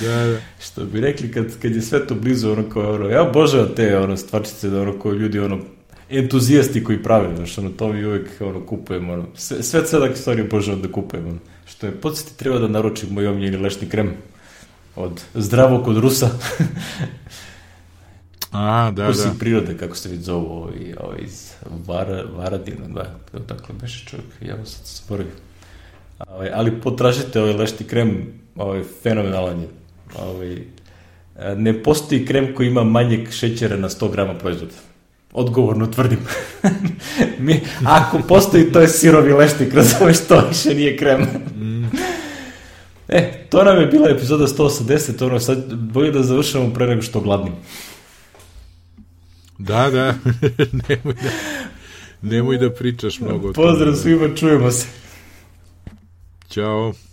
Da, 0.00 0.26
da. 0.26 0.38
Što 0.60 0.84
bi 0.84 1.00
rekli 1.00 1.32
kad, 1.32 1.58
kad 1.62 1.74
je 1.74 1.82
sve 1.82 2.06
to 2.06 2.14
blizu, 2.14 2.52
ono 2.52 2.70
kao, 2.70 2.94
ono, 2.94 3.08
ja 3.08 3.22
obožavam 3.22 3.68
te 3.76 3.98
ono, 3.98 4.16
stvarčice, 4.16 4.68
da 4.68 4.82
ono, 4.82 4.98
koje 4.98 5.18
ljudi, 5.18 5.38
ono, 5.38 5.58
entuzijasti 6.10 6.84
koji 6.84 7.02
prave, 7.02 7.36
znaš, 7.36 7.58
ono, 7.58 7.70
to 7.70 7.92
mi 7.92 8.04
uvek, 8.04 8.28
ono, 8.40 8.66
kupujemo, 8.66 9.12
ono, 9.12 9.26
sve, 9.34 9.62
sve 9.62 9.84
cedak 9.84 10.16
stvari 10.16 10.42
obožavam 10.42 10.82
da 10.82 10.92
kupujemo, 10.92 11.28
ono. 11.28 11.38
Što 11.66 11.86
je, 11.86 11.92
podsjeti, 11.92 12.38
treba 12.38 12.58
da 12.58 12.68
naručim 12.68 13.08
moj 13.10 13.26
omljeni 13.26 13.56
lešni 13.56 13.88
krem 13.88 14.12
od 14.96 15.22
zdravog 15.34 15.88
od 15.88 15.96
Rusa. 15.96 16.30
A, 18.52 18.90
da, 18.90 19.06
Rusi 19.06 19.28
da. 19.28 19.34
prirode, 19.38 19.76
kako 19.76 19.96
se 19.96 20.08
vidi 20.08 20.22
zovu, 20.22 20.46
ovaj, 20.46 20.94
ovaj 21.00 21.18
iz 21.22 21.52
Vara, 21.86 22.24
Varadina, 22.36 22.88
da, 22.88 23.14
dakle, 23.38 23.74
beše 23.80 24.06
čovjek, 24.06 24.26
ja 24.40 24.54
vam 24.54 24.66
sad 24.66 24.86
sporavim. 24.86 25.32
Ovaj, 26.26 26.50
ali 26.54 26.80
potražite 26.80 27.40
ovaj 27.40 27.52
lešti 27.52 27.84
krem, 27.84 28.26
ovaj, 28.56 28.82
fenomenalan 29.02 29.60
je. 29.60 29.68
Ovaj, 30.18 30.58
ne 31.56 31.82
postoji 31.82 32.26
krem 32.26 32.54
koji 32.54 32.66
ima 32.66 32.84
manjeg 32.84 33.30
šećera 33.32 33.76
na 33.76 33.88
100 33.88 34.12
grama 34.12 34.34
proizvoda. 34.34 34.74
Odgovorno 35.32 35.86
tvrdim. 35.86 36.18
Mi, 37.38 37.60
ako 37.84 38.18
postoji, 38.28 38.72
to 38.72 38.80
je 38.80 38.88
sirovi 38.88 39.32
lešnik, 39.32 39.74
razumeš, 39.74 40.18
to 40.28 40.44
više 40.48 40.74
nije 40.74 40.96
krem. 40.96 41.20
mm. 41.56 41.90
E, 43.08 43.46
to 43.50 43.64
nam 43.64 43.80
je 43.80 43.86
bila 43.86 44.10
epizoda 44.10 44.46
180, 44.46 45.24
ono 45.26 45.40
sad 45.40 45.74
bolje 45.74 46.10
da 46.10 46.22
završamo 46.22 46.74
pre 46.74 46.86
nego 46.86 47.02
što 47.02 47.20
gladnim. 47.20 47.52
Da, 49.58 49.90
da, 49.90 50.14
nemoj 50.88 51.14
da, 51.14 51.30
nemoj 52.22 52.58
da 52.58 52.70
pričaš 52.70 53.20
mnogo. 53.20 53.52
Pozdrav 53.52 53.94
svima, 53.94 54.34
čujemo 54.36 54.70
se. 54.70 54.86
Ćao. 56.58 57.07